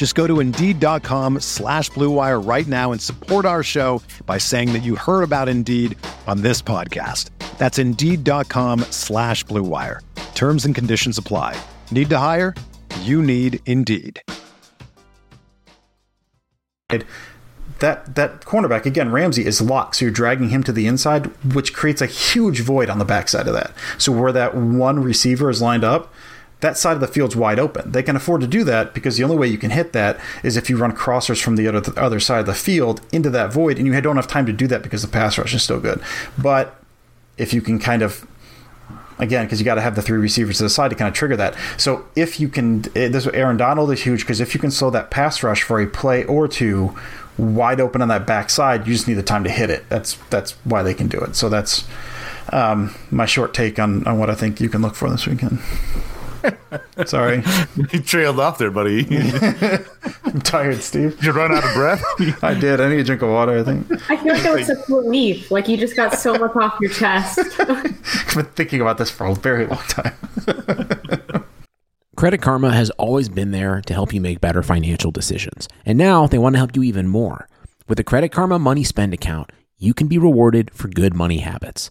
Just 0.00 0.14
go 0.14 0.26
to 0.26 0.40
Indeed.com 0.40 1.40
slash 1.40 1.90
BlueWire 1.90 2.48
right 2.48 2.66
now 2.66 2.90
and 2.92 3.02
support 3.02 3.44
our 3.44 3.62
show 3.62 4.00
by 4.24 4.38
saying 4.38 4.72
that 4.72 4.78
you 4.78 4.96
heard 4.96 5.22
about 5.22 5.46
Indeed 5.46 5.94
on 6.26 6.40
this 6.40 6.62
podcast. 6.62 7.28
That's 7.58 7.76
Indeed.com 7.76 8.80
slash 8.88 9.44
BlueWire. 9.44 9.98
Terms 10.34 10.64
and 10.64 10.74
conditions 10.74 11.18
apply. 11.18 11.54
Need 11.90 12.08
to 12.08 12.16
hire? 12.16 12.54
You 13.02 13.20
need 13.20 13.60
Indeed. 13.66 14.22
that 17.80 18.14
that 18.14 18.40
cornerback 18.42 18.86
again, 18.86 19.12
Ramsey 19.12 19.44
is 19.44 19.60
locked, 19.60 19.96
so 19.96 20.06
you're 20.06 20.12
dragging 20.12 20.48
him 20.48 20.62
to 20.64 20.72
the 20.72 20.86
inside, 20.86 21.26
which 21.52 21.74
creates 21.74 22.00
a 22.00 22.06
huge 22.06 22.60
void 22.60 22.88
on 22.88 22.98
the 22.98 23.04
backside 23.04 23.46
of 23.46 23.52
that. 23.52 23.72
So 23.98 24.12
where 24.12 24.32
that 24.32 24.54
one 24.54 25.02
receiver 25.02 25.50
is 25.50 25.60
lined 25.60 25.84
up, 25.84 26.10
that 26.60 26.76
side 26.76 26.92
of 26.92 27.00
the 27.00 27.08
field's 27.08 27.34
wide 27.34 27.58
open. 27.58 27.92
They 27.92 28.02
can 28.02 28.16
afford 28.16 28.40
to 28.42 28.46
do 28.46 28.64
that 28.64 28.94
because 28.94 29.16
the 29.16 29.24
only 29.24 29.36
way 29.36 29.48
you 29.48 29.58
can 29.58 29.70
hit 29.70 29.92
that 29.92 30.18
is 30.42 30.56
if 30.56 30.70
you 30.70 30.76
run 30.76 30.92
crossers 30.92 31.42
from 31.42 31.56
the 31.56 31.66
other, 31.66 31.80
the 31.80 32.00
other 32.00 32.20
side 32.20 32.40
of 32.40 32.46
the 32.46 32.54
field 32.54 33.00
into 33.12 33.30
that 33.30 33.52
void, 33.52 33.78
and 33.78 33.86
you 33.86 34.00
don't 34.00 34.16
have 34.16 34.28
time 34.28 34.46
to 34.46 34.52
do 34.52 34.66
that 34.66 34.82
because 34.82 35.02
the 35.02 35.08
pass 35.08 35.38
rush 35.38 35.54
is 35.54 35.62
still 35.62 35.80
good. 35.80 36.00
But 36.38 36.76
if 37.38 37.54
you 37.54 37.62
can 37.62 37.78
kind 37.78 38.02
of 38.02 38.26
again 39.18 39.44
because 39.44 39.60
you 39.60 39.64
got 39.64 39.74
to 39.76 39.80
have 39.80 39.94
the 39.94 40.02
three 40.02 40.18
receivers 40.18 40.58
to 40.58 40.64
the 40.64 40.70
side 40.70 40.88
to 40.90 40.96
kind 40.96 41.08
of 41.08 41.14
trigger 41.14 41.36
that. 41.36 41.54
So 41.76 42.06
if 42.16 42.40
you 42.40 42.48
can, 42.48 42.84
eh, 42.96 43.08
this 43.08 43.26
Aaron 43.28 43.56
Donald 43.56 43.90
is 43.92 44.02
huge 44.02 44.20
because 44.20 44.40
if 44.40 44.54
you 44.54 44.60
can 44.60 44.70
slow 44.70 44.90
that 44.90 45.10
pass 45.10 45.42
rush 45.42 45.62
for 45.62 45.80
a 45.80 45.86
play 45.86 46.24
or 46.24 46.48
two 46.48 46.96
wide 47.38 47.80
open 47.80 48.02
on 48.02 48.08
that 48.08 48.26
backside, 48.26 48.86
you 48.86 48.92
just 48.92 49.08
need 49.08 49.14
the 49.14 49.22
time 49.22 49.44
to 49.44 49.50
hit 49.50 49.70
it. 49.70 49.88
That's 49.88 50.14
that's 50.30 50.52
why 50.64 50.82
they 50.82 50.94
can 50.94 51.08
do 51.08 51.20
it. 51.20 51.36
So 51.36 51.48
that's 51.48 51.86
um, 52.52 52.94
my 53.10 53.26
short 53.26 53.54
take 53.54 53.78
on 53.78 54.06
on 54.06 54.18
what 54.18 54.30
I 54.30 54.34
think 54.34 54.60
you 54.60 54.68
can 54.68 54.82
look 54.82 54.94
for 54.94 55.08
this 55.10 55.26
weekend. 55.26 55.60
Sorry, 57.06 57.42
you 57.76 58.00
trailed 58.00 58.40
off 58.40 58.58
there, 58.58 58.70
buddy. 58.70 59.06
I'm 60.24 60.40
tired, 60.42 60.82
Steve. 60.82 61.16
Did 61.16 61.24
you 61.24 61.32
run 61.32 61.52
out 61.52 61.64
of 61.64 61.74
breath? 61.74 62.02
I 62.42 62.54
did. 62.54 62.80
I 62.80 62.88
need 62.88 63.00
a 63.00 63.04
drink 63.04 63.22
of 63.22 63.30
water. 63.30 63.58
I 63.58 63.62
think. 63.62 63.90
I 64.10 64.16
feel 64.16 64.34
like 64.34 64.42
that 64.42 64.54
was 64.54 64.66
such 64.66 64.88
a 64.88 64.94
relief. 64.94 65.50
Like 65.50 65.68
you 65.68 65.76
just 65.76 65.96
got 65.96 66.14
so 66.14 66.34
much 66.34 66.54
off 66.56 66.78
your 66.80 66.90
chest. 66.90 67.38
I've 67.58 68.34
been 68.34 68.44
thinking 68.54 68.80
about 68.80 68.98
this 68.98 69.10
for 69.10 69.26
a 69.26 69.34
very 69.34 69.66
long 69.66 69.82
time. 69.88 70.14
Credit 72.16 72.42
Karma 72.42 72.72
has 72.72 72.90
always 72.90 73.28
been 73.30 73.50
there 73.50 73.80
to 73.82 73.94
help 73.94 74.12
you 74.12 74.20
make 74.20 74.40
better 74.40 74.62
financial 74.62 75.10
decisions. 75.10 75.68
And 75.86 75.96
now 75.96 76.26
they 76.26 76.38
want 76.38 76.54
to 76.54 76.58
help 76.58 76.76
you 76.76 76.82
even 76.82 77.08
more. 77.08 77.48
With 77.88 77.96
the 77.96 78.04
Credit 78.04 78.30
Karma 78.30 78.58
Money 78.58 78.84
Spend 78.84 79.14
account, 79.14 79.50
you 79.78 79.94
can 79.94 80.06
be 80.06 80.18
rewarded 80.18 80.70
for 80.74 80.88
good 80.88 81.14
money 81.14 81.38
habits. 81.38 81.90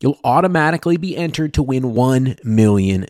you'll 0.00 0.18
automatically 0.24 0.96
be 0.96 1.16
entered 1.16 1.54
to 1.54 1.62
win 1.62 1.82
$1 1.82 2.44
million. 2.44 3.06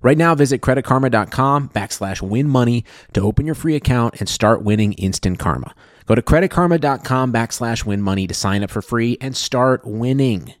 Right 0.00 0.18
now, 0.18 0.34
visit 0.34 0.60
creditkarma.com 0.60 1.68
backslash 1.68 2.22
win 2.22 2.48
money 2.48 2.84
to 3.12 3.20
open 3.20 3.46
your 3.46 3.54
free 3.54 3.76
account 3.76 4.16
and 4.18 4.28
start 4.28 4.62
winning 4.62 4.94
instant 4.94 5.38
karma. 5.38 5.74
Go 6.06 6.14
to 6.14 6.22
creditkarma.com 6.22 7.32
backslash 7.32 7.84
win 7.84 8.02
money 8.02 8.26
to 8.26 8.34
sign 8.34 8.64
up 8.64 8.70
for 8.70 8.82
free 8.82 9.16
and 9.20 9.36
start 9.36 9.84
winning. 9.84 10.54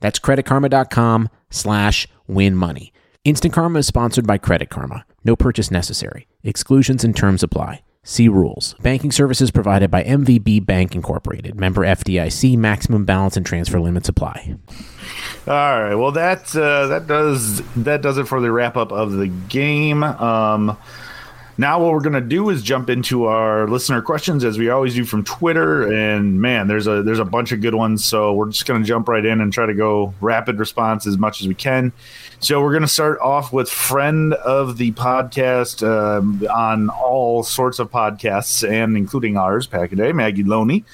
That's 0.00 0.18
creditkarma.com 0.18 1.30
slash 1.50 2.06
win 2.26 2.56
money. 2.56 2.92
Instant 3.24 3.54
Karma 3.54 3.78
is 3.78 3.86
sponsored 3.86 4.26
by 4.26 4.36
Credit 4.36 4.68
Karma. 4.68 5.06
No 5.24 5.36
purchase 5.36 5.70
necessary. 5.70 6.26
Exclusions 6.42 7.04
and 7.04 7.16
terms 7.16 7.44
apply. 7.44 7.82
See 8.04 8.26
rules. 8.26 8.74
Banking 8.82 9.12
services 9.12 9.52
provided 9.52 9.88
by 9.88 10.02
MVB 10.02 10.66
Bank 10.66 10.96
Incorporated. 10.96 11.54
Member 11.54 11.82
FDIC. 11.82 12.58
Maximum 12.58 13.04
balance 13.04 13.36
and 13.36 13.46
transfer 13.46 13.78
limits 13.78 14.08
apply. 14.08 14.56
All 15.46 15.82
right. 15.82 15.94
Well, 15.94 16.10
that 16.10 16.54
uh, 16.56 16.88
that 16.88 17.06
does 17.06 17.62
that 17.74 18.02
does 18.02 18.18
it 18.18 18.26
for 18.26 18.40
the 18.40 18.50
wrap 18.50 18.76
up 18.76 18.90
of 18.90 19.12
the 19.12 19.28
game. 19.28 20.02
Um, 20.02 20.76
now, 21.58 21.80
what 21.80 21.92
we're 21.92 22.00
going 22.00 22.14
to 22.14 22.20
do 22.20 22.48
is 22.50 22.62
jump 22.62 22.90
into 22.90 23.26
our 23.26 23.68
listener 23.68 24.02
questions 24.02 24.42
as 24.42 24.58
we 24.58 24.70
always 24.70 24.94
do 24.94 25.04
from 25.04 25.22
Twitter. 25.22 25.92
And 25.92 26.40
man, 26.40 26.66
there's 26.66 26.88
a 26.88 27.04
there's 27.04 27.20
a 27.20 27.24
bunch 27.24 27.52
of 27.52 27.60
good 27.60 27.74
ones. 27.74 28.04
So 28.04 28.32
we're 28.32 28.48
just 28.48 28.66
going 28.66 28.82
to 28.82 28.86
jump 28.86 29.06
right 29.06 29.24
in 29.24 29.40
and 29.40 29.52
try 29.52 29.66
to 29.66 29.74
go 29.74 30.12
rapid 30.20 30.58
response 30.58 31.06
as 31.06 31.18
much 31.18 31.40
as 31.40 31.46
we 31.46 31.54
can. 31.54 31.92
So 32.42 32.60
we're 32.60 32.72
going 32.72 32.82
to 32.82 32.88
start 32.88 33.20
off 33.20 33.52
with 33.52 33.70
friend 33.70 34.34
of 34.34 34.76
the 34.76 34.90
podcast 34.90 35.86
um, 35.86 36.44
on 36.52 36.90
all 36.90 37.44
sorts 37.44 37.78
of 37.78 37.88
podcasts 37.88 38.68
and 38.68 38.96
including 38.96 39.36
ours, 39.36 39.68
Pack 39.68 39.92
a 39.92 39.94
Day, 39.94 40.10
Maggie 40.10 40.42
Loney. 40.42 40.84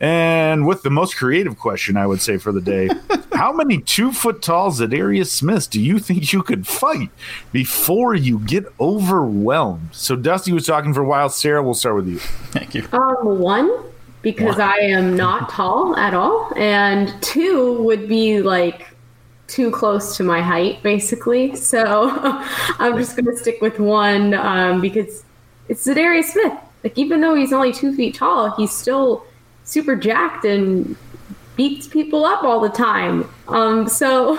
And 0.00 0.66
with 0.66 0.82
the 0.82 0.90
most 0.90 1.16
creative 1.16 1.58
question, 1.58 1.96
I 1.96 2.06
would 2.06 2.20
say 2.20 2.36
for 2.36 2.52
the 2.52 2.60
day, 2.60 2.90
how 3.32 3.54
many 3.54 3.80
two 3.80 4.12
foot 4.12 4.42
tall 4.42 4.70
Za'Darius 4.70 5.28
Smiths 5.28 5.66
do 5.66 5.80
you 5.80 5.98
think 5.98 6.30
you 6.30 6.42
could 6.42 6.66
fight 6.66 7.08
before 7.52 8.14
you 8.14 8.40
get 8.40 8.66
overwhelmed? 8.78 9.88
So 9.92 10.14
Dusty 10.14 10.52
was 10.52 10.66
talking 10.66 10.92
for 10.92 11.00
a 11.00 11.08
while. 11.08 11.30
Sarah, 11.30 11.62
we'll 11.62 11.72
start 11.72 11.96
with 11.96 12.08
you. 12.08 12.18
Thank 12.18 12.74
you. 12.74 12.86
Um, 12.92 13.38
one 13.38 13.74
because 14.20 14.58
I 14.58 14.76
am 14.76 15.16
not 15.16 15.48
tall 15.48 15.96
at 15.96 16.12
all, 16.12 16.52
and 16.54 17.14
two 17.22 17.82
would 17.82 18.10
be 18.10 18.42
like 18.42 18.88
too 19.48 19.70
close 19.70 20.16
to 20.16 20.22
my 20.22 20.40
height, 20.40 20.82
basically. 20.82 21.56
So 21.56 22.10
I'm 22.78 22.96
just 22.96 23.16
going 23.16 23.26
to 23.26 23.36
stick 23.36 23.60
with 23.60 23.80
one 23.80 24.34
um, 24.34 24.80
because 24.80 25.24
it's 25.68 25.86
Za'Darius 25.86 26.24
Smith. 26.24 26.52
Like 26.84 26.96
even 26.96 27.20
though 27.20 27.34
he's 27.34 27.52
only 27.52 27.72
two 27.72 27.94
feet 27.96 28.14
tall, 28.14 28.54
he's 28.56 28.70
still 28.70 29.26
super 29.64 29.96
jacked 29.96 30.44
and 30.44 30.96
beats 31.56 31.88
people 31.88 32.24
up 32.24 32.44
all 32.44 32.60
the 32.60 32.68
time. 32.68 33.28
Um, 33.48 33.88
so 33.88 34.36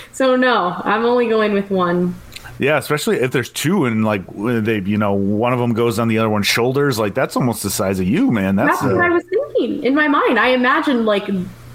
so 0.12 0.36
no, 0.36 0.80
I'm 0.84 1.04
only 1.04 1.28
going 1.28 1.52
with 1.52 1.70
one. 1.70 2.14
Yeah, 2.60 2.76
especially 2.76 3.16
if 3.16 3.32
there's 3.32 3.50
two 3.50 3.86
and 3.86 4.04
like 4.04 4.22
they, 4.36 4.80
you 4.80 4.98
know, 4.98 5.14
one 5.14 5.52
of 5.52 5.58
them 5.58 5.72
goes 5.72 5.98
on 5.98 6.08
the 6.08 6.18
other 6.18 6.28
one's 6.28 6.46
shoulders. 6.46 6.98
Like 6.98 7.14
that's 7.14 7.34
almost 7.34 7.62
the 7.62 7.70
size 7.70 7.98
of 7.98 8.06
you, 8.06 8.30
man. 8.30 8.56
That's, 8.56 8.80
That's 8.80 8.92
what 8.92 9.00
uh, 9.00 9.06
I 9.06 9.08
was 9.08 9.24
thinking 9.24 9.82
in 9.82 9.94
my 9.94 10.08
mind. 10.08 10.38
I 10.38 10.48
imagined 10.48 11.06
like 11.06 11.28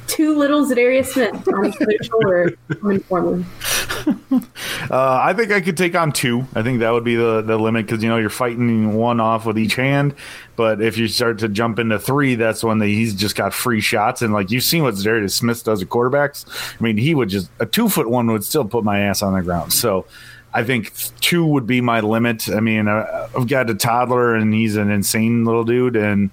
two 0.07 0.37
little 0.37 0.65
Za'Darius 0.65 1.07
Smith 1.07 1.47
on 1.47 1.67
each 1.91 2.05
shoulder. 2.07 2.57
Uh, 4.91 5.19
I 5.23 5.33
think 5.33 5.51
I 5.51 5.61
could 5.61 5.77
take 5.77 5.95
on 5.95 6.11
two. 6.11 6.45
I 6.53 6.61
think 6.61 6.79
that 6.79 6.91
would 6.91 7.03
be 7.03 7.15
the, 7.15 7.41
the 7.41 7.57
limit 7.57 7.87
because 7.87 8.03
you 8.03 8.09
know 8.09 8.17
you're 8.17 8.29
fighting 8.29 8.93
one 8.93 9.19
off 9.19 9.45
with 9.45 9.57
each 9.57 9.75
hand, 9.75 10.13
but 10.55 10.81
if 10.81 10.97
you 10.97 11.07
start 11.07 11.39
to 11.39 11.49
jump 11.49 11.79
into 11.79 11.97
three, 11.97 12.35
that's 12.35 12.63
when 12.63 12.77
the, 12.77 12.85
he's 12.85 13.15
just 13.15 13.35
got 13.35 13.53
free 13.53 13.81
shots. 13.81 14.21
And 14.21 14.33
like 14.33 14.51
you've 14.51 14.63
seen 14.63 14.83
what 14.83 14.95
Darius 14.95 15.33
Smith 15.33 15.63
does 15.63 15.81
at 15.81 15.89
quarterbacks. 15.89 16.45
I 16.79 16.83
mean, 16.83 16.97
he 16.97 17.15
would 17.15 17.29
just 17.29 17.49
a 17.59 17.65
two 17.65 17.89
foot 17.89 18.09
one 18.09 18.27
would 18.27 18.43
still 18.43 18.65
put 18.65 18.83
my 18.83 18.99
ass 18.99 19.23
on 19.23 19.33
the 19.33 19.41
ground. 19.41 19.73
So 19.73 20.05
I 20.53 20.63
think 20.63 20.93
two 21.19 21.45
would 21.45 21.67
be 21.67 21.81
my 21.81 21.99
limit. 21.99 22.47
I 22.49 22.59
mean, 22.59 22.87
uh, 22.87 23.27
I've 23.35 23.47
got 23.47 23.69
a 23.69 23.75
toddler 23.75 24.35
and 24.35 24.53
he's 24.53 24.75
an 24.77 24.89
insane 24.89 25.45
little 25.45 25.65
dude, 25.65 25.95
and 25.95 26.29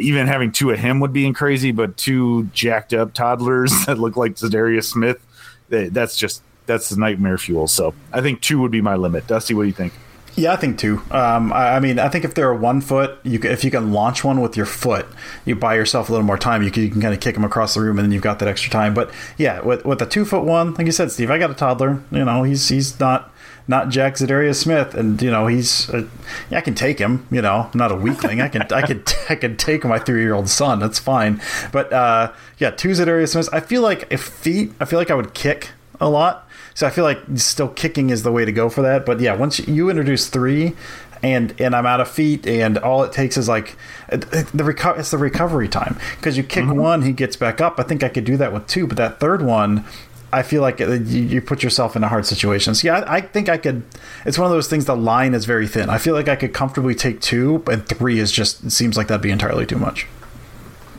even 0.00 0.26
having 0.26 0.52
two 0.52 0.70
of 0.70 0.78
him 0.78 1.00
would 1.00 1.12
be 1.12 1.30
crazy. 1.32 1.72
But 1.72 1.96
two 1.96 2.44
jacked 2.52 2.92
up 2.92 3.14
toddlers 3.14 3.72
that 3.86 3.98
look 3.98 4.16
like 4.16 4.34
Za'Darius 4.34 4.84
Smith, 4.84 5.24
that's 5.68 6.16
just 6.16 6.42
that's 6.66 6.88
the 6.88 6.96
nightmare 6.96 7.38
fuel. 7.38 7.66
So 7.66 7.94
I 8.12 8.20
think 8.20 8.40
two 8.40 8.60
would 8.60 8.70
be 8.70 8.80
my 8.80 8.96
limit. 8.96 9.26
Dusty, 9.26 9.54
what 9.54 9.62
do 9.62 9.68
you 9.68 9.74
think? 9.74 9.92
Yeah, 10.36 10.52
I 10.52 10.56
think 10.56 10.78
two. 10.78 11.02
Um, 11.10 11.52
I, 11.52 11.76
I 11.76 11.80
mean, 11.80 11.98
I 11.98 12.08
think 12.08 12.24
if 12.24 12.34
they're 12.34 12.50
a 12.50 12.56
one 12.56 12.80
foot, 12.80 13.18
you 13.24 13.38
can, 13.38 13.50
if 13.50 13.64
you 13.64 13.70
can 13.70 13.92
launch 13.92 14.22
one 14.22 14.40
with 14.40 14.56
your 14.56 14.66
foot, 14.66 15.06
you 15.44 15.56
buy 15.56 15.74
yourself 15.74 16.08
a 16.08 16.12
little 16.12 16.26
more 16.26 16.38
time. 16.38 16.62
You 16.62 16.70
can, 16.70 16.84
you 16.84 16.90
can 16.90 17.00
kind 17.00 17.12
of 17.12 17.20
kick 17.20 17.34
them 17.34 17.44
across 17.44 17.74
the 17.74 17.80
room, 17.80 17.98
and 17.98 18.06
then 18.06 18.12
you've 18.12 18.22
got 18.22 18.38
that 18.38 18.48
extra 18.48 18.70
time. 18.70 18.94
But 18.94 19.10
yeah, 19.36 19.60
with 19.60 19.84
with 19.84 20.00
a 20.00 20.06
two 20.06 20.24
foot 20.24 20.44
one, 20.44 20.74
like 20.74 20.86
you 20.86 20.92
said, 20.92 21.10
Steve, 21.10 21.30
I 21.30 21.38
got 21.38 21.50
a 21.50 21.54
toddler. 21.54 22.02
You 22.10 22.24
know, 22.24 22.44
he's 22.44 22.68
he's 22.68 22.98
not 23.00 23.29
not 23.68 23.88
Jack 23.88 24.14
Za'Darius 24.14 24.56
Smith, 24.56 24.94
and 24.94 25.20
you 25.20 25.30
know 25.30 25.46
he's 25.46 25.88
uh, 25.90 26.06
yeah, 26.50 26.58
I 26.58 26.60
can 26.60 26.74
take 26.74 26.98
him. 26.98 27.26
You 27.30 27.42
know, 27.42 27.70
I'm 27.72 27.78
not 27.78 27.92
a 27.92 27.96
weakling. 27.96 28.40
I 28.40 28.48
can 28.48 28.62
I 28.62 28.82
can 28.82 29.02
I 29.28 29.34
can 29.34 29.56
take 29.56 29.84
my 29.84 29.98
three 29.98 30.22
year 30.22 30.34
old 30.34 30.48
son. 30.48 30.78
That's 30.78 30.98
fine. 30.98 31.40
But 31.72 31.92
uh, 31.92 32.32
yeah, 32.58 32.70
two 32.70 32.90
Za'Darius 32.90 33.32
Smiths. 33.32 33.48
I 33.52 33.60
feel 33.60 33.82
like 33.82 34.06
if 34.10 34.22
feet, 34.22 34.72
I 34.80 34.84
feel 34.84 34.98
like 34.98 35.10
I 35.10 35.14
would 35.14 35.34
kick 35.34 35.70
a 36.00 36.08
lot. 36.08 36.46
So 36.74 36.86
I 36.86 36.90
feel 36.90 37.04
like 37.04 37.18
still 37.34 37.68
kicking 37.68 38.10
is 38.10 38.22
the 38.22 38.32
way 38.32 38.44
to 38.44 38.52
go 38.52 38.68
for 38.70 38.82
that. 38.82 39.04
But 39.04 39.20
yeah, 39.20 39.34
once 39.34 39.58
you 39.58 39.90
introduce 39.90 40.28
three, 40.28 40.74
and 41.22 41.54
and 41.60 41.74
I'm 41.74 41.86
out 41.86 42.00
of 42.00 42.08
feet, 42.08 42.46
and 42.46 42.78
all 42.78 43.02
it 43.02 43.12
takes 43.12 43.36
is 43.36 43.48
like 43.48 43.76
the 44.08 44.62
reco- 44.62 44.98
it's 44.98 45.10
the 45.10 45.18
recovery 45.18 45.68
time 45.68 45.98
because 46.16 46.36
you 46.36 46.42
kick 46.42 46.64
mm-hmm. 46.64 46.78
one, 46.78 47.02
he 47.02 47.12
gets 47.12 47.36
back 47.36 47.60
up. 47.60 47.78
I 47.78 47.82
think 47.82 48.02
I 48.02 48.08
could 48.08 48.24
do 48.24 48.36
that 48.36 48.52
with 48.52 48.66
two, 48.66 48.86
but 48.86 48.96
that 48.96 49.20
third 49.20 49.42
one. 49.42 49.84
I 50.32 50.42
feel 50.42 50.62
like 50.62 50.80
you, 50.80 50.96
you 50.96 51.40
put 51.40 51.62
yourself 51.62 51.96
in 51.96 52.04
a 52.04 52.08
hard 52.08 52.26
situation. 52.26 52.74
So 52.74 52.86
yeah, 52.86 53.00
I, 53.00 53.16
I, 53.16 53.20
think 53.20 53.48
I 53.48 53.58
could. 53.58 53.82
It's 54.24 54.38
one 54.38 54.46
of 54.46 54.52
those 54.52 54.68
things. 54.68 54.84
The 54.84 54.96
line 54.96 55.34
is 55.34 55.44
very 55.44 55.66
thin. 55.66 55.90
I 55.90 55.98
feel 55.98 56.14
like 56.14 56.28
I 56.28 56.36
could 56.36 56.52
comfortably 56.52 56.94
take 56.94 57.20
two, 57.20 57.62
and 57.70 57.86
three 57.86 58.18
is 58.18 58.30
just. 58.30 58.64
It 58.64 58.70
seems 58.70 58.96
like 58.96 59.08
that'd 59.08 59.22
be 59.22 59.30
entirely 59.30 59.66
too 59.66 59.78
much. 59.78 60.06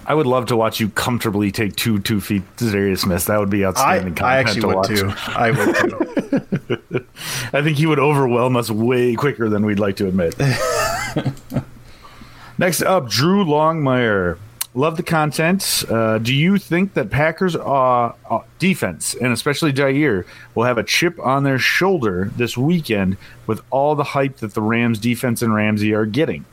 I 0.06 0.14
would 0.14 0.26
love 0.26 0.48
to 0.48 0.58
watch 0.58 0.80
you 0.80 0.90
comfortably 0.90 1.52
take 1.52 1.76
two 1.76 2.00
two 2.00 2.20
feet 2.20 2.44
Za'Darius 2.58 3.00
Smith. 3.00 3.26
That 3.26 3.40
would 3.40 3.50
be 3.50 3.66
outstanding. 3.66 4.22
I, 4.22 4.36
I 4.36 4.38
actually 4.40 4.66
would 4.66 4.76
watch. 4.76 4.88
too. 4.88 5.14
I 5.28 5.52
would 5.52 5.76
too. 5.76 7.06
I 7.54 7.62
think 7.62 7.78
he 7.78 7.86
would 7.86 8.00
overwhelm 8.00 8.58
us 8.58 8.70
way 8.70 9.16
quicker 9.16 9.48
than 9.48 9.66
we'd 9.66 9.80
like 9.80 9.96
to 9.98 10.08
admit. 10.08 10.36
Next 12.58 12.82
up, 12.82 13.10
Drew 13.10 13.46
Longmire. 13.46 14.38
Love 14.74 14.96
the 14.96 15.04
content. 15.04 15.84
Uh, 15.90 16.18
do 16.18 16.34
you 16.34 16.58
think 16.58 16.94
that 16.94 17.10
Packers 17.10 17.58
uh, 17.58 18.14
uh, 18.30 18.40
defense 18.58 19.14
and 19.16 19.34
especially 19.34 19.74
Jaire 19.74 20.26
will 20.56 20.64
have 20.64 20.78
a 20.78 20.84
chip 20.84 21.20
on 21.20 21.44
their 21.44 21.60
shoulder 21.60 22.32
this 22.38 22.58
weekend 22.58 23.18
with 23.48 23.62
all 23.70 23.96
the 23.96 24.04
hype 24.04 24.38
that 24.38 24.54
the 24.54 24.62
Rams 24.62 24.98
defense 24.98 25.42
and 25.42 25.54
Ramsey 25.54 25.94
are 25.94 26.06
getting? 26.06 26.46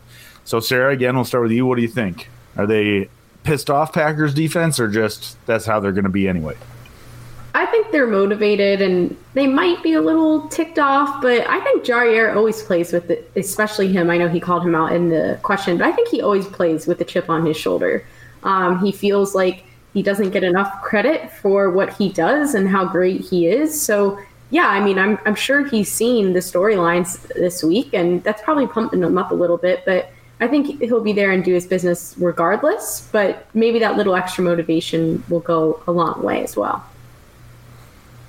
So, 0.45 0.59
Sarah, 0.59 0.93
again, 0.93 1.15
we'll 1.15 1.27
start 1.27 1.45
with 1.45 1.53
you. 1.53 1.65
What 1.65 1.77
do 1.77 1.83
you 1.83 1.89
think? 1.89 2.29
Are 2.57 2.67
they 2.67 3.09
pissed 3.45 3.71
off 3.71 3.93
Packers 3.93 4.35
defense, 4.35 4.81
or 4.81 4.89
just 4.89 5.37
that's 5.47 5.67
how 5.67 5.79
they're 5.79 5.93
going 5.93 6.05
to 6.05 6.11
be 6.11 6.27
anyway? 6.27 6.57
I 7.59 7.67
think 7.67 7.91
they're 7.91 8.07
motivated 8.07 8.81
and 8.81 9.17
they 9.35 9.49
might 9.49 9.83
be 9.83 9.95
a 9.95 10.01
little 10.01 10.47
ticked 10.47 10.79
off, 10.79 11.21
but 11.21 11.45
I 11.49 11.59
think 11.65 11.85
Jaire 11.85 12.37
always 12.37 12.63
plays 12.63 12.93
with 12.93 13.11
it, 13.11 13.29
especially 13.35 13.89
him. 13.93 14.11
I 14.11 14.17
know 14.17 14.29
he 14.29 14.39
called 14.39 14.65
him 14.65 14.77
out 14.77 14.93
in 14.93 15.09
the 15.09 15.41
question, 15.43 15.77
but 15.77 15.89
I 15.89 15.91
think 15.91 16.07
he 16.07 16.23
always 16.23 16.47
plays 16.47 16.87
with 16.87 16.99
the 16.99 17.05
chip 17.05 17.29
on 17.29 17.45
his 17.45 17.57
shoulder. 17.57 18.07
Um, 18.45 18.79
he 18.79 18.93
feels 18.93 19.35
like 19.35 19.65
he 19.93 20.05
doesn't 20.05 20.31
get 20.31 20.45
enough 20.45 20.83
credit 20.83 21.33
for 21.33 21.69
what 21.73 21.93
he 21.95 22.11
does 22.11 22.55
and 22.55 22.69
how 22.69 22.85
great 22.85 23.23
he 23.23 23.49
is. 23.49 23.83
So, 23.83 24.21
yeah, 24.51 24.69
I 24.69 24.79
mean, 24.79 24.97
I'm, 24.97 25.19
I'm 25.27 25.35
sure 25.35 25.67
he's 25.67 25.91
seen 25.91 26.35
the 26.35 26.41
storylines 26.41 27.27
this 27.35 27.65
week, 27.65 27.93
and 27.93 28.23
that's 28.23 28.41
probably 28.41 28.69
pumping 28.69 29.03
him 29.03 29.19
up 29.19 29.33
a 29.33 29.35
little 29.35 29.59
bit, 29.59 29.83
but 29.85 30.13
I 30.39 30.47
think 30.47 30.81
he'll 30.81 31.03
be 31.03 31.13
there 31.13 31.33
and 31.33 31.43
do 31.43 31.55
his 31.55 31.67
business 31.67 32.15
regardless, 32.19 33.09
but 33.11 33.53
maybe 33.53 33.81
that 33.81 33.97
little 33.97 34.15
extra 34.15 34.45
motivation 34.45 35.25
will 35.29 35.41
go 35.41 35.83
a 35.89 35.91
long 35.91 36.23
way 36.23 36.45
as 36.45 36.57
well. 36.57 36.85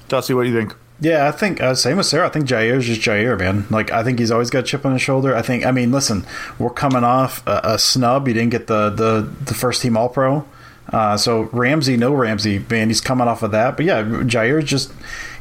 Dusty, 0.09 0.33
what 0.33 0.43
do 0.43 0.49
you 0.49 0.55
think? 0.55 0.75
Yeah, 1.01 1.27
I 1.27 1.31
think 1.31 1.61
uh, 1.61 1.75
same 1.75 1.97
with 1.97 2.07
Sarah. 2.07 2.27
I 2.27 2.29
think 2.29 2.45
Jaire's 2.45 2.85
just 2.85 2.99
Jaire, 2.99 3.39
man. 3.39 3.65
Like 3.69 3.91
I 3.91 4.03
think 4.03 4.19
he's 4.19 4.31
always 4.31 4.49
got 4.49 4.59
a 4.59 4.63
chip 4.63 4.85
on 4.85 4.91
his 4.91 5.01
shoulder. 5.01 5.33
I 5.33 5.41
think. 5.41 5.65
I 5.65 5.71
mean, 5.71 5.91
listen, 5.91 6.25
we're 6.57 6.71
coming 6.71 7.05
off 7.05 7.45
a, 7.47 7.61
a 7.63 7.79
snub. 7.79 8.27
He 8.27 8.33
didn't 8.33 8.51
get 8.51 8.67
the 8.67 8.89
the 8.89 9.29
the 9.45 9.53
first 9.53 9.81
team 9.81 9.95
All 9.95 10.09
Pro. 10.09 10.45
Uh, 10.91 11.15
so 11.15 11.43
Ramsey, 11.51 11.97
no 11.97 12.13
Ramsey, 12.13 12.59
man, 12.69 12.89
he's 12.89 13.01
coming 13.01 13.27
off 13.27 13.43
of 13.43 13.51
that. 13.51 13.77
But 13.77 13.85
yeah, 13.85 14.23
Jaire's 14.23 14.65
just 14.65 14.91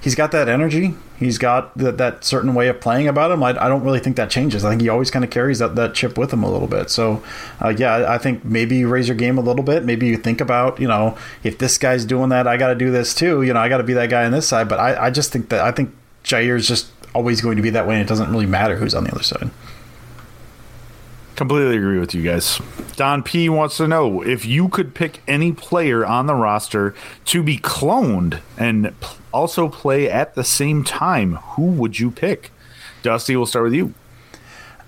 he's 0.01 0.15
got 0.15 0.31
that 0.33 0.49
energy. 0.49 0.95
He's 1.19 1.39
got 1.39 1.77
that, 1.77 1.99
that 1.99 2.25
certain 2.25 2.55
way 2.55 2.69
of 2.69 2.81
playing 2.81 3.09
about 3.09 3.31
him. 3.31 3.43
I, 3.43 3.51
I, 3.51 3.69
don't 3.69 3.83
really 3.83 3.99
think 3.99 4.17
that 4.17 4.31
changes. 4.31 4.65
I 4.65 4.71
think 4.71 4.83
he 4.83 4.89
always 4.89 5.11
kind 5.11 5.25
of 5.25 5.31
carries 5.31 5.59
that, 5.59 5.75
that 5.75 5.95
chip 5.95 6.17
with 6.17 6.33
him 6.33 6.45
a 6.45 6.51
little 6.51 6.69
bit. 6.69 6.91
So 6.91 7.23
uh, 7.61 7.75
yeah, 7.77 8.13
I 8.13 8.19
think 8.19 8.45
maybe 8.45 8.77
you 8.77 8.89
raise 8.89 9.09
your 9.09 9.17
game 9.17 9.39
a 9.39 9.41
little 9.41 9.65
bit. 9.65 9.85
Maybe 9.85 10.07
you 10.07 10.17
think 10.17 10.41
about 10.41 10.81
you 10.81 10.89
know 10.89 11.17
if 11.43 11.59
this 11.59 11.79
guy's 11.79 12.05
doing 12.05 12.29
that, 12.29 12.47
I 12.47 12.57
got 12.57 12.69
to 12.69 12.75
do 12.75 12.91
this 12.91 13.15
too. 13.15 13.43
You 13.43 13.55
know, 13.55 13.61
I 13.61 13.69
got 13.69 13.79
to 13.79 13.85
be 13.85 13.95
that 13.95 14.11
guy 14.11 14.25
on 14.25 14.33
this 14.33 14.47
side. 14.47 14.69
But 14.69 14.81
I, 14.81 15.07
I 15.07 15.11
just 15.11 15.33
think 15.33 15.49
that 15.49 15.61
I 15.63 15.73
think 15.73 15.95
Jaire's 16.25 16.69
just 16.69 16.91
always 17.15 17.41
going 17.41 17.57
to 17.57 17.63
be 17.63 17.71
that 17.71 17.87
way, 17.87 17.95
and 17.95 18.03
it 18.03 18.09
doesn't 18.09 18.31
really 18.31 18.47
matter 18.47 18.77
who's 18.77 18.95
on 18.95 19.05
the 19.05 19.13
other 19.13 19.23
side. 19.23 19.51
Completely 21.39 21.77
agree 21.77 22.01
with 22.01 22.17
you 22.17 22.25
guys. 22.25 22.61
Don 22.97 23.23
P 23.23 23.49
wants 23.49 23.77
to 23.77 23.87
know 23.87 24.23
if 24.23 24.45
you 24.45 24.69
could 24.69 24.93
pick 24.93 25.23
any 25.29 25.53
player 25.53 26.05
on 26.05 26.27
the 26.27 26.35
roster 26.35 26.97
to 27.27 27.45
be 27.45 27.59
cloned 27.59 28.41
and 28.57 28.93
also 29.31 29.69
play 29.69 30.11
at 30.11 30.35
the 30.35 30.43
same 30.43 30.83
time, 30.83 31.37
who 31.37 31.63
would 31.63 32.01
you 32.01 32.11
pick? 32.11 32.51
Dusty, 33.05 33.37
we'll 33.37 33.47
start 33.47 33.67
with 33.67 33.75
you. 33.75 33.95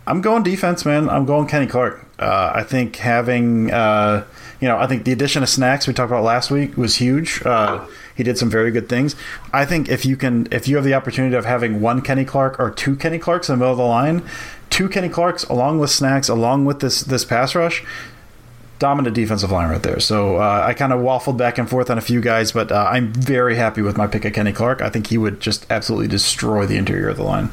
I'm 0.09 0.21
going 0.23 0.43
defense, 0.43 0.85
man. 0.85 1.09
I'm 1.09 1.25
going 1.25 1.47
Kenny 1.47 1.69
Clark. 1.69 2.05
Uh, 2.19 2.51
I 2.53 2.65
think 2.65 2.97
having, 2.97 3.71
uh, 3.71 4.25
you 4.61 4.69
know, 4.69 4.77
I 4.77 4.87
think 4.87 5.05
the 5.05 5.13
addition 5.13 5.43
of 5.43 5.49
snacks 5.49 5.87
we 5.87 5.95
talked 5.95 6.11
about 6.11 6.23
last 6.23 6.51
week 6.51 6.77
was 6.77 6.97
huge. 6.97 7.43
Uh, 7.45 7.87
he 8.15 8.23
did 8.23 8.37
some 8.37 8.51
very 8.51 8.71
good 8.71 8.89
things. 8.89 9.17
I 9.53 9.65
think 9.65 9.89
if 9.89 10.05
you 10.05 10.17
can, 10.17 10.47
if 10.53 10.69
you 10.69 10.77
have 10.77 10.85
the 10.85 10.95
opportunity 10.95 11.35
of 11.35 11.47
having 11.47 11.81
one 11.81 12.03
Kenny 12.03 12.27
Clark 12.27 12.61
or 12.61 12.71
two 12.71 12.95
Kenny 12.95 13.19
Clarks 13.19 13.49
in 13.49 13.55
the 13.55 13.57
middle 13.59 13.73
of 13.73 13.79
the 13.79 13.85
line, 13.85 14.23
two 14.69 14.89
Kenny 14.89 15.09
Clarks 15.09 15.45
along 15.45 15.79
with 15.79 15.91
Snacks, 15.91 16.29
along 16.29 16.67
with 16.67 16.81
this 16.81 17.01
this 17.01 17.25
pass 17.25 17.55
rush, 17.55 17.83
dominant 18.79 19.15
defensive 19.15 19.51
line 19.51 19.71
right 19.71 19.83
there. 19.83 19.99
So 19.99 20.37
uh, 20.37 20.65
I 20.67 20.75
kind 20.75 20.93
of 20.93 21.01
waffled 21.01 21.39
back 21.39 21.57
and 21.57 21.69
forth 21.69 21.89
on 21.89 21.97
a 21.97 22.03
few 22.03 22.21
guys, 22.21 22.53
but 22.53 22.71
uh, 22.71 22.89
I'm 22.91 23.15
very 23.15 23.57
happy 23.57 23.81
with 23.81 23.97
my 23.97 24.07
pick 24.07 24.27
of 24.27 24.35
Kenny 24.35 24.53
Clark. 24.53 24.83
I 24.83 24.91
think 24.91 25.07
he 25.07 25.17
would 25.17 25.41
just 25.41 25.67
absolutely 25.71 26.09
destroy 26.09 26.67
the 26.67 26.77
interior 26.77 27.09
of 27.09 27.17
the 27.17 27.25
line. 27.25 27.51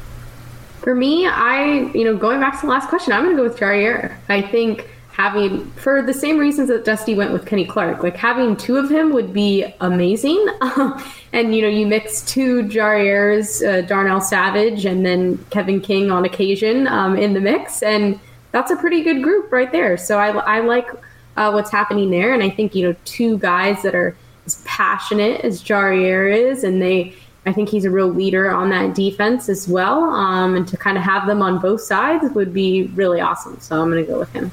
For 0.80 0.94
me, 0.94 1.26
I 1.26 1.90
you 1.94 2.04
know 2.04 2.18
going 2.18 2.40
back 2.40 2.60
to 2.60 2.66
the 2.66 2.70
last 2.70 2.90
question, 2.90 3.14
I'm 3.14 3.24
going 3.24 3.34
to 3.34 3.42
go 3.42 3.48
with 3.48 3.58
Jaire. 3.58 4.14
I 4.28 4.42
think 4.42 4.86
having 5.18 5.68
for 5.72 6.00
the 6.00 6.14
same 6.14 6.38
reasons 6.38 6.68
that 6.68 6.84
Dusty 6.84 7.12
went 7.12 7.32
with 7.32 7.44
Kenny 7.44 7.66
Clark. 7.66 8.04
Like 8.04 8.16
having 8.16 8.56
two 8.56 8.76
of 8.76 8.88
him 8.88 9.12
would 9.12 9.32
be 9.32 9.64
amazing. 9.80 10.46
and 11.32 11.54
you 11.54 11.60
know, 11.60 11.68
you 11.68 11.86
mix 11.88 12.22
two 12.22 12.62
Jaires, 12.62 13.66
uh, 13.66 13.82
Darnell 13.82 14.20
Savage, 14.20 14.84
and 14.84 15.04
then 15.04 15.44
Kevin 15.50 15.80
King 15.80 16.12
on 16.12 16.24
occasion 16.24 16.86
um, 16.86 17.16
in 17.16 17.34
the 17.34 17.40
mix, 17.40 17.82
and 17.82 18.18
that's 18.52 18.70
a 18.70 18.76
pretty 18.76 19.02
good 19.02 19.22
group 19.22 19.50
right 19.50 19.72
there. 19.72 19.96
So 19.96 20.18
I, 20.18 20.28
I 20.28 20.60
like 20.60 20.88
uh, 21.36 21.50
what's 21.50 21.70
happening 21.70 22.10
there, 22.10 22.32
and 22.32 22.42
I 22.42 22.48
think 22.48 22.76
you 22.76 22.86
know 22.86 22.96
two 23.04 23.38
guys 23.38 23.82
that 23.82 23.96
are 23.96 24.16
as 24.46 24.62
passionate 24.64 25.40
as 25.40 25.62
Jaire 25.62 26.32
is, 26.32 26.64
and 26.64 26.80
they. 26.80 27.14
I 27.46 27.52
think 27.52 27.70
he's 27.70 27.86
a 27.86 27.90
real 27.90 28.08
leader 28.08 28.50
on 28.50 28.68
that 28.70 28.94
defense 28.94 29.48
as 29.48 29.66
well. 29.66 30.04
Um, 30.10 30.54
and 30.54 30.68
to 30.68 30.76
kind 30.76 30.98
of 30.98 31.04
have 31.04 31.26
them 31.26 31.40
on 31.40 31.58
both 31.60 31.80
sides 31.80 32.30
would 32.34 32.52
be 32.52 32.88
really 32.94 33.22
awesome. 33.22 33.58
So 33.58 33.80
I'm 33.80 33.90
going 33.90 34.04
to 34.04 34.12
go 34.12 34.18
with 34.18 34.30
him. 34.34 34.52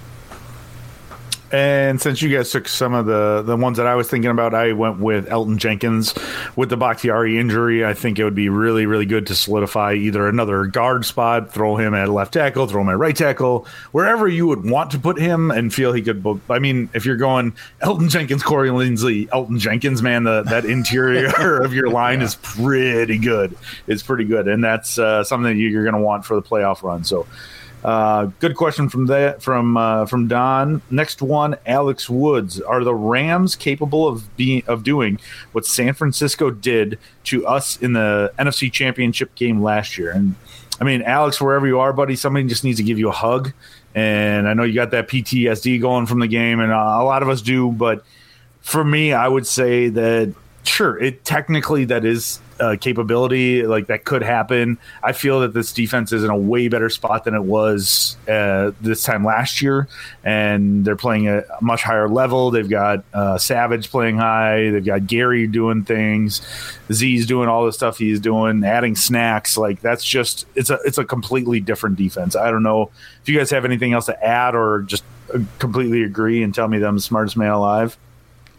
And 1.51 2.01
since 2.01 2.21
you 2.21 2.35
guys 2.35 2.51
took 2.51 2.67
some 2.67 2.93
of 2.93 3.05
the 3.05 3.43
the 3.45 3.55
ones 3.55 3.77
that 3.77 3.85
I 3.85 3.95
was 3.95 4.09
thinking 4.09 4.31
about, 4.31 4.53
I 4.53 4.73
went 4.73 4.99
with 4.99 5.27
Elgton 5.27 5.57
Jenkins 5.57 6.13
with 6.55 6.69
the 6.69 6.77
Bakhtiari 6.77 7.37
injury. 7.37 7.85
I 7.85 7.93
think 7.93 8.17
it 8.17 8.23
would 8.23 8.35
be 8.35 8.49
really, 8.49 8.85
really 8.85 9.05
good 9.05 9.27
to 9.27 9.35
solidify 9.35 9.93
either 9.93 10.27
another 10.27 10.65
guard 10.65 11.05
spot, 11.05 11.53
throw 11.53 11.77
him 11.77 11.93
at 11.93 12.09
left 12.09 12.33
tackle, 12.33 12.65
throw 12.65 12.81
him 12.81 12.89
at 12.89 12.97
right 12.97 13.15
tackle, 13.15 13.67
wherever 13.91 14.27
you 14.27 14.47
would 14.47 14.67
want 14.67 14.91
to 14.91 14.99
put 14.99 15.19
him 15.19 15.51
and 15.51 15.73
feel 15.73 15.93
he 15.93 16.01
could. 16.01 16.25
I 16.49 16.57
mean, 16.57 16.89
if 16.93 17.05
you're 17.05 17.15
going 17.15 17.53
Elgton 17.81 18.09
Jenkins, 18.09 18.41
Corey 18.41 18.69
Linsley, 18.69 19.27
Elgton 19.29 19.59
Jenkins, 19.59 20.01
man, 20.01 20.23
the, 20.23 20.43
that 20.43 20.65
interior 20.75 21.61
of 21.61 21.73
your 21.73 21.89
line 21.89 22.19
yeah. 22.19 22.25
is 22.25 22.35
pretty 22.35 23.19
good. 23.19 23.55
It's 23.85 24.01
pretty 24.01 24.25
good, 24.25 24.47
and 24.47 24.63
that's 24.63 24.97
uh, 24.97 25.23
something 25.23 25.55
that 25.55 25.59
you're 25.61 25.83
going 25.83 25.95
to 25.95 26.01
want 26.01 26.25
for 26.25 26.35
the 26.35 26.43
playoff 26.43 26.81
run. 26.81 27.03
So. 27.03 27.27
Uh, 27.85 28.31
good 28.39 28.55
question 28.55 28.89
from 28.89 29.05
that 29.05 29.43
from 29.43 29.77
uh, 29.77 30.07
from 30.07 30.27
Don. 30.27 30.81
Next 30.89 31.21
one, 31.21 31.55
Alex 31.67 32.09
Woods. 32.09 32.59
Are 32.59 32.83
the 32.83 32.95
Rams 32.95 33.55
capable 33.55 34.07
of 34.07 34.35
being 34.35 34.63
of 34.65 34.83
doing 34.83 35.19
what 35.51 35.67
San 35.67 35.93
Francisco 35.93 36.49
did 36.49 36.97
to 37.25 37.45
us 37.45 37.77
in 37.77 37.93
the 37.93 38.33
NFC 38.39 38.73
Championship 38.73 39.35
game 39.35 39.61
last 39.61 39.99
year? 39.99 40.09
And 40.09 40.33
I 40.81 40.83
mean, 40.83 41.03
Alex, 41.03 41.39
wherever 41.39 41.67
you 41.67 41.77
are, 41.77 41.93
buddy, 41.93 42.15
somebody 42.15 42.47
just 42.47 42.63
needs 42.63 42.77
to 42.77 42.83
give 42.83 42.97
you 42.97 43.09
a 43.09 43.13
hug. 43.13 43.53
And 43.93 44.47
I 44.47 44.55
know 44.55 44.63
you 44.63 44.73
got 44.73 44.89
that 44.89 45.07
PTSD 45.07 45.79
going 45.79 46.07
from 46.07 46.17
the 46.17 46.27
game, 46.27 46.61
and 46.61 46.71
uh, 46.71 46.97
a 46.99 47.03
lot 47.03 47.21
of 47.21 47.29
us 47.29 47.43
do. 47.43 47.71
But 47.71 48.03
for 48.61 48.83
me, 48.83 49.13
I 49.13 49.27
would 49.27 49.45
say 49.45 49.89
that 49.89 50.33
sure, 50.63 50.97
it 50.97 51.23
technically 51.23 51.85
that 51.85 52.03
is 52.03 52.39
uh, 52.59 52.77
capability 52.79 53.63
like 53.63 53.87
that 53.87 54.05
could 54.05 54.23
happen. 54.23 54.77
I 55.03 55.11
feel 55.11 55.41
that 55.41 55.53
this 55.53 55.73
defense 55.73 56.11
is 56.11 56.23
in 56.23 56.29
a 56.29 56.37
way 56.37 56.67
better 56.67 56.89
spot 56.89 57.23
than 57.25 57.35
it 57.35 57.43
was 57.43 58.17
uh, 58.27 58.71
this 58.81 59.03
time 59.03 59.23
last 59.25 59.61
year, 59.61 59.87
and 60.23 60.85
they're 60.85 60.95
playing 60.95 61.27
a 61.27 61.43
much 61.61 61.83
higher 61.83 62.07
level. 62.07 62.51
They've 62.51 62.69
got 62.69 63.03
uh, 63.13 63.37
Savage 63.37 63.89
playing 63.89 64.17
high. 64.17 64.69
They've 64.69 64.85
got 64.85 65.07
Gary 65.07 65.47
doing 65.47 65.83
things. 65.83 66.41
Z's 66.91 67.25
doing 67.25 67.49
all 67.49 67.65
the 67.65 67.73
stuff 67.73 67.97
he's 67.97 68.19
doing, 68.19 68.63
adding 68.63 68.95
snacks. 68.95 69.57
Like 69.57 69.81
that's 69.81 70.03
just 70.03 70.45
it's 70.55 70.69
a 70.69 70.79
it's 70.85 70.97
a 70.97 71.05
completely 71.05 71.59
different 71.59 71.97
defense. 71.97 72.35
I 72.35 72.51
don't 72.51 72.63
know 72.63 72.91
if 73.21 73.29
you 73.29 73.37
guys 73.37 73.49
have 73.51 73.65
anything 73.65 73.93
else 73.93 74.05
to 74.05 74.25
add 74.25 74.55
or 74.55 74.83
just 74.83 75.03
uh, 75.33 75.39
completely 75.59 76.03
agree 76.03 76.43
and 76.43 76.53
tell 76.53 76.67
me 76.67 76.77
that 76.79 76.87
I'm 76.87 76.95
the 76.95 77.01
smartest 77.01 77.37
man 77.37 77.51
alive. 77.51 77.97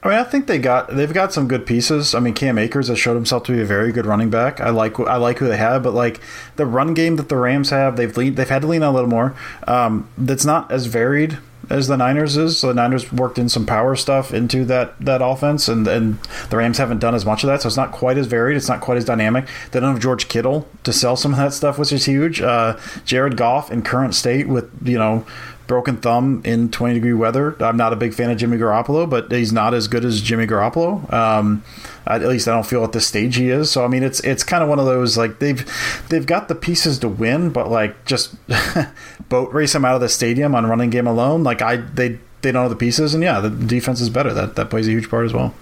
I 0.07 0.11
mean, 0.11 0.19
I 0.19 0.25
think 0.25 0.47
they 0.47 0.59
got 0.59 0.95
they've 0.95 1.13
got 1.13 1.33
some 1.33 1.49
good 1.49 1.67
pieces. 1.67 2.15
I 2.15 2.21
mean, 2.21 2.35
Cam 2.35 2.59
Akers 2.59 2.89
has 2.89 2.99
showed 2.99 3.15
himself 3.15 3.45
to 3.45 3.53
be 3.53 3.61
a 3.61 3.65
very 3.65 3.93
good 3.93 4.07
running 4.07 4.31
back. 4.31 4.61
I 4.61 4.71
like 4.71 4.99
I 5.01 5.17
like 5.17 5.39
who 5.39 5.49
they 5.49 5.57
have, 5.57 5.83
but 5.83 5.95
like 5.95 6.21
the 6.57 6.67
run 6.67 6.95
game 6.95 7.17
that 7.17 7.29
the 7.29 7.37
Rams 7.37 7.71
have, 7.71 7.97
they've 7.97 8.17
leaned, 8.17 8.37
they've 8.37 8.49
had 8.49 8.63
to 8.63 8.69
lean 8.69 8.83
a 8.83 8.93
little 8.93 9.11
more. 9.11 9.35
Um, 9.67 10.09
that's 10.17 10.45
not 10.45 10.71
as 10.71 10.87
varied 10.87 11.39
as 11.69 11.89
the 11.89 11.97
Niners 11.97 12.37
is. 12.37 12.59
So 12.59 12.69
the 12.69 12.75
Niners 12.75 13.13
worked 13.13 13.39
in 13.39 13.49
some 13.49 13.67
power 13.67 13.97
stuff 13.97 14.33
into 14.33 14.65
that 14.67 14.99
that 15.01 15.23
offense, 15.23 15.69
and 15.69 15.87
and 15.89 16.19
the 16.51 16.57
Rams 16.57 16.79
haven't 16.79 16.99
done 16.99 17.15
as 17.15 17.27
much 17.27 17.43
of 17.43 17.49
that. 17.49 17.63
So 17.63 17.67
it's 17.67 17.77
not 17.77 17.93
quite 17.93 18.19
as 18.19 18.27
varied. 18.27 18.57
It's 18.57 18.69
not 18.69 18.81
quite 18.81 18.99
as 18.99 19.05
dynamic. 19.05 19.49
They 19.73 19.81
don't 19.81 19.93
have 19.93 20.03
George 20.03 20.29
Kittle 20.29 20.69
to 20.85 20.93
sell 20.93 21.17
some 21.17 21.33
of 21.33 21.39
that 21.39 21.53
stuff, 21.53 21.79
which 21.79 21.93
is 21.93 22.05
huge. 22.05 22.41
Uh, 22.41 22.79
Jared 23.05 23.37
Goff 23.37 23.71
in 23.71 23.83
current 23.83 24.15
state 24.15 24.49
with 24.49 24.71
you 24.87 24.99
know 24.99 25.27
broken 25.67 25.97
thumb 25.97 26.43
in 26.45 26.71
20 26.71 26.95
degree 26.95 27.12
weather. 27.12 27.57
I'm 27.62 27.77
not 27.77 27.93
a 27.93 27.97
big 27.97 28.14
fan 28.14 28.31
of 28.31 28.39
Jimmy 28.39 28.57
Garoppolo, 28.57 29.09
but 29.09 29.31
he's 29.31 29.53
not 29.53 29.75
as 29.75 29.89
good 29.89 30.05
as 30.05 30.21
Jimmy 30.21 30.47
Garoppolo. 30.47 31.12
Um, 31.12 31.62
at 32.07 32.23
least 32.23 32.49
I 32.49 32.53
don't 32.53 32.67
feel 32.67 32.85
at 32.85 32.93
this 32.93 33.07
stage 33.07 33.37
he 33.37 33.51
is. 33.51 33.71
So 33.71 33.85
I 33.85 33.89
mean, 33.89 34.03
it's 34.03 34.21
it's 34.21 34.45
kind 34.45 34.62
of 34.62 34.69
one 34.69 34.79
of 34.79 34.87
those 34.87 35.17
like 35.17 35.39
they've 35.39 35.64
they've 36.09 36.27
got 36.27 36.49
the 36.49 36.55
pieces 36.55 36.99
to 37.01 37.09
win, 37.09 37.51
but 37.51 37.71
like 37.71 38.05
just 38.05 38.35
boat 39.29 39.53
race 39.53 39.75
him 39.75 39.85
out 39.85 39.95
of 39.95 40.01
the 40.01 40.09
stadium 40.09 40.55
on 40.55 40.67
running 40.67 40.91
game 40.91 41.07
alone. 41.07 41.43
Like 41.43 41.62
I 41.62 41.77
they 41.77 42.19
they 42.43 42.53
don't 42.53 42.62
have 42.62 42.71
the 42.71 42.77
pieces, 42.77 43.14
and 43.14 43.23
yeah, 43.23 43.41
the 43.41 43.51
defense 43.51 44.01
is 44.01 44.11
better. 44.11 44.33
That 44.33 44.57
that 44.57 44.71
plays 44.71 44.87
a 44.89 44.91
huge 44.93 45.11
part 45.11 45.27
as 45.27 45.33
well. 45.33 45.55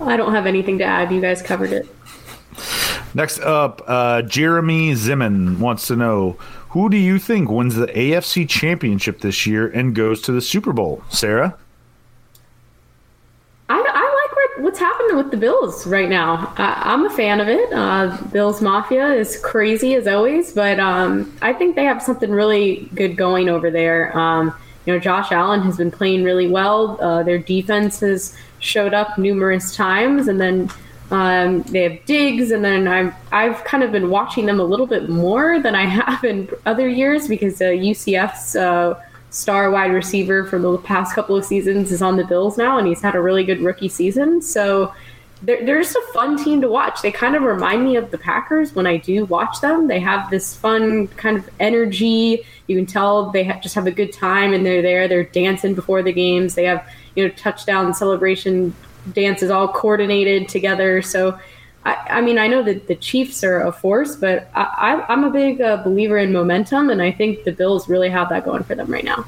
I 0.00 0.16
don't 0.16 0.32
have 0.32 0.46
anything 0.46 0.78
to 0.78 0.84
add. 0.84 1.12
You 1.12 1.20
guys 1.20 1.40
covered 1.42 1.72
it. 1.72 1.88
Next 3.14 3.38
up, 3.40 3.82
uh, 3.86 4.22
Jeremy 4.22 4.94
Zimmon 4.94 5.60
wants 5.60 5.86
to 5.86 5.96
know 5.96 6.36
who 6.74 6.90
do 6.90 6.96
you 6.96 7.20
think 7.20 7.48
wins 7.48 7.76
the 7.76 7.86
AFC 7.86 8.48
Championship 8.48 9.20
this 9.20 9.46
year 9.46 9.68
and 9.68 9.94
goes 9.94 10.20
to 10.22 10.32
the 10.32 10.40
Super 10.40 10.72
Bowl? 10.72 11.04
Sarah? 11.08 11.56
I, 13.68 13.76
I 13.76 13.78
like 13.78 14.36
what, 14.36 14.64
what's 14.64 14.80
happening 14.80 15.16
with 15.16 15.30
the 15.30 15.36
Bills 15.36 15.86
right 15.86 16.08
now. 16.08 16.52
I, 16.58 16.92
am 16.92 17.06
a 17.06 17.10
fan 17.10 17.38
of 17.38 17.46
it. 17.46 17.72
Uh, 17.72 18.20
Bills 18.32 18.60
Mafia 18.60 19.06
is 19.06 19.38
crazy 19.38 19.94
as 19.94 20.08
always, 20.08 20.52
but 20.52 20.80
um, 20.80 21.32
I 21.42 21.52
think 21.52 21.76
they 21.76 21.84
have 21.84 22.02
something 22.02 22.32
really 22.32 22.90
good 22.92 23.16
going 23.16 23.48
over 23.48 23.70
there. 23.70 24.18
Um, 24.18 24.52
you 24.84 24.94
know, 24.94 24.98
Josh 24.98 25.30
Allen 25.30 25.62
has 25.62 25.76
been 25.76 25.92
playing 25.92 26.24
really 26.24 26.48
well. 26.48 27.00
Uh, 27.00 27.22
their 27.22 27.38
defense 27.38 28.00
has 28.00 28.36
showed 28.58 28.94
up 28.94 29.16
numerous 29.16 29.76
times, 29.76 30.26
and 30.26 30.40
then 30.40 30.68
um, 31.10 31.62
they 31.62 31.82
have 31.82 32.04
Diggs, 32.06 32.50
and 32.50 32.64
then 32.64 32.88
I'm 32.88 33.14
I've 33.30 33.62
kind 33.64 33.82
of 33.82 33.92
been 33.92 34.10
watching 34.10 34.46
them 34.46 34.58
a 34.58 34.64
little 34.64 34.86
bit 34.86 35.08
more 35.08 35.60
than 35.60 35.74
I 35.74 35.84
have 36.00 36.24
in 36.24 36.48
other 36.66 36.88
years 36.88 37.28
because 37.28 37.60
uh, 37.60 37.66
UCF's 37.66 38.56
uh, 38.56 39.00
star 39.30 39.70
wide 39.70 39.92
receiver 39.92 40.44
for 40.44 40.58
the 40.58 40.78
past 40.78 41.14
couple 41.14 41.36
of 41.36 41.44
seasons 41.44 41.92
is 41.92 42.00
on 42.00 42.16
the 42.16 42.24
Bills 42.24 42.56
now, 42.56 42.78
and 42.78 42.88
he's 42.88 43.02
had 43.02 43.14
a 43.14 43.20
really 43.20 43.44
good 43.44 43.60
rookie 43.60 43.88
season. 43.88 44.40
So 44.40 44.94
they're, 45.42 45.64
they're 45.64 45.82
just 45.82 45.96
a 45.96 46.12
fun 46.14 46.42
team 46.42 46.62
to 46.62 46.68
watch. 46.68 47.02
They 47.02 47.12
kind 47.12 47.36
of 47.36 47.42
remind 47.42 47.84
me 47.84 47.96
of 47.96 48.10
the 48.10 48.18
Packers 48.18 48.74
when 48.74 48.86
I 48.86 48.96
do 48.96 49.26
watch 49.26 49.60
them. 49.60 49.88
They 49.88 50.00
have 50.00 50.30
this 50.30 50.54
fun 50.56 51.08
kind 51.08 51.36
of 51.36 51.48
energy. 51.60 52.46
You 52.66 52.76
can 52.76 52.86
tell 52.86 53.30
they 53.30 53.44
ha- 53.44 53.60
just 53.60 53.74
have 53.74 53.86
a 53.86 53.90
good 53.90 54.12
time, 54.12 54.54
and 54.54 54.64
they're 54.64 54.82
there. 54.82 55.06
They're 55.06 55.24
dancing 55.24 55.74
before 55.74 56.02
the 56.02 56.12
games. 56.12 56.54
They 56.54 56.64
have 56.64 56.88
you 57.14 57.28
know 57.28 57.34
touchdown 57.34 57.92
celebration 57.92 58.74
dance 59.12 59.42
is 59.42 59.50
all 59.50 59.68
coordinated 59.68 60.48
together. 60.48 61.02
So, 61.02 61.38
I, 61.84 61.94
I 62.10 62.20
mean, 62.20 62.38
I 62.38 62.46
know 62.46 62.62
that 62.62 62.86
the 62.86 62.94
Chiefs 62.94 63.44
are 63.44 63.60
a 63.60 63.72
force, 63.72 64.16
but 64.16 64.48
I, 64.54 65.04
am 65.08 65.24
a 65.24 65.30
big 65.30 65.60
uh, 65.60 65.78
believer 65.78 66.18
in 66.18 66.32
momentum, 66.32 66.90
and 66.90 67.02
I 67.02 67.12
think 67.12 67.44
the 67.44 67.52
Bills 67.52 67.88
really 67.88 68.08
have 68.08 68.28
that 68.30 68.44
going 68.44 68.62
for 68.62 68.74
them 68.74 68.90
right 68.90 69.04
now. 69.04 69.26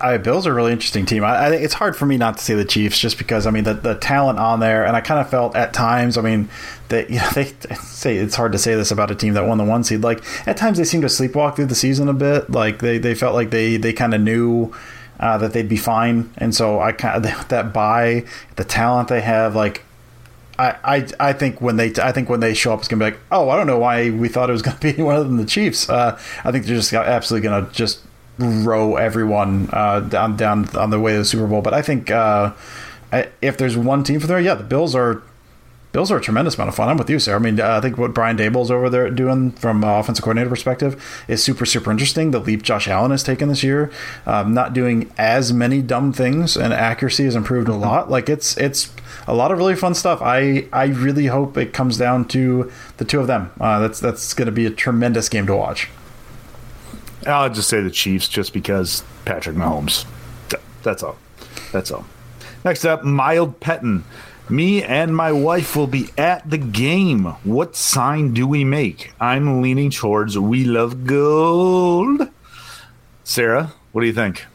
I, 0.00 0.16
Bills 0.18 0.46
are 0.46 0.52
a 0.52 0.54
really 0.54 0.72
interesting 0.72 1.06
team. 1.06 1.24
I, 1.24 1.46
I, 1.46 1.50
think 1.50 1.62
it's 1.62 1.74
hard 1.74 1.96
for 1.96 2.06
me 2.06 2.16
not 2.16 2.38
to 2.38 2.44
say 2.44 2.54
the 2.54 2.64
Chiefs 2.64 3.00
just 3.00 3.18
because 3.18 3.48
I 3.48 3.50
mean 3.50 3.64
the, 3.64 3.74
the 3.74 3.96
talent 3.96 4.38
on 4.38 4.60
there, 4.60 4.86
and 4.86 4.96
I 4.96 5.00
kind 5.00 5.20
of 5.20 5.28
felt 5.28 5.56
at 5.56 5.72
times. 5.72 6.16
I 6.16 6.22
mean, 6.22 6.48
that 6.88 7.10
you 7.10 7.16
know 7.16 7.28
they 7.34 7.46
say 7.74 8.16
it's 8.16 8.36
hard 8.36 8.52
to 8.52 8.58
say 8.58 8.76
this 8.76 8.92
about 8.92 9.10
a 9.10 9.16
team 9.16 9.34
that 9.34 9.46
won 9.46 9.58
the 9.58 9.64
one 9.64 9.82
seed. 9.82 10.02
Like 10.02 10.22
at 10.46 10.56
times 10.56 10.78
they 10.78 10.84
seem 10.84 11.00
to 11.00 11.08
sleepwalk 11.08 11.56
through 11.56 11.66
the 11.66 11.74
season 11.74 12.08
a 12.08 12.14
bit. 12.14 12.48
Like 12.50 12.78
they, 12.78 12.98
they 12.98 13.14
felt 13.14 13.34
like 13.34 13.50
they 13.50 13.76
they 13.76 13.92
kind 13.92 14.14
of 14.14 14.20
knew 14.20 14.72
uh, 15.20 15.38
that 15.38 15.52
they'd 15.52 15.68
be 15.68 15.76
fine. 15.76 16.32
And 16.38 16.54
so 16.54 16.80
I 16.80 16.92
kind 16.92 17.24
of 17.24 17.48
that 17.48 17.72
buy 17.72 18.24
the 18.56 18.64
talent 18.64 19.08
they 19.08 19.20
have, 19.20 19.54
like 19.54 19.82
I, 20.58 20.76
I, 20.84 21.08
I 21.28 21.32
think 21.32 21.60
when 21.60 21.76
they 21.76 21.92
I 22.02 22.12
think 22.12 22.28
when 22.28 22.40
they 22.40 22.54
show 22.54 22.72
up, 22.72 22.80
it's 22.80 22.88
gonna 22.88 23.04
be 23.04 23.10
like, 23.12 23.20
oh, 23.30 23.50
I 23.50 23.56
don't 23.56 23.66
know 23.66 23.78
why 23.78 24.10
we 24.10 24.28
thought 24.28 24.48
it 24.48 24.52
was 24.52 24.62
gonna 24.62 24.78
be 24.80 24.90
anyone 24.90 25.14
other 25.16 25.24
than 25.24 25.36
the 25.36 25.46
Chiefs. 25.46 25.88
Uh, 25.88 26.18
I 26.44 26.52
think 26.52 26.64
they're 26.64 26.76
just 26.76 26.92
absolutely 26.92 27.48
gonna 27.48 27.68
just 27.72 28.00
row 28.38 28.96
everyone 28.96 29.68
uh, 29.72 30.00
down 30.00 30.36
down 30.36 30.68
on 30.76 30.90
the 30.90 31.00
way 31.00 31.12
to 31.12 31.18
the 31.18 31.24
Super 31.24 31.46
Bowl. 31.46 31.62
But 31.62 31.74
I 31.74 31.82
think 31.82 32.10
uh, 32.10 32.52
if 33.42 33.56
there's 33.56 33.76
one 33.76 34.04
team 34.04 34.20
for 34.20 34.26
there, 34.26 34.40
yeah, 34.40 34.54
the 34.54 34.64
Bills 34.64 34.94
are 34.94 35.22
Bills 35.96 36.10
are 36.10 36.18
a 36.18 36.20
tremendous 36.20 36.56
amount 36.56 36.68
of 36.68 36.74
fun. 36.74 36.90
I'm 36.90 36.98
with 36.98 37.08
you, 37.08 37.18
Sarah. 37.18 37.40
I 37.40 37.42
mean, 37.42 37.58
uh, 37.58 37.78
I 37.78 37.80
think 37.80 37.96
what 37.96 38.12
Brian 38.12 38.36
Daboll's 38.36 38.70
over 38.70 38.90
there 38.90 39.08
doing 39.08 39.52
from 39.52 39.82
uh, 39.82 39.98
offensive 39.98 40.22
coordinator 40.22 40.50
perspective 40.50 41.24
is 41.26 41.42
super, 41.42 41.64
super 41.64 41.90
interesting. 41.90 42.32
The 42.32 42.38
leap 42.38 42.62
Josh 42.62 42.86
Allen 42.86 43.12
has 43.12 43.22
taken 43.22 43.48
this 43.48 43.62
year, 43.62 43.90
um, 44.26 44.52
not 44.52 44.74
doing 44.74 45.10
as 45.16 45.54
many 45.54 45.80
dumb 45.80 46.12
things, 46.12 46.54
and 46.54 46.74
accuracy 46.74 47.24
has 47.24 47.34
improved 47.34 47.68
a 47.68 47.70
mm-hmm. 47.70 47.80
lot. 47.80 48.10
Like 48.10 48.28
it's 48.28 48.58
it's 48.58 48.92
a 49.26 49.32
lot 49.32 49.50
of 49.52 49.56
really 49.56 49.74
fun 49.74 49.94
stuff. 49.94 50.20
I 50.20 50.68
I 50.70 50.88
really 50.88 51.28
hope 51.28 51.56
it 51.56 51.72
comes 51.72 51.96
down 51.96 52.28
to 52.28 52.70
the 52.98 53.06
two 53.06 53.20
of 53.20 53.26
them. 53.26 53.50
Uh, 53.58 53.78
that's 53.78 53.98
that's 53.98 54.34
going 54.34 54.44
to 54.44 54.52
be 54.52 54.66
a 54.66 54.70
tremendous 54.70 55.30
game 55.30 55.46
to 55.46 55.56
watch. 55.56 55.88
I'll 57.26 57.48
just 57.48 57.70
say 57.70 57.80
the 57.80 57.90
Chiefs, 57.90 58.28
just 58.28 58.52
because 58.52 59.02
Patrick 59.24 59.56
Mahomes. 59.56 60.04
That's 60.82 61.02
all. 61.02 61.16
That's 61.72 61.90
all. 61.90 62.04
Next 62.66 62.84
up, 62.84 63.02
Mild 63.02 63.60
Petton. 63.60 64.04
Me 64.48 64.80
and 64.82 65.16
my 65.16 65.32
wife 65.32 65.74
will 65.74 65.88
be 65.88 66.08
at 66.16 66.48
the 66.48 66.58
game. 66.58 67.24
What 67.42 67.74
sign 67.74 68.32
do 68.32 68.46
we 68.46 68.64
make? 68.64 69.12
I'm 69.18 69.60
leaning 69.60 69.90
towards 69.90 70.38
we 70.38 70.64
love 70.64 71.04
gold. 71.04 72.28
Sarah, 73.24 73.72
what 73.90 74.02
do 74.02 74.06
you 74.06 74.12
think? 74.12 74.46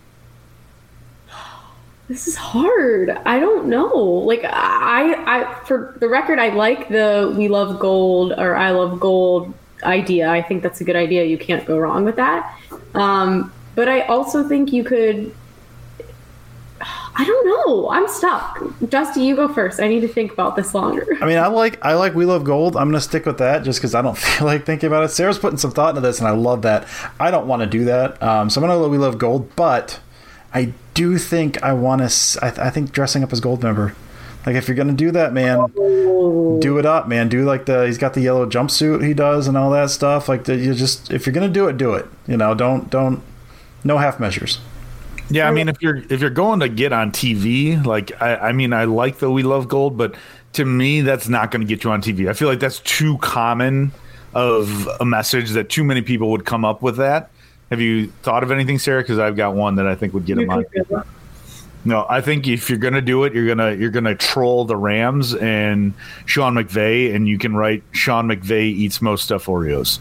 This 2.07 2.27
is 2.27 2.37
hard. 2.37 3.09
I 3.25 3.39
don't 3.39 3.67
know. 3.67 3.93
Like 3.93 4.45
I 4.45 5.13
I 5.25 5.65
for 5.65 5.95
the 5.99 6.07
record 6.07 6.39
I 6.39 6.49
like 6.49 6.87
the 6.87 7.33
we 7.37 7.49
love 7.49 7.79
gold 7.79 8.33
or 8.37 8.55
I 8.55 8.71
love 8.71 8.99
gold 8.99 9.53
idea. 9.83 10.29
I 10.29 10.41
think 10.41 10.63
that's 10.63 10.79
a 10.79 10.83
good 10.85 10.95
idea. 10.95 11.25
You 11.25 11.37
can't 11.37 11.65
go 11.65 11.77
wrong 11.77 12.05
with 12.05 12.15
that. 12.15 12.57
Um, 12.95 13.51
but 13.75 13.89
I 13.89 14.01
also 14.01 14.47
think 14.47 14.71
you 14.71 14.83
could 14.83 15.33
I 17.15 17.25
don't 17.25 17.45
know. 17.45 17.89
I'm 17.89 18.07
stuck. 18.07 18.63
Dusty, 18.89 19.21
you 19.21 19.35
go 19.35 19.53
first. 19.53 19.79
I 19.79 19.87
need 19.87 19.99
to 20.01 20.07
think 20.07 20.31
about 20.31 20.55
this 20.55 20.73
longer. 20.73 21.05
I 21.21 21.25
mean, 21.25 21.37
I 21.37 21.47
like 21.47 21.83
I 21.83 21.93
like 21.95 22.15
We 22.15 22.25
Love 22.25 22.43
Gold. 22.43 22.75
I'm 22.77 22.89
going 22.89 22.93
to 22.93 23.01
stick 23.01 23.25
with 23.25 23.37
that 23.39 23.63
just 23.63 23.79
because 23.79 23.93
I 23.93 24.01
don't 24.01 24.17
feel 24.17 24.47
like 24.47 24.65
thinking 24.65 24.87
about 24.87 25.03
it. 25.03 25.09
Sarah's 25.09 25.37
putting 25.37 25.57
some 25.57 25.71
thought 25.71 25.89
into 25.89 26.01
this, 26.01 26.19
and 26.19 26.27
I 26.27 26.31
love 26.31 26.61
that. 26.61 26.87
I 27.19 27.31
don't 27.31 27.47
want 27.47 27.61
to 27.61 27.67
do 27.67 27.85
that, 27.85 28.21
um, 28.23 28.49
so 28.49 28.61
I'm 28.61 28.67
going 28.67 28.81
to 28.81 28.87
We 28.87 28.97
Love 28.97 29.17
Gold. 29.17 29.55
But 29.55 29.99
I 30.53 30.73
do 30.93 31.17
think 31.17 31.61
I 31.63 31.73
want 31.73 32.01
to. 32.01 32.39
I, 32.41 32.49
th- 32.49 32.59
I, 32.59 32.69
think 32.69 32.91
dressing 32.91 33.23
up 33.23 33.33
as 33.33 33.41
Goldmember. 33.41 33.95
Like 34.45 34.55
if 34.55 34.67
you're 34.67 34.75
gonna 34.75 34.93
do 34.93 35.11
that, 35.11 35.33
man, 35.33 35.71
oh. 35.77 36.59
do 36.59 36.79
it 36.79 36.85
up, 36.85 37.07
man. 37.07 37.29
Do 37.29 37.45
like 37.45 37.65
the 37.67 37.85
he's 37.85 37.99
got 37.99 38.15
the 38.15 38.21
yellow 38.21 38.49
jumpsuit 38.49 39.05
he 39.05 39.13
does 39.13 39.47
and 39.47 39.55
all 39.55 39.69
that 39.71 39.91
stuff. 39.91 40.27
Like 40.27 40.45
the, 40.45 40.55
you 40.55 40.73
just 40.73 41.11
if 41.11 41.25
you're 41.27 41.33
gonna 41.33 41.47
do 41.47 41.67
it, 41.67 41.77
do 41.77 41.93
it. 41.93 42.07
You 42.25 42.37
know, 42.37 42.55
don't 42.55 42.89
don't 42.89 43.21
no 43.83 43.99
half 43.99 44.19
measures. 44.19 44.59
Yeah, 45.31 45.47
I 45.47 45.51
mean, 45.51 45.69
if 45.69 45.81
you're 45.81 45.97
if 45.97 46.21
you're 46.21 46.29
going 46.29 46.59
to 46.59 46.69
get 46.69 46.93
on 46.93 47.11
TV, 47.11 47.83
like 47.85 48.21
I, 48.21 48.35
I 48.35 48.51
mean, 48.51 48.73
I 48.73 48.83
like 48.83 49.19
the 49.19 49.31
We 49.31 49.43
Love 49.43 49.67
Gold, 49.67 49.97
but 49.97 50.15
to 50.53 50.65
me, 50.65 51.01
that's 51.01 51.27
not 51.27 51.51
going 51.51 51.61
to 51.61 51.67
get 51.67 51.83
you 51.83 51.91
on 51.91 52.01
TV. 52.01 52.29
I 52.29 52.33
feel 52.33 52.47
like 52.47 52.59
that's 52.59 52.79
too 52.79 53.17
common 53.19 53.91
of 54.33 54.89
a 54.99 55.05
message 55.05 55.51
that 55.51 55.69
too 55.69 55.83
many 55.83 56.01
people 56.01 56.31
would 56.31 56.45
come 56.45 56.65
up 56.65 56.81
with 56.81 56.97
that. 56.97 57.29
Have 57.69 57.79
you 57.79 58.07
thought 58.23 58.43
of 58.43 58.51
anything, 58.51 58.79
Sarah? 58.79 59.01
Because 59.01 59.19
I've 59.19 59.35
got 59.35 59.55
one 59.55 59.75
that 59.75 59.87
I 59.87 59.95
think 59.95 60.13
would 60.13 60.25
get 60.25 60.35
them 60.35 60.49
on. 60.49 60.65
No, 61.83 62.05
I 62.09 62.21
think 62.21 62.47
if 62.47 62.69
you're 62.69 62.77
gonna 62.77 63.01
do 63.01 63.23
it, 63.23 63.33
you're 63.33 63.47
gonna 63.47 63.73
you're 63.73 63.89
gonna 63.89 64.13
troll 64.13 64.65
the 64.65 64.75
Rams 64.75 65.33
and 65.33 65.93
Sean 66.25 66.53
McVay, 66.53 67.15
and 67.15 67.27
you 67.27 67.39
can 67.39 67.55
write 67.55 67.83
Sean 67.91 68.27
McVay 68.27 68.65
eats 68.65 69.01
most 69.01 69.29
Stuf 69.29 69.45
Oreos, 69.45 69.99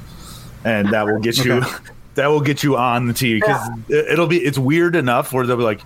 and 0.65 0.91
that 0.91 1.07
will 1.07 1.21
get 1.21 1.41
okay. 1.41 1.67
you 2.21 2.25
that 2.25 2.29
will 2.29 2.41
get 2.41 2.63
you 2.63 2.77
on 2.77 3.07
the 3.07 3.15
TV 3.15 3.41
because 3.41 3.69
yeah. 3.89 4.03
it'll 4.11 4.27
be 4.27 4.39
it's 4.39 4.59
weird 4.59 4.97
enough 4.97 5.33
where 5.33 5.47
they'll 5.47 5.57
be 5.57 5.63
like, 5.63 5.81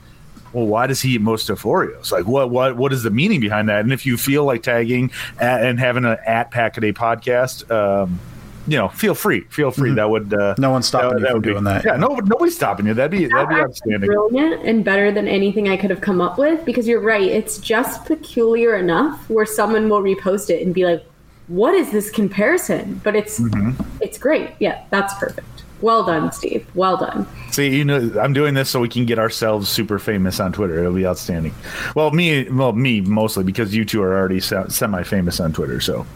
well, 0.54 0.66
why 0.66 0.86
does 0.86 1.02
he 1.02 1.16
eat 1.16 1.20
most 1.20 1.50
of 1.50 1.60
Oreos? 1.62 2.12
Like, 2.12 2.26
what 2.26 2.50
what 2.50 2.76
what 2.76 2.92
is 2.92 3.02
the 3.02 3.10
meaning 3.10 3.40
behind 3.40 3.68
that? 3.68 3.80
And 3.80 3.92
if 3.92 4.06
you 4.06 4.16
feel 4.16 4.44
like 4.44 4.62
tagging 4.62 5.10
at, 5.40 5.64
and 5.64 5.78
having 5.78 6.04
an 6.04 6.16
at 6.26 6.50
Pack 6.50 6.76
a 6.76 6.80
Day 6.80 6.92
podcast, 6.92 7.68
um, 7.70 8.20
you 8.66 8.78
know, 8.78 8.88
feel 8.88 9.14
free, 9.14 9.40
feel 9.50 9.70
free. 9.70 9.90
Mm-hmm. 9.90 9.96
That 9.96 10.10
would 10.10 10.34
uh, 10.34 10.54
no 10.56 10.70
one's 10.70 10.86
stopping 10.86 11.20
that, 11.20 11.28
you 11.28 11.34
from 11.34 11.40
be, 11.42 11.50
doing 11.50 11.64
that. 11.64 11.84
Yeah, 11.84 11.96
no, 11.96 12.14
nobody's 12.24 12.56
stopping 12.56 12.86
you. 12.86 12.94
That'd 12.94 13.10
be 13.10 13.26
that'd 13.26 13.48
be 13.48 13.56
outstanding. 13.56 14.08
Brilliant 14.08 14.64
and 14.64 14.84
better 14.84 15.10
than 15.10 15.28
anything 15.28 15.68
I 15.68 15.76
could 15.76 15.90
have 15.90 16.00
come 16.00 16.20
up 16.20 16.38
with 16.38 16.64
because 16.64 16.86
you're 16.86 17.00
right. 17.00 17.22
It's 17.22 17.58
just 17.58 18.06
peculiar 18.06 18.76
enough 18.76 19.28
where 19.28 19.46
someone 19.46 19.88
will 19.88 20.02
repost 20.02 20.50
it 20.50 20.64
and 20.64 20.72
be 20.72 20.86
like, 20.86 21.04
"What 21.48 21.74
is 21.74 21.90
this 21.90 22.10
comparison?" 22.10 23.00
But 23.02 23.16
it's 23.16 23.40
mm-hmm. 23.40 23.82
it's 24.00 24.18
great. 24.18 24.50
Yeah, 24.60 24.84
that's 24.90 25.12
perfect. 25.14 25.53
Well 25.84 26.02
done, 26.02 26.32
Steve. 26.32 26.66
Well 26.74 26.96
done. 26.96 27.26
See, 27.50 27.76
you 27.76 27.84
know, 27.84 28.10
I'm 28.18 28.32
doing 28.32 28.54
this 28.54 28.70
so 28.70 28.80
we 28.80 28.88
can 28.88 29.04
get 29.04 29.18
ourselves 29.18 29.68
super 29.68 29.98
famous 29.98 30.40
on 30.40 30.50
Twitter. 30.50 30.78
It'll 30.78 30.94
be 30.94 31.06
outstanding. 31.06 31.54
Well, 31.94 32.10
me, 32.10 32.48
well, 32.48 32.72
me 32.72 33.02
mostly 33.02 33.44
because 33.44 33.74
you 33.74 33.84
two 33.84 34.02
are 34.02 34.16
already 34.16 34.40
semi-famous 34.40 35.40
on 35.40 35.52
Twitter. 35.52 35.82
So, 35.82 36.06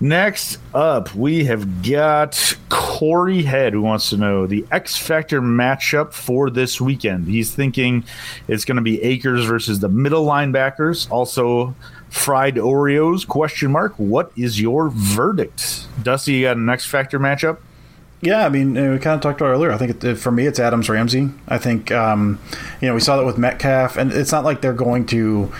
next 0.00 0.58
up, 0.74 1.14
we 1.14 1.44
have 1.44 1.84
got 1.88 2.56
Corey 2.70 3.44
Head, 3.44 3.72
who 3.72 3.82
wants 3.82 4.10
to 4.10 4.16
know 4.16 4.48
the 4.48 4.66
X 4.72 4.96
Factor 4.96 5.40
matchup 5.40 6.12
for 6.12 6.50
this 6.50 6.80
weekend. 6.80 7.28
He's 7.28 7.54
thinking 7.54 8.02
it's 8.48 8.64
going 8.64 8.78
to 8.78 8.82
be 8.82 9.00
Akers 9.00 9.44
versus 9.44 9.78
the 9.78 9.88
middle 9.88 10.26
linebackers. 10.26 11.08
Also, 11.08 11.72
fried 12.08 12.56
Oreos? 12.56 13.24
Question 13.24 13.70
mark. 13.70 13.94
What 13.96 14.32
is 14.36 14.60
your 14.60 14.88
verdict, 14.88 15.86
Dusty? 16.02 16.32
You 16.32 16.46
got 16.46 16.56
an 16.56 16.68
X 16.68 16.84
Factor 16.84 17.20
matchup? 17.20 17.58
Yeah, 18.22 18.44
I 18.44 18.50
mean, 18.50 18.74
we 18.74 18.98
kind 18.98 19.14
of 19.14 19.22
talked 19.22 19.40
about 19.40 19.50
earlier. 19.50 19.72
I 19.72 19.78
think 19.78 20.04
it, 20.04 20.16
for 20.16 20.30
me, 20.30 20.46
it's 20.46 20.58
Adams 20.58 20.90
Ramsey. 20.90 21.30
I 21.48 21.56
think, 21.56 21.90
um, 21.90 22.38
you 22.82 22.88
know, 22.88 22.94
we 22.94 23.00
saw 23.00 23.16
that 23.16 23.24
with 23.24 23.38
Metcalf, 23.38 23.96
and 23.96 24.12
it's 24.12 24.30
not 24.30 24.44
like 24.44 24.60
they're 24.60 24.74
going 24.74 25.06
to 25.06 25.50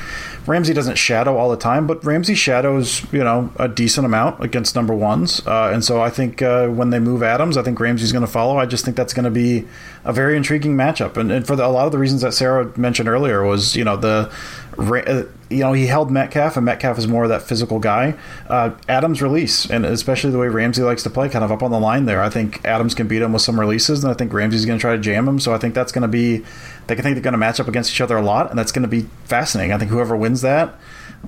Ramsey 0.47 0.73
doesn't 0.73 0.97
shadow 0.97 1.37
all 1.37 1.51
the 1.51 1.57
time, 1.57 1.87
but 1.87 2.05
Ramsey 2.05 2.35
shadows, 2.35 3.05
you 3.13 3.23
know, 3.23 3.53
a 3.57 3.69
decent 3.69 4.07
amount 4.07 4.43
against 4.43 4.75
number 4.75 4.95
ones. 4.95 5.47
Uh, 5.47 5.71
and 5.73 5.85
so 5.85 6.01
I 6.01 6.11
think 6.11 6.41
uh, 6.41 6.69
when 6.69 6.91
they 6.91 6.99
move 6.99 7.23
Adams, 7.23 7.57
I 7.57 7.63
think 7.63 7.79
Ramsey's 7.79 8.11
going 8.11 8.25
to 8.25 8.31
follow. 8.31 8.57
I 8.57 8.67
just 8.67 8.85
think 8.85 8.97
that's 8.97 9.13
going 9.13 9.25
to 9.25 9.31
be 9.31 9.67
a 10.05 10.13
very 10.13 10.37
intriguing 10.37 10.77
matchup. 10.77 11.17
And, 11.17 11.31
and 11.31 11.47
for 11.47 11.57
the, 11.57 11.67
a 11.67 11.69
lot 11.69 11.87
of 11.87 11.93
the 11.93 11.99
reasons 11.99 12.23
that 12.23 12.33
Sarah 12.33 12.73
mentioned 12.77 13.09
earlier 13.09 13.45
was, 13.45 13.77
you 13.77 13.85
know, 13.85 13.97
the 13.97 14.33
you 14.79 15.59
know, 15.59 15.73
he 15.73 15.87
held 15.87 16.11
Metcalf, 16.11 16.57
and 16.57 16.65
Metcalf 16.65 16.99
is 16.99 17.09
more 17.09 17.25
of 17.25 17.29
that 17.31 17.43
physical 17.43 17.79
guy. 17.79 18.15
Uh, 18.49 18.71
Adams 18.89 19.21
release, 19.21 19.69
and 19.69 19.85
especially 19.85 20.31
the 20.31 20.39
way 20.39 20.49
Ramsey 20.49 20.83
likes 20.83 21.03
to 21.03 21.11
play, 21.11 21.29
kind 21.29 21.45
of 21.45 21.51
up 21.51 21.63
on 21.63 21.71
the 21.71 21.81
line 21.81 22.07
there. 22.07 22.23
I 22.23 22.31
think 22.31 22.65
Adams 22.65 22.95
can 22.95 23.09
beat 23.09 23.23
him 23.23 23.33
with 23.33 23.43
some 23.43 23.59
releases, 23.59 24.05
and 24.05 24.11
I 24.11 24.15
think 24.15 24.33
Ramsey's 24.33 24.65
going 24.65 24.79
to 24.79 24.81
try 24.81 24.95
to 24.95 25.01
jam 25.01 25.27
him. 25.27 25.41
So 25.41 25.53
I 25.53 25.59
think 25.59 25.75
that's 25.75 25.93
going 25.93 26.03
to 26.03 26.09
be, 26.09 26.39
they 26.87 26.95
think 26.95 27.03
they're 27.03 27.21
going 27.21 27.33
to 27.33 27.39
match 27.39 27.59
up 27.59 27.69
against 27.69 27.91
each 27.91 28.01
other 28.01 28.17
a 28.17 28.23
lot, 28.23 28.51
and 28.51 28.59
that's 28.59 28.73
going 28.73 28.83
to 28.83 28.89
be 28.89 29.07
fascinating. 29.25 29.73
I 29.73 29.79
think 29.79 29.91
whoever 29.91 30.17
wins 30.17 30.41
that, 30.43 30.75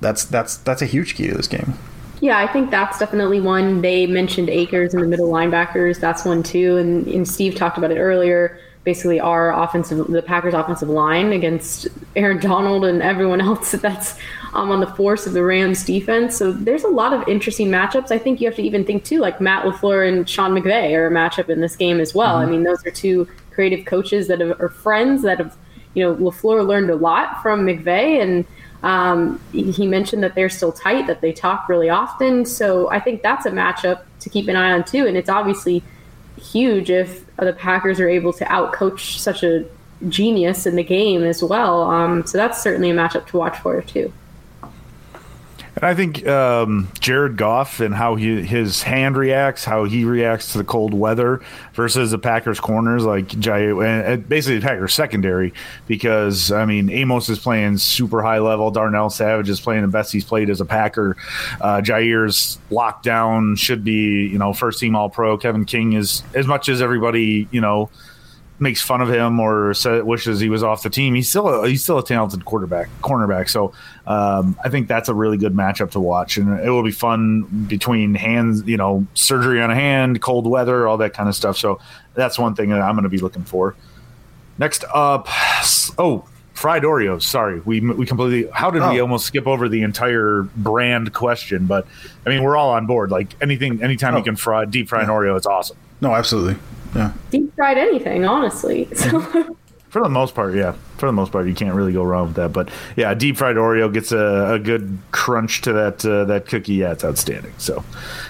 that's 0.01 0.25
that's 0.25 0.57
that's 0.59 0.83
a 0.83 0.87
huge 0.87 1.15
key 1.15 1.29
to 1.29 1.35
this 1.35 1.49
game. 1.49 1.75
Yeah, 2.21 2.39
I 2.39 2.47
think 2.47 2.71
that's 2.71 3.01
definitely 3.01 3.41
one. 3.41 3.83
They 3.83 4.07
mentioned 4.07 4.49
Akers 4.49 4.95
and 4.95 5.03
the 5.03 5.09
middle 5.09 5.29
linebackers. 5.29 5.99
That's 5.99 6.25
one 6.25 6.45
too, 6.45 6.77
and, 6.77 7.07
and 7.09 7.29
Steve 7.29 7.57
talked 7.57 7.79
about 7.79 7.91
it 7.91 7.99
earlier 7.99 8.61
basically 8.85 9.21
our 9.21 9.53
offensive, 9.63 10.07
the 10.09 10.23
Packers' 10.23 10.55
offensive 10.55 10.89
line 10.89 11.33
against 11.33 11.89
Aaron 12.17 12.41
Donald 12.41 12.85
and 12.85 13.03
everyone 13.03 13.41
else 13.49 13.73
that's 13.73 14.19
um, 14.55 14.71
on 14.71 14.81
the 14.81 14.87
force 14.87 15.27
of 15.27 15.33
the 15.33 15.43
Rams' 15.43 15.85
defense. 15.85 16.37
So 16.37 16.53
there's 16.53 16.85
a 16.85 16.89
lot 16.89 17.13
of 17.13 17.27
interesting 17.29 17.69
matchups. 17.69 18.11
I 18.11 18.19
think 18.19 18.41
you 18.41 18.49
have 18.49 18.57
to 18.57 18.63
even 18.63 18.85
think 18.85 19.05
too, 19.05 19.21
like 19.21 19.41
Matt 19.41 19.65
LaFleur 19.65 20.09
and 20.09 20.29
Sean 20.29 20.53
McVay 20.53 20.95
are 20.97 21.07
a 21.07 21.11
matchup 21.11 21.49
in 21.49 21.61
this 21.61 21.77
game 21.77 22.01
as 22.01 22.15
well. 22.15 22.37
Mm-hmm. 22.37 22.49
I 22.49 22.51
mean, 22.51 22.63
those 22.65 22.85
are 22.85 22.91
two 22.91 23.29
creative 23.53 23.87
coaches 23.87 24.29
that 24.29 24.43
are 24.43 24.69
friends 24.69 25.23
that 25.23 25.39
have, 25.39 25.57
you 25.95 26.03
know, 26.03 26.15
LaFleur 26.17 26.67
learned 26.67 26.91
a 26.91 26.97
lot 26.97 27.43
from 27.43 27.67
McVay 27.67 28.23
and. 28.23 28.47
Um, 28.85 29.41
he 29.53 29.87
mentioned 29.87 30.25
that 30.25 30.35
they're 30.35 30.49
still 30.49 30.73
tight, 30.73 31.07
that 31.07 31.21
they 31.21 31.33
talk 31.33 31.69
really 31.69 31.89
often. 31.89 32.45
So 32.45 32.91
I 32.91 32.99
think 32.99 33.23
that's 33.23 33.47
a 33.47 33.51
matchup 33.53 34.03
to 34.19 34.29
keep 34.29 34.49
an 34.49 34.57
eye 34.57 34.73
on 34.73 34.83
too. 34.83 35.07
And 35.07 35.17
it's 35.17 35.29
obviously 35.29 35.85
huge 36.37 36.91
if 36.91 37.25
the 37.45 37.53
Packers 37.53 38.01
are 38.01 38.09
able 38.09 38.33
to 38.35 38.45
outcoach 38.45 39.19
such 39.19 39.43
a 39.43 39.65
genius 40.09 40.67
in 40.67 40.77
the 40.77 40.83
game 40.83 41.23
as 41.23 41.43
well. 41.43 41.83
Um, 41.83 42.27
so 42.27 42.39
that's 42.39 42.63
certainly 42.63 42.91
a 42.91 42.95
matchup 42.95 43.27
to 43.29 43.37
watch 43.37 43.59
for 43.59 43.81
too. 43.83 44.13
And 45.83 45.91
I 45.91 45.95
think 45.97 46.25
um, 46.29 46.89
Jared 47.01 47.37
Goff 47.37 47.81
and 47.81 47.93
how 47.93 48.15
he, 48.15 48.41
his 48.41 48.85
hand 48.85 49.17
reacts, 49.17 49.65
how 49.65 49.83
he 49.83 50.05
reacts 50.05 50.53
to 50.53 50.59
the 50.59 50.65
cold 50.65 50.95
weather 50.95 51.41
versus 51.75 52.13
the 52.13 52.21
Packers 52.21 52.61
corners, 52.61 53.05
like 53.05 53.27
Jaire, 53.27 53.85
and 53.85 54.29
basically 54.29 54.61
the 54.61 54.67
Packers 54.67 54.95
secondary, 54.95 55.53
because 55.89 56.53
I 56.53 56.67
mean 56.67 56.89
Amos 56.89 57.29
is 57.29 57.41
playing 57.41 57.79
super 57.79 58.23
high 58.23 58.39
level, 58.39 58.71
Darnell 58.71 59.11
Savage 59.11 59.49
is 59.49 59.61
playing 59.61 59.83
the 59.83 59.89
best 59.89 60.13
he's 60.13 60.25
played 60.25 60.51
as 60.51 60.61
a 60.61 60.65
Packer. 60.65 61.17
Uh, 61.61 61.81
Jaire's 61.81 62.61
locked 62.71 63.03
down, 63.03 63.57
should 63.57 63.83
be 63.83 64.29
you 64.29 64.39
know 64.39 64.53
first 64.53 64.79
team 64.79 64.95
All 64.95 65.11
Pro. 65.11 65.37
Kevin 65.37 65.65
King 65.65 65.95
is 65.95 66.23
as 66.33 66.47
much 66.47 66.69
as 66.69 66.81
everybody 66.81 67.49
you 67.51 67.61
know 67.61 67.91
makes 68.63 68.81
fun 68.81 69.03
of 69.03 69.13
him 69.13 69.41
or 69.41 69.75
said, 69.75 70.05
wishes 70.05 70.41
he 70.41 70.49
was 70.49 70.63
off 70.63 70.83
the 70.83 70.89
team, 70.89 71.15
he's 71.15 71.29
still 71.29 71.49
a, 71.49 71.69
he's 71.69 71.83
still 71.83 71.99
a 71.99 72.05
talented 72.05 72.45
quarterback 72.45 72.89
cornerback. 73.03 73.51
So 73.51 73.73
um, 74.07 74.57
I 74.65 74.69
think 74.69 74.89
that's 74.89 75.09
a 75.09 75.15
really 75.15 75.37
good 75.37 75.55
matchup 75.55 75.91
to 75.91 76.01
watch, 76.01 76.37
and 76.39 76.61
it 76.61 76.71
will 76.71 76.83
be 76.83 76.93
fun 76.93 77.43
between 77.67 78.15
hands, 78.15 78.63
you 78.67 78.77
know, 78.77 79.07
surgery 79.15 79.61
on 79.61 79.71
a 79.71 79.75
hand, 79.75 80.23
cold 80.23 80.47
weather, 80.47 80.87
all 80.87 80.97
that 80.99 81.13
kind 81.13 81.29
of 81.29 81.35
stuff. 81.35 81.59
So 81.59 81.81
that's 82.15 82.39
one 82.39 82.55
thing 82.55 82.71
that 82.71 82.81
I'm 82.81 82.95
going 82.95 83.03
to 83.03 83.11
be 83.11 83.19
looking 83.19 83.45
for. 83.45 83.75
Next 84.59 84.85
up, 84.95 85.27
oh, 85.99 86.25
fried 86.55 86.85
Oreos. 86.85 87.23
Sorry, 87.23 87.61
we 87.61 87.81
we 87.81 88.07
completely. 88.07 88.51
How 88.53 88.71
did 88.71 88.83
oh. 88.83 88.93
we 88.93 89.01
almost 89.01 89.27
skip 89.27 89.47
over 89.47 89.69
the 89.69 89.83
entire 89.83 90.43
brand 90.57 91.13
question? 91.13 91.67
But 91.67 91.87
I 92.25 92.31
mean, 92.31 92.43
we're 92.43 92.57
all 92.57 92.71
on 92.71 92.87
board. 92.87 93.11
Like 93.11 93.35
anything, 93.43 93.83
anytime 93.83 94.15
oh. 94.15 94.19
you 94.19 94.25
can 94.25 94.37
fry 94.37 94.65
deep 94.65 94.89
fry 94.89 95.03
an 95.03 95.09
Oreo, 95.09 95.37
it's 95.37 95.47
awesome. 95.47 95.77
No, 96.01 96.15
absolutely. 96.15 96.57
Yeah. 96.95 97.13
Deep 97.31 97.55
fried 97.55 97.79
anything, 97.79 98.25
honestly. 98.25 98.89
So. 98.97 99.57
For 99.93 100.03
the 100.03 100.09
most 100.09 100.35
part, 100.35 100.55
yeah. 100.55 100.75
For 100.97 101.05
the 101.05 101.13
most 101.13 101.33
part, 101.33 101.47
you 101.47 101.53
can't 101.53 101.75
really 101.75 101.93
go 101.93 102.03
wrong 102.03 102.29
with 102.29 102.37
that. 102.37 102.51
But 102.51 102.71
yeah, 102.97 103.13
deep 103.13 103.37
fried 103.37 103.57
Oreo 103.57 103.93
gets 103.93 104.11
a, 104.11 104.55
a 104.55 104.59
good 104.59 104.97
crunch 105.11 105.61
to 105.63 105.73
that 105.75 106.03
uh, 106.07 106.25
that 106.25 106.47
cookie. 106.47 106.73
Yeah, 106.73 106.93
it's 106.93 107.05
outstanding. 107.05 107.53
So, 107.59 107.85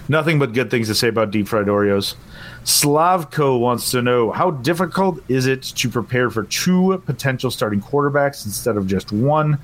nothing 0.09 0.41
but 0.41 0.55
good 0.55 0.73
things 0.73 0.89
to 0.89 0.95
say 0.97 1.07
about 1.07 1.31
deep 1.31 1.47
fried 1.47 1.67
Oreos. 1.67 2.17
Slavko 2.65 3.61
wants 3.61 3.93
to 3.93 4.03
know 4.03 4.33
how 4.33 4.51
difficult 4.51 5.21
is 5.29 5.47
it 5.47 5.63
to 5.63 5.89
prepare 5.89 6.31
for 6.31 6.43
two 6.45 7.01
potential 7.07 7.51
starting 7.53 7.81
quarterbacks 7.81 8.45
instead 8.45 8.77
of 8.77 8.89
just 8.89 9.13
one? 9.13 9.57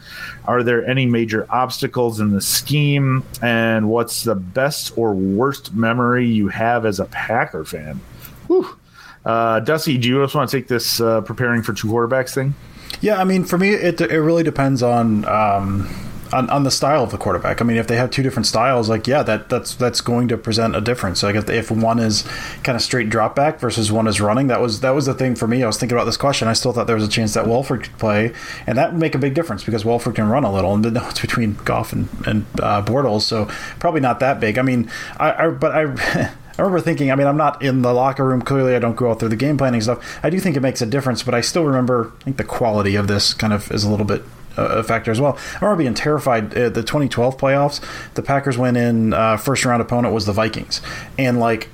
Are 0.44 0.62
there 0.62 0.86
any 0.86 1.04
major 1.04 1.48
obstacles 1.50 2.20
in 2.20 2.30
the 2.30 2.40
scheme? 2.40 3.24
And 3.42 3.88
what's 3.88 4.22
the 4.22 4.36
best 4.36 4.96
or 4.96 5.14
worst 5.14 5.74
memory 5.74 6.26
you 6.26 6.46
have 6.46 6.86
as 6.86 7.00
a 7.00 7.06
Packer 7.06 7.64
fan? 7.64 8.00
Whew. 8.46 8.76
Uh, 9.24 9.60
Dusty, 9.60 9.98
do 9.98 10.08
you 10.08 10.22
just 10.22 10.34
want 10.34 10.50
to 10.50 10.56
take 10.56 10.68
this 10.68 11.00
uh, 11.00 11.20
preparing 11.20 11.62
for 11.62 11.72
two 11.72 11.88
quarterbacks 11.88 12.34
thing? 12.34 12.54
Yeah, 13.00 13.20
I 13.20 13.24
mean, 13.24 13.44
for 13.44 13.58
me, 13.58 13.70
it 13.70 14.00
it 14.00 14.20
really 14.20 14.42
depends 14.42 14.82
on. 14.82 15.24
Um, 15.26 15.88
on, 16.32 16.50
on 16.50 16.64
the 16.64 16.70
style 16.70 17.02
of 17.02 17.10
the 17.10 17.18
quarterback. 17.18 17.60
I 17.60 17.64
mean, 17.64 17.76
if 17.76 17.86
they 17.86 17.96
have 17.96 18.10
two 18.10 18.22
different 18.22 18.46
styles, 18.46 18.88
like 18.88 19.06
yeah, 19.06 19.22
that 19.22 19.48
that's 19.48 19.74
that's 19.74 20.00
going 20.00 20.28
to 20.28 20.36
present 20.36 20.76
a 20.76 20.80
difference. 20.80 21.22
Like 21.22 21.36
if, 21.36 21.48
if 21.48 21.70
one 21.70 21.98
is 21.98 22.22
kind 22.62 22.76
of 22.76 22.82
straight 22.82 23.08
drop 23.08 23.34
back 23.34 23.58
versus 23.60 23.90
one 23.90 24.06
is 24.06 24.20
running, 24.20 24.48
that 24.48 24.60
was 24.60 24.80
that 24.80 24.90
was 24.90 25.06
the 25.06 25.14
thing 25.14 25.34
for 25.34 25.46
me. 25.46 25.62
I 25.62 25.66
was 25.66 25.78
thinking 25.78 25.96
about 25.96 26.04
this 26.04 26.16
question. 26.16 26.48
I 26.48 26.52
still 26.52 26.72
thought 26.72 26.86
there 26.86 26.96
was 26.96 27.06
a 27.06 27.10
chance 27.10 27.34
that 27.34 27.46
Wolford 27.46 27.84
could 27.84 27.98
play, 27.98 28.32
and 28.66 28.76
that 28.78 28.92
would 28.92 29.00
make 29.00 29.14
a 29.14 29.18
big 29.18 29.34
difference 29.34 29.64
because 29.64 29.84
Wolford 29.84 30.14
can 30.14 30.28
run 30.28 30.44
a 30.44 30.52
little, 30.52 30.74
and 30.74 30.92
no, 30.92 31.08
it's 31.08 31.20
between 31.20 31.54
Goff 31.64 31.92
and 31.92 32.08
and 32.26 32.46
uh, 32.60 32.82
Bortles, 32.84 33.22
so 33.22 33.46
probably 33.80 34.00
not 34.00 34.20
that 34.20 34.40
big. 34.40 34.58
I 34.58 34.62
mean, 34.62 34.90
I, 35.18 35.46
I 35.46 35.48
but 35.48 35.72
I. 35.72 36.34
I 36.58 36.62
remember 36.62 36.80
thinking, 36.80 37.12
I 37.12 37.14
mean, 37.14 37.26
I'm 37.26 37.36
not 37.36 37.62
in 37.62 37.82
the 37.82 37.92
locker 37.92 38.24
room. 38.24 38.42
Clearly, 38.42 38.74
I 38.74 38.80
don't 38.80 38.96
go 38.96 39.10
out 39.10 39.20
through 39.20 39.28
the 39.28 39.36
game 39.36 39.56
planning 39.56 39.80
stuff. 39.80 40.18
I 40.24 40.30
do 40.30 40.40
think 40.40 40.56
it 40.56 40.60
makes 40.60 40.82
a 40.82 40.86
difference, 40.86 41.22
but 41.22 41.34
I 41.34 41.40
still 41.40 41.64
remember, 41.64 42.12
I 42.20 42.24
think 42.24 42.36
the 42.36 42.44
quality 42.44 42.96
of 42.96 43.06
this 43.06 43.32
kind 43.32 43.52
of 43.52 43.70
is 43.70 43.84
a 43.84 43.90
little 43.90 44.06
bit 44.06 44.22
uh, 44.56 44.78
a 44.78 44.82
factor 44.82 45.12
as 45.12 45.20
well. 45.20 45.38
I 45.54 45.64
remember 45.64 45.84
being 45.84 45.94
terrified 45.94 46.52
at 46.54 46.74
the 46.74 46.82
2012 46.82 47.38
playoffs. 47.38 47.80
The 48.14 48.22
Packers 48.22 48.58
went 48.58 48.76
in, 48.76 49.14
uh, 49.14 49.36
first 49.36 49.64
round 49.64 49.80
opponent 49.80 50.12
was 50.12 50.26
the 50.26 50.32
Vikings. 50.32 50.82
And 51.16 51.38
like, 51.38 51.68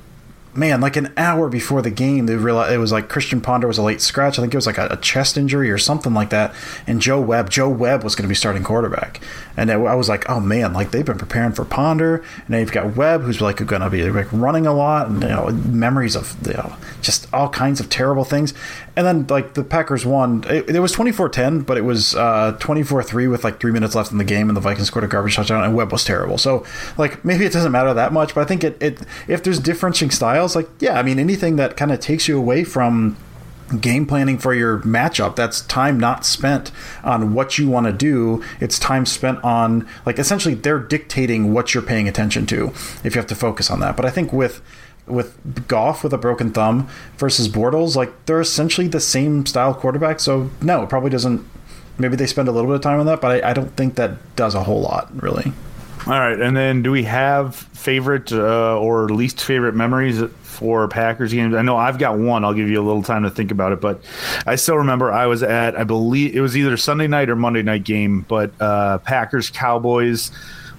man, 0.57 0.81
like 0.81 0.97
an 0.97 1.13
hour 1.17 1.49
before 1.49 1.83
the 1.83 1.91
game, 1.91 2.27
they 2.27 2.37
realized 2.37 2.73
it 2.73 2.79
was 2.79 2.93
like 2.93 3.09
Christian 3.09 3.41
Ponder 3.41 3.67
was 3.67 3.79
a 3.79 3.83
late 3.83 4.01
scratch. 4.01 4.39
I 4.39 4.43
think 4.43 4.55
it 4.55 4.57
was 4.57 4.67
like 4.67 4.79
a, 4.79 4.89
a 4.91 4.97
chest 4.97 5.37
injury 5.37 5.71
or 5.71 5.79
something 5.79 6.15
like 6.15 6.31
that. 6.31 6.55
And 6.87 7.01
Joe 7.01 7.21
Webb, 7.21 7.51
Joe 7.51 7.69
Webb 7.69 8.05
was 8.05 8.15
going 8.15 8.25
to 8.25 8.29
be 8.29 8.35
starting 8.35 8.63
quarterback. 8.63 9.21
And 9.57 9.71
I 9.71 9.95
was 9.95 10.09
like, 10.09 10.29
oh 10.29 10.41
man, 10.41 10.73
like 10.73 10.91
they've 10.91 11.05
been 11.05 11.19
preparing 11.19 11.53
for 11.53 11.65
Ponder, 11.65 12.17
and 12.17 12.49
now 12.51 12.59
you've 12.59 12.73
got 12.73 12.97
Webb, 12.97 13.23
who's 13.23 13.41
like 13.41 13.65
going 13.65 13.83
to 13.83 13.91
be 13.91 14.11
like 14.11 14.33
running 14.33 14.67
a 14.67 14.73
lot, 14.73 15.09
and 15.09 15.23
you 15.23 15.29
know 15.29 15.51
memories 15.51 16.17
of 16.17 16.37
you 16.47 16.55
know 16.55 16.75
just 17.03 17.33
all 17.33 17.49
kinds 17.49 17.81
of 17.81 17.89
terrible 17.89 18.25
things. 18.25 18.53
And 18.97 19.07
then 19.07 19.27
like 19.27 19.55
the 19.55 19.65
Packers 19.65 20.07
won. 20.07 20.45
It, 20.47 20.71
it 20.71 20.81
was 20.81 20.95
24-10, 20.95 21.67
but 21.67 21.77
it 21.77 21.83
was 21.83 22.15
uh, 22.15 22.57
24-3 22.61 23.31
with 23.31 23.43
like 23.45 23.61
three 23.61 23.73
minutes 23.73 23.95
left 23.95 24.13
in 24.13 24.19
the 24.19 24.25
game, 24.25 24.49
and 24.49 24.57
the 24.57 24.61
Vikings 24.61 24.87
scored 24.87 25.05
a 25.05 25.09
garbage 25.09 25.37
touchdown, 25.37 25.65
and 25.65 25.75
Webb 25.75 25.93
was 25.93 26.05
terrible. 26.05 26.39
So 26.39 26.65
like 26.97 27.25
maybe 27.25 27.45
it 27.45 27.53
doesn't 27.53 27.73
matter 27.73 27.93
that 27.93 28.13
much, 28.13 28.35
but 28.35 28.43
I 28.43 28.45
think 28.45 28.63
it, 28.65 28.81
it 28.81 29.01
if 29.27 29.43
there's 29.43 29.59
differentiating 29.59 30.11
styles, 30.11 30.55
like 30.55 30.69
yeah, 30.81 30.99
I 30.99 31.03
mean 31.03 31.19
anything 31.19 31.57
that 31.57 31.77
kind 31.77 31.93
of 31.93 32.01
takes 32.01 32.29
you 32.29 32.39
away 32.39 32.65
from 32.65 33.17
game 33.81 34.07
planning 34.07 34.39
for 34.39 34.53
your 34.53 34.81
matchup 34.81 35.37
that's 35.37 35.63
time 35.63 35.99
not 35.99 36.27
spent 36.27 36.71
on 37.03 37.33
what 37.33 37.59
you 37.59 37.69
want 37.69 37.87
to 37.87 37.93
do 37.93 38.45
it's 38.61 38.79
time 38.79 39.07
spent 39.07 39.43
on 39.43 39.89
like 40.05 40.19
essentially 40.19 40.55
they're 40.55 40.79
dictating 40.79 41.53
what 41.53 41.73
you're 41.73 41.83
paying 41.83 42.07
attention 42.07 42.45
to 42.45 42.69
if 43.03 43.15
you 43.15 43.19
have 43.19 43.27
to 43.27 43.35
focus 43.35 43.71
on 43.71 43.81
that 43.81 43.97
but 43.97 44.05
i 44.05 44.11
think 44.11 44.33
with 44.33 44.61
with 45.07 45.69
Goff 45.69 46.03
with 46.03 46.13
a 46.13 46.19
broken 46.19 46.53
thumb 46.53 46.89
versus 47.17 47.49
Bortles, 47.49 47.97
like 47.97 48.27
they're 48.27 48.41
essentially 48.41 48.89
the 48.89 49.01
same 49.01 49.47
style 49.47 49.75
quarterback. 49.75 50.21
So 50.21 50.51
no, 50.63 50.83
it 50.83 50.89
probably 50.89 51.11
doesn't. 51.11 51.47
Maybe 51.99 52.17
they 52.17 52.27
spend 52.27 52.49
a 52.49 52.53
little 52.53 52.69
bit 52.69 52.77
of 52.77 52.83
time 52.83 52.99
on 52.99 53.07
that, 53.07 53.21
but 53.21 53.45
I, 53.45 53.51
I 53.51 53.53
don't 53.53 53.77
think 53.77 53.95
that 53.97 54.37
does 54.37 54.55
a 54.55 54.65
whole 54.65 54.81
lot 54.81 55.11
really. 55.23 55.53
All 56.07 56.13
right, 56.13 56.39
and 56.39 56.55
then 56.55 56.83
do 56.83 56.91
we 56.91 57.05
have 57.05 57.57
favorite 57.57 58.31
uh, 58.31 58.79
or 58.79 59.09
least 59.09 59.43
favorite 59.43 59.75
memories 59.75 60.23
for 60.43 60.87
Packers 60.87 61.33
games? 61.33 61.55
I 61.55 61.63
know 61.63 61.77
I've 61.77 61.99
got 61.99 62.19
one. 62.19 62.45
I'll 62.45 62.53
give 62.53 62.69
you 62.69 62.79
a 62.81 62.85
little 62.85 63.03
time 63.03 63.23
to 63.23 63.31
think 63.31 63.51
about 63.51 63.73
it, 63.73 63.81
but 63.81 64.05
I 64.47 64.57
still 64.57 64.77
remember 64.77 65.11
I 65.11 65.27
was 65.27 65.43
at 65.43 65.79
I 65.79 65.85
believe 65.85 66.35
it 66.35 66.41
was 66.41 66.57
either 66.57 66.77
Sunday 66.77 67.07
night 67.07 67.31
or 67.31 67.37
Monday 67.37 67.63
night 67.63 67.85
game, 67.85 68.27
but 68.29 68.53
uh, 68.61 68.99
Packers 68.99 69.49
Cowboys 69.51 70.31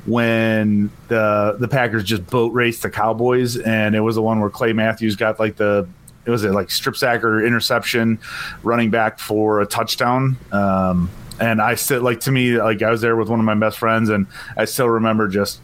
when 0.06 0.92
the 1.08 1.56
the 1.60 1.68
Packers 1.68 2.04
just 2.04 2.26
boat 2.28 2.54
raced 2.54 2.84
the 2.84 2.90
Cowboys, 2.90 3.58
and 3.58 3.96
it 3.96 4.02
was 4.02 4.16
the 4.16 4.22
one 4.22 4.40
where 4.40 4.50
Clay 4.50 4.74
Matthews 4.74 5.16
got 5.16 5.40
like 5.40 5.56
the 5.56 5.88
it 6.26 6.30
was 6.30 6.44
a 6.44 6.52
like 6.52 6.72
strip 6.72 6.96
sack 6.96 7.24
or 7.24 7.46
interception, 7.46 8.20
running 8.64 8.90
back 8.90 9.20
for 9.20 9.62
a 9.62 9.66
touchdown. 9.66 10.38
Um, 10.52 11.10
and 11.40 11.62
I 11.62 11.76
still 11.76 12.02
like 12.02 12.22
to 12.22 12.32
me 12.32 12.58
like 12.62 12.82
I 12.82 12.90
was 12.90 13.02
there 13.02 13.16
with 13.16 13.30
one 13.30 13.40
of 13.40 13.46
my 13.46 13.56
best 13.56 13.78
friends, 13.78 14.10
and 14.10 14.28
I 14.58 14.66
still 14.66 14.90
remember 14.90 15.28
just 15.28 15.60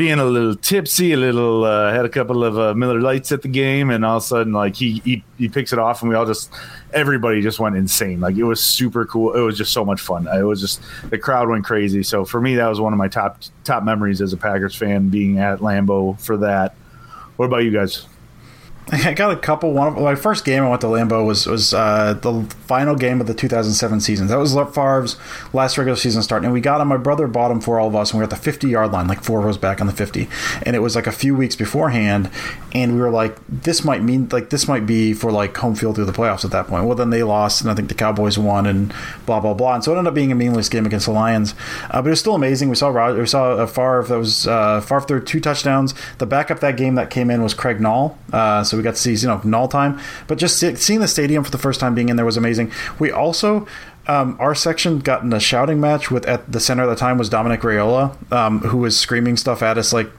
being 0.00 0.18
a 0.18 0.24
little 0.24 0.56
tipsy, 0.56 1.12
a 1.12 1.16
little 1.18 1.62
uh, 1.62 1.92
had 1.92 2.06
a 2.06 2.08
couple 2.08 2.42
of 2.42 2.58
uh, 2.58 2.72
Miller 2.72 3.02
Lights 3.02 3.32
at 3.32 3.42
the 3.42 3.48
game, 3.48 3.90
and 3.90 4.02
all 4.02 4.16
of 4.16 4.22
a 4.22 4.26
sudden 4.26 4.50
like 4.54 4.74
he, 4.74 5.02
he 5.04 5.22
he 5.36 5.46
picks 5.46 5.74
it 5.74 5.78
off, 5.78 6.00
and 6.00 6.08
we 6.08 6.14
all 6.14 6.24
just 6.24 6.50
everybody 6.94 7.42
just 7.42 7.60
went 7.60 7.76
insane. 7.76 8.18
Like 8.18 8.36
it 8.36 8.44
was 8.44 8.64
super 8.64 9.04
cool. 9.04 9.34
It 9.34 9.42
was 9.42 9.58
just 9.58 9.74
so 9.74 9.84
much 9.84 10.00
fun. 10.00 10.26
It 10.26 10.40
was 10.40 10.58
just 10.58 10.80
the 11.10 11.18
crowd 11.18 11.50
went 11.50 11.66
crazy. 11.66 12.02
So 12.02 12.24
for 12.24 12.40
me, 12.40 12.54
that 12.54 12.66
was 12.66 12.80
one 12.80 12.94
of 12.94 12.98
my 12.98 13.08
top 13.08 13.42
top 13.64 13.84
memories 13.84 14.22
as 14.22 14.32
a 14.32 14.38
Packers 14.38 14.74
fan, 14.74 15.10
being 15.10 15.38
at 15.38 15.58
Lambeau 15.58 16.18
for 16.18 16.38
that. 16.38 16.74
What 17.36 17.44
about 17.44 17.64
you 17.64 17.70
guys? 17.70 18.06
I 19.04 19.14
got 19.14 19.30
a 19.30 19.36
couple. 19.36 19.72
One 19.72 19.88
of 19.88 19.94
my 19.98 20.16
first 20.16 20.44
game 20.44 20.64
I 20.64 20.68
went 20.68 20.80
to 20.80 20.88
Lambeau 20.88 21.24
was 21.24 21.46
was 21.46 21.72
uh, 21.72 22.14
the 22.14 22.42
final 22.66 22.96
game 22.96 23.20
of 23.20 23.28
the 23.28 23.34
2007 23.34 24.00
season. 24.00 24.26
That 24.26 24.38
was 24.38 24.54
Favre's 24.74 25.16
last 25.52 25.78
regular 25.78 25.96
season 25.96 26.22
start, 26.22 26.42
and 26.42 26.52
we 26.52 26.60
got 26.60 26.80
him. 26.80 26.88
My 26.88 26.96
brother 26.96 27.28
bought 27.28 27.52
him 27.52 27.60
for 27.60 27.78
all 27.78 27.86
of 27.86 27.94
us, 27.94 28.10
and 28.10 28.18
we 28.18 28.20
were 28.20 28.24
at 28.24 28.30
the 28.30 28.36
50 28.36 28.68
yard 28.68 28.90
line, 28.90 29.06
like 29.06 29.22
four 29.22 29.40
rows 29.42 29.58
back 29.58 29.80
on 29.80 29.86
the 29.86 29.92
50. 29.92 30.28
And 30.64 30.74
it 30.74 30.80
was 30.80 30.96
like 30.96 31.06
a 31.06 31.12
few 31.12 31.36
weeks 31.36 31.54
beforehand, 31.54 32.30
and 32.72 32.94
we 32.94 33.00
were 33.00 33.10
like, 33.10 33.36
this 33.48 33.84
might 33.84 34.02
mean 34.02 34.28
like 34.30 34.50
this 34.50 34.66
might 34.66 34.86
be 34.86 35.12
for 35.12 35.30
like 35.30 35.56
home 35.56 35.76
field 35.76 35.94
through 35.94 36.06
the 36.06 36.12
playoffs 36.12 36.44
at 36.44 36.50
that 36.50 36.66
point. 36.66 36.86
Well, 36.86 36.96
then 36.96 37.10
they 37.10 37.22
lost, 37.22 37.60
and 37.60 37.70
I 37.70 37.74
think 37.74 37.90
the 37.90 37.94
Cowboys 37.94 38.38
won, 38.38 38.66
and 38.66 38.92
blah 39.24 39.38
blah 39.38 39.54
blah. 39.54 39.76
And 39.76 39.84
so 39.84 39.92
it 39.92 39.98
ended 39.98 40.08
up 40.08 40.14
being 40.14 40.32
a 40.32 40.34
meaningless 40.34 40.68
game 40.68 40.84
against 40.84 41.06
the 41.06 41.12
Lions, 41.12 41.54
uh, 41.90 42.02
but 42.02 42.08
it 42.08 42.10
was 42.10 42.20
still 42.20 42.34
amazing. 42.34 42.68
We 42.68 42.74
saw 42.74 42.88
Roger, 42.88 43.20
we 43.20 43.26
saw 43.26 43.52
a 43.52 43.68
Favre 43.68 44.04
that 44.08 44.18
was 44.18 44.48
uh, 44.48 44.80
Favre 44.80 45.02
threw 45.02 45.22
two 45.22 45.38
touchdowns. 45.38 45.94
The 46.18 46.26
backup 46.26 46.58
that 46.58 46.76
game 46.76 46.96
that 46.96 47.10
came 47.10 47.30
in 47.30 47.40
was 47.40 47.54
Craig 47.54 47.78
Nall, 47.78 48.16
uh, 48.32 48.64
so 48.64 48.79
we 48.80 48.84
got 48.84 48.96
to 48.96 49.00
see 49.00 49.14
you 49.14 49.28
know 49.28 49.40
null 49.44 49.68
time. 49.68 50.00
But 50.26 50.38
just 50.38 50.58
seeing 50.58 51.00
the 51.00 51.08
stadium 51.08 51.44
for 51.44 51.50
the 51.50 51.58
first 51.58 51.80
time 51.80 51.94
being 51.94 52.08
in 52.08 52.16
there 52.16 52.26
was 52.26 52.36
amazing. 52.36 52.72
We 52.98 53.10
also 53.10 53.66
um, 54.06 54.36
our 54.40 54.54
section 54.54 54.98
got 54.98 55.22
in 55.22 55.32
a 55.32 55.40
shouting 55.40 55.80
match 55.80 56.10
with 56.10 56.26
at 56.26 56.50
the 56.50 56.60
center 56.60 56.82
of 56.82 56.90
the 56.90 56.96
time 56.96 57.18
was 57.18 57.28
Dominic 57.28 57.60
Raiola, 57.60 58.32
um, 58.32 58.60
who 58.60 58.78
was 58.78 58.98
screaming 58.98 59.36
stuff 59.36 59.62
at 59.62 59.78
us 59.78 59.92
like, 59.92 60.10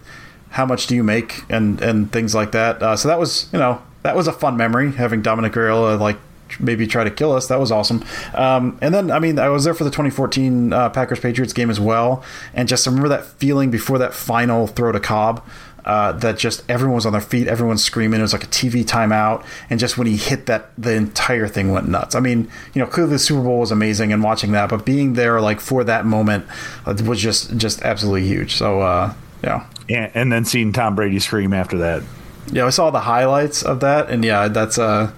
"How 0.52 0.66
much 0.66 0.88
do 0.88 0.96
you 0.96 1.04
make?" 1.04 1.44
and 1.50 1.82
and 1.82 2.12
things 2.12 2.36
like 2.36 2.52
that. 2.52 2.82
Uh, 2.82 2.96
so 2.96 3.08
that 3.08 3.20
was 3.20 3.50
you 3.52 3.60
know 3.60 3.82
that 4.04 4.16
was 4.16 4.28
a 4.28 4.34
fun 4.34 4.58
memory 4.58 4.92
having 4.92 5.22
Dominic 5.22 5.54
Raiola 5.54 6.00
like 6.00 6.18
maybe 6.60 6.88
try 6.88 7.04
to 7.04 7.12
kill 7.12 7.32
us. 7.32 7.48
That 7.48 7.60
was 7.60 7.72
awesome. 7.72 8.04
Um, 8.34 8.78
and 8.82 8.94
then, 8.94 9.12
I 9.12 9.20
mean, 9.20 9.40
I 9.40 9.50
was 9.50 9.64
there 9.64 9.74
for 9.74 9.84
the 9.84 9.90
2014 9.90 10.74
uh, 10.74 10.90
Packers 10.90 11.20
Patriots 11.20 11.54
game 11.54 11.70
as 11.70 11.80
well. 11.80 12.24
And 12.54 12.68
just 12.68 12.86
remember 12.86 13.10
that 13.10 13.26
feeling 13.26 13.72
before 13.72 13.98
that 14.00 14.14
final 14.14 14.68
throw 14.68 14.92
to 14.92 15.00
Cobb. 15.00 15.46
Uh, 15.84 16.12
that 16.14 16.38
just 16.38 16.64
everyone 16.70 16.96
was 16.96 17.06
on 17.06 17.12
their 17.12 17.22
feet, 17.22 17.48
everyone's 17.48 17.84
screaming. 17.84 18.20
It 18.20 18.24
was 18.24 18.34
like 18.34 18.44
a 18.44 18.48
TV 18.48 18.84
timeout, 18.84 19.46
and 19.70 19.80
just 19.80 19.98
when 19.98 20.08
he 20.08 20.16
hit 20.16 20.46
that, 20.46 20.72
the 20.78 20.94
entire 20.94 21.48
thing 21.48 21.72
went 21.72 21.88
nuts. 21.88 22.14
I 22.16 22.20
mean, 22.20 22.50
you 22.74 22.82
know, 22.82 22.88
clearly 22.88 23.12
the 23.12 23.20
Super 23.20 23.42
Bowl 23.44 23.60
was 23.60 23.72
amazing, 23.72 24.14
and 24.14 24.24
watching 24.24 24.52
that, 24.52 24.70
but 24.70 24.86
being 24.86 25.14
there 25.14 25.42
like 25.42 25.60
for 25.60 25.84
that 25.84 26.06
moment 26.06 26.46
uh, 26.86 26.96
was 27.06 27.20
just 27.20 27.58
just 27.58 27.82
absolutely 27.82 28.28
huge. 28.28 28.56
So, 28.56 28.82
uh, 28.82 29.14
yeah, 29.44 29.66
and, 29.90 30.12
and 30.14 30.32
then 30.32 30.46
seeing 30.46 30.72
Tom 30.72 30.96
Brady 30.96 31.20
scream 31.20 31.54
after 31.54 31.78
that. 31.80 32.04
Yeah, 32.52 32.66
I 32.66 32.70
saw 32.70 32.92
the 32.92 33.02
highlights 33.02 33.64
of 33.64 33.80
that, 33.80 34.10
and 34.10 34.24
yeah, 34.24 34.48
that's 34.48 34.78
uh 34.78 35.12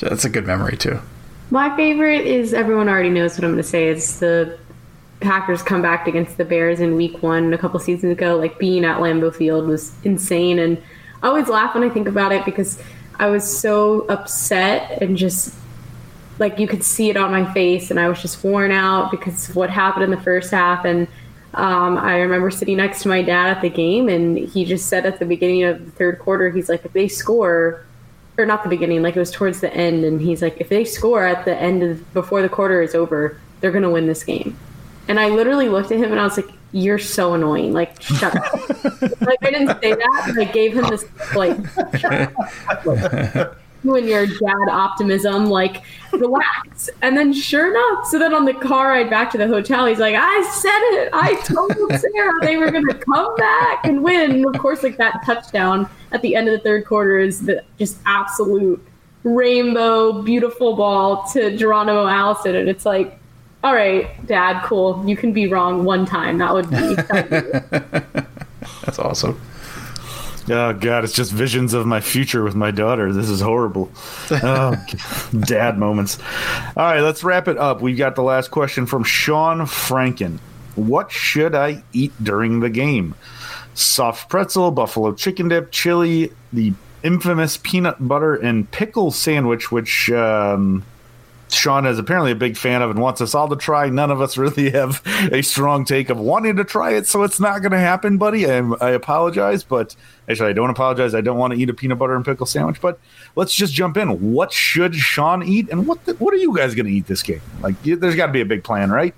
that's 0.00 0.24
a 0.24 0.30
good 0.30 0.46
memory 0.46 0.76
too. 0.76 1.00
My 1.50 1.74
favorite 1.76 2.26
is 2.26 2.52
everyone 2.52 2.88
already 2.88 3.10
knows 3.10 3.36
what 3.36 3.44
I'm 3.44 3.52
going 3.52 3.62
to 3.62 3.68
say. 3.68 3.88
It's 3.88 4.18
the 4.18 4.58
Packers 5.20 5.62
comeback 5.62 6.06
against 6.06 6.36
the 6.36 6.44
Bears 6.44 6.80
in 6.80 6.96
Week 6.96 7.22
One 7.22 7.52
a 7.52 7.58
couple 7.58 7.80
seasons 7.80 8.12
ago. 8.12 8.36
Like 8.36 8.58
being 8.58 8.84
at 8.84 8.98
Lambeau 8.98 9.34
Field 9.34 9.66
was 9.66 9.92
insane, 10.04 10.58
and 10.58 10.80
I 11.22 11.28
always 11.28 11.48
laugh 11.48 11.74
when 11.74 11.82
I 11.82 11.88
think 11.88 12.08
about 12.08 12.32
it 12.32 12.44
because 12.44 12.80
I 13.18 13.28
was 13.28 13.58
so 13.58 14.06
upset 14.08 15.02
and 15.02 15.16
just 15.16 15.54
like 16.38 16.58
you 16.60 16.68
could 16.68 16.84
see 16.84 17.10
it 17.10 17.16
on 17.16 17.32
my 17.32 17.52
face, 17.52 17.90
and 17.90 17.98
I 17.98 18.08
was 18.08 18.22
just 18.22 18.44
worn 18.44 18.70
out 18.70 19.10
because 19.10 19.48
of 19.48 19.56
what 19.56 19.70
happened 19.70 20.04
in 20.04 20.10
the 20.10 20.20
first 20.22 20.52
half. 20.52 20.84
And 20.84 21.08
um, 21.54 21.98
I 21.98 22.18
remember 22.18 22.50
sitting 22.50 22.76
next 22.76 23.02
to 23.02 23.08
my 23.08 23.22
dad 23.22 23.56
at 23.56 23.60
the 23.60 23.70
game, 23.70 24.08
and 24.08 24.38
he 24.38 24.64
just 24.64 24.86
said 24.86 25.04
at 25.04 25.18
the 25.18 25.26
beginning 25.26 25.64
of 25.64 25.84
the 25.84 25.90
third 25.92 26.20
quarter, 26.20 26.50
he's 26.50 26.68
like, 26.68 26.84
"If 26.84 26.92
they 26.92 27.08
score." 27.08 27.84
Or 28.36 28.46
not 28.46 28.62
the 28.62 28.68
beginning, 28.68 29.02
like 29.02 29.16
it 29.16 29.18
was 29.18 29.32
towards 29.32 29.58
the 29.58 29.74
end, 29.74 30.04
and 30.04 30.20
he's 30.20 30.42
like, 30.42 30.60
if 30.60 30.68
they 30.68 30.84
score 30.84 31.24
at 31.24 31.44
the 31.44 31.56
end 31.56 31.82
of 31.82 32.14
before 32.14 32.40
the 32.40 32.48
quarter 32.48 32.80
is 32.80 32.94
over, 32.94 33.36
they're 33.60 33.72
gonna 33.72 33.90
win 33.90 34.06
this 34.06 34.22
game. 34.22 34.56
And 35.08 35.18
I 35.18 35.28
literally 35.30 35.68
looked 35.68 35.90
at 35.90 35.98
him 35.98 36.12
and 36.12 36.20
I 36.20 36.24
was 36.24 36.36
like, 36.36 36.50
"You're 36.72 36.98
so 36.98 37.34
annoying! 37.34 37.72
Like, 37.72 38.00
shut 38.00 38.36
up!" 38.36 38.52
like 39.20 39.38
I 39.42 39.50
didn't 39.50 39.80
say 39.80 39.94
that, 39.94 40.32
but 40.34 40.38
I 40.38 40.44
gave 40.44 40.74
him 40.74 40.84
this 40.90 41.04
like, 41.34 41.56
shut 41.98 42.12
up. 42.12 43.56
you 43.84 43.94
and 43.94 44.06
your 44.06 44.26
dad 44.26 44.68
optimism, 44.70 45.46
like, 45.46 45.82
relax. 46.12 46.90
And 47.02 47.16
then, 47.16 47.32
sure 47.32 47.70
enough, 47.70 48.06
so 48.06 48.18
then 48.18 48.34
on 48.34 48.44
the 48.44 48.54
car 48.54 48.88
ride 48.88 49.08
back 49.08 49.30
to 49.32 49.38
the 49.38 49.46
hotel, 49.46 49.86
he's 49.86 49.98
like, 49.98 50.14
"I 50.16 50.42
said 50.52 51.02
it! 51.02 51.10
I 51.12 51.34
told 51.42 51.72
Sarah 52.00 52.32
they 52.42 52.56
were 52.56 52.70
gonna 52.70 52.94
come 52.94 53.34
back 53.36 53.84
and 53.84 54.02
win." 54.02 54.32
And 54.32 54.46
of 54.46 54.60
course, 54.60 54.82
like 54.82 54.96
that 54.98 55.22
touchdown 55.24 55.88
at 56.12 56.22
the 56.22 56.34
end 56.34 56.48
of 56.48 56.52
the 56.52 56.60
third 56.60 56.86
quarter 56.86 57.18
is 57.18 57.44
the 57.44 57.64
just 57.78 57.98
absolute 58.06 58.84
rainbow, 59.24 60.22
beautiful 60.22 60.76
ball 60.76 61.24
to 61.32 61.56
Geronimo 61.56 62.06
Allison, 62.06 62.56
and 62.56 62.68
it's 62.68 62.86
like 62.86 63.17
all 63.64 63.74
right, 63.74 64.24
Dad, 64.26 64.62
cool. 64.64 65.02
You 65.06 65.16
can 65.16 65.32
be 65.32 65.48
wrong 65.48 65.84
one 65.84 66.06
time. 66.06 66.38
That 66.38 66.54
would 66.54 66.70
be. 66.70 66.94
That's 68.84 68.98
awesome. 68.98 69.40
Oh 70.50 70.72
God, 70.72 71.04
it's 71.04 71.12
just 71.12 71.30
visions 71.32 71.74
of 71.74 71.84
my 71.86 72.00
future 72.00 72.42
with 72.42 72.54
my 72.54 72.70
daughter. 72.70 73.12
This 73.12 73.28
is 73.28 73.40
horrible. 73.40 73.90
Oh, 74.30 74.76
dad 75.40 75.76
moments. 75.76 76.18
All 76.76 76.84
right, 76.84 77.00
let's 77.00 77.22
wrap 77.22 77.48
it 77.48 77.58
up. 77.58 77.82
We've 77.82 77.98
got 77.98 78.14
the 78.14 78.22
last 78.22 78.50
question 78.50 78.86
from 78.86 79.04
Sean 79.04 79.60
Franken. 79.60 80.38
What 80.74 81.10
should 81.10 81.54
I 81.54 81.82
eat 81.92 82.12
during 82.22 82.60
the 82.60 82.70
game? 82.70 83.14
Soft 83.74 84.30
pretzel, 84.30 84.70
buffalo 84.70 85.12
chicken 85.12 85.48
dip, 85.48 85.70
chili, 85.70 86.32
the 86.52 86.72
infamous 87.02 87.58
peanut 87.58 87.96
butter 88.08 88.34
and 88.34 88.70
pickle 88.70 89.10
sandwich, 89.10 89.70
which 89.70 90.10
um, 90.10 90.84
Sean 91.52 91.86
is 91.86 91.98
apparently 91.98 92.32
a 92.32 92.36
big 92.36 92.56
fan 92.56 92.82
of 92.82 92.90
and 92.90 93.00
wants 93.00 93.20
us 93.20 93.34
all 93.34 93.48
to 93.48 93.56
try. 93.56 93.88
None 93.88 94.10
of 94.10 94.20
us 94.20 94.36
really 94.36 94.70
have 94.70 95.02
a 95.32 95.42
strong 95.42 95.84
take 95.84 96.10
of 96.10 96.18
wanting 96.18 96.56
to 96.56 96.64
try 96.64 96.92
it, 96.92 97.06
so 97.06 97.22
it's 97.22 97.40
not 97.40 97.60
going 97.60 97.72
to 97.72 97.78
happen, 97.78 98.18
buddy. 98.18 98.50
I, 98.50 98.58
I, 98.80 98.90
apologize, 98.90 99.62
but 99.62 99.94
actually, 100.28 100.50
I 100.50 100.52
don't 100.52 100.70
apologize. 100.70 101.14
I 101.14 101.20
don't 101.20 101.38
want 101.38 101.54
to 101.54 101.58
eat 101.58 101.70
a 101.70 101.74
peanut 101.74 101.98
butter 101.98 102.16
and 102.16 102.24
pickle 102.24 102.46
sandwich, 102.46 102.80
but 102.80 102.98
let's 103.36 103.54
just 103.54 103.72
jump 103.72 103.96
in. 103.96 104.32
What 104.32 104.52
should 104.52 104.94
Sean 104.94 105.42
eat, 105.42 105.68
and 105.70 105.86
what 105.86 106.04
the, 106.04 106.14
what 106.14 106.34
are 106.34 106.38
you 106.38 106.56
guys 106.56 106.74
going 106.74 106.86
to 106.86 106.92
eat 106.92 107.06
this 107.06 107.22
game? 107.22 107.42
Like, 107.60 107.80
there's 107.82 108.16
got 108.16 108.26
to 108.26 108.32
be 108.32 108.40
a 108.40 108.46
big 108.46 108.64
plan, 108.64 108.90
right? 108.90 109.14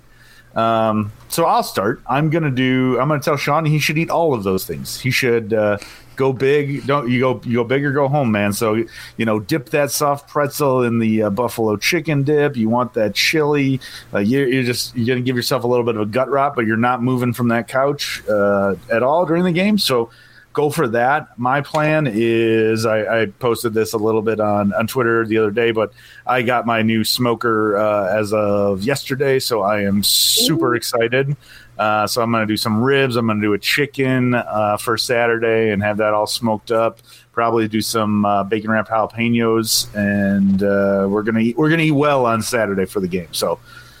Um, 0.55 1.11
so 1.29 1.45
I'll 1.45 1.63
start. 1.63 2.01
I'm 2.07 2.29
gonna 2.29 2.51
do. 2.51 2.99
I'm 2.99 3.07
gonna 3.07 3.21
tell 3.21 3.37
Sean 3.37 3.65
he 3.65 3.79
should 3.79 3.97
eat 3.97 4.09
all 4.09 4.33
of 4.33 4.43
those 4.43 4.65
things. 4.65 4.99
He 4.99 5.09
should 5.09 5.53
uh, 5.53 5.77
go 6.15 6.33
big. 6.33 6.85
Don't 6.85 7.09
you 7.09 7.19
go 7.19 7.41
you 7.43 7.55
go 7.55 7.63
big 7.63 7.83
or 7.83 7.91
go 7.91 8.07
home, 8.07 8.31
man. 8.31 8.53
So 8.53 8.83
you 9.17 9.25
know, 9.25 9.39
dip 9.39 9.69
that 9.69 9.91
soft 9.91 10.29
pretzel 10.29 10.83
in 10.83 10.99
the 10.99 11.23
uh, 11.23 11.29
buffalo 11.29 11.77
chicken 11.77 12.23
dip. 12.23 12.55
You 12.57 12.69
want 12.69 12.93
that 12.93 13.15
chili. 13.15 13.79
Uh, 14.13 14.19
you're, 14.19 14.47
you're, 14.47 14.63
just 14.63 14.95
you're 14.95 15.07
gonna 15.15 15.25
give 15.25 15.35
yourself 15.35 15.63
a 15.63 15.67
little 15.67 15.85
bit 15.85 15.95
of 15.95 16.01
a 16.01 16.05
gut 16.05 16.29
rot, 16.29 16.55
but 16.55 16.65
you're 16.65 16.77
not 16.77 17.01
moving 17.01 17.33
from 17.33 17.49
that 17.49 17.67
couch 17.67 18.21
uh, 18.29 18.75
at 18.91 19.03
all 19.03 19.25
during 19.25 19.43
the 19.43 19.51
game. 19.51 19.77
So 19.77 20.09
go 20.53 20.69
for 20.69 20.87
that. 20.89 21.37
My 21.37 21.61
plan 21.61 22.07
is 22.11 22.85
I, 22.85 23.21
I, 23.21 23.25
posted 23.27 23.73
this 23.73 23.93
a 23.93 23.97
little 23.97 24.21
bit 24.21 24.39
on, 24.39 24.73
on 24.73 24.87
Twitter 24.87 25.25
the 25.25 25.37
other 25.37 25.51
day, 25.51 25.71
but 25.71 25.93
I 26.25 26.41
got 26.41 26.65
my 26.65 26.81
new 26.81 27.03
smoker 27.03 27.77
uh, 27.77 28.19
as 28.19 28.33
of 28.33 28.83
yesterday, 28.83 29.39
so 29.39 29.61
I 29.61 29.83
am 29.83 30.03
super 30.03 30.75
excited. 30.75 31.35
Uh, 31.77 32.05
so 32.05 32.21
I'm 32.21 32.31
going 32.31 32.47
to 32.47 32.51
do 32.51 32.57
some 32.57 32.83
ribs. 32.83 33.15
I'm 33.15 33.25
going 33.25 33.39
to 33.39 33.47
do 33.47 33.53
a 33.53 33.59
chicken 33.59 34.35
uh, 34.35 34.77
for 34.77 34.97
Saturday 34.97 35.71
and 35.71 35.81
have 35.81 35.97
that 35.97 36.13
all 36.13 36.27
smoked 36.27 36.71
up. 36.71 36.99
Probably 37.31 37.67
do 37.67 37.81
some 37.81 38.25
uh, 38.25 38.43
bacon 38.43 38.71
wrapped 38.71 38.89
jalapenos, 38.89 39.87
and 39.95 40.61
uh, 40.61 41.07
we're 41.09 41.23
gonna 41.23 41.39
eat. 41.39 41.57
We're 41.57 41.69
gonna 41.69 41.83
eat 41.83 41.91
well 41.91 42.25
on 42.25 42.41
Saturday 42.41 42.85
for 42.85 42.99
the 42.99 43.07
game. 43.07 43.29
So, 43.31 43.57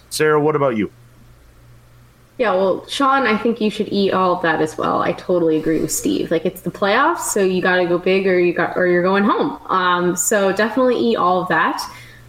Sarah, 0.09 0.39
what 0.39 0.57
about 0.57 0.75
you? 0.75 0.91
Yeah, 2.37 2.53
well, 2.55 2.85
Sean, 2.87 3.27
I 3.27 3.37
think 3.37 3.61
you 3.61 3.69
should 3.69 3.87
eat 3.89 4.11
all 4.11 4.35
of 4.35 4.41
that 4.41 4.61
as 4.61 4.77
well. 4.77 5.01
I 5.01 5.13
totally 5.13 5.57
agree 5.57 5.79
with 5.79 5.91
Steve. 5.91 6.29
Like 6.29 6.45
it's 6.45 6.61
the 6.61 6.71
playoffs, 6.71 7.19
so 7.19 7.41
you 7.41 7.61
got 7.61 7.77
to 7.77 7.85
go 7.85 7.97
big, 7.97 8.27
or 8.27 8.37
you 8.37 8.51
got, 8.51 8.75
or 8.75 8.87
you're 8.87 9.03
going 9.03 9.23
home. 9.23 9.59
Um, 9.67 10.15
so 10.15 10.51
definitely 10.51 10.97
eat 10.97 11.15
all 11.15 11.41
of 11.41 11.47
that. 11.47 11.81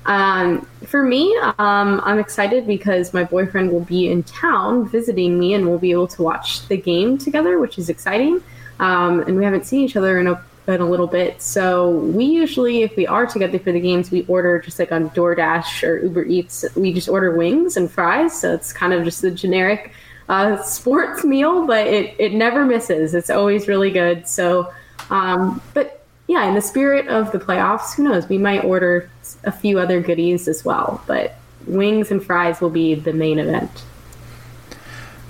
Um, 0.04 0.66
for 0.86 1.02
me, 1.02 1.36
um, 1.58 2.00
I'm 2.04 2.18
excited 2.18 2.66
because 2.66 3.14
my 3.14 3.24
boyfriend 3.24 3.70
will 3.70 3.84
be 3.84 4.10
in 4.10 4.22
town 4.24 4.88
visiting 4.88 5.38
me, 5.38 5.54
and 5.54 5.68
we'll 5.68 5.78
be 5.78 5.92
able 5.92 6.08
to 6.08 6.22
watch 6.22 6.66
the 6.68 6.76
game 6.76 7.18
together, 7.18 7.58
which 7.58 7.78
is 7.78 7.88
exciting. 7.88 8.42
Um, 8.80 9.20
and 9.20 9.36
we 9.36 9.44
haven't 9.44 9.66
seen 9.66 9.84
each 9.84 9.96
other 9.96 10.18
in 10.18 10.26
a 10.26 10.42
in 10.68 10.80
a 10.80 10.88
little 10.88 11.08
bit. 11.08 11.42
So 11.42 11.90
we 11.90 12.24
usually, 12.24 12.82
if 12.82 12.96
we 12.96 13.06
are 13.06 13.26
together 13.26 13.58
for 13.58 13.72
the 13.72 13.80
games, 13.80 14.10
we 14.10 14.24
order 14.26 14.60
just 14.60 14.78
like 14.78 14.92
on 14.92 15.10
DoorDash 15.10 15.86
or 15.86 15.98
Uber 15.98 16.24
Eats. 16.24 16.64
We 16.76 16.92
just 16.92 17.08
order 17.08 17.36
wings 17.36 17.76
and 17.76 17.90
fries. 17.90 18.38
So 18.40 18.54
it's 18.54 18.72
kind 18.72 18.92
of 18.92 19.04
just 19.04 19.22
the 19.22 19.30
generic 19.30 19.92
a 20.28 20.62
sports 20.64 21.24
meal, 21.34 21.66
but 21.66 21.86
it, 21.86 22.14
it 22.18 22.32
never 22.32 22.64
misses. 22.64 23.14
It's 23.14 23.30
always 23.30 23.68
really 23.68 23.90
good. 23.90 24.26
So, 24.28 24.72
um, 25.10 25.60
but 25.74 26.04
yeah, 26.28 26.46
in 26.46 26.54
the 26.54 26.62
spirit 26.62 27.08
of 27.08 27.32
the 27.32 27.38
playoffs, 27.38 27.94
who 27.94 28.04
knows? 28.04 28.28
We 28.28 28.38
might 28.38 28.64
order 28.64 29.10
a 29.44 29.52
few 29.52 29.78
other 29.78 30.00
goodies 30.00 30.48
as 30.48 30.64
well, 30.64 31.02
but 31.06 31.36
wings 31.66 32.10
and 32.10 32.24
fries 32.24 32.60
will 32.60 32.70
be 32.70 32.94
the 32.94 33.12
main 33.12 33.38
event. 33.38 33.84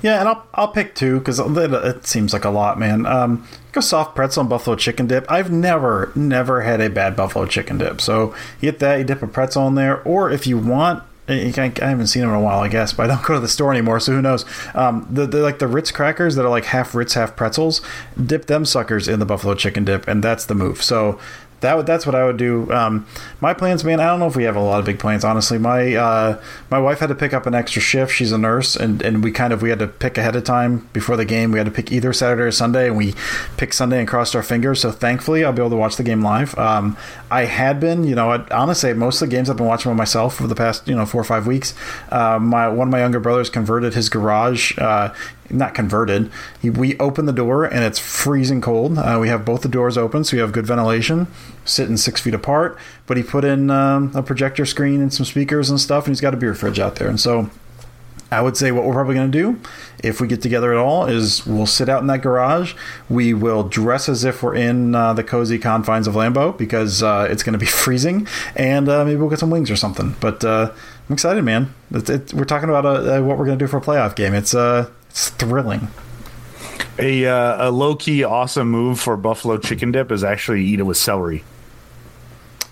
Yeah, 0.03 0.19
and 0.19 0.29
I'll 0.29 0.47
I'll 0.53 0.69
pick 0.69 0.95
two 0.95 1.21
because 1.21 1.39
it, 1.39 2.07
seems 2.07 2.33
like 2.33 2.45
a 2.45 2.51
lot, 2.51 2.79
man. 2.79 3.07
Um, 3.07 3.47
go 3.71 3.81
soft 3.81 4.17
pretzel 4.17 4.41
and 4.41 4.51
buffalo 4.51 4.75
chicken 4.75 5.07
dip. 5.07 5.31
I've 5.31 5.51
never 5.51 6.13
never 6.17 6.63
had 6.63 6.81
a 6.81 6.91
bad 6.91 7.15
buffalo 7.15 7.47
chicken 7.47 7.79
dip. 7.79 8.01
So 8.01 8.35
you 8.61 8.73
get 8.73 8.81
that, 8.81 8.97
you 8.97 9.05
dip 9.05 9.23
a 9.23 9.29
pretzel 9.29 9.69
in 9.69 9.77
there, 9.77 10.03
or 10.03 10.31
if 10.31 10.47
you 10.47 10.59
want. 10.59 11.05
I 11.29 11.35
haven't 11.35 12.09
seen 12.09 12.23
them 12.23 12.31
in 12.31 12.37
a 12.37 12.41
while, 12.41 12.59
I 12.59 12.69
guess, 12.69 12.93
but 12.93 13.09
I 13.09 13.15
don't 13.15 13.25
go 13.25 13.35
to 13.35 13.41
the 13.41 13.49
store 13.49 13.71
anymore, 13.71 14.01
so 14.01 14.13
who 14.13 14.21
knows? 14.21 14.45
Um, 14.75 15.07
the, 15.09 15.25
the 15.25 15.39
like 15.39 15.61
the 15.61 15.69
Ritz 15.69 15.93
crackers 15.93 16.35
that 16.35 16.45
are 16.45 16.51
like 16.51 16.65
half 16.65 16.97
Ritz, 16.97 17.15
half 17.15 17.37
pretzels. 17.37 17.81
Dip 18.23 18.47
them 18.47 18.65
suckers 18.65 19.07
in 19.07 19.21
the 19.21 19.25
buffalo 19.25 19.55
chicken 19.55 19.85
dip, 19.85 20.07
and 20.09 20.23
that's 20.23 20.45
the 20.45 20.57
move. 20.57 20.83
So 20.83 21.21
that 21.63 21.87
that's 21.87 22.05
what 22.05 22.15
I 22.15 22.25
would 22.25 22.37
do. 22.37 22.71
Um, 22.71 23.07
my 23.41 23.55
plans, 23.55 23.83
man. 23.83 24.01
I 24.01 24.07
don't 24.07 24.21
know 24.21 24.27
if 24.27 24.37
we 24.37 24.45
have 24.45 24.57
a 24.57 24.61
lot 24.61 24.81
of 24.81 24.85
big 24.85 24.99
plans. 24.99 25.25
Honestly, 25.25 25.59
my 25.59 25.95
uh, 25.95 26.43
my 26.71 26.79
wife 26.79 26.99
had 26.99 27.09
to 27.09 27.15
pick 27.15 27.33
up 27.33 27.47
an 27.47 27.55
extra 27.55 27.81
shift. 27.81 28.13
She's 28.13 28.33
a 28.33 28.39
nurse, 28.39 28.77
and, 28.77 29.03
and 29.03 29.25
we 29.25 29.33
kind 29.33 29.53
of 29.53 29.63
we 29.63 29.71
had 29.71 29.79
to 29.79 29.87
pick 29.87 30.19
ahead 30.19 30.37
of 30.37 30.45
time 30.45 30.89
before 30.93 31.17
the 31.17 31.25
game. 31.25 31.51
We 31.51 31.59
had 31.59 31.65
to 31.65 31.73
pick 31.73 31.91
either 31.91 32.13
Saturday 32.13 32.43
or 32.43 32.53
Sunday, 32.53 32.89
and 32.89 32.97
we 32.97 33.15
picked 33.57 33.75
Sunday 33.75 33.99
and 33.99 34.07
crossed 34.07 34.37
our 34.37 34.43
fingers. 34.43 34.81
So 34.81 34.93
thankfully, 34.93 35.45
I'll 35.45 35.53
be 35.53 35.63
able 35.63 35.71
to 35.71 35.77
watch 35.77 35.97
the 35.97 36.03
game 36.03 36.23
live. 36.23 36.57
Um, 36.59 36.97
I 37.31 37.47
had 37.47 37.81
been, 37.81 38.05
you 38.05 38.15
know, 38.15 38.31
I, 38.33 38.47
honestly, 38.51 38.93
most 38.93 39.23
of 39.23 39.31
the 39.31 39.35
games 39.35 39.49
I've 39.49 39.57
been 39.57 39.67
watching 39.67 39.91
by 39.91 39.97
myself 39.97 40.37
for 40.37 40.47
the 40.47 40.55
past 40.55 40.87
you 40.89 40.95
know 40.95 41.07
four 41.07 41.21
or 41.21 41.25
five 41.25 41.47
weeks. 41.47 41.75
Uh, 42.11 42.39
my 42.39 42.69
one 42.69 42.89
of 42.89 42.93
my 42.93 43.01
younger 43.01 43.21
brothers 43.21 43.51
converted 43.51 43.95
his 43.95 44.09
garage. 44.09 44.77
Uh, 44.79 45.15
not 45.53 45.75
converted. 45.75 46.31
We 46.63 46.99
open 46.99 47.27
the 47.27 47.33
door 47.33 47.65
and 47.65 47.85
it's 47.85 47.99
freezing 47.99 48.61
cold. 48.61 48.99
Uh, 48.99 49.19
we 49.21 49.29
have 49.29 49.45
both 49.45 49.63
the 49.63 49.69
doors 49.69 49.99
open, 49.99 50.25
so 50.25 50.37
we 50.37 50.41
have 50.41 50.53
good 50.53 50.67
ventilation, 50.67 51.27
sitting 51.65 51.97
six 51.97 52.21
feet 52.21 52.35
apart. 52.35 52.79
But 53.07 53.17
he 53.17 53.23
put 53.23 53.45
in 53.45 53.71
um, 53.71 54.13
a 54.15 54.23
projector 54.23 54.67
screen 54.67 55.01
and 55.01 55.13
some 55.13 55.27
speakers 55.27 55.71
and 55.71 55.81
stuff, 55.81 56.07
and 56.07 56.13
he's 56.13 56.21
got 56.21 56.35
a 56.35 56.37
beer 56.37 56.55
fridge 56.55 56.79
out 56.79 56.97
there. 56.97 57.09
And 57.09 57.21
so 57.21 57.51
I 58.33 58.41
would 58.41 58.57
say 58.57 58.73
what 58.73 58.85
we're 58.85 58.95
probably 58.95 59.15
going 59.15 59.31
to 59.31 59.39
do, 59.39 59.61
if 60.03 60.21
we 60.21 60.27
get 60.27 60.41
together 60.41 60.73
at 60.73 60.79
all, 60.79 61.05
is 61.05 61.47
we'll 61.47 61.67
sit 61.67 61.91
out 61.91 62.01
in 62.01 62.07
that 62.07 62.23
garage. 62.23 62.75
We 63.11 63.35
will 63.35 63.63
dress 63.63 64.09
as 64.09 64.25
if 64.25 64.43
we're 64.43 64.55
in 64.55 64.95
uh, 64.95 65.13
the 65.13 65.23
cozy 65.23 65.59
confines 65.59 66.07
of 66.07 66.15
Lambeau 66.15 66.57
because 66.57 67.03
uh, 67.03 67.29
it's 67.31 67.43
going 67.43 67.53
to 67.53 67.59
be 67.59 67.67
freezing, 67.83 68.27
and 68.57 68.89
uh, 68.89 69.05
maybe 69.05 69.21
we'll 69.21 69.29
get 69.29 69.39
some 69.39 69.51
wings 69.51 69.71
or 69.71 69.77
something. 69.77 70.17
But 70.19 70.43
uh, 70.45 70.73
I'm 71.09 71.13
excited, 71.13 71.43
man. 71.45 71.75
It, 71.91 72.33
we're 72.33 72.45
talking 72.45 72.71
about 72.71 72.87
uh, 72.87 73.21
what 73.23 73.37
we're 73.37 73.45
going 73.45 73.59
to 73.59 73.63
do 73.63 73.69
for 73.69 73.77
a 73.77 73.83
playoff 73.83 74.17
game. 74.17 74.33
It's 74.33 74.55
uh, 74.55 74.89
it's 75.13 75.29
thrilling. 75.29 75.89
A, 76.99 77.27
uh, 77.27 77.69
a 77.69 77.71
low 77.71 77.95
key 77.95 78.25
awesome 78.25 78.71
move 78.71 78.99
for 78.99 79.15
buffalo 79.19 79.59
chicken 79.59 79.93
dip 79.93 80.11
is 80.11 80.25
actually 80.25 80.65
eat 80.65 80.81
it 80.81 80.85
with 80.85 80.97
celery. 80.97 81.45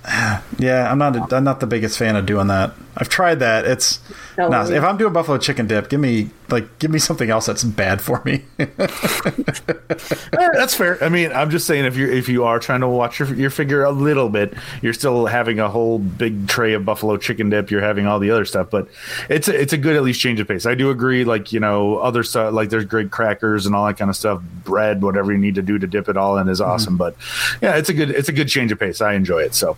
Yeah, 0.59 0.91
I'm 0.91 0.99
not. 0.99 1.17
A, 1.17 1.37
I'm 1.37 1.45
not 1.45 1.61
the 1.61 1.67
biggest 1.67 1.97
fan 1.97 2.17
of 2.17 2.27
doing 2.27 2.49
that. 2.49 2.75
I've 2.97 3.09
tried 3.09 3.37
that. 3.37 3.67
It's 3.67 4.01
no. 4.37 4.51
If 4.51 4.83
I'm 4.83 4.97
doing 4.97 5.13
buffalo 5.13 5.39
chicken 5.39 5.67
dip, 5.67 5.89
give 5.89 6.01
me 6.01 6.31
like 6.49 6.79
give 6.79 6.91
me 6.91 6.99
something 6.99 7.31
else 7.31 7.47
that's 7.47 7.63
bad 7.63 8.01
for 8.01 8.23
me. 8.25 8.45
that's 8.57 10.75
fair. 10.75 11.03
I 11.03 11.09
mean, 11.09 11.33
I'm 11.33 11.51
just 11.51 11.67
saying 11.67 11.85
if 11.85 11.97
you 11.97 12.11
if 12.11 12.29
you 12.29 12.45
are 12.45 12.59
trying 12.59 12.81
to 12.81 12.89
watch 12.89 13.21
your 13.21 13.33
your 13.35 13.51
figure 13.51 13.85
a 13.85 13.93
little 13.93 14.29
bit, 14.29 14.55
you're 14.83 14.93
still 14.93 15.27
having 15.27 15.61
a 15.61 15.69
whole 15.69 15.99
big 15.99 16.49
tray 16.49 16.75
of 16.75 16.85
buffalo 16.85 17.17
chicken 17.17 17.51
dip. 17.51 17.71
You're 17.71 17.81
having 17.81 18.07
all 18.07 18.19
the 18.19 18.31
other 18.31 18.45
stuff, 18.45 18.71
but 18.71 18.89
it's 19.29 19.47
a, 19.47 19.61
it's 19.61 19.73
a 19.73 19.79
good 19.79 19.95
at 19.95 20.03
least 20.03 20.21
change 20.21 20.41
of 20.41 20.49
pace. 20.49 20.67
I 20.67 20.75
do 20.75 20.91
agree. 20.91 21.25
Like 21.25 21.53
you 21.53 21.61
know, 21.61 21.99
other 21.99 22.25
stuff 22.25 22.53
like 22.53 22.71
there's 22.71 22.85
great 22.85 23.11
crackers 23.11 23.67
and 23.67 23.75
all 23.75 23.87
that 23.87 23.99
kind 23.99 24.11
of 24.11 24.17
stuff. 24.17 24.43
Bread, 24.65 25.03
whatever 25.03 25.33
you 25.33 25.39
need 25.39 25.55
to 25.55 25.63
do 25.63 25.79
to 25.79 25.87
dip 25.87 26.09
it 26.09 26.17
all 26.17 26.37
in 26.39 26.49
is 26.49 26.61
awesome. 26.61 26.99
Mm-hmm. 26.99 26.99
But 26.99 27.17
yeah, 27.63 27.77
it's 27.77 27.89
a 27.89 27.95
good 27.95 28.11
it's 28.11 28.29
a 28.29 28.33
good 28.33 28.49
change 28.49 28.73
of 28.73 28.81
pace. 28.81 29.01
I 29.01 29.15
enjoy 29.15 29.43
it 29.43 29.55
so. 29.55 29.77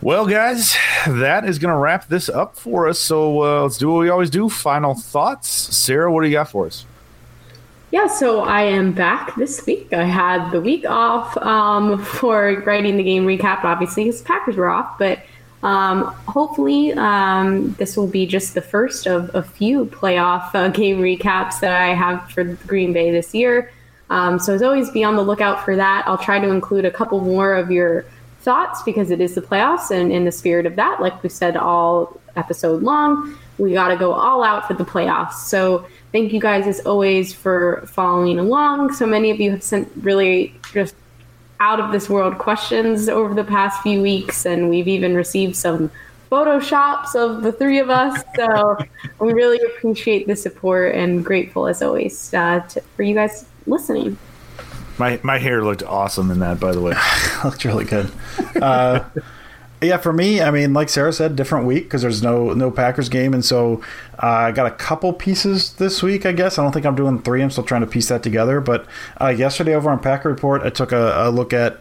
Well, 0.00 0.26
guys, 0.26 0.76
that 1.08 1.44
is 1.44 1.58
going 1.58 1.72
to 1.72 1.78
wrap 1.78 2.06
this 2.06 2.28
up 2.28 2.56
for 2.56 2.86
us. 2.86 3.00
So 3.00 3.42
uh, 3.42 3.62
let's 3.62 3.78
do 3.78 3.90
what 3.90 4.00
we 4.00 4.08
always 4.10 4.30
do. 4.30 4.48
Final 4.48 4.94
thoughts. 4.94 5.48
Sarah, 5.48 6.12
what 6.12 6.22
do 6.22 6.28
you 6.28 6.34
got 6.34 6.50
for 6.50 6.66
us? 6.66 6.84
Yeah, 7.90 8.06
so 8.06 8.40
I 8.40 8.62
am 8.62 8.92
back 8.92 9.34
this 9.34 9.64
week. 9.66 9.92
I 9.92 10.04
had 10.04 10.50
the 10.50 10.60
week 10.60 10.84
off 10.88 11.36
um, 11.38 12.04
for 12.04 12.62
writing 12.66 12.96
the 12.96 13.02
game 13.02 13.26
recap, 13.26 13.64
obviously, 13.64 14.04
because 14.04 14.22
Packers 14.22 14.56
were 14.56 14.68
off. 14.68 14.98
But 14.98 15.20
um, 15.64 16.04
hopefully, 16.28 16.92
um, 16.92 17.72
this 17.72 17.96
will 17.96 18.06
be 18.06 18.24
just 18.24 18.54
the 18.54 18.60
first 18.60 19.08
of 19.08 19.34
a 19.34 19.42
few 19.42 19.86
playoff 19.86 20.54
uh, 20.54 20.68
game 20.68 20.98
recaps 20.98 21.58
that 21.60 21.72
I 21.72 21.94
have 21.94 22.30
for 22.30 22.44
Green 22.44 22.92
Bay 22.92 23.10
this 23.10 23.34
year. 23.34 23.72
Um, 24.10 24.38
so, 24.38 24.54
as 24.54 24.62
always, 24.62 24.90
be 24.90 25.02
on 25.02 25.16
the 25.16 25.22
lookout 25.22 25.64
for 25.64 25.74
that. 25.74 26.04
I'll 26.06 26.18
try 26.18 26.38
to 26.38 26.50
include 26.50 26.84
a 26.84 26.90
couple 26.90 27.20
more 27.20 27.54
of 27.54 27.70
your 27.70 28.04
thoughts 28.48 28.80
because 28.82 29.10
it 29.10 29.20
is 29.20 29.34
the 29.34 29.42
playoffs. 29.42 29.90
And 29.90 30.10
in 30.10 30.24
the 30.24 30.32
spirit 30.32 30.64
of 30.64 30.74
that, 30.76 31.02
like 31.02 31.22
we 31.22 31.28
said 31.28 31.54
all 31.54 32.18
episode 32.34 32.82
long, 32.82 33.36
we 33.58 33.74
got 33.74 33.88
to 33.88 33.96
go 33.96 34.12
all 34.12 34.42
out 34.42 34.66
for 34.66 34.72
the 34.72 34.86
playoffs. 34.86 35.34
So 35.34 35.86
thank 36.12 36.32
you 36.32 36.40
guys 36.40 36.66
as 36.66 36.80
always 36.86 37.34
for 37.34 37.84
following 37.86 38.38
along. 38.38 38.94
So 38.94 39.04
many 39.04 39.30
of 39.30 39.38
you 39.38 39.50
have 39.50 39.62
sent 39.62 39.92
really 40.00 40.54
just 40.72 40.94
out 41.60 41.78
of 41.78 41.92
this 41.92 42.08
world 42.08 42.38
questions 42.38 43.10
over 43.10 43.34
the 43.34 43.44
past 43.44 43.82
few 43.82 44.00
weeks, 44.00 44.46
and 44.46 44.70
we've 44.70 44.88
even 44.88 45.14
received 45.14 45.54
some 45.54 45.90
photoshops 46.32 47.14
of 47.14 47.42
the 47.42 47.52
three 47.52 47.80
of 47.80 47.90
us. 47.90 48.22
So 48.34 48.78
we 49.20 49.34
really 49.34 49.60
appreciate 49.72 50.26
the 50.26 50.36
support 50.36 50.94
and 50.94 51.22
grateful 51.22 51.66
as 51.66 51.82
always 51.82 52.32
uh, 52.32 52.60
to, 52.60 52.80
for 52.96 53.02
you 53.02 53.14
guys 53.14 53.44
listening. 53.66 54.16
My 54.98 55.20
my 55.22 55.38
hair 55.38 55.64
looked 55.64 55.82
awesome 55.82 56.30
in 56.30 56.40
that, 56.40 56.58
by 56.60 56.72
the 56.72 56.80
way. 56.80 56.94
looked 57.44 57.64
really 57.64 57.84
good. 57.84 58.10
Uh, 58.60 59.04
yeah, 59.80 59.96
for 59.98 60.12
me, 60.12 60.40
I 60.40 60.50
mean, 60.50 60.72
like 60.72 60.88
Sarah 60.88 61.12
said, 61.12 61.36
different 61.36 61.66
week 61.66 61.84
because 61.84 62.02
there's 62.02 62.22
no 62.22 62.52
no 62.52 62.70
Packers 62.70 63.08
game, 63.08 63.32
and 63.32 63.44
so 63.44 63.80
uh, 64.20 64.26
I 64.26 64.52
got 64.52 64.66
a 64.66 64.72
couple 64.72 65.12
pieces 65.12 65.74
this 65.74 66.02
week. 66.02 66.26
I 66.26 66.32
guess 66.32 66.58
I 66.58 66.62
don't 66.62 66.72
think 66.72 66.84
I'm 66.84 66.96
doing 66.96 67.22
three. 67.22 67.42
I'm 67.42 67.50
still 67.50 67.64
trying 67.64 67.82
to 67.82 67.86
piece 67.86 68.08
that 68.08 68.22
together. 68.22 68.60
But 68.60 68.86
uh, 69.20 69.28
yesterday 69.28 69.74
over 69.74 69.88
on 69.90 70.00
Packer 70.00 70.28
Report, 70.28 70.62
I 70.62 70.70
took 70.70 70.90
a, 70.90 71.28
a 71.28 71.30
look 71.30 71.52
at 71.52 71.78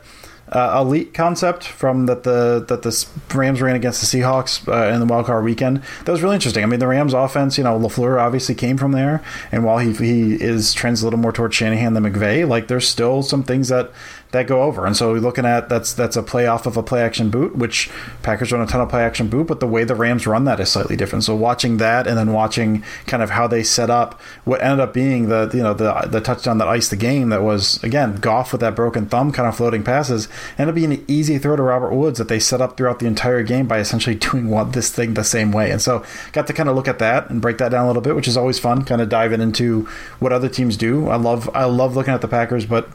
uh, 0.52 0.80
elite 0.82 1.14
concept 1.14 1.64
from 1.66 2.06
that 2.06 2.24
the 2.24 2.64
that 2.68 2.82
the 2.82 3.08
Rams 3.34 3.62
ran 3.62 3.76
against 3.76 4.00
the 4.00 4.20
Seahawks 4.20 4.68
uh, 4.68 4.93
in 4.93 5.00
the 5.00 5.06
wild 5.06 5.26
card 5.26 5.43
weekend. 5.43 5.82
That 6.06 6.12
was 6.12 6.22
really 6.22 6.36
interesting. 6.36 6.64
I 6.64 6.68
mean, 6.68 6.80
the 6.80 6.88
Rams 6.88 7.14
offense, 7.14 7.58
you 7.58 7.64
know, 7.64 7.78
Lafleur 7.78 8.20
obviously 8.20 8.56
came 8.56 8.78
from 8.78 8.93
there, 8.93 9.24
and 9.52 9.66
while 9.66 9.80
he 9.80 9.93
he 9.93 10.36
is 10.36 10.74
trends 10.74 11.02
a 11.02 11.06
little 11.06 11.20
more 11.20 11.32
towards 11.32 11.56
Shanahan 11.56 11.93
than 11.93 12.04
McVay, 12.04 12.48
like 12.48 12.68
there's 12.68 12.88
still 12.88 13.24
some 13.24 13.43
things 13.43 13.68
that 13.70 13.91
that 14.32 14.47
go 14.47 14.63
over. 14.63 14.86
And 14.86 14.95
so 14.95 15.13
we're 15.13 15.19
looking 15.19 15.45
at 15.45 15.69
that's 15.69 15.93
that's 15.93 16.15
a 16.15 16.23
play 16.23 16.47
off 16.47 16.65
of 16.65 16.78
a 16.78 16.84
play 16.84 17.01
action 17.01 17.30
boot, 17.30 17.55
which 17.55 17.89
Packers 18.23 18.51
run 18.51 18.61
a 18.61 18.67
ton 18.67 18.82
of 18.82 18.89
play 18.89 19.03
action 19.03 19.28
boot, 19.28 19.47
but 19.47 19.59
the 19.59 19.67
way 19.67 19.84
the 19.84 19.95
Rams 19.95 20.28
run 20.28 20.45
that 20.45 20.59
is 20.59 20.69
slightly 20.69 20.95
different. 20.95 21.23
So 21.23 21.36
watching 21.36 21.78
that 21.78 22.07
and 22.07 22.17
then 22.17 22.34
watching 22.34 22.84
kind 23.05 23.23
of 23.23 23.32
how 23.32 23.47
they 23.47 23.63
set 23.63 23.89
up 23.89 24.19
what 24.43 24.61
ended 24.61 24.80
up 24.80 24.93
being 24.93 25.30
the 25.30 25.49
you 25.53 25.63
know 25.63 25.73
the 25.73 26.07
the 26.07 26.21
touchdown 26.21 26.57
that 26.57 26.67
iced 26.67 26.89
the 26.89 26.97
game 26.97 27.30
that 27.30 27.41
was 27.41 27.82
again 27.84 28.15
Goff 28.17 28.51
with 28.51 28.61
that 28.61 28.75
broken 28.75 29.05
thumb 29.05 29.32
kind 29.32 29.47
of 29.47 29.55
floating 29.55 29.84
passes 29.84 30.28
ended 30.57 30.69
up 30.69 30.75
being 30.75 30.93
an 30.93 31.05
easy 31.07 31.38
throw 31.38 31.55
to 31.55 31.63
Robert 31.63 31.93
Woods 31.93 32.17
that 32.17 32.28
they 32.28 32.39
set 32.39 32.61
up 32.61 32.78
throughout 32.78 32.99
the 32.99 33.05
entire 33.05 33.43
game 33.43 33.67
by 33.67 33.80
essentially 33.80 34.15
doing 34.28 34.47
this 34.71 34.91
thing 34.91 35.13
the 35.13 35.23
same 35.23 35.51
way. 35.51 35.71
And 35.71 35.82
so 35.82 36.03
got 36.34 36.47
to 36.47 36.53
kind 36.53 36.69
of 36.69 36.75
look 36.75 36.88
at 36.88 36.99
that 36.99 37.30
and 37.30 37.41
break 37.41 37.57
that 37.59 37.69
down 37.69 37.86
a 37.86 37.88
little 37.88 38.01
bit, 38.01 38.15
which 38.15 38.28
is 38.28 38.38
always 38.38 38.59
fun, 38.59 38.84
kind 38.84 39.01
of 39.01 39.09
diving 39.09 39.41
into 39.41 39.88
what 40.19 40.34
other 40.34 40.49
teams 40.49 40.78
do. 40.78 41.07
I 41.07 41.15
love 41.15 41.49
I 41.53 41.65
love 41.65 41.95
looking 41.95 42.13
at 42.13 42.21
the 42.21 42.28
Packers, 42.28 42.65
but 42.65 42.89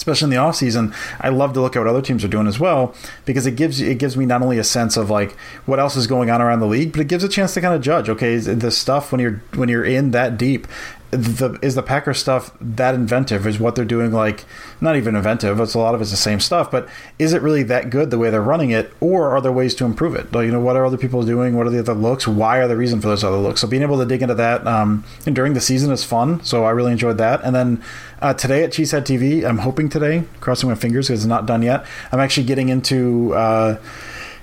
especially 0.00 0.24
in 0.24 0.30
the 0.30 0.36
off 0.38 0.56
season, 0.56 0.94
I 1.20 1.28
love 1.28 1.52
to 1.52 1.60
look 1.60 1.76
at 1.76 1.80
what 1.80 1.88
other 1.88 2.00
teams 2.00 2.24
are 2.24 2.28
doing 2.28 2.46
as 2.46 2.58
well 2.58 2.94
because 3.26 3.46
it 3.46 3.54
gives 3.54 3.82
it 3.82 3.98
gives 3.98 4.16
me 4.16 4.24
not 4.24 4.40
only 4.40 4.56
a 4.56 4.64
sense 4.64 4.96
of 4.96 5.10
like 5.10 5.32
what 5.66 5.78
else 5.78 5.94
is 5.94 6.06
going 6.06 6.30
on 6.30 6.40
around 6.40 6.60
the 6.60 6.66
league, 6.66 6.92
but 6.92 7.02
it 7.02 7.08
gives 7.08 7.22
a 7.22 7.28
chance 7.28 7.52
to 7.52 7.60
kind 7.60 7.74
of 7.74 7.82
judge. 7.82 8.08
Okay, 8.08 8.38
the 8.38 8.70
stuff 8.70 9.12
when 9.12 9.20
you're 9.20 9.42
when 9.54 9.68
you're 9.68 9.84
in 9.84 10.12
that 10.12 10.38
deep, 10.38 10.66
the 11.10 11.58
is 11.60 11.74
the 11.74 11.82
Packer 11.82 12.14
stuff 12.14 12.52
that 12.60 12.94
inventive? 12.94 13.46
Is 13.46 13.58
what 13.58 13.74
they're 13.74 13.84
doing 13.84 14.12
like 14.12 14.44
not 14.80 14.96
even 14.96 15.16
inventive? 15.16 15.58
It's 15.58 15.74
a 15.74 15.78
lot 15.78 15.94
of 15.94 16.00
it's 16.00 16.10
the 16.10 16.16
same 16.16 16.40
stuff, 16.40 16.70
but 16.70 16.88
is 17.18 17.32
it 17.32 17.42
really 17.42 17.62
that 17.64 17.90
good 17.90 18.10
the 18.10 18.18
way 18.18 18.30
they're 18.30 18.40
running 18.40 18.70
it, 18.70 18.92
or 19.00 19.30
are 19.30 19.40
there 19.40 19.50
ways 19.50 19.74
to 19.76 19.84
improve 19.84 20.14
it? 20.14 20.32
Like, 20.32 20.46
you 20.46 20.52
know, 20.52 20.60
what 20.60 20.76
are 20.76 20.86
other 20.86 20.96
people 20.96 21.22
doing? 21.24 21.56
What 21.56 21.66
are 21.66 21.70
the 21.70 21.80
other 21.80 21.94
looks? 21.94 22.28
Why 22.28 22.58
are 22.58 22.68
the 22.68 22.76
reason 22.76 23.00
for 23.00 23.08
those 23.08 23.24
other 23.24 23.38
looks? 23.38 23.60
So 23.60 23.66
being 23.66 23.82
able 23.82 23.98
to 23.98 24.06
dig 24.06 24.22
into 24.22 24.34
that 24.34 24.66
um, 24.66 25.04
and 25.26 25.34
during 25.34 25.54
the 25.54 25.60
season 25.60 25.90
is 25.90 26.04
fun. 26.04 26.42
So 26.44 26.64
I 26.64 26.70
really 26.70 26.92
enjoyed 26.92 27.18
that. 27.18 27.42
And 27.42 27.54
then 27.54 27.82
uh, 28.22 28.34
today 28.34 28.62
at 28.62 28.70
Cheesehead 28.70 29.02
TV, 29.02 29.44
I'm 29.44 29.58
hoping 29.58 29.88
today, 29.88 30.24
crossing 30.40 30.68
my 30.68 30.76
fingers 30.76 31.08
because 31.08 31.20
it's 31.20 31.28
not 31.28 31.46
done 31.46 31.62
yet. 31.62 31.84
I'm 32.12 32.20
actually 32.20 32.46
getting 32.46 32.68
into. 32.68 33.34
Uh, 33.34 33.78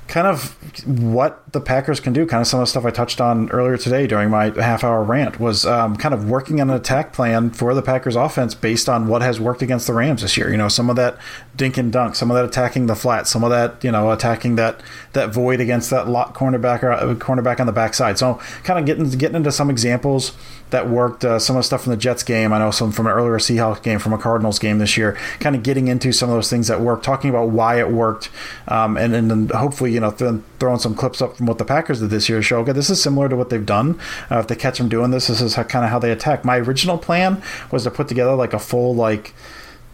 kind 0.08 0.28
of 0.28 0.56
what 0.86 1.52
the 1.52 1.62
Packers 1.62 2.00
can 2.00 2.14
do. 2.14 2.26
Kind 2.26 2.42
of 2.42 2.48
some 2.48 2.60
of 2.60 2.64
the 2.64 2.70
stuff 2.70 2.86
I 2.86 2.92
touched 2.92 3.20
on 3.20 3.50
earlier 3.52 3.78
today 3.78 4.08
during 4.08 4.30
my 4.30 4.52
half 4.62 4.84
hour 4.84 5.04
rant 5.04 5.40
was 5.40 5.66
um, 5.66 5.96
kind 5.96 6.14
of 6.14 6.30
working 6.30 6.62
on 6.62 6.70
an 6.70 6.76
attack 6.76 7.14
plan 7.14 7.50
for 7.50 7.74
the 7.74 7.82
Packers 7.82 8.16
offense 8.16 8.56
based 8.56 8.88
on 8.88 9.08
what 9.08 9.22
has 9.22 9.40
worked 9.40 9.62
against 9.62 9.88
the 9.88 9.94
Rams 9.94 10.22
this 10.22 10.38
year. 10.38 10.50
You 10.50 10.58
know, 10.58 10.70
some 10.70 10.90
of 10.90 10.96
that 10.96 11.18
dink 11.58 11.78
and 11.78 11.92
dunk, 11.92 12.16
some 12.16 12.32
of 12.32 12.36
that 12.36 12.46
attacking 12.46 12.86
the 12.86 12.96
flat, 12.96 13.28
some 13.28 13.44
of 13.44 13.50
that 13.50 13.84
you 13.84 13.92
know 13.92 14.12
attacking 14.12 14.56
that 14.56 14.82
that 15.14 15.34
void 15.34 15.60
against 15.60 15.90
that 15.90 16.08
lot 16.08 16.34
cornerback 16.34 16.84
or 16.84 16.92
uh, 16.92 17.16
cornerback 17.16 17.60
on 17.60 17.66
the 17.66 17.74
backside. 17.74 18.18
So 18.18 18.36
kind 18.64 18.80
of 18.80 18.86
getting 18.86 19.10
getting 19.18 19.36
into 19.36 19.52
some 19.52 19.70
examples 19.70 20.38
that 20.70 20.90
worked. 20.90 21.26
Uh, 21.26 21.40
some 21.40 21.56
of 21.56 21.62
the 21.62 21.64
stuff 21.64 21.84
from 21.84 21.92
the 21.92 21.98
Jets 21.98 22.24
game, 22.24 22.54
I 22.54 22.60
know 22.60 22.72
some 22.72 22.92
from 22.92 23.08
an 23.08 23.14
earlier 23.14 23.38
Seahawks 23.38 23.82
game, 23.82 24.00
from 24.00 24.14
a 24.14 24.18
Cardinals 24.18 24.60
game 24.60 24.80
this 24.80 24.98
year. 24.98 25.18
Kind 25.40 25.56
of 25.56 25.64
getting 25.64 25.88
into 25.88 26.12
some 26.12 26.30
of 26.30 26.36
those 26.36 26.50
things 26.50 26.68
that 26.68 26.80
work, 26.82 27.04
talking 27.04 27.30
about 27.30 27.50
why 27.50 27.80
it 27.80 27.92
worked, 27.92 28.30
um, 28.68 28.96
and 28.96 29.16
and 29.16 29.30
then 29.32 29.50
hopefully 29.50 29.92
you 29.92 30.00
know 30.00 30.12
th- 30.12 30.42
throwing 30.60 30.80
some 30.80 30.96
clips 30.96 31.22
up 31.22 31.38
from 31.38 31.48
what 31.48 31.58
the 31.58 31.66
Packers 31.66 32.00
did 32.00 32.10
this 32.10 32.30
year 32.30 32.42
show 32.42 32.60
okay 32.60 32.72
this 32.72 32.90
is 32.90 33.02
similar 33.02 33.28
to 33.28 33.36
what 33.36 33.50
they've 33.50 33.66
done. 33.66 34.00
Uh, 34.30 34.40
if 34.40 34.48
they 34.48 34.56
catch 34.56 34.78
them 34.78 34.90
doing 34.90 35.12
this, 35.12 35.28
this 35.28 35.42
is 35.42 35.56
kind 35.56 35.84
of 35.86 35.90
how 35.90 36.00
they 36.00 36.12
attack. 36.12 36.46
My 36.46 36.58
original 36.58 36.98
plan 36.98 37.42
was 37.72 37.84
to 37.84 37.92
put 37.92 38.08
together 38.08 38.36
like 38.36 38.54
a 38.54 38.60
full 38.60 38.96
like 38.96 39.34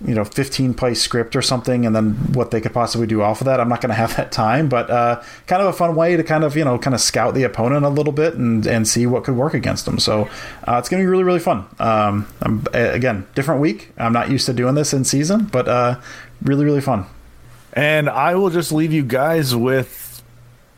you 0.06 0.14
know 0.14 0.26
15 0.26 0.74
play 0.74 0.93
script 0.93 1.36
or 1.36 1.41
something 1.41 1.86
and 1.86 1.95
then 1.95 2.14
what 2.34 2.51
they 2.51 2.62
could 2.62 2.74
possibly 2.74 3.08
do 3.08 3.22
off 3.22 3.41
of 3.41 3.45
that 3.45 3.60
i'm 3.60 3.70
not 3.70 3.82
going 3.82 3.89
to 3.93 3.95
have 3.95 4.16
that 4.18 4.32
time 4.32 4.70
but 4.70 4.89
uh, 4.89 5.22
kind 5.47 5.62
of 5.62 5.68
a 5.68 5.74
fun 5.74 5.95
way 5.95 6.18
to 6.18 6.24
kind 6.24 6.43
of 6.43 6.56
you 6.56 6.66
know 6.66 6.78
kind 6.78 6.93
of 6.93 7.01
scout 7.01 7.34
the 7.34 7.43
opponent 7.43 7.86
a 7.86 7.89
little 7.89 8.14
bit 8.14 8.34
and 8.36 8.66
and 8.66 8.88
see 8.88 9.06
what 9.06 9.24
could 9.24 9.36
work 9.36 9.54
against 9.54 9.86
them. 9.86 9.99
So 9.99 10.30
uh, 10.68 10.78
it's 10.78 10.89
going 10.89 11.01
to 11.01 11.06
be 11.06 11.10
really 11.10 11.24
really 11.24 11.39
fun. 11.39 11.66
Um, 11.80 12.28
again 12.74 13.28
different 13.36 13.62
week. 13.62 13.91
I'm 13.97 14.14
not 14.14 14.30
used 14.30 14.45
to 14.47 14.54
doing 14.54 14.76
this 14.76 14.93
in 14.93 15.04
season 15.04 15.45
but 15.45 15.68
uh, 15.68 15.99
really 16.41 16.66
really 16.66 16.82
fun. 16.82 17.06
And 17.74 18.10
i 18.10 18.36
will 18.36 18.49
just 18.49 18.72
leave 18.72 18.93
you 18.93 19.04
guys 19.04 19.56
with 19.56 20.03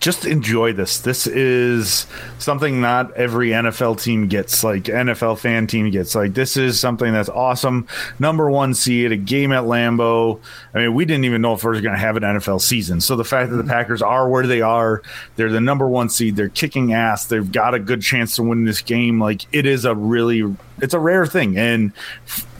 just 0.05 0.23
enjoy 0.23 0.71
this. 0.71 0.99
This 0.99 1.25
is 1.25 2.05
something 2.37 2.79
not 2.79 3.11
every 3.13 3.49
NFL 3.49 3.99
team 3.99 4.27
gets, 4.27 4.63
like 4.63 4.83
NFL 4.83 5.39
fan 5.39 5.65
team 5.65 5.89
gets. 5.89 6.13
Like 6.13 6.35
this 6.35 6.57
is 6.57 6.79
something 6.79 7.11
that's 7.11 7.27
awesome. 7.27 7.87
Number 8.19 8.47
one 8.51 8.75
seed, 8.75 9.11
a 9.11 9.17
game 9.17 9.51
at 9.51 9.63
Lambeau. 9.63 10.39
I 10.75 10.77
mean, 10.77 10.93
we 10.93 11.05
didn't 11.05 11.25
even 11.25 11.41
know 11.41 11.53
if 11.55 11.63
we 11.63 11.69
were 11.69 11.81
going 11.81 11.95
to 11.95 11.99
have 11.99 12.17
an 12.17 12.21
NFL 12.21 12.61
season. 12.61 13.01
So 13.01 13.15
the 13.15 13.23
fact 13.23 13.49
that 13.49 13.55
the 13.55 13.63
mm-hmm. 13.63 13.71
Packers 13.71 14.03
are 14.03 14.29
where 14.29 14.45
they 14.45 14.61
are, 14.61 15.01
they're 15.37 15.51
the 15.51 15.59
number 15.59 15.87
one 15.87 16.09
seed. 16.09 16.35
They're 16.35 16.49
kicking 16.49 16.93
ass. 16.93 17.25
They've 17.25 17.51
got 17.51 17.73
a 17.73 17.79
good 17.79 18.03
chance 18.03 18.35
to 18.35 18.43
win 18.43 18.63
this 18.63 18.83
game. 18.83 19.19
Like 19.19 19.47
it 19.51 19.65
is 19.65 19.85
a 19.85 19.95
really, 19.95 20.55
it's 20.83 20.93
a 20.93 20.99
rare 20.99 21.25
thing. 21.25 21.57
And 21.57 21.93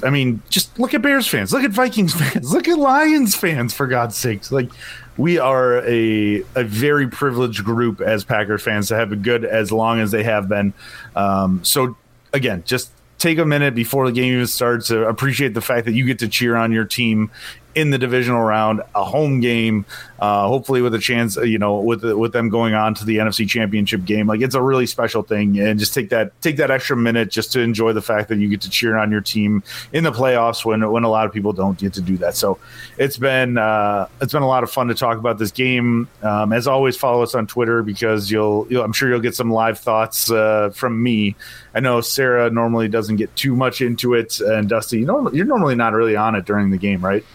I 0.03 0.09
mean, 0.09 0.41
just 0.49 0.79
look 0.79 0.95
at 0.95 1.03
Bears 1.03 1.27
fans, 1.27 1.53
look 1.53 1.63
at 1.63 1.69
Vikings 1.69 2.13
fans, 2.19 2.51
look 2.51 2.67
at 2.67 2.79
Lions 2.79 3.35
fans. 3.35 3.75
For 3.75 3.85
God's 3.85 4.17
sakes, 4.17 4.51
like 4.51 4.71
we 5.17 5.37
are 5.39 5.79
a 5.87 6.43
a 6.55 6.63
very 6.63 7.07
privileged 7.07 7.63
group 7.63 8.01
as 8.01 8.23
Packers 8.23 8.61
fans 8.61 8.89
to 8.89 8.95
have 8.95 9.09
been 9.09 9.21
good 9.21 9.45
as 9.45 9.71
long 9.71 9.99
as 9.99 10.11
they 10.11 10.23
have 10.23 10.49
been. 10.49 10.73
Um, 11.15 11.63
so 11.63 11.95
again, 12.33 12.63
just 12.65 12.91
take 13.17 13.37
a 13.37 13.45
minute 13.45 13.75
before 13.75 14.05
the 14.05 14.11
game 14.11 14.33
even 14.33 14.47
starts 14.47 14.87
to 14.87 15.07
appreciate 15.07 15.53
the 15.53 15.61
fact 15.61 15.85
that 15.85 15.93
you 15.93 16.05
get 16.05 16.19
to 16.19 16.27
cheer 16.27 16.55
on 16.55 16.71
your 16.71 16.85
team 16.85 17.31
in 17.75 17.89
the 17.89 17.97
divisional 17.97 18.41
round, 18.41 18.81
a 18.95 19.03
home 19.03 19.41
game, 19.41 19.85
uh, 20.19 20.47
hopefully 20.47 20.81
with 20.81 20.95
a 20.95 20.99
chance, 20.99 21.35
you 21.35 21.59
know, 21.59 21.79
with 21.79 22.03
with 22.03 22.31
them 22.31 22.49
going 22.49 22.73
on 22.73 22.93
to 22.95 23.05
the 23.05 23.17
NFC 23.17 23.47
Championship 23.47 24.05
game. 24.05 24.27
Like 24.27 24.41
it's 24.41 24.55
a 24.55 24.61
really 24.61 24.85
special 24.85 25.23
thing, 25.23 25.59
and 25.59 25.77
just 25.77 25.93
take 25.93 26.09
that 26.09 26.39
take 26.41 26.57
that 26.57 26.71
extra 26.71 26.95
minute 26.95 27.29
just 27.29 27.51
to 27.51 27.59
enjoy 27.59 27.91
the 27.91 28.01
fact 28.01 28.29
that 28.29 28.37
you 28.37 28.47
get 28.47 28.61
to 28.61 28.69
cheer 28.69 28.97
on 28.97 29.11
your 29.11 29.21
team 29.21 29.61
in 29.91 30.05
the 30.05 30.11
playoffs 30.11 30.63
when 30.63 30.89
when 30.89 31.03
a 31.03 31.09
lot 31.09 31.25
of 31.25 31.33
people 31.33 31.51
don't 31.51 31.77
get 31.77 31.93
to 31.93 32.01
do 32.01 32.17
that. 32.17 32.35
So 32.35 32.57
it's 32.97 33.17
been 33.17 33.57
uh, 33.57 34.07
it's 34.21 34.31
been 34.31 34.43
a 34.43 34.47
lot 34.47 34.63
of 34.63 34.71
fun 34.71 34.87
to 34.87 34.95
talk 34.95 35.17
about 35.17 35.37
this 35.37 35.51
game. 35.51 36.07
Um, 36.23 36.53
as 36.53 36.67
always, 36.67 36.95
follow 36.95 37.23
us 37.23 37.35
on 37.35 37.45
Twitter 37.45 37.83
because 37.83 38.31
you'll, 38.31 38.67
you'll 38.69 38.83
I'm 38.83 38.93
sure 38.93 39.09
you'll 39.09 39.19
get 39.19 39.35
some 39.35 39.51
live 39.51 39.79
thoughts 39.79 40.31
uh, 40.31 40.69
from 40.69 41.03
me. 41.03 41.35
I 41.73 41.81
know 41.81 41.99
Sarah 41.99 42.49
normally 42.49 42.87
doesn't 42.87 43.17
get 43.17 43.35
too 43.35 43.53
much 43.53 43.81
into 43.81 44.13
it, 44.13 44.39
and 44.39 44.69
Dusty, 44.69 44.99
you 44.99 45.05
know, 45.05 45.29
you're 45.31 45.45
normally 45.45 45.75
not 45.75 45.91
really 45.91 46.15
on 46.15 46.35
it 46.35 46.45
during 46.45 46.69
the 46.69 46.77
game, 46.77 47.03
right? 47.03 47.25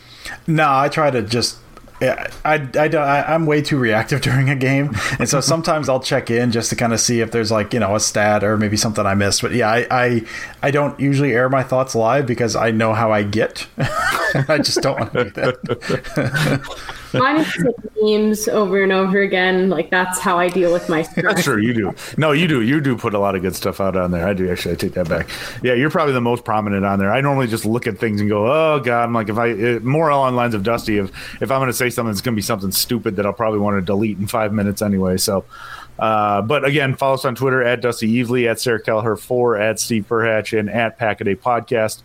No, 0.47 0.66
I 0.68 0.89
try 0.89 1.11
to 1.11 1.23
just 1.23 1.57
yeah, 2.01 2.31
I, 2.47 2.66
I, 2.79 2.89
I, 2.89 3.35
am 3.35 3.45
way 3.45 3.61
too 3.61 3.79
reactive 3.79 4.21
during 4.23 4.49
a 4.49 4.57
game. 4.57 4.95
And 5.18 5.29
so 5.29 5.41
sometimes 5.41 5.89
I'll 5.89 6.01
check 6.01 6.31
in 6.31 6.51
just 6.51 6.71
to 6.71 6.77
kind 6.77 6.95
of 6.95 7.01
see 7.01 7.21
if 7.21 7.31
there's 7.31 7.51
like, 7.51 7.75
you 7.75 7.81
know, 7.81 7.95
a 7.95 8.01
stat 8.01 8.43
or 8.43 8.57
maybe 8.57 8.79
something 8.79 9.05
I 9.05 9.14
missed. 9.14 9.43
But 9.43 9.53
yeah, 9.53 9.68
I, 9.68 9.87
I, 9.91 10.23
I 10.62 10.71
don't 10.71 10.99
usually 10.99 11.33
air 11.33 11.51
my 11.51 11.62
thoughts 11.62 11.95
live 11.95 12.27
because 12.27 12.57
I 12.57 12.71
know 12.71 12.95
how 12.95 13.12
I 13.12 13.23
get. 13.23 13.66
I 13.79 14.61
just 14.62 14.81
don't 14.81 14.99
want 14.99 15.12
to 15.12 15.25
do 15.25 15.31
that. 15.31 16.87
Mine 17.15 17.37
is 17.39 17.67
memes 18.01 18.49
over 18.49 18.83
and 18.83 18.93
over 18.93 19.21
again. 19.21 19.69
Like 19.69 19.91
that's 19.91 20.19
how 20.19 20.39
I 20.39 20.49
deal 20.49 20.73
with 20.73 20.89
my 20.89 21.03
stress. 21.03 21.35
That's 21.35 21.45
true. 21.45 21.61
You 21.61 21.75
do. 21.75 21.95
No, 22.17 22.33
you 22.33 22.47
do. 22.47 22.63
You 22.63 22.81
do 22.81 22.97
put 22.97 23.15
a 23.15 23.19
lot 23.19 23.35
of 23.35 23.43
good 23.43 23.55
stuff 23.55 23.81
out 23.81 23.97
on 23.97 24.11
there. 24.11 24.27
I 24.27 24.33
do 24.33 24.51
actually. 24.51 24.73
I 24.73 24.77
take 24.77 24.95
that 24.95 25.09
back. 25.09 25.29
Yeah, 25.63 25.75
you're 25.75 25.91
probably 25.91 26.15
the 26.15 26.21
most 26.21 26.45
prominent 26.45 26.85
on 26.85 26.99
there. 26.99 27.13
I 27.13 27.21
normally 27.21 27.47
just 27.47 27.65
look 27.65 27.87
at 27.87 27.99
things 27.99 28.21
and 28.21 28.31
go, 28.31 28.47
"Oh 28.47 28.81
God!" 28.81 29.05
I'm 29.05 29.13
like, 29.13 29.29
if 29.29 29.39
I 29.39 29.49
it, 29.49 29.85
more 29.85 30.09
along 30.09 30.37
lines 30.37 30.55
of 30.55 30.63
Dusty. 30.63 30.99
If 30.99 31.11
if 31.43 31.51
I'm 31.51 31.59
going 31.59 31.69
to 31.69 31.73
say 31.73 31.91
something, 31.91 32.11
it's 32.11 32.21
going 32.21 32.35
to 32.35 32.39
be 32.39 32.43
something 32.43 32.73
stupid 32.73 33.17
that 33.17 33.27
I'll 33.27 33.33
probably 33.33 33.61
want 33.61 33.77
to 33.79 33.83
delete 33.83 34.19
in 34.19 34.27
five 34.27 34.53
minutes 34.53 34.83
anyway. 34.83 35.17
So. 35.17 35.45
Uh, 35.99 36.41
but 36.41 36.65
again, 36.65 36.95
follow 36.95 37.13
us 37.13 37.27
on 37.27 37.35
Twitter 37.35 37.63
at 37.63 37.83
Dusty 37.83 38.11
Evely, 38.25 38.51
at 38.51 38.59
Sarah 38.59 38.81
Kelleher, 38.81 39.17
4 39.17 39.59
at 39.59 39.79
Steve 39.79 40.07
Perhatch, 40.09 40.59
and 40.59 40.71
at 40.71 40.99
Packaday 40.99 41.37
Podcast 41.37 42.01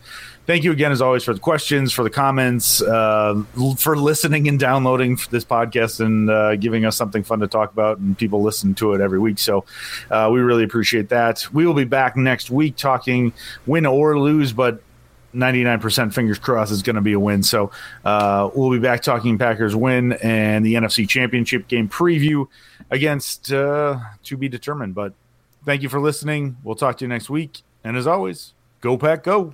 thank 0.45 0.63
you 0.63 0.71
again, 0.71 0.91
as 0.91 1.01
always, 1.01 1.23
for 1.23 1.33
the 1.33 1.39
questions, 1.39 1.91
for 1.91 2.03
the 2.03 2.09
comments, 2.09 2.81
uh, 2.81 3.43
for 3.77 3.97
listening 3.97 4.47
and 4.47 4.59
downloading 4.59 5.17
this 5.31 5.45
podcast 5.45 5.99
and 5.99 6.29
uh, 6.29 6.55
giving 6.55 6.85
us 6.85 6.95
something 6.95 7.23
fun 7.23 7.39
to 7.39 7.47
talk 7.47 7.71
about. 7.71 7.97
And 7.97 8.17
people 8.17 8.41
listen 8.41 8.75
to 8.75 8.93
it 8.93 9.01
every 9.01 9.19
week. 9.19 9.39
So 9.39 9.65
uh, 10.09 10.29
we 10.31 10.39
really 10.39 10.63
appreciate 10.63 11.09
that. 11.09 11.45
We 11.53 11.65
will 11.65 11.73
be 11.73 11.83
back 11.83 12.15
next 12.15 12.49
week 12.49 12.75
talking 12.75 13.33
win 13.65 13.85
or 13.85 14.19
lose, 14.19 14.53
but 14.53 14.81
99% 15.35 16.13
fingers 16.13 16.39
crossed 16.39 16.71
is 16.71 16.81
going 16.81 16.95
to 16.95 17.01
be 17.01 17.13
a 17.13 17.19
win. 17.19 17.43
So 17.43 17.71
uh, 18.03 18.49
we'll 18.55 18.71
be 18.71 18.79
back 18.79 19.01
talking 19.01 19.37
Packers 19.37 19.75
win 19.75 20.13
and 20.13 20.65
the 20.65 20.75
NFC 20.75 21.07
Championship 21.07 21.67
game 21.67 21.89
preview 21.89 22.47
against 22.89 23.51
uh, 23.51 23.99
to 24.23 24.37
be 24.37 24.47
determined. 24.47 24.95
But 24.95 25.13
thank 25.65 25.81
you 25.81 25.89
for 25.89 25.99
listening. 25.99 26.57
We'll 26.63 26.75
talk 26.75 26.97
to 26.99 27.05
you 27.05 27.09
next 27.09 27.29
week. 27.29 27.61
And 27.83 27.97
as 27.97 28.07
always, 28.07 28.53
go 28.81 28.97
pack, 28.97 29.23
go. 29.23 29.53